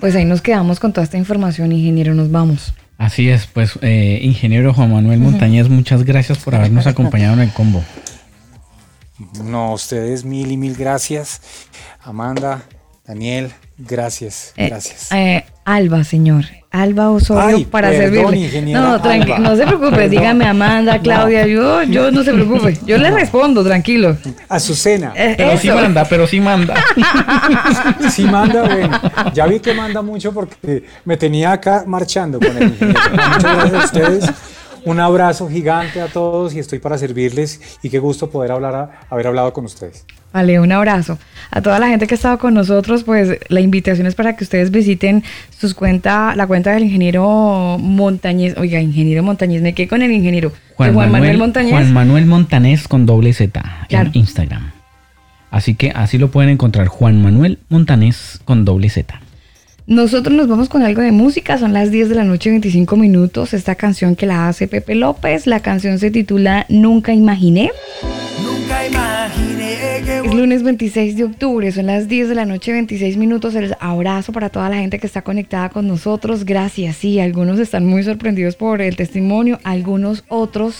pues 0.00 0.16
ahí 0.16 0.24
nos 0.24 0.40
quedamos 0.40 0.80
con 0.80 0.92
toda 0.92 1.04
esta 1.04 1.18
información, 1.18 1.72
ingeniero, 1.72 2.14
nos 2.14 2.30
vamos. 2.30 2.72
Así 2.96 3.28
es, 3.28 3.46
pues 3.46 3.78
eh, 3.82 4.20
ingeniero 4.22 4.72
Juan 4.72 4.92
Manuel 4.92 5.20
Montañez, 5.20 5.68
muchas 5.68 6.04
gracias 6.04 6.38
por 6.38 6.54
habernos 6.54 6.86
acompañado 6.86 7.34
en 7.34 7.40
el 7.40 7.52
combo. 7.52 7.82
No, 9.44 9.72
ustedes 9.72 10.24
mil 10.24 10.50
y 10.50 10.56
mil 10.56 10.74
gracias. 10.74 11.40
Amanda, 12.02 12.62
Daniel, 13.06 13.52
gracias, 13.78 14.52
Eh, 14.56 14.68
gracias. 14.68 15.10
eh, 15.12 15.44
Alba, 15.64 16.04
señor. 16.04 16.44
Alba 16.70 17.10
Osorio 17.10 17.56
Ay, 17.58 17.64
para 17.66 17.88
perdón, 17.90 18.32
servirle. 18.34 18.72
No, 18.72 18.94
Alba. 18.94 19.38
no 19.38 19.54
se 19.54 19.64
preocupe, 19.64 19.90
Perdón. 19.92 20.10
dígame 20.10 20.44
Amanda, 20.44 20.98
Claudia, 20.98 21.46
yo, 21.46 21.84
yo 21.84 22.10
no 22.10 22.24
se 22.24 22.32
preocupe, 22.32 22.76
yo 22.84 22.98
le 22.98 23.12
respondo, 23.12 23.62
tranquilo. 23.62 24.16
Azucena. 24.48 25.12
Eh, 25.14 25.34
Pero 25.36 25.56
sí 25.56 25.70
manda, 25.70 26.04
pero 26.04 26.26
sí 26.26 26.40
manda. 26.40 26.74
Sí 28.10 28.24
manda, 28.24 28.62
bueno. 28.64 29.00
Ya 29.32 29.46
vi 29.46 29.60
que 29.60 29.72
manda 29.72 30.02
mucho 30.02 30.32
porque 30.32 30.84
me 31.04 31.16
tenía 31.16 31.52
acá 31.52 31.84
marchando 31.86 32.38
con 32.40 32.56
el 32.56 32.62
ingeniero. 32.64 33.00
Muchas 33.34 33.42
gracias 33.56 33.74
a 33.74 33.84
ustedes. 33.84 34.24
Un 34.86 35.00
abrazo 35.00 35.48
gigante 35.48 36.00
a 36.00 36.08
todos 36.08 36.54
y 36.54 36.58
estoy 36.58 36.78
para 36.78 36.98
servirles 36.98 37.78
y 37.82 37.88
qué 37.88 37.98
gusto 37.98 38.28
poder 38.30 38.52
hablar 38.52 38.74
a- 38.74 38.90
haber 39.08 39.26
hablado 39.28 39.52
con 39.52 39.64
ustedes. 39.64 40.04
Vale, 40.32 40.58
un 40.60 40.72
abrazo. 40.72 41.18
A 41.50 41.62
toda 41.62 41.78
la 41.78 41.88
gente 41.88 42.06
que 42.06 42.14
ha 42.14 42.16
estado 42.16 42.38
con 42.38 42.54
nosotros, 42.54 43.04
pues 43.04 43.38
la 43.48 43.60
invitación 43.60 44.06
es 44.06 44.14
para 44.14 44.36
que 44.36 44.44
ustedes 44.44 44.70
visiten 44.70 45.22
sus 45.56 45.74
cuenta, 45.74 46.34
la 46.36 46.46
cuenta 46.46 46.72
del 46.72 46.82
ingeniero 46.84 47.78
Montañez. 47.80 48.56
Oiga, 48.58 48.80
ingeniero 48.80 49.22
Montañez, 49.22 49.62
me 49.62 49.74
quedé 49.74 49.88
con 49.88 50.02
el 50.02 50.10
ingeniero. 50.10 50.52
Juan, 50.76 50.94
Manuel, 50.94 51.38
Montañez. 51.38 51.70
Juan 51.72 51.92
Manuel 51.92 52.26
Montanés 52.26 52.88
con 52.88 53.06
doble 53.06 53.32
Z 53.32 53.62
Claro. 53.88 54.10
en 54.12 54.18
Instagram. 54.18 54.72
Así 55.50 55.76
que 55.76 55.92
así 55.92 56.18
lo 56.18 56.30
pueden 56.32 56.50
encontrar, 56.50 56.88
Juan 56.88 57.22
Manuel 57.22 57.60
Montanés 57.68 58.40
con 58.44 58.64
doble 58.64 58.90
Z. 58.90 59.20
Nosotros 59.86 60.34
nos 60.34 60.48
vamos 60.48 60.70
con 60.70 60.82
algo 60.82 61.02
de 61.02 61.12
música, 61.12 61.58
son 61.58 61.74
las 61.74 61.90
10 61.90 62.08
de 62.08 62.14
la 62.14 62.24
noche, 62.24 62.48
25 62.50 62.96
minutos. 62.96 63.52
Esta 63.52 63.74
canción 63.74 64.16
que 64.16 64.24
la 64.24 64.48
hace 64.48 64.66
Pepe 64.66 64.94
López, 64.94 65.46
la 65.46 65.60
canción 65.60 65.98
se 65.98 66.10
titula 66.10 66.64
Nunca 66.70 67.12
Imaginé. 67.12 67.70
Nunca 68.42 68.86
imaginé 68.86 69.76
que 70.06 70.18
Es 70.24 70.34
lunes 70.34 70.62
26 70.62 71.16
de 71.18 71.24
octubre, 71.24 71.70
son 71.70 71.86
las 71.86 72.08
10 72.08 72.30
de 72.30 72.34
la 72.34 72.46
noche, 72.46 72.72
26 72.72 73.18
minutos. 73.18 73.54
El 73.56 73.76
abrazo 73.78 74.32
para 74.32 74.48
toda 74.48 74.70
la 74.70 74.76
gente 74.76 74.98
que 74.98 75.06
está 75.06 75.20
conectada 75.20 75.68
con 75.68 75.86
nosotros. 75.86 76.46
Gracias. 76.46 76.96
Sí, 76.96 77.20
algunos 77.20 77.58
están 77.58 77.84
muy 77.84 78.02
sorprendidos 78.04 78.56
por 78.56 78.80
el 78.80 78.96
testimonio, 78.96 79.58
algunos 79.64 80.24
otros. 80.28 80.76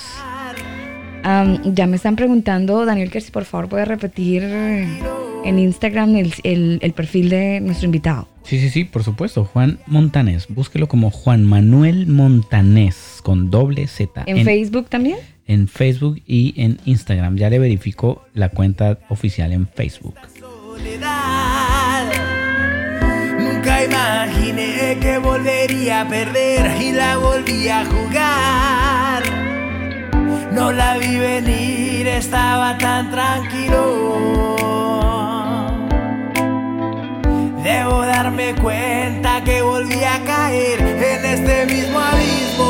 ya 1.23 1.87
me 1.87 1.97
están 1.97 2.17
preguntando, 2.17 2.87
Daniel, 2.87 3.11
que 3.11 3.21
si 3.21 3.31
por 3.31 3.45
favor 3.45 3.69
puede 3.69 3.85
repetir 3.85 4.43
en 4.45 5.59
Instagram 5.59 6.17
el, 6.17 6.33
el- 6.43 6.79
el 6.81 6.93
perfil 6.95 7.29
de 7.29 7.61
nuestro 7.61 7.85
invitado. 7.85 8.29
Sí, 8.45 8.61
sí, 8.61 8.69
sí, 8.69 8.85
por 8.85 9.03
supuesto. 9.03 9.45
Juan 9.45 9.79
Montanés. 9.87 10.47
Búsquelo 10.49 10.87
como 10.87 11.11
Juan 11.11 11.45
Manuel 11.45 12.07
Montanés 12.07 13.21
con 13.23 13.51
doble 13.51 13.87
Z. 13.87 14.25
¿En, 14.27 14.39
¿En, 14.39 14.45
Facebook 14.45 14.89
también? 14.91 15.19
En 15.47 15.67
Facebook 15.67 16.23
y 16.27 16.55
en 16.57 16.79
Instagram. 16.85 17.37
Ya 17.37 17.49
le 17.49 17.59
verifico 17.59 18.25
la 18.35 18.51
cuenta 18.51 18.99
oficial 19.09 19.53
en 19.53 19.67
Facebook. 19.67 20.15
Soledad. 20.39 22.13
Nunca 23.39 23.85
imaginé 23.85 24.99
que 25.01 25.19
volvería 25.19 26.03
a 26.03 26.09
perder 26.09 26.83
y 26.83 26.93
la 26.93 27.17
volví 27.17 27.69
a 27.69 27.85
jugar. 27.87 29.23
No 30.53 30.71
la 30.71 30.99
vi 30.99 31.17
venir, 31.17 32.07
estaba 32.07 32.77
tan 32.77 33.11
tranquilo 33.11 34.45
debo 37.75 38.07
darme 38.07 38.55
cuenta 38.55 39.43
que 39.45 39.63
volví 39.63 40.03
a 40.05 40.23
caer 40.25 40.81
en 40.81 41.25
este 41.25 41.67
mismo 41.67 41.99
abismo. 41.99 42.64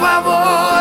favor. 0.00 0.79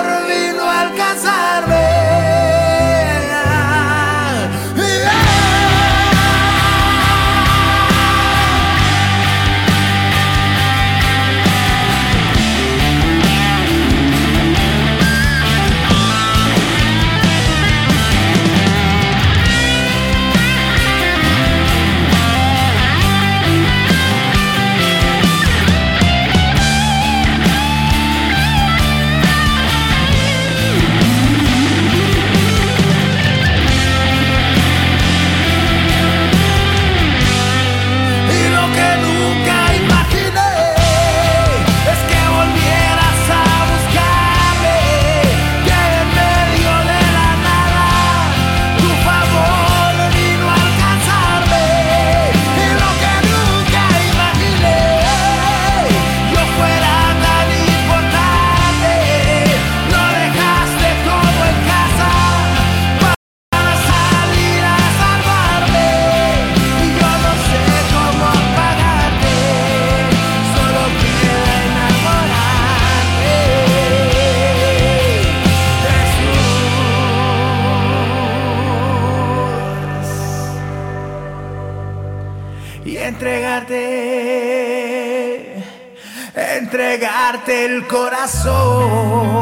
el 87.50 87.88
corazón. 87.88 89.40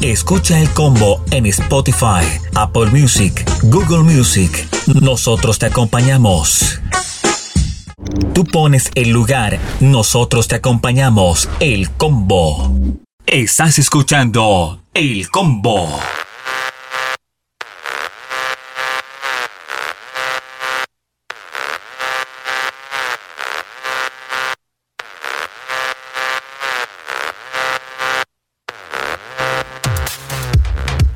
Escucha 0.00 0.58
el 0.58 0.68
combo 0.70 1.22
en 1.30 1.46
Spotify, 1.46 2.24
Apple 2.54 2.86
Music, 2.86 3.44
Google 3.64 4.02
Music. 4.02 4.66
Nosotros 4.86 5.58
te 5.58 5.66
acompañamos. 5.66 6.80
Tú 8.32 8.44
pones 8.44 8.90
el 8.94 9.10
lugar, 9.10 9.58
nosotros 9.80 10.48
te 10.48 10.56
acompañamos, 10.56 11.48
el 11.60 11.90
combo. 11.90 12.72
Estás 13.32 13.78
escuchando 13.78 14.82
El 14.92 15.30
combo. 15.30 16.00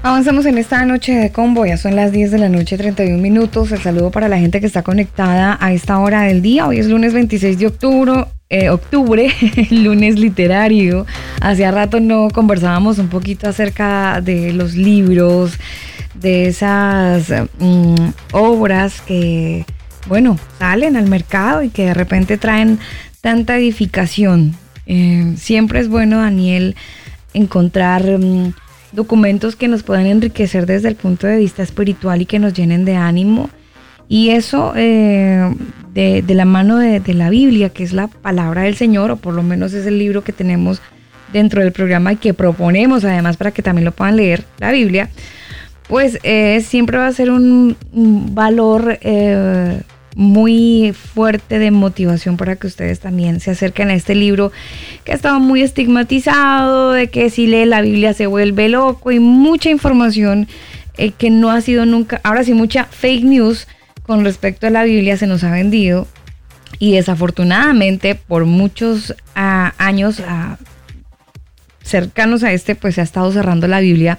Avanzamos 0.05 0.47
en 0.47 0.59
esta 0.59 0.85
noche 0.85 1.15
de 1.15 1.33
combo, 1.33 1.67
ya 1.67 1.77
son 1.77 1.97
las 1.97 2.13
10 2.13 2.31
de 2.31 2.39
la 2.39 2.49
noche, 2.49 2.79
31 2.79 3.21
minutos. 3.21 3.73
El 3.73 3.83
saludo 3.83 4.13
para 4.13 4.29
la 4.29 4.39
gente 4.39 4.61
que 4.61 4.67
está 4.69 4.85
conectada 4.85 5.59
a 5.61 5.73
esta 5.73 5.99
hora 5.99 6.23
del 6.23 6.43
día. 6.43 6.69
Hoy 6.69 6.79
es 6.79 6.87
lunes 6.87 7.13
26 7.13 7.59
de 7.59 7.67
octubre, 7.67 8.27
eh, 8.49 8.69
octubre, 8.71 9.31
lunes 9.71 10.19
literario. 10.19 11.07
Hacía 11.41 11.71
rato 11.71 12.01
no 12.01 12.29
conversábamos 12.31 12.99
un 12.99 13.09
poquito 13.09 13.49
acerca 13.49 14.21
de 14.21 14.53
los 14.53 14.75
libros, 14.75 15.59
de 16.15 16.47
esas 16.47 17.33
mm, 17.59 18.09
obras 18.33 19.01
que, 19.01 19.65
bueno, 20.07 20.39
salen 20.59 20.97
al 20.97 21.09
mercado 21.09 21.63
y 21.63 21.71
que 21.71 21.87
de 21.87 21.95
repente 21.95 22.39
traen 22.39 22.79
tanta 23.21 23.57
edificación. 23.57 24.55
Eh, 24.87 25.35
siempre 25.37 25.81
es 25.81 25.89
bueno, 25.89 26.19
Daniel, 26.19 26.77
encontrar... 27.33 28.03
mm, 28.19 28.53
documentos 28.95 29.57
que 29.57 29.69
nos 29.69 29.83
puedan 29.83 30.07
enriquecer 30.07 30.67
desde 30.67 30.89
el 30.89 30.97
punto 30.97 31.27
de 31.27 31.37
vista 31.37 31.63
espiritual 31.63 32.23
y 32.23 32.27
que 32.27 32.39
nos 32.39 32.55
llenen 32.55 32.85
de 32.85 32.97
ánimo. 32.97 33.51
Y 34.09 34.31
eso 34.31 34.73
eh, 34.77 35.55
de, 35.95 36.23
la 36.29 36.45
mano 36.45 36.79
de, 36.79 37.15
la 37.15 37.31
Biblia, 37.31 37.71
que 37.71 37.85
es 37.85 37.93
la 37.93 38.09
palabra 38.09 38.63
del 38.63 38.77
Señor, 38.77 39.11
o 39.11 39.17
por 39.17 39.35
lo 39.35 39.43
menos 39.43 39.73
es 39.73 39.87
el 39.87 39.99
libro 39.99 40.23
que 40.23 40.33
tenemos 40.33 40.81
dentro 41.33 41.63
del 41.63 41.73
programa 41.73 42.13
y 42.13 42.17
que 42.17 42.35
proponemos 42.35 43.05
además 43.05 43.37
para 43.37 43.51
que 43.51 43.63
también 43.63 43.85
lo 43.85 43.93
puedan 43.93 44.17
leer, 44.17 44.45
la 44.59 44.71
Biblia, 44.71 45.11
pues 45.89 46.19
eh, 46.23 46.61
siempre 46.61 46.99
va 46.99 47.07
a 47.07 47.13
ser 47.13 47.31
un, 47.31 47.77
valor 47.93 48.99
eh, 49.01 49.81
muy 50.15 50.95
fuerte 50.95 51.59
de 51.59 51.71
motivación 51.71 52.37
para 52.37 52.57
que 52.57 52.69
ustedes 52.69 53.01
también 53.01 53.41
se 53.41 53.51
acerquen 53.51 53.91
a 53.91 53.95
este 53.95 54.15
libro 54.15 54.53
que 55.03 55.13
ha 55.13 55.15
estado 55.15 55.41
muy 55.41 55.63
estigmatizado, 55.63 56.93
de 56.93 57.09
que 57.09 57.31
si 57.31 57.47
lee 57.47 57.65
la 57.65 57.81
Biblia 57.81 58.13
se 58.13 58.27
vuelve 58.27 58.69
loco 58.69 59.11
y 59.11 59.19
mucha 59.19 59.71
información 59.71 60.47
que 61.19 61.31
no 61.31 61.51
ha 61.51 61.61
sido 61.61 61.87
nunca, 61.87 62.21
ahora 62.23 62.45
sí 62.45 62.55
mucha 62.55 62.85
fake 62.85 63.25
news 63.25 63.67
con 64.07 64.25
respecto 64.25 64.67
a 64.67 64.71
la 64.71 64.85
Biblia 64.85 65.17
se 65.17 65.27
nos 65.27 65.45
ha 65.45 65.51
vendido 65.51 66.07
y 66.79 66.93
desafortunadamente 66.93 68.15
por 68.15 68.45
muchos 68.45 69.15
ah, 69.35 69.73
años 69.79 70.21
ah, 70.27 70.59
cercanos 71.83 72.43
a 72.43 72.53
este 72.53 72.75
pues 72.75 72.97
se 72.97 73.01
ha 73.01 73.05
estado 73.05 73.33
cerrando 73.33 73.67
la 73.67 73.81
Biblia, 73.81 74.19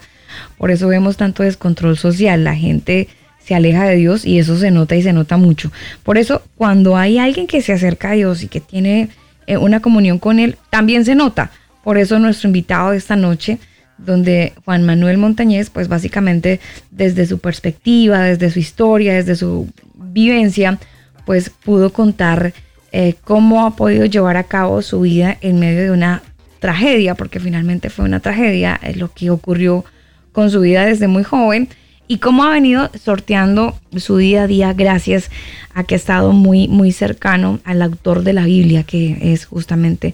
por 0.57 0.71
eso 0.71 0.87
vemos 0.87 1.17
tanto 1.17 1.43
descontrol 1.43 1.97
social, 1.97 2.43
la 2.43 2.55
gente 2.55 3.07
se 3.45 3.53
aleja 3.53 3.85
de 3.85 3.95
Dios 3.95 4.25
y 4.25 4.39
eso 4.39 4.57
se 4.57 4.71
nota 4.71 4.95
y 4.95 5.03
se 5.03 5.13
nota 5.13 5.37
mucho. 5.37 5.71
Por 6.03 6.17
eso 6.17 6.41
cuando 6.55 6.97
hay 6.97 7.19
alguien 7.19 7.45
que 7.45 7.61
se 7.61 7.73
acerca 7.73 8.11
a 8.11 8.13
Dios 8.13 8.41
y 8.41 8.47
que 8.47 8.59
tiene 8.59 9.09
eh, 9.45 9.57
una 9.57 9.81
comunión 9.81 10.17
con 10.17 10.39
Él, 10.39 10.57
también 10.71 11.05
se 11.05 11.13
nota. 11.13 11.51
Por 11.83 11.99
eso 11.99 12.17
nuestro 12.17 12.47
invitado 12.47 12.91
de 12.91 12.97
esta 12.97 13.15
noche, 13.15 13.59
donde 13.97 14.53
Juan 14.65 14.85
Manuel 14.85 15.17
Montañez, 15.17 15.69
pues 15.69 15.87
básicamente 15.87 16.59
desde 16.91 17.25
su 17.25 17.39
perspectiva, 17.39 18.23
desde 18.23 18.51
su 18.51 18.59
historia, 18.59 19.13
desde 19.13 19.35
su 19.35 19.69
vivencia, 19.95 20.79
pues 21.25 21.49
pudo 21.49 21.91
contar 21.91 22.53
eh, 22.91 23.15
cómo 23.23 23.65
ha 23.65 23.75
podido 23.75 24.05
llevar 24.05 24.37
a 24.37 24.43
cabo 24.43 24.81
su 24.81 25.01
vida 25.01 25.37
en 25.41 25.59
medio 25.59 25.81
de 25.81 25.91
una 25.91 26.21
tragedia, 26.59 27.15
porque 27.15 27.39
finalmente 27.39 27.89
fue 27.89 28.05
una 28.05 28.19
tragedia 28.19 28.79
eh, 28.81 28.95
lo 28.95 29.13
que 29.13 29.29
ocurrió 29.29 29.85
con 30.31 30.49
su 30.49 30.61
vida 30.61 30.85
desde 30.85 31.07
muy 31.07 31.23
joven 31.23 31.69
y 32.07 32.19
cómo 32.19 32.43
ha 32.43 32.51
venido 32.51 32.91
sorteando 33.01 33.77
su 33.95 34.17
día 34.17 34.43
a 34.43 34.47
día 34.47 34.73
gracias 34.73 35.31
a 35.73 35.83
que 35.83 35.95
ha 35.95 35.97
estado 35.97 36.33
muy, 36.33 36.67
muy 36.67 36.91
cercano 36.91 37.59
al 37.63 37.81
autor 37.81 38.23
de 38.23 38.33
la 38.33 38.45
Biblia, 38.45 38.83
que 38.83 39.17
es 39.33 39.45
justamente 39.45 40.13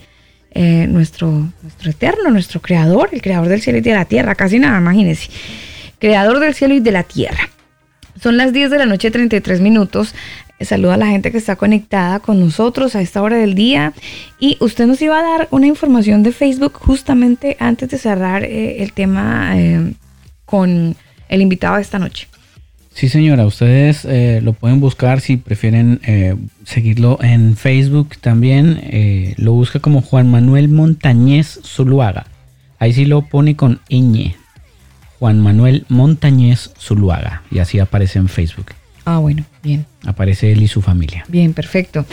eh, 0.51 0.87
nuestro, 0.87 1.49
nuestro 1.61 1.91
eterno, 1.91 2.29
nuestro 2.29 2.61
creador, 2.61 3.09
el 3.11 3.21
creador 3.21 3.47
del 3.47 3.61
cielo 3.61 3.79
y 3.79 3.81
de 3.81 3.93
la 3.93 4.05
tierra, 4.05 4.35
casi 4.35 4.59
nada, 4.59 4.77
imagínense, 4.79 5.29
creador 5.99 6.39
del 6.39 6.53
cielo 6.53 6.73
y 6.73 6.79
de 6.79 6.91
la 6.91 7.03
tierra. 7.03 7.49
Son 8.21 8.37
las 8.37 8.53
10 8.53 8.69
de 8.69 8.77
la 8.77 8.85
noche, 8.85 9.09
33 9.09 9.61
minutos. 9.61 10.13
Saludo 10.59 10.91
a 10.91 10.97
la 10.97 11.07
gente 11.07 11.31
que 11.31 11.37
está 11.37 11.55
conectada 11.55 12.19
con 12.19 12.39
nosotros 12.39 12.95
a 12.95 13.01
esta 13.01 13.21
hora 13.21 13.37
del 13.37 13.55
día. 13.55 13.93
Y 14.39 14.57
usted 14.59 14.85
nos 14.85 15.01
iba 15.01 15.17
a 15.17 15.23
dar 15.23 15.47
una 15.49 15.65
información 15.65 16.21
de 16.21 16.31
Facebook 16.31 16.73
justamente 16.73 17.57
antes 17.59 17.89
de 17.89 17.97
cerrar 17.97 18.43
eh, 18.43 18.83
el 18.83 18.93
tema 18.93 19.53
eh, 19.57 19.93
con 20.45 20.95
el 21.29 21.41
invitado 21.41 21.77
de 21.77 21.81
esta 21.81 21.97
noche. 21.97 22.27
Sí, 22.93 23.07
señora, 23.09 23.45
ustedes 23.45 24.05
eh, 24.05 24.41
lo 24.43 24.53
pueden 24.53 24.79
buscar 24.79 25.21
si 25.21 25.37
prefieren 25.37 26.01
eh, 26.03 26.35
seguirlo 26.65 27.17
en 27.21 27.55
Facebook 27.55 28.17
también. 28.19 28.79
eh, 28.83 29.33
lo 29.37 29.53
busca 29.53 29.79
como 29.79 30.01
Juan 30.01 30.29
Manuel 30.29 30.67
Montañez 30.67 31.59
Zuluaga. 31.63 32.25
Ahí 32.79 32.93
sí 32.93 33.05
lo 33.05 33.21
pone 33.23 33.55
con 33.55 33.79
ñ. 33.89 34.35
Juan 35.19 35.39
Manuel 35.39 35.85
Montañez 35.87 36.71
Zuluaga. 36.79 37.43
Y 37.49 37.59
así 37.59 37.79
aparece 37.79 38.19
en 38.19 38.27
Facebook. 38.27 38.71
Ah, 39.05 39.19
bueno, 39.19 39.45
bien. 39.63 39.85
Aparece 40.05 40.51
él 40.51 40.61
y 40.61 40.67
su 40.67 40.81
familia. 40.81 41.25
Bien, 41.27 41.53
perfecto. 41.53 42.05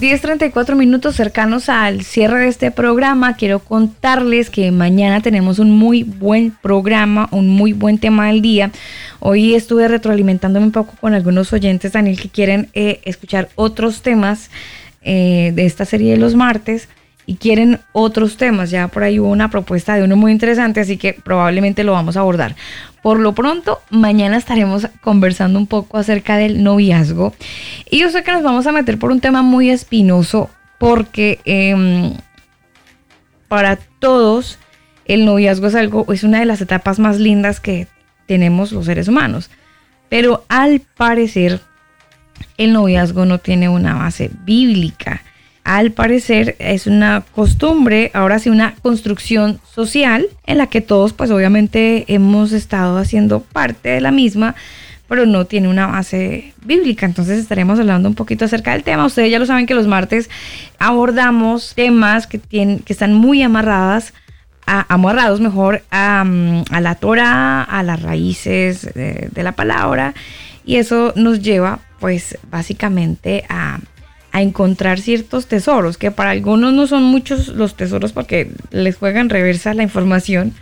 10.34 0.00 0.74
minutos 0.74 1.16
cercanos 1.16 1.70
al 1.70 2.02
cierre 2.02 2.40
de 2.40 2.48
este 2.48 2.70
programa. 2.70 3.34
Quiero 3.34 3.60
contarles 3.60 4.50
que 4.50 4.70
mañana 4.70 5.22
tenemos 5.22 5.58
un 5.58 5.70
muy 5.70 6.02
buen 6.02 6.50
programa, 6.50 7.30
un 7.30 7.48
muy 7.48 7.72
buen 7.72 7.96
tema 7.96 8.26
del 8.26 8.42
día. 8.42 8.70
Hoy 9.20 9.54
estuve 9.54 9.88
retroalimentándome 9.88 10.66
un 10.66 10.72
poco 10.72 10.92
con 11.00 11.14
algunos 11.14 11.50
oyentes, 11.54 11.92
Daniel, 11.92 12.20
que 12.20 12.28
quieren 12.28 12.68
eh, 12.74 13.00
escuchar 13.06 13.48
otros 13.54 14.02
temas 14.02 14.50
eh, 15.00 15.52
de 15.54 15.64
esta 15.64 15.86
serie 15.86 16.10
de 16.10 16.18
los 16.18 16.34
martes 16.34 16.90
y 17.26 17.36
quieren 17.36 17.80
otros 17.92 18.36
temas. 18.36 18.70
Ya 18.70 18.88
por 18.88 19.02
ahí 19.02 19.18
hubo 19.18 19.28
una 19.28 19.50
propuesta 19.50 19.94
de 19.94 20.04
uno 20.04 20.16
muy 20.16 20.32
interesante, 20.32 20.80
así 20.80 20.96
que 20.96 21.12
probablemente 21.12 21.84
lo 21.84 21.92
vamos 21.92 22.16
a 22.16 22.20
abordar. 22.20 22.54
Por 23.02 23.20
lo 23.20 23.34
pronto, 23.34 23.80
mañana 23.90 24.36
estaremos 24.36 24.88
conversando 25.00 25.58
un 25.58 25.66
poco 25.66 25.98
acerca 25.98 26.36
del 26.36 26.62
noviazgo. 26.62 27.34
Y 27.90 27.98
yo 27.98 28.10
sé 28.10 28.22
que 28.22 28.32
nos 28.32 28.42
vamos 28.42 28.66
a 28.66 28.72
meter 28.72 28.98
por 28.98 29.10
un 29.10 29.20
tema 29.20 29.42
muy 29.42 29.70
espinoso, 29.70 30.50
porque 30.78 31.40
em, 31.44 32.14
para 33.48 33.76
todos 33.98 34.58
el 35.04 35.24
noviazgo 35.24 35.68
es 35.68 35.74
algo, 35.74 36.12
es 36.12 36.24
una 36.24 36.40
de 36.40 36.46
las 36.46 36.60
etapas 36.60 36.98
más 36.98 37.18
lindas 37.18 37.60
que 37.60 37.86
tenemos 38.26 38.72
los 38.72 38.86
seres 38.86 39.08
humanos. 39.08 39.50
Pero 40.08 40.44
al 40.48 40.80
parecer, 40.96 41.60
el 42.56 42.72
noviazgo 42.72 43.24
no 43.24 43.38
tiene 43.38 43.68
una 43.68 43.94
base 43.94 44.30
bíblica. 44.44 45.22
Al 45.66 45.90
parecer 45.90 46.54
es 46.60 46.86
una 46.86 47.24
costumbre, 47.34 48.12
ahora 48.14 48.38
sí 48.38 48.50
una 48.50 48.76
construcción 48.82 49.58
social 49.68 50.28
en 50.46 50.58
la 50.58 50.68
que 50.68 50.80
todos 50.80 51.12
pues 51.12 51.32
obviamente 51.32 52.04
hemos 52.06 52.52
estado 52.52 52.98
haciendo 52.98 53.40
parte 53.40 53.88
de 53.88 54.00
la 54.00 54.12
misma, 54.12 54.54
pero 55.08 55.26
no 55.26 55.44
tiene 55.44 55.66
una 55.66 55.88
base 55.88 56.54
bíblica. 56.64 57.04
Entonces 57.04 57.40
estaremos 57.40 57.80
hablando 57.80 58.08
un 58.08 58.14
poquito 58.14 58.44
acerca 58.44 58.74
del 58.74 58.84
tema. 58.84 59.06
Ustedes 59.06 59.32
ya 59.32 59.40
lo 59.40 59.46
saben 59.46 59.66
que 59.66 59.74
los 59.74 59.88
martes 59.88 60.30
abordamos 60.78 61.74
temas 61.74 62.28
que, 62.28 62.38
tienen, 62.38 62.78
que 62.78 62.92
están 62.92 63.12
muy 63.12 63.42
amarradas 63.42 64.14
amarrados 64.66 65.40
mejor 65.40 65.82
a, 65.90 66.24
la 66.80 66.94
Torah, 66.94 67.62
a 67.64 67.82
las 67.82 68.02
raíces 68.02 68.82
de 68.94 69.42
la 69.42 69.50
palabra 69.50 70.14
y 70.64 70.76
eso 70.76 71.12
nos 71.16 71.40
lleva 71.40 71.80
pues 71.98 72.38
básicamente 72.50 73.44
a, 73.48 73.80
a 74.36 74.42
encontrar 74.42 75.00
ciertos 75.00 75.46
tesoros 75.46 75.96
que 75.96 76.10
para 76.10 76.28
algunos 76.28 76.74
no 76.74 76.86
son 76.86 77.04
muchos 77.04 77.48
los 77.48 77.74
tesoros 77.74 78.12
porque 78.12 78.50
les 78.70 78.96
juega 78.96 79.20
en 79.20 79.30
reversa 79.30 79.72
la 79.72 79.82
información 79.82 80.52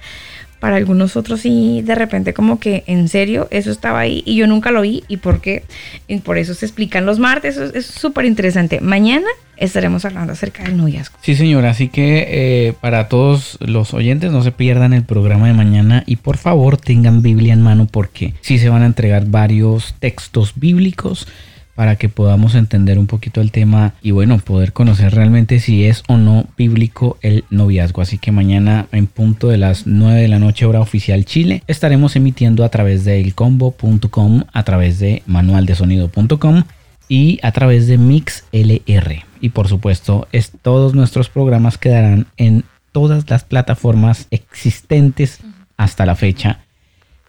para 0.61 0.77
algunos 0.77 1.17
otros 1.17 1.41
sí 1.41 1.83
de 1.83 1.97
repente 1.97 2.33
como 2.35 2.61
que 2.61 2.85
en 2.87 3.09
serio 3.09 3.49
eso 3.51 3.73
estaba 3.73 3.99
ahí 3.99 4.23
y 4.25 4.37
yo 4.37 4.47
nunca 4.47 4.71
lo 4.71 4.83
vi 4.83 5.03
y 5.09 5.17
por 5.17 5.41
qué 5.41 5.65
y 6.07 6.19
por 6.19 6.39
eso 6.39 6.55
se 6.55 6.67
explican 6.67 7.05
los 7.05 7.19
martes 7.19 7.57
es 7.57 7.87
súper 7.87 8.27
interesante. 8.27 8.81
Mañana 8.81 9.27
estaremos 9.57 10.05
hablando 10.05 10.33
acerca 10.33 10.63
del 10.63 10.77
noviazgo. 10.77 11.19
Sí, 11.21 11.35
señora, 11.35 11.71
así 11.71 11.89
que 11.89 12.27
eh, 12.29 12.75
para 12.81 13.09
todos 13.09 13.59
los 13.61 13.93
oyentes 13.93 14.31
no 14.31 14.45
se 14.45 14.53
pierdan 14.53 14.93
el 14.93 15.03
programa 15.03 15.49
de 15.49 15.55
mañana 15.55 16.05
y 16.07 16.17
por 16.17 16.37
favor 16.37 16.77
tengan 16.77 17.23
Biblia 17.23 17.55
en 17.55 17.63
mano 17.63 17.89
porque 17.91 18.35
sí 18.41 18.61
se 18.61 18.69
van 18.69 18.83
a 18.83 18.87
entregar 18.87 19.27
varios 19.27 19.95
textos 19.99 20.53
bíblicos 20.55 21.27
para 21.75 21.97
que 21.97 22.09
podamos 22.09 22.55
entender 22.55 22.99
un 22.99 23.07
poquito 23.07 23.41
el 23.41 23.51
tema 23.51 23.95
y 24.03 24.13
bueno, 24.13 24.39
poder 24.39 24.73
conocer 24.73 25.15
realmente 25.15 25.59
si 25.59 25.85
es 25.85 26.03
o 26.09 26.17
no 26.17 26.47
bíblico 26.57 27.19
el 27.21 27.45
noviazgo. 27.51 28.03
Así 28.03 28.19
que 28.19 28.33
mañana 28.33 28.87
en 28.93 29.07
punto 29.07 29.49
de 29.49 29.59
las 29.59 29.87
9 29.87 30.23
de 30.23 30.29
la 30.29 30.39
noche 30.39 30.67
hora 30.67 30.81
oficial 30.81 31.25
Chile 31.25 31.63
estaremos 31.67 32.17
emitiendo 32.17 32.65
a 32.65 32.69
través 32.69 33.05
de 33.05 33.21
elcombo.com, 33.21 34.45
a 34.53 34.63
través 34.63 34.99
de 34.99 35.23
manualdesonido.com 35.27 36.65
y 37.09 37.39
a 37.43 37.53
través 37.53 37.87
de 37.87 37.99
MixLR. 37.99 39.25
Y 39.41 39.49
por 39.51 39.69
supuesto, 39.69 40.29
es, 40.33 40.53
todos 40.63 40.95
nuestros 40.95 41.29
programas 41.29 41.77
quedarán 41.77 42.27
en 42.37 42.65
todas 42.93 43.29
las 43.29 43.45
plataformas 43.45 44.29
existentes 44.31 45.41
hasta 45.77 46.07
la 46.07 46.15
fecha. 46.15 46.61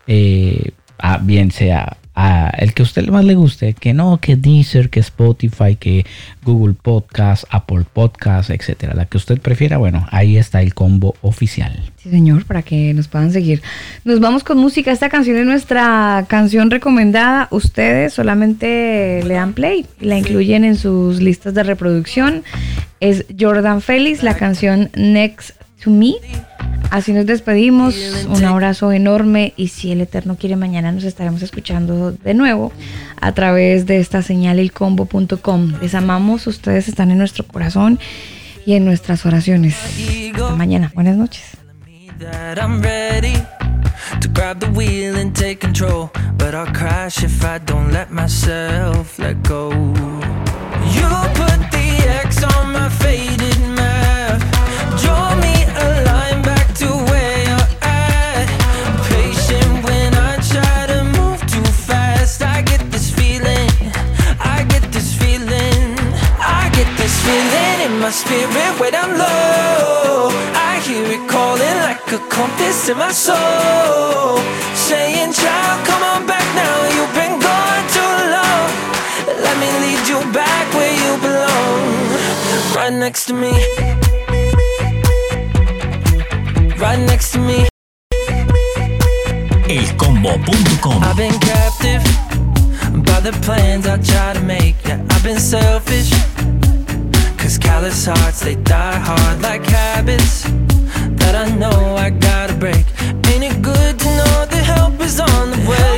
Eh, 0.07 0.71
ah, 0.99 1.19
bien 1.21 1.51
sea 1.51 1.97
a 2.15 2.49
el 2.57 2.73
que 2.73 2.81
a 2.81 2.85
usted 2.85 3.07
más 3.09 3.25
le 3.25 3.35
guste, 3.35 3.73
que 3.73 3.93
no, 3.93 4.19
que 4.19 4.35
Deezer, 4.35 4.89
que 4.89 5.01
Spotify, 5.01 5.75
que 5.75 6.05
Google 6.43 6.75
Podcast, 6.81 7.43
Apple 7.49 7.83
Podcast, 7.91 8.49
etcétera. 8.49 8.93
La 8.93 9.05
que 9.05 9.17
usted 9.17 9.39
prefiera, 9.39 9.77
bueno, 9.77 10.07
ahí 10.11 10.37
está 10.37 10.61
el 10.61 10.73
combo 10.73 11.15
oficial. 11.21 11.91
Sí, 11.97 12.09
señor, 12.09 12.45
para 12.45 12.61
que 12.61 12.93
nos 12.93 13.07
puedan 13.07 13.31
seguir. 13.31 13.61
Nos 14.05 14.19
vamos 14.19 14.43
con 14.43 14.57
música. 14.57 14.91
Esta 14.91 15.09
canción 15.09 15.37
es 15.37 15.45
nuestra 15.45 16.25
canción 16.27 16.71
recomendada. 16.71 17.47
Ustedes 17.51 18.13
solamente 18.13 19.21
le 19.25 19.33
dan 19.33 19.53
play 19.53 19.85
y 19.99 20.05
la 20.05 20.17
incluyen 20.17 20.63
en 20.63 20.77
sus 20.77 21.21
listas 21.21 21.53
de 21.53 21.63
reproducción. 21.63 22.43
Es 22.99 23.25
Jordan 23.37 23.81
Félix, 23.81 24.23
la 24.23 24.35
canción 24.35 24.89
Next 24.95 25.51
to 25.83 25.89
Me. 25.89 26.13
Así 26.91 27.13
nos 27.13 27.25
despedimos. 27.25 27.95
Un 28.29 28.43
abrazo 28.45 28.91
enorme 28.91 29.53
y 29.57 29.69
si 29.69 29.91
el 29.91 30.01
Eterno 30.01 30.37
quiere 30.37 30.55
mañana 30.55 30.91
nos 30.91 31.03
estaremos 31.03 31.41
escuchando 31.41 32.11
de 32.11 32.33
nuevo 32.33 32.71
a 33.19 33.31
través 33.33 33.85
de 33.85 33.99
esta 33.99 34.21
señal 34.21 34.59
elcombo.com. 34.59 35.73
Les 35.81 35.95
amamos, 35.95 36.47
ustedes 36.47 36.87
están 36.87 37.11
en 37.11 37.17
nuestro 37.17 37.45
corazón 37.45 37.99
y 38.65 38.73
en 38.73 38.85
nuestras 38.85 39.25
oraciones. 39.25 39.75
Hasta 40.33 40.55
mañana. 40.55 40.91
Buenas 40.95 41.17
noches. 41.17 41.43
that 42.19 42.57
I'm 42.59 42.81
ready 42.81 43.35
to 44.21 44.27
grab 44.29 44.59
the 44.59 44.71
wheel 44.71 45.15
and 45.15 45.35
take 45.35 45.59
control. 45.59 46.11
But 46.37 46.55
I'll 46.55 46.73
crash 46.73 47.23
if 47.23 47.43
I 47.43 47.57
don't 47.59 47.91
let 47.91 48.11
myself 48.11 49.19
let 49.19 49.43
go. 49.43 49.71
You 50.95 51.07
put 51.33 51.74
my 68.05 68.11
spirit 68.11 68.79
when 68.79 68.93
I'm 68.93 69.17
low. 69.17 70.29
I 70.69 70.79
hear 70.85 71.05
it 71.15 71.27
calling 71.27 71.77
like 71.87 72.05
a 72.13 72.21
compass 72.29 72.87
in 72.87 72.97
my 72.99 73.11
soul. 73.11 74.37
Saying, 74.75 75.33
child, 75.33 75.77
come 75.89 76.03
on 76.13 76.21
back 76.27 76.45
now. 76.53 76.77
You've 76.95 77.15
been 77.21 77.35
gone 77.47 77.85
too 77.97 78.15
long. 78.35 78.69
Let 79.45 79.55
me 79.61 79.69
lead 79.83 80.03
you 80.11 80.19
back 80.31 80.65
where 80.77 80.95
you 81.03 81.11
belong. 81.25 81.81
Right 82.75 82.93
next 82.93 83.25
to 83.29 83.33
me. 83.33 83.53
Right 86.77 87.01
next 87.11 87.31
to 87.31 87.39
me. 87.39 87.67
elcombo.com. 89.77 91.01
I've 91.01 91.17
been 91.17 91.39
captive 91.39 92.03
by 93.03 93.19
the 93.27 93.33
plans 93.41 93.87
I 93.87 93.97
try 93.97 94.33
to 94.33 94.43
make. 94.43 94.75
Yeah, 94.85 95.03
I've 95.09 95.23
been 95.23 95.39
selfish. 95.39 96.34
Cause 97.45 97.59
callous 97.59 98.07
hearts, 98.07 98.39
they 98.39 98.55
die 98.55 98.97
hard 98.97 99.39
like 99.43 99.63
habits 99.67 100.45
that 101.21 101.35
I 101.35 101.47
know 101.59 101.95
I 101.95 102.09
gotta 102.09 102.55
break. 102.55 102.87
Ain't 103.29 103.43
it 103.43 103.61
good 103.61 103.99
to 103.99 104.05
know 104.17 104.45
the 104.49 104.57
help 104.57 104.99
is 104.99 105.19
on 105.19 105.51
the 105.51 105.69
way? 105.69 105.94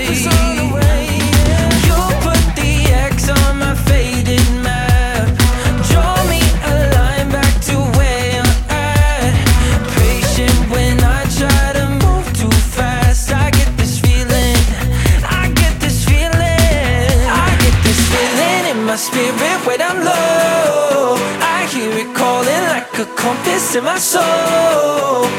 into 23.78 23.84
my 23.84 23.98
soul. 24.00 25.37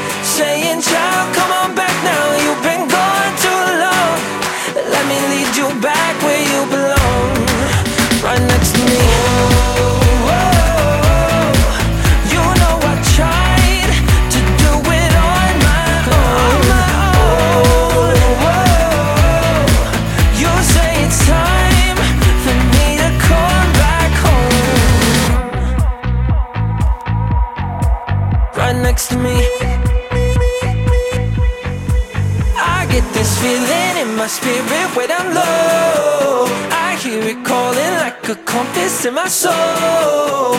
In 39.05 39.13
my 39.13 39.27
soul. 39.27 40.58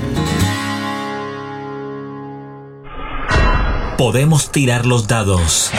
Podemos 4.01 4.51
tirar 4.51 4.87
los 4.87 5.07
dados, 5.07 5.69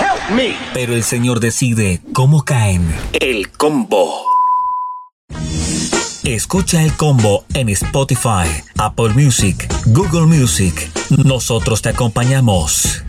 pero 0.74 0.94
el 0.94 1.03
Señor 1.03 1.40
decide 1.40 2.01
cómo 2.12 2.44
caen. 2.44 2.94
El 3.15 3.51
combo. 3.51 4.15
Escucha 6.23 6.85
el 6.85 6.93
combo 6.97 7.44
en 7.53 7.69
Spotify, 7.70 8.47
Apple 8.78 9.09
Music, 9.15 9.69
Google 9.86 10.27
Music. 10.27 10.89
Nosotros 11.24 11.82
te 11.82 11.89
acompañamos. 11.89 13.03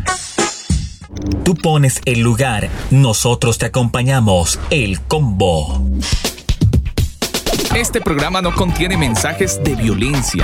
Tú 1.45 1.53
pones 1.57 2.02
el 2.06 2.22
lugar, 2.22 2.72
nosotros 2.90 3.60
te 3.60 3.68
acompañamos. 3.68 4.60
El 4.72 4.99
combo. 4.99 5.80
Este 7.76 8.02
programa 8.02 8.41
no 8.41 8.52
contiene 8.56 8.98
mensajes 8.98 9.64
de 9.64 9.76
violencia. 9.76 10.44